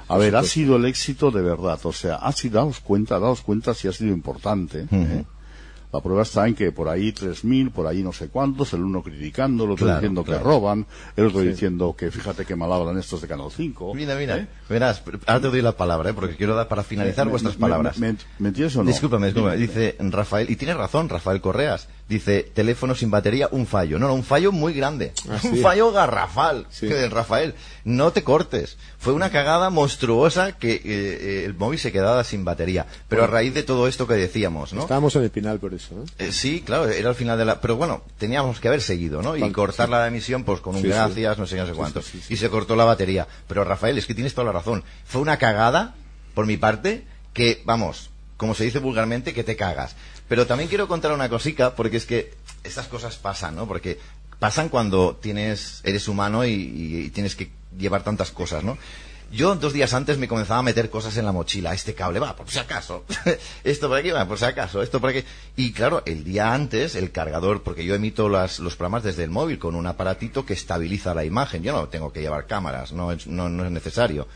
A 0.08 0.18
ver, 0.18 0.36
ha 0.36 0.44
sido 0.44 0.76
el 0.76 0.86
éxito 0.86 1.32
de 1.32 1.42
verdad, 1.42 1.80
o 1.84 1.94
sea, 1.94 2.16
ha 2.16 2.32
sido, 2.32 2.56
daos 2.60 2.80
cuenta, 2.80 3.20
daos 3.20 3.42
cuenta 3.42 3.74
si 3.74 3.88
ha 3.88 3.92
sido 3.92 4.14
importante. 4.14 4.86
¿eh? 4.92 5.24
La 5.96 6.02
prueba 6.02 6.24
está 6.24 6.46
en 6.46 6.56
que 6.56 6.72
por 6.74 6.90
ahí 6.90 7.14
3.000, 7.14 7.72
por 7.72 7.88
ahí 7.88 8.04
no 8.04 8.12
sé 8.12 8.28
cuántos, 8.28 8.74
el 8.74 8.84
uno 8.84 9.02
criticando, 9.02 9.64
el 9.64 9.72
otro 9.72 9.86
Claro, 9.86 10.00
diciendo 10.02 10.24
claro. 10.26 10.40
que 10.40 10.44
roban, 10.46 10.86
el 11.16 11.26
otro 11.28 11.40
diciendo 11.40 11.96
que 11.98 12.12
fíjate 12.12 12.44
que 12.46 12.56
mal 12.56 12.72
hablan 12.74 12.98
estos 12.98 13.22
de 13.22 13.28
Canal 13.30 13.48
5. 13.50 13.94
Mira, 13.96 14.16
mira, 14.16 14.38
¿eh? 14.40 14.48
verás, 14.68 15.02
ahora 15.26 15.40
te 15.42 15.48
doy 15.48 15.62
la 15.62 15.72
palabra, 15.72 16.10
¿eh? 16.10 16.14
porque 16.14 16.36
quiero 16.36 16.54
dar 16.54 16.68
para 16.68 16.84
finalizar 16.84 17.26
Me- 17.26 17.32
vuestras 17.32 17.56
me- 17.56 17.62
palabras. 17.62 17.98
¿me 17.98 18.10
entiendes 18.40 18.76
o 18.76 18.84
no? 18.84 18.90
Discúlpame, 18.90 19.28
discúlpame. 19.28 19.56
Dice 19.58 19.96
Rafael, 20.00 20.50
y 20.50 20.58
tiene 20.58 20.74
razón 20.74 21.08
Rafael 21.08 21.40
Correas. 21.40 21.88
Dice, 22.08 22.44
teléfono 22.54 22.94
sin 22.94 23.10
batería, 23.10 23.50
un 23.52 23.66
fallo. 23.66 23.98
No, 23.98 24.08
no, 24.08 24.14
un 24.14 24.24
fallo 24.24 24.52
muy 24.52 24.74
grande. 24.74 25.12
Ah, 25.28 25.40
Un 25.44 25.58
fallo 25.58 25.92
garrafal. 25.92 26.68
Sí. 26.70 26.88
Que 26.88 27.10
Rafael. 27.10 27.56
No 27.84 28.12
te 28.12 28.24
cortes. 28.24 28.78
Fue 29.00 29.14
una 29.14 29.32
cagada 29.32 29.72
monstruosa 29.72 30.52
que 30.52 30.74
eh, 30.74 30.82
eh, 30.86 31.44
el 31.46 31.56
móvil 31.56 31.80
se 31.80 31.92
quedaba 31.92 32.24
sin 32.24 32.46
batería. 32.46 32.86
Pero 33.08 33.24
a 33.24 33.28
raíz 33.28 33.56
de 33.56 33.64
todo 33.64 33.88
esto 33.88 34.06
que 34.06 34.14
decíamos, 34.14 34.72
¿no? 34.74 34.82
Estábamos 34.82 35.16
en 35.16 35.24
el 35.24 35.32
final 35.32 35.60
por 35.60 35.74
eso, 35.74 35.96
¿no? 35.96 36.04
Eh, 36.20 36.32
sí, 36.32 36.62
claro, 36.62 36.88
era 36.90 37.10
el 37.10 37.16
final 37.16 37.40
de 37.40 37.46
la... 37.46 37.60
Pero 37.60 37.76
bueno, 37.76 38.04
teníamos 38.20 38.60
que 38.60 38.68
haber 38.68 38.82
seguido, 38.82 39.24
¿no? 39.24 39.36
Y 39.36 39.52
cortar 39.52 39.90
la 39.90 40.08
emisión 40.08 40.44
pues 40.44 40.62
con 40.62 40.76
un 40.76 40.84
gracias, 40.84 41.40
no 41.40 41.48
sé, 41.48 41.58
no 41.58 41.66
sé 41.66 41.74
cuánto. 41.74 42.02
Y 42.30 42.38
se 42.38 42.50
cortó 42.50 42.76
la 42.76 42.86
batería. 42.86 43.28
Pero 43.48 43.64
Rafael, 43.64 43.98
es 43.98 44.06
que 44.06 44.14
tienes 44.14 44.36
toda 44.36 44.46
la 44.46 44.52
razón. 44.52 44.84
Fue 45.06 45.22
una 45.22 45.38
cagada, 45.38 45.96
por 46.36 46.46
mi 46.46 46.58
parte, 46.58 47.06
que, 47.34 47.62
vamos, 47.66 48.12
como 48.38 48.54
se 48.54 48.66
dice 48.66 48.80
vulgarmente, 48.80 49.34
que 49.34 49.44
te 49.44 49.56
cagas. 49.56 49.96
Pero 50.28 50.48
también 50.48 50.70
quiero 50.70 50.88
contar 50.88 51.12
una 51.12 51.30
cosica, 51.30 51.76
porque 51.76 51.98
es 51.98 52.06
que 52.06 52.34
estas 52.64 52.88
cosas 52.88 53.16
pasan, 53.18 53.56
¿no? 53.56 53.68
Porque 53.68 54.00
pasan 54.40 54.70
cuando 54.70 55.16
tienes, 55.16 55.82
eres 55.84 56.08
humano 56.08 56.46
y, 56.46 57.12
tienes 57.14 57.36
que 57.36 57.52
llevar 57.78 58.04
tantas 58.04 58.32
cosas, 58.32 58.64
¿no? 58.64 58.78
Yo 59.32 59.56
dos 59.56 59.74
días 59.74 59.94
antes 59.94 60.18
me 60.18 60.28
comenzaba 60.28 60.60
a 60.60 60.64
meter 60.64 60.90
cosas 60.90 61.18
en 61.18 61.26
la 61.26 61.32
mochila. 61.32 61.74
Este 61.74 61.94
cable 61.96 62.20
va, 62.20 62.36
por 62.36 62.50
si 62.50 62.60
acaso. 62.60 63.06
esto 63.64 63.88
por 63.88 63.98
aquí 63.98 64.12
va, 64.12 64.28
por 64.28 64.38
si 64.38 64.46
acaso. 64.46 64.82
Esto 64.82 65.02
por 65.02 65.10
aquí. 65.10 65.24
Y 65.58 65.74
claro, 65.74 66.04
el 66.06 66.24
día 66.24 66.54
antes, 66.54 66.96
el 66.96 67.12
cargador, 67.12 67.64
porque 67.64 67.84
yo 67.86 67.96
emito 67.96 68.30
las- 68.30 68.60
los 68.60 68.76
programas 68.76 69.04
desde 69.04 69.24
el 69.24 69.32
móvil 69.32 69.58
con 69.60 69.76
un 69.76 69.88
aparatito 69.88 70.46
que 70.46 70.54
estabiliza 70.54 71.16
la 71.16 71.26
imagen. 71.26 71.64
Yo 71.64 71.74
no 71.74 71.88
tengo 71.90 72.14
que 72.14 72.22
llevar 72.22 72.46
cámaras, 72.46 72.94
no 72.94 73.12
es, 73.12 73.26
no, 73.28 73.50
no 73.50 73.66
es 73.66 73.72
necesario. 73.72 74.28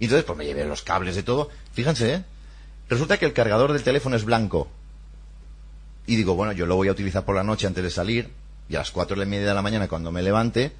Y 0.00 0.04
entonces, 0.04 0.24
pues 0.24 0.36
me 0.38 0.46
llevé 0.46 0.64
los 0.64 0.82
cables 0.82 1.14
de 1.14 1.22
todo. 1.22 1.50
Fíjense, 1.72 2.14
¿eh? 2.14 2.24
Resulta 2.88 3.18
que 3.18 3.26
el 3.26 3.34
cargador 3.34 3.72
del 3.74 3.82
teléfono 3.82 4.16
es 4.16 4.24
blanco. 4.24 4.68
Y 6.08 6.16
digo, 6.16 6.34
bueno, 6.34 6.52
yo 6.52 6.66
lo 6.66 6.74
voy 6.74 6.88
a 6.88 6.92
utilizar 6.92 7.24
por 7.24 7.36
la 7.36 7.44
noche 7.44 7.66
antes 7.68 7.84
de 7.84 7.90
salir. 7.90 8.30
Y 8.68 8.74
a 8.74 8.80
las 8.80 8.90
cuatro 8.90 9.22
y 9.22 9.26
media 9.26 9.46
de 9.48 9.54
la 9.54 9.62
mañana, 9.62 9.88
cuando 9.88 10.10
me 10.10 10.22
levante, 10.22 10.72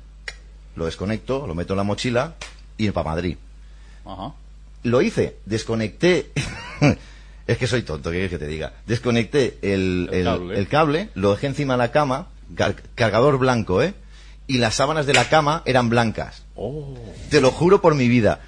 lo 0.75 0.87
desconecto, 0.87 1.47
lo 1.47 1.55
meto 1.55 1.75
en 1.75 1.77
la 1.77 1.83
mochila 1.85 2.35
y 2.77 2.91
para 2.91 3.11
Madrid. 3.11 3.37
Ajá. 4.05 4.33
Lo 4.85 5.03
hice, 5.03 5.37
desconecté. 5.47 6.31
es 7.47 7.59
que 7.59 7.67
soy 7.67 7.83
tonto, 7.83 8.11
¿qué 8.11 8.17
quieres 8.17 8.31
que 8.31 8.39
te 8.39 8.47
diga? 8.47 8.73
Desconecté 8.87 9.59
el, 9.63 10.09
El 10.13 10.19
el- 10.21 10.25
cable. 10.25 10.59
el 10.59 10.69
cable, 10.69 11.09
lo 11.15 11.31
dejé 11.33 11.47
encima 11.49 11.75
de 11.75 11.79
la 11.79 11.91
cama, 11.93 12.29
car- 12.55 12.83
cargador 12.95 13.39
blanco, 13.39 13.83
¿eh? 13.83 13.95
Y 14.47 14.59
las 14.59 14.75
sábanas 14.77 15.05
de 15.07 15.13
la 15.13 15.29
cama 15.29 15.63
eran 15.67 15.91
blancas. 15.91 16.43
Oh, 16.57 16.95
Te 17.31 17.41
lo 17.43 17.51
juro 17.51 17.83
por 17.83 17.95
mi 17.95 18.09
vida. 18.09 18.41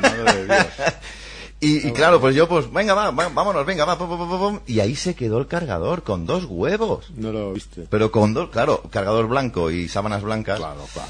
madre 0.00 0.34
de 0.34 0.44
Dios. 0.46 0.66
Y, 1.62 1.86
y 1.88 1.92
claro, 1.92 2.20
pues 2.20 2.34
yo, 2.34 2.48
pues, 2.48 2.70
venga, 2.72 2.92
va, 2.92 3.12
va, 3.12 3.28
vámonos, 3.28 3.64
venga, 3.64 3.84
va, 3.84 3.96
pum, 3.96 4.08
pum, 4.08 4.18
pum, 4.28 4.38
pum. 4.40 4.58
y 4.66 4.80
ahí 4.80 4.96
se 4.96 5.14
quedó 5.14 5.38
el 5.38 5.46
cargador 5.46 6.02
con 6.02 6.26
dos 6.26 6.44
huevos. 6.48 7.10
No 7.16 7.30
lo 7.32 7.52
viste. 7.52 7.86
Pero 7.88 8.10
con 8.10 8.34
dos, 8.34 8.50
claro, 8.50 8.82
cargador 8.90 9.28
blanco 9.28 9.70
y 9.70 9.88
sábanas 9.88 10.22
blancas, 10.22 10.58
Claro, 10.58 10.84
claro. 10.92 11.08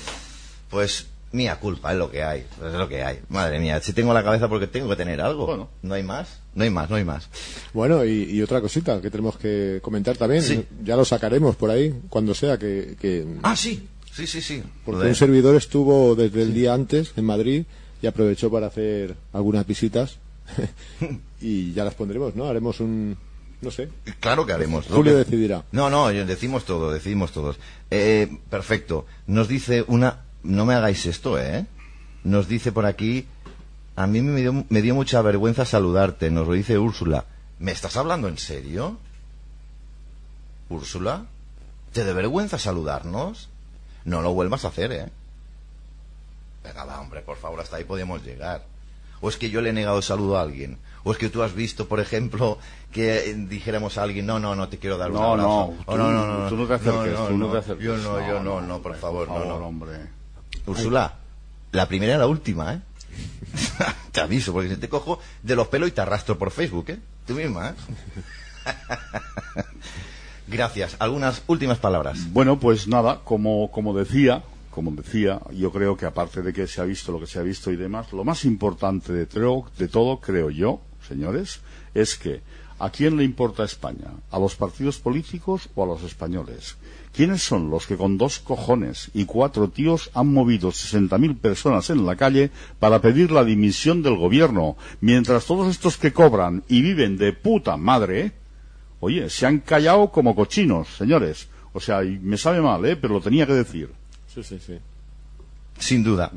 pues 0.71 1.07
mía 1.33 1.59
culpa, 1.59 1.93
es 1.93 1.99
lo 1.99 2.11
que 2.11 2.23
hay, 2.23 2.41
es 2.41 2.73
lo 2.75 2.87
que 2.87 3.03
hay. 3.03 3.21
Madre 3.31 3.59
mía, 3.59 3.81
si 3.81 3.95
tengo 3.95 4.13
la 4.13 4.23
cabeza 4.23 4.49
porque 4.51 4.67
tengo 4.67 4.91
que 4.91 4.97
tener 4.97 5.23
algo. 5.23 5.47
Bueno. 5.47 5.71
No 5.81 5.95
hay 5.95 6.03
más, 6.03 6.41
no 6.55 6.65
hay 6.65 6.71
más, 6.71 6.91
no 6.91 6.97
hay 6.97 7.05
más. 7.05 7.31
Bueno, 7.73 8.05
y, 8.05 8.25
y 8.25 8.43
otra 8.43 8.61
cosita 8.61 9.01
que 9.01 9.11
tenemos 9.11 9.39
que 9.39 9.81
comentar 9.83 10.19
también, 10.19 10.43
Sí. 10.43 10.67
ya 10.85 10.97
lo 10.97 11.07
sacaremos 11.07 11.57
por 11.57 11.71
ahí, 11.71 11.95
cuando 12.11 12.35
sea, 12.35 12.59
que, 12.59 12.97
que 13.01 13.27
Ah, 13.43 13.57
sí, 13.57 13.89
sí, 14.13 14.27
sí, 14.27 14.43
sí. 14.43 14.63
porque 14.85 15.07
un 15.07 15.15
servidor 15.15 15.57
estuvo 15.57 16.15
desde 16.15 16.43
el 16.43 16.53
día 16.53 16.75
antes 16.75 17.13
en 17.17 17.25
Madrid 17.25 17.65
y 18.03 18.07
aprovechó 18.07 18.51
para 18.51 18.67
hacer 18.67 19.17
algunas 19.33 19.67
visitas 19.67 20.19
y 21.41 21.73
ya 21.73 21.85
las 21.85 21.95
pondremos, 21.95 22.35
¿no? 22.37 22.47
Haremos 22.47 22.81
un, 22.81 23.17
no 23.61 23.71
sé, 23.71 23.89
Claro 24.21 24.45
que 24.45 24.53
haremos. 24.53 24.87
Julio 24.87 25.17
decidirá. 25.17 25.65
No, 25.73 25.89
no, 25.89 26.09
decimos 26.09 26.65
todo, 26.65 26.91
decimos 26.91 27.33
todos. 27.33 27.59
Eh, 27.91 28.39
perfecto. 28.51 29.07
Nos 29.27 29.49
dice 29.49 29.85
una... 29.87 30.25
No 30.43 30.67
me 30.67 30.75
hagáis 30.75 31.07
esto, 31.07 31.39
¿eh? 31.39 31.67
Nos 32.25 32.49
dice 32.49 32.73
por 32.73 32.85
aquí 32.85 33.27
A 33.95 34.07
mí 34.07 34.21
me 34.23 34.41
dio, 34.41 34.65
me 34.69 34.83
dio 34.83 34.95
mucha 34.95 35.23
vergüenza 35.23 35.65
saludarte, 35.65 36.31
nos 36.31 36.49
lo 36.49 36.55
dice 36.55 36.79
Úrsula. 36.79 37.27
¿Me 37.59 37.71
estás 37.71 37.97
hablando 37.97 38.27
en 38.27 38.39
serio? 38.39 38.99
Úrsula, 40.69 41.27
¿te 41.93 42.05
da 42.05 42.13
vergüenza 42.13 42.59
saludarnos? 42.59 43.51
No 44.05 44.23
lo 44.23 44.33
vuelvas 44.33 44.65
a 44.65 44.69
hacer, 44.69 44.93
¿eh? 44.93 45.09
Venga, 46.65 46.85
va, 46.85 47.01
hombre, 47.01 47.21
por 47.21 47.37
favor, 47.37 47.61
hasta 47.61 47.77
ahí 47.77 47.85
podemos 47.85 48.25
llegar. 48.25 48.65
¿O 49.23 49.29
es 49.31 49.37
que 49.39 49.49
yo 49.49 49.63
le 49.63 49.71
he 49.71 49.73
negado 49.73 49.97
el 49.97 50.03
saludo 50.03 50.37
a 50.37 50.43
alguien? 50.43 50.77
¿O 51.05 51.13
es 51.13 51.19
que 51.19 51.31
tú 51.31 51.43
has 51.43 51.55
visto, 51.55 51.89
por 51.89 51.99
ejemplo, 52.01 52.59
que 52.93 53.31
eh, 53.31 53.35
dijéramos 53.35 53.97
a 53.97 54.03
alguien, 54.03 54.27
no, 54.27 54.39
no, 54.39 54.55
no 54.55 54.69
te 54.69 54.77
quiero 54.79 54.99
dar 54.99 55.11
un 55.11 55.17
No, 55.17 55.31
abrazo? 55.33 55.75
no, 55.89 55.97
no, 55.97 56.13
no, 56.13 56.41
no, 56.43 56.49
tú 56.49 56.57
no 56.57 56.67
te 56.67 56.75
acerques, 56.75 57.29
tú 57.29 57.39
no 57.39 57.47
te 57.51 57.59
acerques. 57.59 57.85
Yo 57.87 57.97
no, 57.97 58.21
yo 58.29 58.43
no, 58.43 58.61
No, 58.61 58.67
no, 58.67 58.79
por 58.83 58.95
favor, 58.97 59.29
no, 59.29 59.45
no. 59.45 59.55
hombre. 59.67 59.93
Úrsula, 60.67 61.15
la 61.73 61.87
primera 61.89 62.17
y 62.17 62.19
la 62.19 62.27
última, 62.27 62.75
¿eh? 62.75 62.81
te 64.13 64.21
aviso, 64.21 64.53
porque 64.53 64.69
si 64.71 64.77
te 64.77 64.89
cojo 64.89 65.19
de 65.43 65.57
los 65.57 65.69
pelos 65.69 65.89
y 65.89 65.93
te 65.93 66.01
arrastro 66.01 66.37
por 66.37 66.51
Facebook, 66.51 66.87
¿eh? 66.91 66.99
Tú 67.27 67.35
misma, 67.35 67.71
¿eh? 67.71 67.75
Gracias. 70.49 70.97
Algunas 70.99 71.43
últimas 71.47 71.79
palabras. 71.79 72.19
Bueno, 72.33 72.59
pues 72.59 72.89
nada, 72.89 73.21
como, 73.25 73.71
como 73.71 73.95
decía, 73.95 74.43
como 74.73 74.91
decía, 74.91 75.41
yo 75.53 75.71
creo 75.71 75.97
que 75.97 76.07
aparte 76.07 76.43
de 76.43 76.53
que 76.53 76.67
se 76.67 76.81
ha 76.81 76.85
visto 76.85 77.13
lo 77.13 77.21
que 77.21 77.27
se 77.27 77.39
ha 77.39 77.43
visto 77.43 77.71
y 77.71 77.77
demás, 77.77 78.13
lo 78.13 78.25
más 78.25 78.45
importante 78.45 79.13
de, 79.13 79.27
todo, 79.27 80.19
creo 80.19 80.51
yo, 80.51 80.81
señores, 81.07 81.61
es 81.95 82.17
que 82.17 82.41
¿a 82.79 82.91
quién 82.91 83.17
le 83.17 83.23
importa 83.23 83.65
España? 83.65 84.11
¿A 84.31 84.39
los 84.39 84.57
partidos 84.57 84.99
políticos 84.99 85.69
o 85.75 85.85
a 85.85 85.87
los 85.87 86.03
españoles? 86.03 86.77
¿Quiénes 87.13 87.43
son 87.43 87.69
los 87.69 87.87
que 87.87 87.99
con 87.99 88.17
dos 88.17 88.39
cojones 88.39 89.11
y 89.13 89.27
cuatro 89.27 89.69
tíos 89.69 90.11
han 90.15 90.33
movido 90.33 90.71
60.000 90.71 91.39
personas 91.39 91.91
en 91.91 92.07
la 92.07 92.17
calle 92.17 92.51
para 92.81 93.03
pedir 93.03 93.31
la 93.31 93.45
dimisión 93.45 94.03
del 94.03 94.17
gobierno, 94.17 94.77
mientras 95.03 95.45
todos 95.45 95.69
estos 95.69 95.99
que 95.99 96.15
cobran 96.15 96.65
y 96.69 96.81
viven 96.81 97.19
de 97.19 97.35
puta 97.35 97.77
madre, 97.77 98.33
Oye, 99.05 99.29
se 99.31 99.47
han 99.47 99.59
callado 99.59 100.13
como 100.13 100.37
cochinos, 100.37 100.87
señores. 100.97 101.49
O 101.73 101.81
sea, 101.81 102.05
y 102.05 102.21
me 102.21 102.39
sabe 102.39 102.61
mal, 102.61 102.85
¿eh? 102.85 102.95
Pero 102.95 103.15
lo 103.15 103.21
tenía 103.21 103.47
que 103.47 103.53
decir. 103.53 103.91
Sí, 104.35 104.43
sí, 104.43 104.59
sí. 104.65 104.79
Sin 105.79 106.03
duda. 106.05 106.31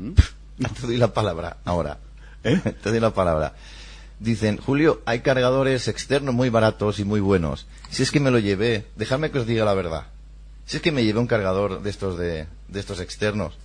Te 0.80 0.86
doy 0.86 0.96
la 0.96 1.12
palabra 1.12 1.58
ahora. 1.64 1.98
¿Eh? 2.44 2.58
Te 2.82 2.90
doy 2.90 3.00
la 3.00 3.10
palabra. 3.14 3.54
Dicen, 4.18 4.56
Julio, 4.56 5.02
hay 5.04 5.20
cargadores 5.20 5.88
externos 5.88 6.34
muy 6.34 6.48
baratos 6.48 6.98
y 6.98 7.04
muy 7.04 7.20
buenos. 7.20 7.66
Si 7.90 8.02
es 8.02 8.10
que 8.10 8.20
me 8.20 8.30
lo 8.30 8.38
llevé, 8.38 8.86
dejadme 8.96 9.30
que 9.30 9.38
os 9.40 9.46
diga 9.46 9.64
la 9.64 9.74
verdad. 9.74 10.06
Si 10.64 10.76
es 10.76 10.82
que 10.82 10.90
me 10.92 11.04
llevé 11.04 11.18
un 11.20 11.26
cargador 11.26 11.82
de 11.82 11.90
estos 11.90 12.18
de, 12.18 12.46
de 12.68 12.80
estos 12.80 13.00
externos. 13.00 13.56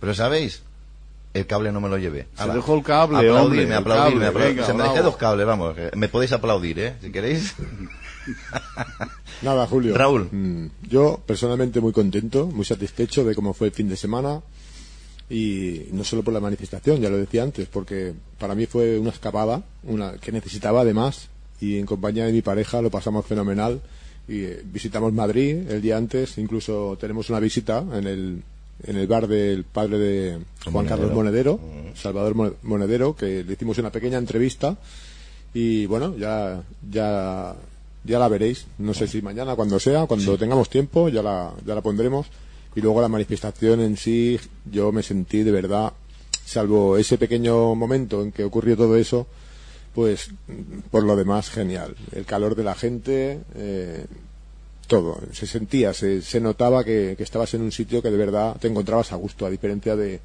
Pero 0.00 0.14
¿sabéis? 0.14 0.62
El 1.34 1.46
cable 1.46 1.72
no 1.72 1.80
me 1.80 1.88
lo 1.88 1.96
llevé. 1.96 2.26
Se 2.36 2.42
Ala. 2.42 2.54
dejó 2.54 2.74
el 2.76 2.82
cable, 2.82 3.18
aplaudirme, 3.18 3.74
aplaudirme, 3.74 4.64
Se 4.64 4.74
me 4.74 4.82
dejé 4.82 5.00
dos 5.02 5.16
cables, 5.16 5.46
vamos. 5.46 5.74
que 5.74 5.90
Me 5.96 6.08
podéis 6.08 6.32
aplaudir, 6.32 6.78
¿eh? 6.78 6.96
Si 7.00 7.10
queréis. 7.10 7.54
Nada, 9.42 9.66
Julio. 9.66 9.96
Raúl. 9.96 10.28
Mm, 10.30 10.66
Yo 10.88 11.20
personalmente 11.26 11.80
muy 11.80 11.92
contento, 11.92 12.46
muy 12.46 12.64
satisfecho 12.64 13.24
de 13.24 13.34
cómo 13.34 13.54
fue 13.54 13.68
el 13.68 13.72
fin 13.72 13.88
de 13.88 13.96
semana 13.96 14.40
y 15.28 15.86
no 15.92 16.04
solo 16.04 16.22
por 16.22 16.34
la 16.34 16.40
manifestación, 16.40 17.00
ya 17.00 17.08
lo 17.08 17.16
decía 17.16 17.42
antes, 17.42 17.66
porque 17.68 18.12
para 18.38 18.54
mí 18.54 18.66
fue 18.66 18.98
una 18.98 19.10
escapada, 19.10 19.62
una 19.84 20.12
que 20.14 20.30
necesitaba 20.32 20.82
además 20.82 21.28
y 21.60 21.78
en 21.78 21.86
compañía 21.86 22.26
de 22.26 22.32
mi 22.32 22.42
pareja 22.42 22.82
lo 22.82 22.90
pasamos 22.90 23.24
fenomenal 23.26 23.80
y 24.28 24.42
eh, 24.44 24.62
visitamos 24.64 25.12
Madrid 25.12 25.68
el 25.70 25.80
día 25.82 25.96
antes, 25.96 26.38
incluso 26.38 26.96
tenemos 27.00 27.30
una 27.30 27.40
visita 27.40 27.84
en 27.94 28.06
el 28.06 28.42
en 28.84 28.96
el 28.96 29.06
bar 29.06 29.28
del 29.28 29.62
padre 29.64 29.96
de 29.98 30.38
Juan 30.64 30.72
Monedero. 30.74 30.88
Carlos 30.96 31.14
Monedero, 31.14 31.60
Salvador 31.94 32.34
Mo- 32.34 32.54
Monedero, 32.62 33.14
que 33.14 33.44
le 33.44 33.52
hicimos 33.52 33.78
una 33.78 33.90
pequeña 33.90 34.18
entrevista 34.18 34.76
y 35.54 35.86
bueno, 35.86 36.16
ya 36.16 36.62
ya 36.90 37.54
ya 38.04 38.18
la 38.18 38.28
veréis. 38.28 38.66
No 38.78 38.94
sé 38.94 39.06
si 39.06 39.22
mañana, 39.22 39.54
cuando 39.54 39.78
sea, 39.78 40.06
cuando 40.06 40.36
tengamos 40.36 40.68
tiempo, 40.68 41.08
ya 41.08 41.22
la, 41.22 41.52
ya 41.64 41.74
la 41.74 41.80
pondremos. 41.80 42.26
Y 42.74 42.80
luego 42.80 43.02
la 43.02 43.08
manifestación 43.08 43.80
en 43.80 43.96
sí, 43.96 44.40
yo 44.70 44.92
me 44.92 45.02
sentí 45.02 45.42
de 45.42 45.50
verdad, 45.50 45.92
salvo 46.44 46.96
ese 46.96 47.18
pequeño 47.18 47.74
momento 47.74 48.22
en 48.22 48.32
que 48.32 48.44
ocurrió 48.44 48.76
todo 48.76 48.96
eso, 48.96 49.26
pues 49.94 50.30
por 50.90 51.04
lo 51.04 51.14
demás 51.16 51.50
genial. 51.50 51.94
El 52.12 52.24
calor 52.24 52.54
de 52.54 52.64
la 52.64 52.74
gente, 52.74 53.40
eh, 53.54 54.06
todo. 54.86 55.20
Se 55.32 55.46
sentía, 55.46 55.92
se, 55.92 56.22
se 56.22 56.40
notaba 56.40 56.82
que, 56.82 57.14
que 57.16 57.22
estabas 57.22 57.52
en 57.54 57.60
un 57.60 57.72
sitio 57.72 58.02
que 58.02 58.10
de 58.10 58.16
verdad 58.16 58.56
te 58.58 58.68
encontrabas 58.68 59.12
a 59.12 59.16
gusto, 59.16 59.44
a 59.44 59.50
diferencia 59.50 59.94
de, 59.94 60.20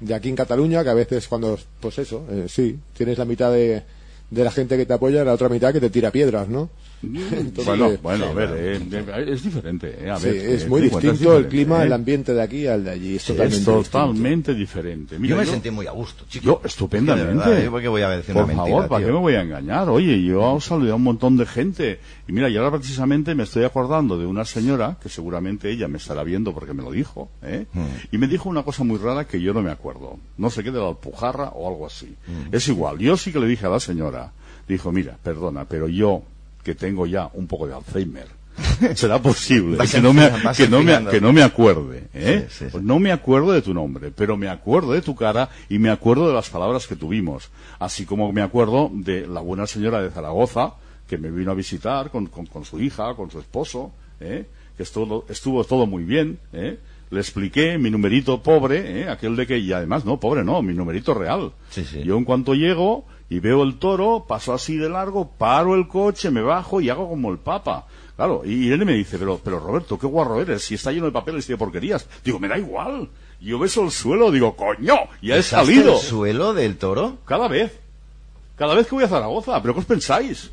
de 0.00 0.14
aquí 0.14 0.28
en 0.28 0.36
Cataluña, 0.36 0.82
que 0.82 0.90
a 0.90 0.94
veces 0.94 1.28
cuando, 1.28 1.56
pues 1.78 1.98
eso, 1.98 2.24
eh, 2.30 2.46
sí, 2.48 2.78
tienes 2.96 3.16
la 3.16 3.24
mitad 3.24 3.52
de, 3.52 3.84
de 4.30 4.44
la 4.44 4.50
gente 4.50 4.76
que 4.76 4.86
te 4.86 4.92
apoya 4.92 5.22
y 5.22 5.24
la 5.24 5.34
otra 5.34 5.48
mitad 5.48 5.72
que 5.72 5.80
te 5.80 5.90
tira 5.90 6.10
piedras, 6.10 6.48
¿no? 6.48 6.68
Entonces, 7.02 7.64
bueno, 7.66 7.90
bueno, 8.02 8.26
a 8.26 8.32
ver, 8.34 8.50
eh, 8.54 9.32
es 9.32 9.42
diferente. 9.42 9.96
eh, 10.00 10.10
a 10.10 10.16
Sí, 10.18 10.26
ver, 10.26 10.36
es 10.36 10.64
eh, 10.64 10.68
muy 10.68 10.82
distinto 10.82 11.36
el 11.38 11.48
clima, 11.48 11.82
eh. 11.82 11.86
el 11.86 11.92
ambiente 11.94 12.34
de 12.34 12.42
aquí 12.42 12.66
al 12.66 12.84
de 12.84 12.90
allí. 12.90 13.16
Es 13.16 13.24
totalmente 13.24 13.56
es 13.56 13.66
distinto. 13.66 13.82
totalmente 13.90 14.54
diferente. 14.54 15.18
Mira, 15.18 15.30
yo 15.34 15.40
me 15.40 15.46
yo- 15.46 15.52
sentí 15.52 15.70
muy 15.70 15.86
a 15.86 15.92
gusto, 15.92 16.24
chico. 16.28 16.44
Yo, 16.44 16.60
estupendamente. 16.64 17.34
Verdad, 17.48 17.64
¿yo 17.64 17.70
por 17.70 17.80
qué 17.80 17.88
voy 17.88 18.02
a 18.02 18.10
decir 18.10 18.34
Por 18.34 18.44
una 18.44 18.52
mentira, 18.54 18.74
favor, 18.76 18.88
¿para 18.88 18.98
tío? 18.98 19.06
qué 19.08 19.12
me 19.14 19.18
voy 19.18 19.34
a 19.34 19.40
engañar? 19.42 19.88
Oye, 19.88 20.22
yo 20.22 20.56
he 20.56 20.60
saludado 20.60 20.92
a 20.92 20.96
un 20.96 21.02
montón 21.02 21.36
de 21.36 21.46
gente. 21.46 22.00
Y 22.28 22.32
mira, 22.32 22.48
y 22.50 22.56
ahora 22.56 22.70
precisamente 22.78 23.34
me 23.34 23.44
estoy 23.44 23.64
acordando 23.64 24.18
de 24.18 24.26
una 24.26 24.44
señora, 24.44 24.98
que 25.02 25.08
seguramente 25.08 25.70
ella 25.70 25.88
me 25.88 25.96
estará 25.96 26.22
viendo 26.22 26.52
porque 26.52 26.74
me 26.74 26.82
lo 26.82 26.90
dijo, 26.92 27.30
¿eh? 27.42 27.66
Hmm. 27.72 27.80
Y 28.12 28.18
me 28.18 28.26
dijo 28.28 28.48
una 28.48 28.62
cosa 28.62 28.84
muy 28.84 28.98
rara 28.98 29.26
que 29.26 29.40
yo 29.40 29.54
no 29.54 29.62
me 29.62 29.70
acuerdo. 29.70 30.18
No 30.36 30.50
sé 30.50 30.62
qué, 30.62 30.70
de 30.70 30.78
la 30.78 30.88
alpujarra 30.88 31.48
o 31.50 31.68
algo 31.68 31.86
así. 31.86 32.14
Hmm. 32.26 32.54
Es 32.54 32.68
igual. 32.68 32.98
Yo 32.98 33.16
sí 33.16 33.32
que 33.32 33.40
le 33.40 33.46
dije 33.46 33.66
a 33.66 33.70
la 33.70 33.80
señora, 33.80 34.32
dijo, 34.68 34.92
mira, 34.92 35.16
perdona, 35.22 35.64
pero 35.64 35.88
yo, 35.88 36.22
que 36.70 36.74
tengo 36.76 37.06
ya 37.06 37.28
un 37.34 37.46
poco 37.48 37.66
de 37.66 37.74
Alzheimer, 37.74 38.26
será 38.94 39.20
posible 39.20 39.76
que 39.90 40.00
no, 40.00 40.12
me, 40.12 40.30
que, 40.56 40.68
no 40.68 40.82
me, 40.82 41.04
que 41.10 41.20
no 41.20 41.32
me 41.32 41.42
acuerde, 41.42 42.04
¿eh? 42.14 42.46
Sí, 42.48 42.66
sí, 42.66 42.70
sí. 42.70 42.78
No 42.82 42.98
me 42.98 43.10
acuerdo 43.10 43.52
de 43.52 43.62
tu 43.62 43.74
nombre, 43.74 44.10
pero 44.14 44.36
me 44.36 44.48
acuerdo 44.48 44.92
de 44.92 45.02
tu 45.02 45.14
cara 45.16 45.48
y 45.68 45.78
me 45.78 45.90
acuerdo 45.90 46.28
de 46.28 46.34
las 46.34 46.48
palabras 46.50 46.86
que 46.86 46.94
tuvimos. 46.96 47.50
Así 47.78 48.04
como 48.04 48.32
me 48.32 48.42
acuerdo 48.42 48.90
de 48.92 49.26
la 49.26 49.40
buena 49.40 49.66
señora 49.66 50.00
de 50.02 50.10
Zaragoza, 50.10 50.74
que 51.08 51.18
me 51.18 51.30
vino 51.30 51.50
a 51.50 51.54
visitar 51.54 52.10
con, 52.10 52.26
con- 52.26 52.46
con 52.46 52.64
su 52.64 52.80
hija, 52.80 53.14
con 53.14 53.30
su 53.30 53.38
esposo, 53.40 53.92
¿eh? 54.20 54.46
que 54.76 54.82
estuvo, 54.84 55.24
estuvo 55.28 55.64
todo 55.64 55.86
muy 55.86 56.04
bien. 56.04 56.38
¿eh? 56.52 56.78
Le 57.10 57.18
expliqué 57.20 57.78
mi 57.78 57.90
numerito 57.90 58.40
pobre, 58.42 59.00
¿eh? 59.00 59.08
aquel 59.08 59.34
de 59.34 59.46
que, 59.46 59.58
y 59.58 59.72
además, 59.72 60.04
no, 60.04 60.20
pobre 60.20 60.44
no, 60.44 60.62
mi 60.62 60.74
numerito 60.74 61.14
real. 61.14 61.50
Sí, 61.70 61.84
sí. 61.84 62.02
Yo 62.04 62.16
en 62.16 62.24
cuanto 62.24 62.54
llego 62.54 63.04
y 63.30 63.38
veo 63.40 63.62
el 63.62 63.78
toro, 63.78 64.26
paso 64.28 64.52
así 64.52 64.76
de 64.76 64.90
largo, 64.90 65.30
paro 65.30 65.74
el 65.74 65.88
coche, 65.88 66.30
me 66.30 66.42
bajo 66.42 66.80
y 66.82 66.90
hago 66.90 67.08
como 67.08 67.30
el 67.32 67.38
papa. 67.38 67.86
Claro, 68.16 68.42
y 68.44 68.66
Irene 68.66 68.84
me 68.84 68.92
dice, 68.92 69.18
pero, 69.18 69.40
pero 69.42 69.58
Roberto, 69.60 69.98
qué 69.98 70.06
guarro 70.06 70.42
eres, 70.42 70.62
si 70.64 70.74
está 70.74 70.92
lleno 70.92 71.06
de 71.06 71.12
papeles 71.12 71.48
y 71.48 71.52
de 71.52 71.56
porquerías. 71.56 72.06
Digo, 72.22 72.38
me 72.38 72.48
da 72.48 72.58
igual. 72.58 73.08
Yo 73.40 73.58
beso 73.58 73.82
el 73.82 73.90
suelo, 73.90 74.30
digo, 74.30 74.54
coño, 74.56 74.94
ya 75.22 75.34
he 75.34 75.38
¿Besaste 75.38 75.72
salido. 75.72 75.94
el 75.94 75.98
suelo 76.00 76.52
del 76.52 76.76
toro? 76.76 77.16
Cada 77.24 77.48
vez. 77.48 77.78
Cada 78.56 78.74
vez 78.74 78.86
que 78.86 78.94
voy 78.94 79.04
a 79.04 79.08
Zaragoza. 79.08 79.62
¿Pero 79.62 79.72
qué 79.72 79.80
os 79.80 79.86
pensáis? 79.86 80.50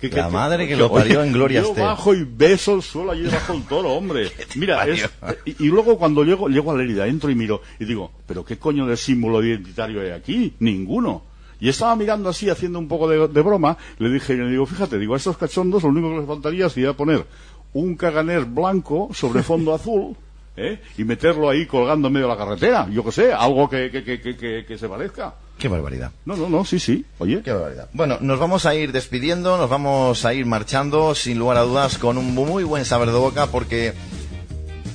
Que- 0.00 0.08
La 0.08 0.28
madre 0.30 0.66
que 0.66 0.74
lo 0.78 0.90
parió 0.90 1.22
en 1.22 1.30
gloria 1.32 1.60
Yo 1.62 1.74
bajo 1.74 2.12
y 2.14 2.24
beso 2.24 2.74
el 2.74 2.82
suelo 2.82 3.12
allí 3.12 3.22
debajo 3.22 3.52
del 3.52 3.62
toro, 3.66 3.90
hombre. 3.92 4.32
Mira, 4.56 4.84
es- 4.88 5.08
y, 5.44 5.66
y 5.66 5.68
luego 5.68 5.96
cuando 5.98 6.24
llego, 6.24 6.48
llego 6.48 6.72
a 6.72 6.76
Lérida, 6.76 7.06
entro 7.06 7.30
y 7.30 7.36
miro 7.36 7.60
y 7.78 7.84
digo, 7.84 8.10
¿pero 8.26 8.44
qué 8.44 8.58
coño 8.58 8.86
de 8.86 8.96
símbolo 8.96 9.44
identitario 9.44 10.00
hay 10.00 10.10
aquí? 10.10 10.54
Ninguno. 10.58 11.22
Y 11.60 11.68
estaba 11.68 11.94
mirando 11.96 12.28
así, 12.28 12.48
haciendo 12.48 12.78
un 12.78 12.88
poco 12.88 13.08
de, 13.08 13.28
de 13.28 13.42
broma, 13.42 13.76
le 13.98 14.10
dije, 14.10 14.34
le 14.34 14.50
digo, 14.50 14.66
fíjate, 14.66 14.98
digo, 14.98 15.14
a 15.14 15.18
estos 15.18 15.36
cachondos 15.36 15.82
lo 15.82 15.90
único 15.90 16.10
que 16.10 16.18
les 16.18 16.26
faltaría 16.26 16.68
sería 16.68 16.94
poner 16.94 17.26
un 17.72 17.96
caganer 17.96 18.44
blanco 18.44 19.10
sobre 19.12 19.42
fondo 19.42 19.74
azul, 19.74 20.16
¿eh? 20.56 20.80
y 20.96 21.04
meterlo 21.04 21.48
ahí 21.48 21.66
colgando 21.66 22.08
en 22.08 22.14
medio 22.14 22.28
de 22.28 22.34
la 22.34 22.38
carretera, 22.38 22.88
yo 22.90 23.04
qué 23.04 23.12
sé, 23.12 23.32
algo 23.32 23.68
que, 23.68 23.90
que, 23.90 24.02
que, 24.04 24.64
que, 24.66 24.78
se 24.78 24.88
parezca. 24.88 25.34
Qué 25.58 25.68
barbaridad. 25.68 26.12
No, 26.24 26.36
no, 26.36 26.48
no, 26.48 26.64
sí, 26.64 26.78
sí, 26.78 27.04
oye. 27.18 27.42
Qué 27.42 27.52
barbaridad. 27.52 27.88
Bueno, 27.92 28.18
nos 28.20 28.38
vamos 28.38 28.64
a 28.64 28.74
ir 28.74 28.92
despidiendo, 28.92 29.58
nos 29.58 29.68
vamos 29.68 30.24
a 30.24 30.32
ir 30.32 30.46
marchando, 30.46 31.14
sin 31.14 31.38
lugar 31.38 31.58
a 31.58 31.62
dudas, 31.62 31.98
con 31.98 32.16
un 32.16 32.34
muy 32.34 32.64
buen 32.64 32.84
saber 32.84 33.10
de 33.10 33.18
boca, 33.18 33.46
porque 33.46 33.92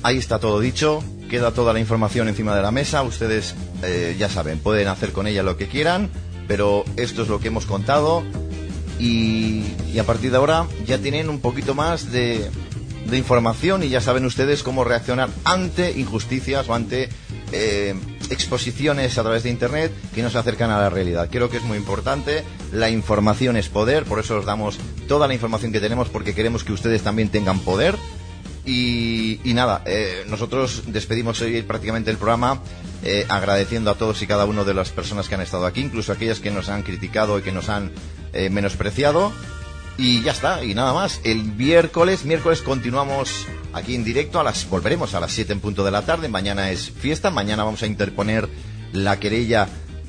ahí 0.02 0.18
está 0.18 0.38
todo 0.38 0.58
dicho, 0.58 1.02
queda 1.30 1.52
toda 1.52 1.72
la 1.72 1.80
información 1.80 2.28
encima 2.28 2.54
de 2.54 2.62
la 2.62 2.70
mesa, 2.70 3.02
ustedes 3.02 3.54
eh, 3.82 4.16
ya 4.18 4.28
saben, 4.28 4.58
pueden 4.58 4.88
hacer 4.88 5.12
con 5.12 5.26
ella 5.26 5.42
lo 5.42 5.56
que 5.56 5.68
quieran, 5.68 6.10
pero 6.46 6.84
esto 6.96 7.22
es 7.22 7.28
lo 7.28 7.40
que 7.40 7.48
hemos 7.48 7.66
contado 7.66 8.22
y, 8.98 9.64
a 9.98 10.04
partir 10.04 10.30
de 10.30 10.36
ahora 10.36 10.66
ya 10.86 10.98
tienen 10.98 11.28
un 11.28 11.40
poquito 11.40 11.74
más 11.74 12.12
de, 12.12 12.50
información 13.12 13.82
y 13.82 13.88
ya 13.88 14.00
saben 14.00 14.24
ustedes 14.24 14.62
cómo 14.62 14.84
reaccionar 14.84 15.30
ante 15.44 15.92
injusticias 15.92 16.68
o 16.68 16.74
ante 16.74 17.08
eh, 17.52 17.94
exposiciones 18.30 19.16
a 19.16 19.22
través 19.22 19.44
de 19.44 19.50
Internet 19.50 19.92
que 20.14 20.22
no 20.22 20.30
se 20.30 20.38
acercan 20.38 20.70
a 20.70 20.80
la 20.80 20.90
realidad. 20.90 21.28
Creo 21.30 21.48
que 21.48 21.58
es 21.58 21.62
muy 21.62 21.78
importante, 21.78 22.42
la 22.72 22.90
información 22.90 23.56
es 23.56 23.68
poder, 23.68 24.04
por 24.04 24.18
eso 24.18 24.38
os 24.38 24.44
damos 24.44 24.78
toda 25.06 25.28
la 25.28 25.34
información 25.34 25.72
que 25.72 25.80
tenemos 25.80 26.08
porque 26.08 26.34
queremos 26.34 26.64
que 26.64 26.72
ustedes 26.72 27.02
también 27.02 27.28
tengan 27.28 27.60
poder 27.60 27.96
Y, 28.66 29.38
nada, 29.54 29.82
eh, 29.86 30.24
nosotros 30.28 30.82
despedimos 30.88 31.40
hoy 31.40 31.62
prácticamente 31.62 32.10
el 32.10 32.16
programa 32.16 32.60
eh, 33.04 33.24
agradeciendo 33.28 33.92
a 33.92 33.94
todos 33.94 34.20
y 34.22 34.26
cada 34.26 34.44
uno 34.44 34.64
de 34.64 34.74
las 34.74 34.90
personas 34.90 35.28
que 35.28 35.36
han 35.36 35.40
estado 35.40 35.66
aquí, 35.66 35.80
incluso 35.80 36.12
aquellas 36.12 36.40
que 36.40 36.50
nos 36.50 36.68
han 36.68 36.82
criticado 36.82 37.38
y 37.38 37.42
que 37.42 37.52
nos 37.52 37.68
han 37.68 37.92
eh, 38.32 38.50
menospreciado. 38.50 39.32
Y 39.98 40.20
ya 40.22 40.32
está, 40.32 40.64
y 40.64 40.74
nada 40.74 40.92
más. 40.92 41.20
El 41.22 41.44
miércoles, 41.44 42.24
miércoles 42.24 42.60
continuamos 42.60 43.46
aquí 43.72 43.94
en 43.94 44.04
directo, 44.04 44.40
a 44.40 44.42
las, 44.42 44.68
volveremos 44.68 45.14
a 45.14 45.20
las 45.20 45.32
7 45.32 45.52
en 45.52 45.60
punto 45.60 45.84
de 45.84 45.92
la 45.92 46.02
tarde. 46.02 46.28
Mañana 46.28 46.70
es 46.72 46.90
fiesta, 46.90 47.30
mañana 47.30 47.62
vamos 47.62 47.82
a 47.82 47.86
interponer 47.86 48.48
la 48.92 49.20
querella 49.20 49.68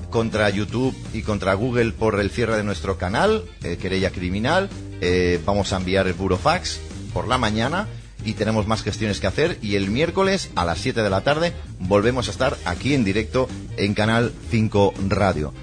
contra 0.10 0.50
YouTube 0.50 0.96
y 1.14 1.22
contra 1.22 1.54
Google 1.54 1.92
por 1.92 2.20
el 2.20 2.32
cierre 2.32 2.58
de 2.58 2.64
nuestro 2.64 2.98
canal, 2.98 3.44
eh, 3.64 3.78
querella 3.78 4.10
criminal. 4.10 4.70
Eh, 5.00 5.40
vamos 5.46 5.72
a 5.74 5.78
enviar 5.78 6.08
el 6.08 6.14
burofax 6.14 6.80
por 7.14 7.28
la 7.28 7.38
mañana 7.38 7.88
y 8.28 8.34
tenemos 8.34 8.68
más 8.68 8.84
gestiones 8.84 9.22
que 9.22 9.28
hacer. 9.28 9.58
Y 9.62 9.76
el 9.76 9.90
miércoles 9.90 10.50
a 10.56 10.66
las 10.66 10.80
7 10.80 11.02
de 11.02 11.10
la 11.10 11.22
tarde 11.22 11.54
volvemos 11.80 12.28
a 12.28 12.32
estar 12.32 12.58
aquí 12.66 12.94
en 12.94 13.06
directo 13.06 13.48
en 13.78 13.94
Canal 13.94 14.34
5 14.52 14.94
Radio. 15.08 15.54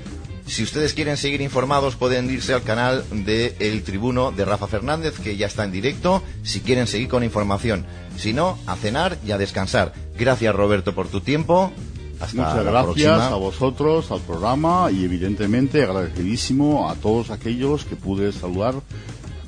Si 0.47 0.62
ustedes 0.62 0.95
quieren 0.95 1.19
seguir 1.19 1.43
informados, 1.43 1.97
pueden 1.97 2.31
irse 2.31 2.55
al 2.55 2.62
canal 2.62 3.05
de 3.11 3.55
El 3.61 3.82
Tribuno 3.82 4.32
de 4.32 4.47
Rafa 4.47 4.66
Fernández, 4.66 5.19
que 5.19 5.36
ya 5.36 5.47
está 5.47 5.65
en 5.65 5.73
directo, 5.73 6.23
si 6.43 6.61
quieren 6.61 6.86
seguir 6.86 7.09
con 7.09 7.23
información. 7.23 7.85
Si 8.16 8.32
no, 8.32 8.59
a 8.66 8.77
cenar 8.77 9.19
y 9.27 9.32
a 9.32 9.39
descansar. 9.39 9.93
Gracias, 10.19 10.55
Roberto, 10.55 10.95
por 10.95 11.09
tu 11.09 11.20
tiempo. 11.20 11.70
Hasta 12.19 12.36
Muchas 12.36 12.65
gracias 12.65 12.85
próxima. 12.85 13.27
a 13.27 13.35
vosotros, 13.35 14.11
al 14.11 14.20
programa 14.20 14.89
y 14.91 15.05
evidentemente 15.05 15.82
agradecidísimo 15.82 16.89
a 16.89 16.95
todos 16.95 17.31
aquellos 17.31 17.85
que 17.85 17.97
pude 17.97 18.32
saludar, 18.32 18.74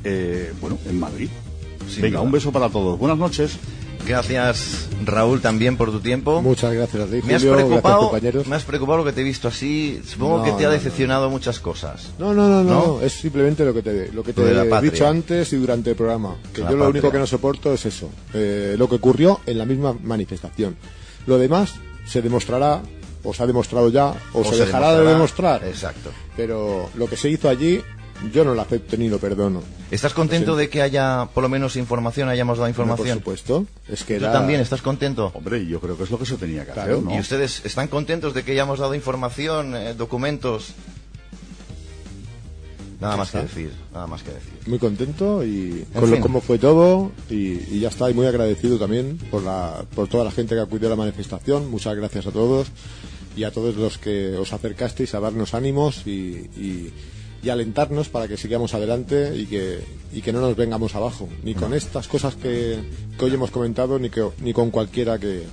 eh, 0.05 0.53
bueno, 0.61 0.79
en 0.87 1.01
Madrid. 1.01 1.31
Sin 1.89 2.03
Venga, 2.03 2.19
duda. 2.19 2.27
un 2.27 2.33
beso 2.33 2.53
para 2.53 2.69
todos. 2.69 2.99
Buenas 2.99 3.19
noches. 3.19 3.59
Gracias, 4.07 4.89
Raúl, 5.05 5.41
también 5.41 5.77
por 5.77 5.91
tu 5.91 5.99
tiempo. 5.99 6.41
Muchas 6.41 6.73
gracias 6.73 7.03
a 7.03 7.07
ti, 7.07 7.21
Me 7.25 7.35
has 7.35 7.43
Julio, 7.43 7.51
gracias, 7.53 7.67
preocupado, 7.67 8.01
compañeros. 8.11 8.47
me 8.47 8.55
has 8.55 8.63
preocupado 8.63 8.99
lo 8.99 9.05
que 9.05 9.13
te 9.13 9.21
he 9.23 9.25
visto 9.25 9.49
así. 9.49 10.01
Supongo 10.07 10.39
No, 10.39 10.45
que 10.45 10.53
te 10.53 10.65
ha 10.65 10.69
no, 10.69 10.75
decepcionado 10.75 11.29
muchas 11.29 11.59
cosas. 11.59 12.11
No, 12.19 12.33
no, 12.33 12.49
no, 12.49 12.63
no, 12.63 12.71
¿No? 12.99 13.01
es 13.03 13.15
simplemente 13.15 13.65
lo 13.65 13.75
que 13.75 13.83
te, 13.83 14.13
lo 14.13 14.23
que 14.23 14.33
te 14.33 14.43
he 14.43 14.65
patria. 14.71 14.91
dicho 14.93 15.09
antes 15.09 15.53
y 15.53 15.57
durante 15.57 15.91
el 15.91 15.97
programa. 15.97 16.37
Que 16.55 16.61
La 16.61 16.71
yo 16.71 16.77
lo 16.77 16.85
patria. 16.85 17.01
único 17.01 17.11
que 17.13 17.19
no 17.19 17.27
soporto 17.27 17.73
es 17.75 17.85
eso, 17.85 18.09
eh, 18.33 18.77
lo 18.79 18.89
que 18.89 18.95
ocurrió 18.95 19.41
en 19.45 19.59
la 19.59 19.65
misma 19.65 19.97
manifestación. 20.01 20.77
Lo 21.27 21.37
demás 21.39 21.75
se 22.07 22.23
demostrará, 22.23 22.83
o 23.25 23.35
se 23.35 23.43
ha 23.43 23.47
demostrado 23.49 23.89
ya, 23.89 24.15
o, 24.35 24.45
se, 24.45 24.57
dejará 24.57 24.97
de 24.97 25.05
demostrar. 25.05 25.65
Exacto. 25.65 26.11
Pero 26.37 26.89
lo 26.95 27.09
que 27.09 27.17
se 27.17 27.29
hizo 27.29 27.49
allí, 27.49 27.81
yo 28.33 28.45
no 28.45 28.55
lo 28.55 28.63
acepto 28.63 28.97
ni 28.97 29.09
lo 29.09 29.19
perdono. 29.19 29.63
¿Estás 29.91 30.15
contento 30.15 30.57
de 30.57 30.69
que 30.69 30.83
haya, 30.83 31.29
por 31.33 31.43
lo 31.43 31.49
menos, 31.49 31.77
información, 31.77 32.29
hayamos 32.29 32.59
dado 32.59 32.67
Por 32.73 32.85
información? 32.85 33.19
supuesto. 33.19 33.67
Es 33.89 34.05
que 34.05 34.19
¿Tú 34.19 34.25
era- 34.25 34.33
también 34.33 34.61
estás 34.61 34.83
contento? 34.83 35.31
Hombre, 35.35 35.65
yo 35.67 35.81
creo 35.81 35.97
que 35.97 36.05
es 36.05 36.11
lo 36.11 36.19
que 36.19 36.27
se 36.27 36.37
tenía 36.37 36.65
que 36.67 36.73
Claro. 36.73 36.95
hacer, 36.95 37.05
¿no? 37.05 37.15
¿Y 37.15 37.21
ustedes 37.21 37.63
están 37.65 37.89
contentos 37.89 38.35
de 38.35 38.43
que 38.43 38.53
hayamos 38.53 38.79
dado 38.79 38.95
información, 38.95 39.77
eh, 39.77 39.95
documentos? 39.95 40.69
Nada 42.99 43.19
más 43.19 43.31
que 43.31 43.39
está. 43.39 43.49
decir, 43.55 43.73
nada 43.93 44.07
más 44.07 44.23
que 44.23 44.31
decir. 44.33 44.53
muy 44.67 44.79
contento 44.79 45.45
y 45.45 45.85
En 45.93 46.01
con 46.01 46.09
lo 46.11 46.17
fin. 46.17 46.23
cómo 46.23 46.41
fue 46.41 46.59
todo 46.59 47.13
y, 47.29 47.61
y 47.71 47.81
ya 47.81 47.89
está 47.91 48.09
y 48.11 48.15
muy 48.15 48.25
agradecido 48.27 48.79
también 48.79 49.19
por 49.31 49.43
la 49.43 49.85
por 49.95 50.09
toda 50.09 50.25
la 50.25 50.31
gente 50.31 50.55
que 50.55 50.63
acudió 50.63 50.87
a 50.89 50.91
la 50.91 50.97
manifestación 50.97 51.71
muchas 51.71 51.95
gracias 51.95 52.27
a 52.27 52.31
todos 52.33 52.69
y 53.37 53.45
a 53.45 53.51
todos 53.51 53.77
los 53.77 53.99
que 53.99 54.35
os 54.39 54.51
acercasteis 54.55 55.15
a 55.15 55.21
darnos 55.21 55.53
ánimos 55.53 56.07
y, 56.07 56.11
y- 56.57 56.93
y 57.47 57.51
alentarnos 57.51 58.09
para 58.09 58.27
que 58.27 58.37
sigamos 58.37 58.75
adelante 58.75 59.33
y 59.37 59.47
que 59.47 59.81
y 60.13 60.21
que 60.21 60.33
no 60.33 60.41
nos 60.41 60.57
vengamos 60.57 60.95
abajo 60.97 61.29
ni 61.45 61.55
con 61.55 61.73
estas 61.75 62.09
cosas 62.09 62.35
que, 62.35 62.79
que 63.19 63.25
hoy 63.25 63.33
hemos 63.33 63.51
comentado 63.53 63.99
ni 64.01 64.11
que 64.11 64.29
ni 64.41 64.53
con 64.53 64.71
cualquiera 64.71 65.19
que, 65.19 65.45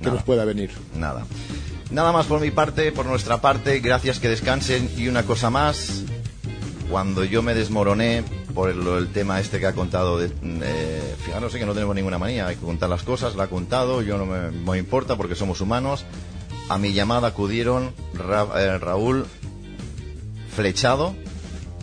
que 0.00 0.10
nos 0.10 0.22
pueda 0.22 0.44
venir 0.46 0.70
Nada. 0.96 1.26
Nada 1.90 2.12
más 2.12 2.26
por 2.26 2.40
mi 2.40 2.50
parte, 2.50 2.92
por 2.92 3.06
nuestra 3.06 3.40
parte, 3.40 3.80
gracias 3.80 4.18
que 4.20 4.28
descansen 4.28 4.90
y 4.96 5.08
una 5.08 5.24
cosa 5.24 5.48
más. 5.50 6.02
Cuando 6.90 7.22
yo 7.24 7.42
me 7.42 7.54
desmoroné 7.54 8.24
por 8.54 8.70
el, 8.70 8.86
el 8.86 9.08
tema 9.12 9.40
este 9.40 9.58
que 9.60 9.66
ha 9.66 9.74
contado, 9.74 10.18
de, 10.18 10.30
eh, 10.42 11.14
fijaros 11.24 11.52
que 11.54 11.66
no 11.66 11.74
tenemos 11.74 11.94
ninguna 11.94 12.18
manía, 12.18 12.46
hay 12.46 12.56
que 12.56 12.64
contar 12.64 12.88
las 12.88 13.02
cosas, 13.02 13.36
la 13.36 13.44
ha 13.44 13.48
contado, 13.48 14.00
yo 14.02 14.16
no 14.18 14.24
me, 14.26 14.78
importa 14.78 15.16
porque 15.16 15.34
somos 15.34 15.60
humanos. 15.60 16.04
A 16.70 16.76
mi 16.78 16.92
llamada 16.92 17.28
acudieron 17.28 17.92
Ra- 18.14 18.48
eh, 18.56 18.78
Raúl 18.78 19.24
Flechado, 20.58 21.14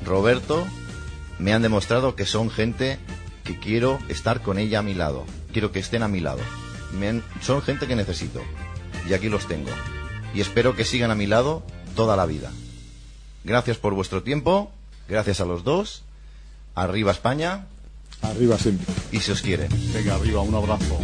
Roberto, 0.06 0.68
me 1.40 1.54
han 1.54 1.62
demostrado 1.62 2.14
que 2.18 2.26
son 2.26 2.50
gente 2.52 3.00
que 3.46 3.58
quiero 3.58 4.00
estar 4.10 4.42
con 4.42 4.58
ella 4.60 4.80
a 4.80 4.82
mi 4.82 4.94
lado, 4.94 5.24
quiero 5.54 5.72
que 5.72 5.80
estén 5.80 6.04
a 6.04 6.10
mi 6.10 6.20
lado. 6.20 6.42
Me 6.92 7.08
han- 7.08 7.24
son 7.42 7.62
gente 7.62 7.88
que 7.88 7.96
necesito 7.96 8.42
y 9.10 9.14
aquí 9.14 9.30
los 9.30 9.48
tengo. 9.48 9.70
Y 10.34 10.42
espero 10.42 10.76
que 10.76 10.84
sigan 10.84 11.10
a 11.10 11.16
mi 11.16 11.26
lado 11.26 11.64
toda 11.96 12.18
la 12.18 12.26
vida. 12.26 12.52
Gracias 13.46 13.78
por 13.78 13.94
vuestro 13.94 14.24
tiempo, 14.24 14.70
gracias 15.08 15.40
a 15.40 15.46
los 15.46 15.64
dos. 15.64 16.04
Arriba 16.76 17.14
España 17.14 17.68
arriba 18.22 18.58
siempre 18.58 18.94
y 19.14 19.22
si 19.22 19.32
os 19.32 19.42
quiere. 19.42 19.70
Venga, 19.94 20.16
arriba, 20.16 20.42
un 20.42 20.54
abrazo. 20.54 21.00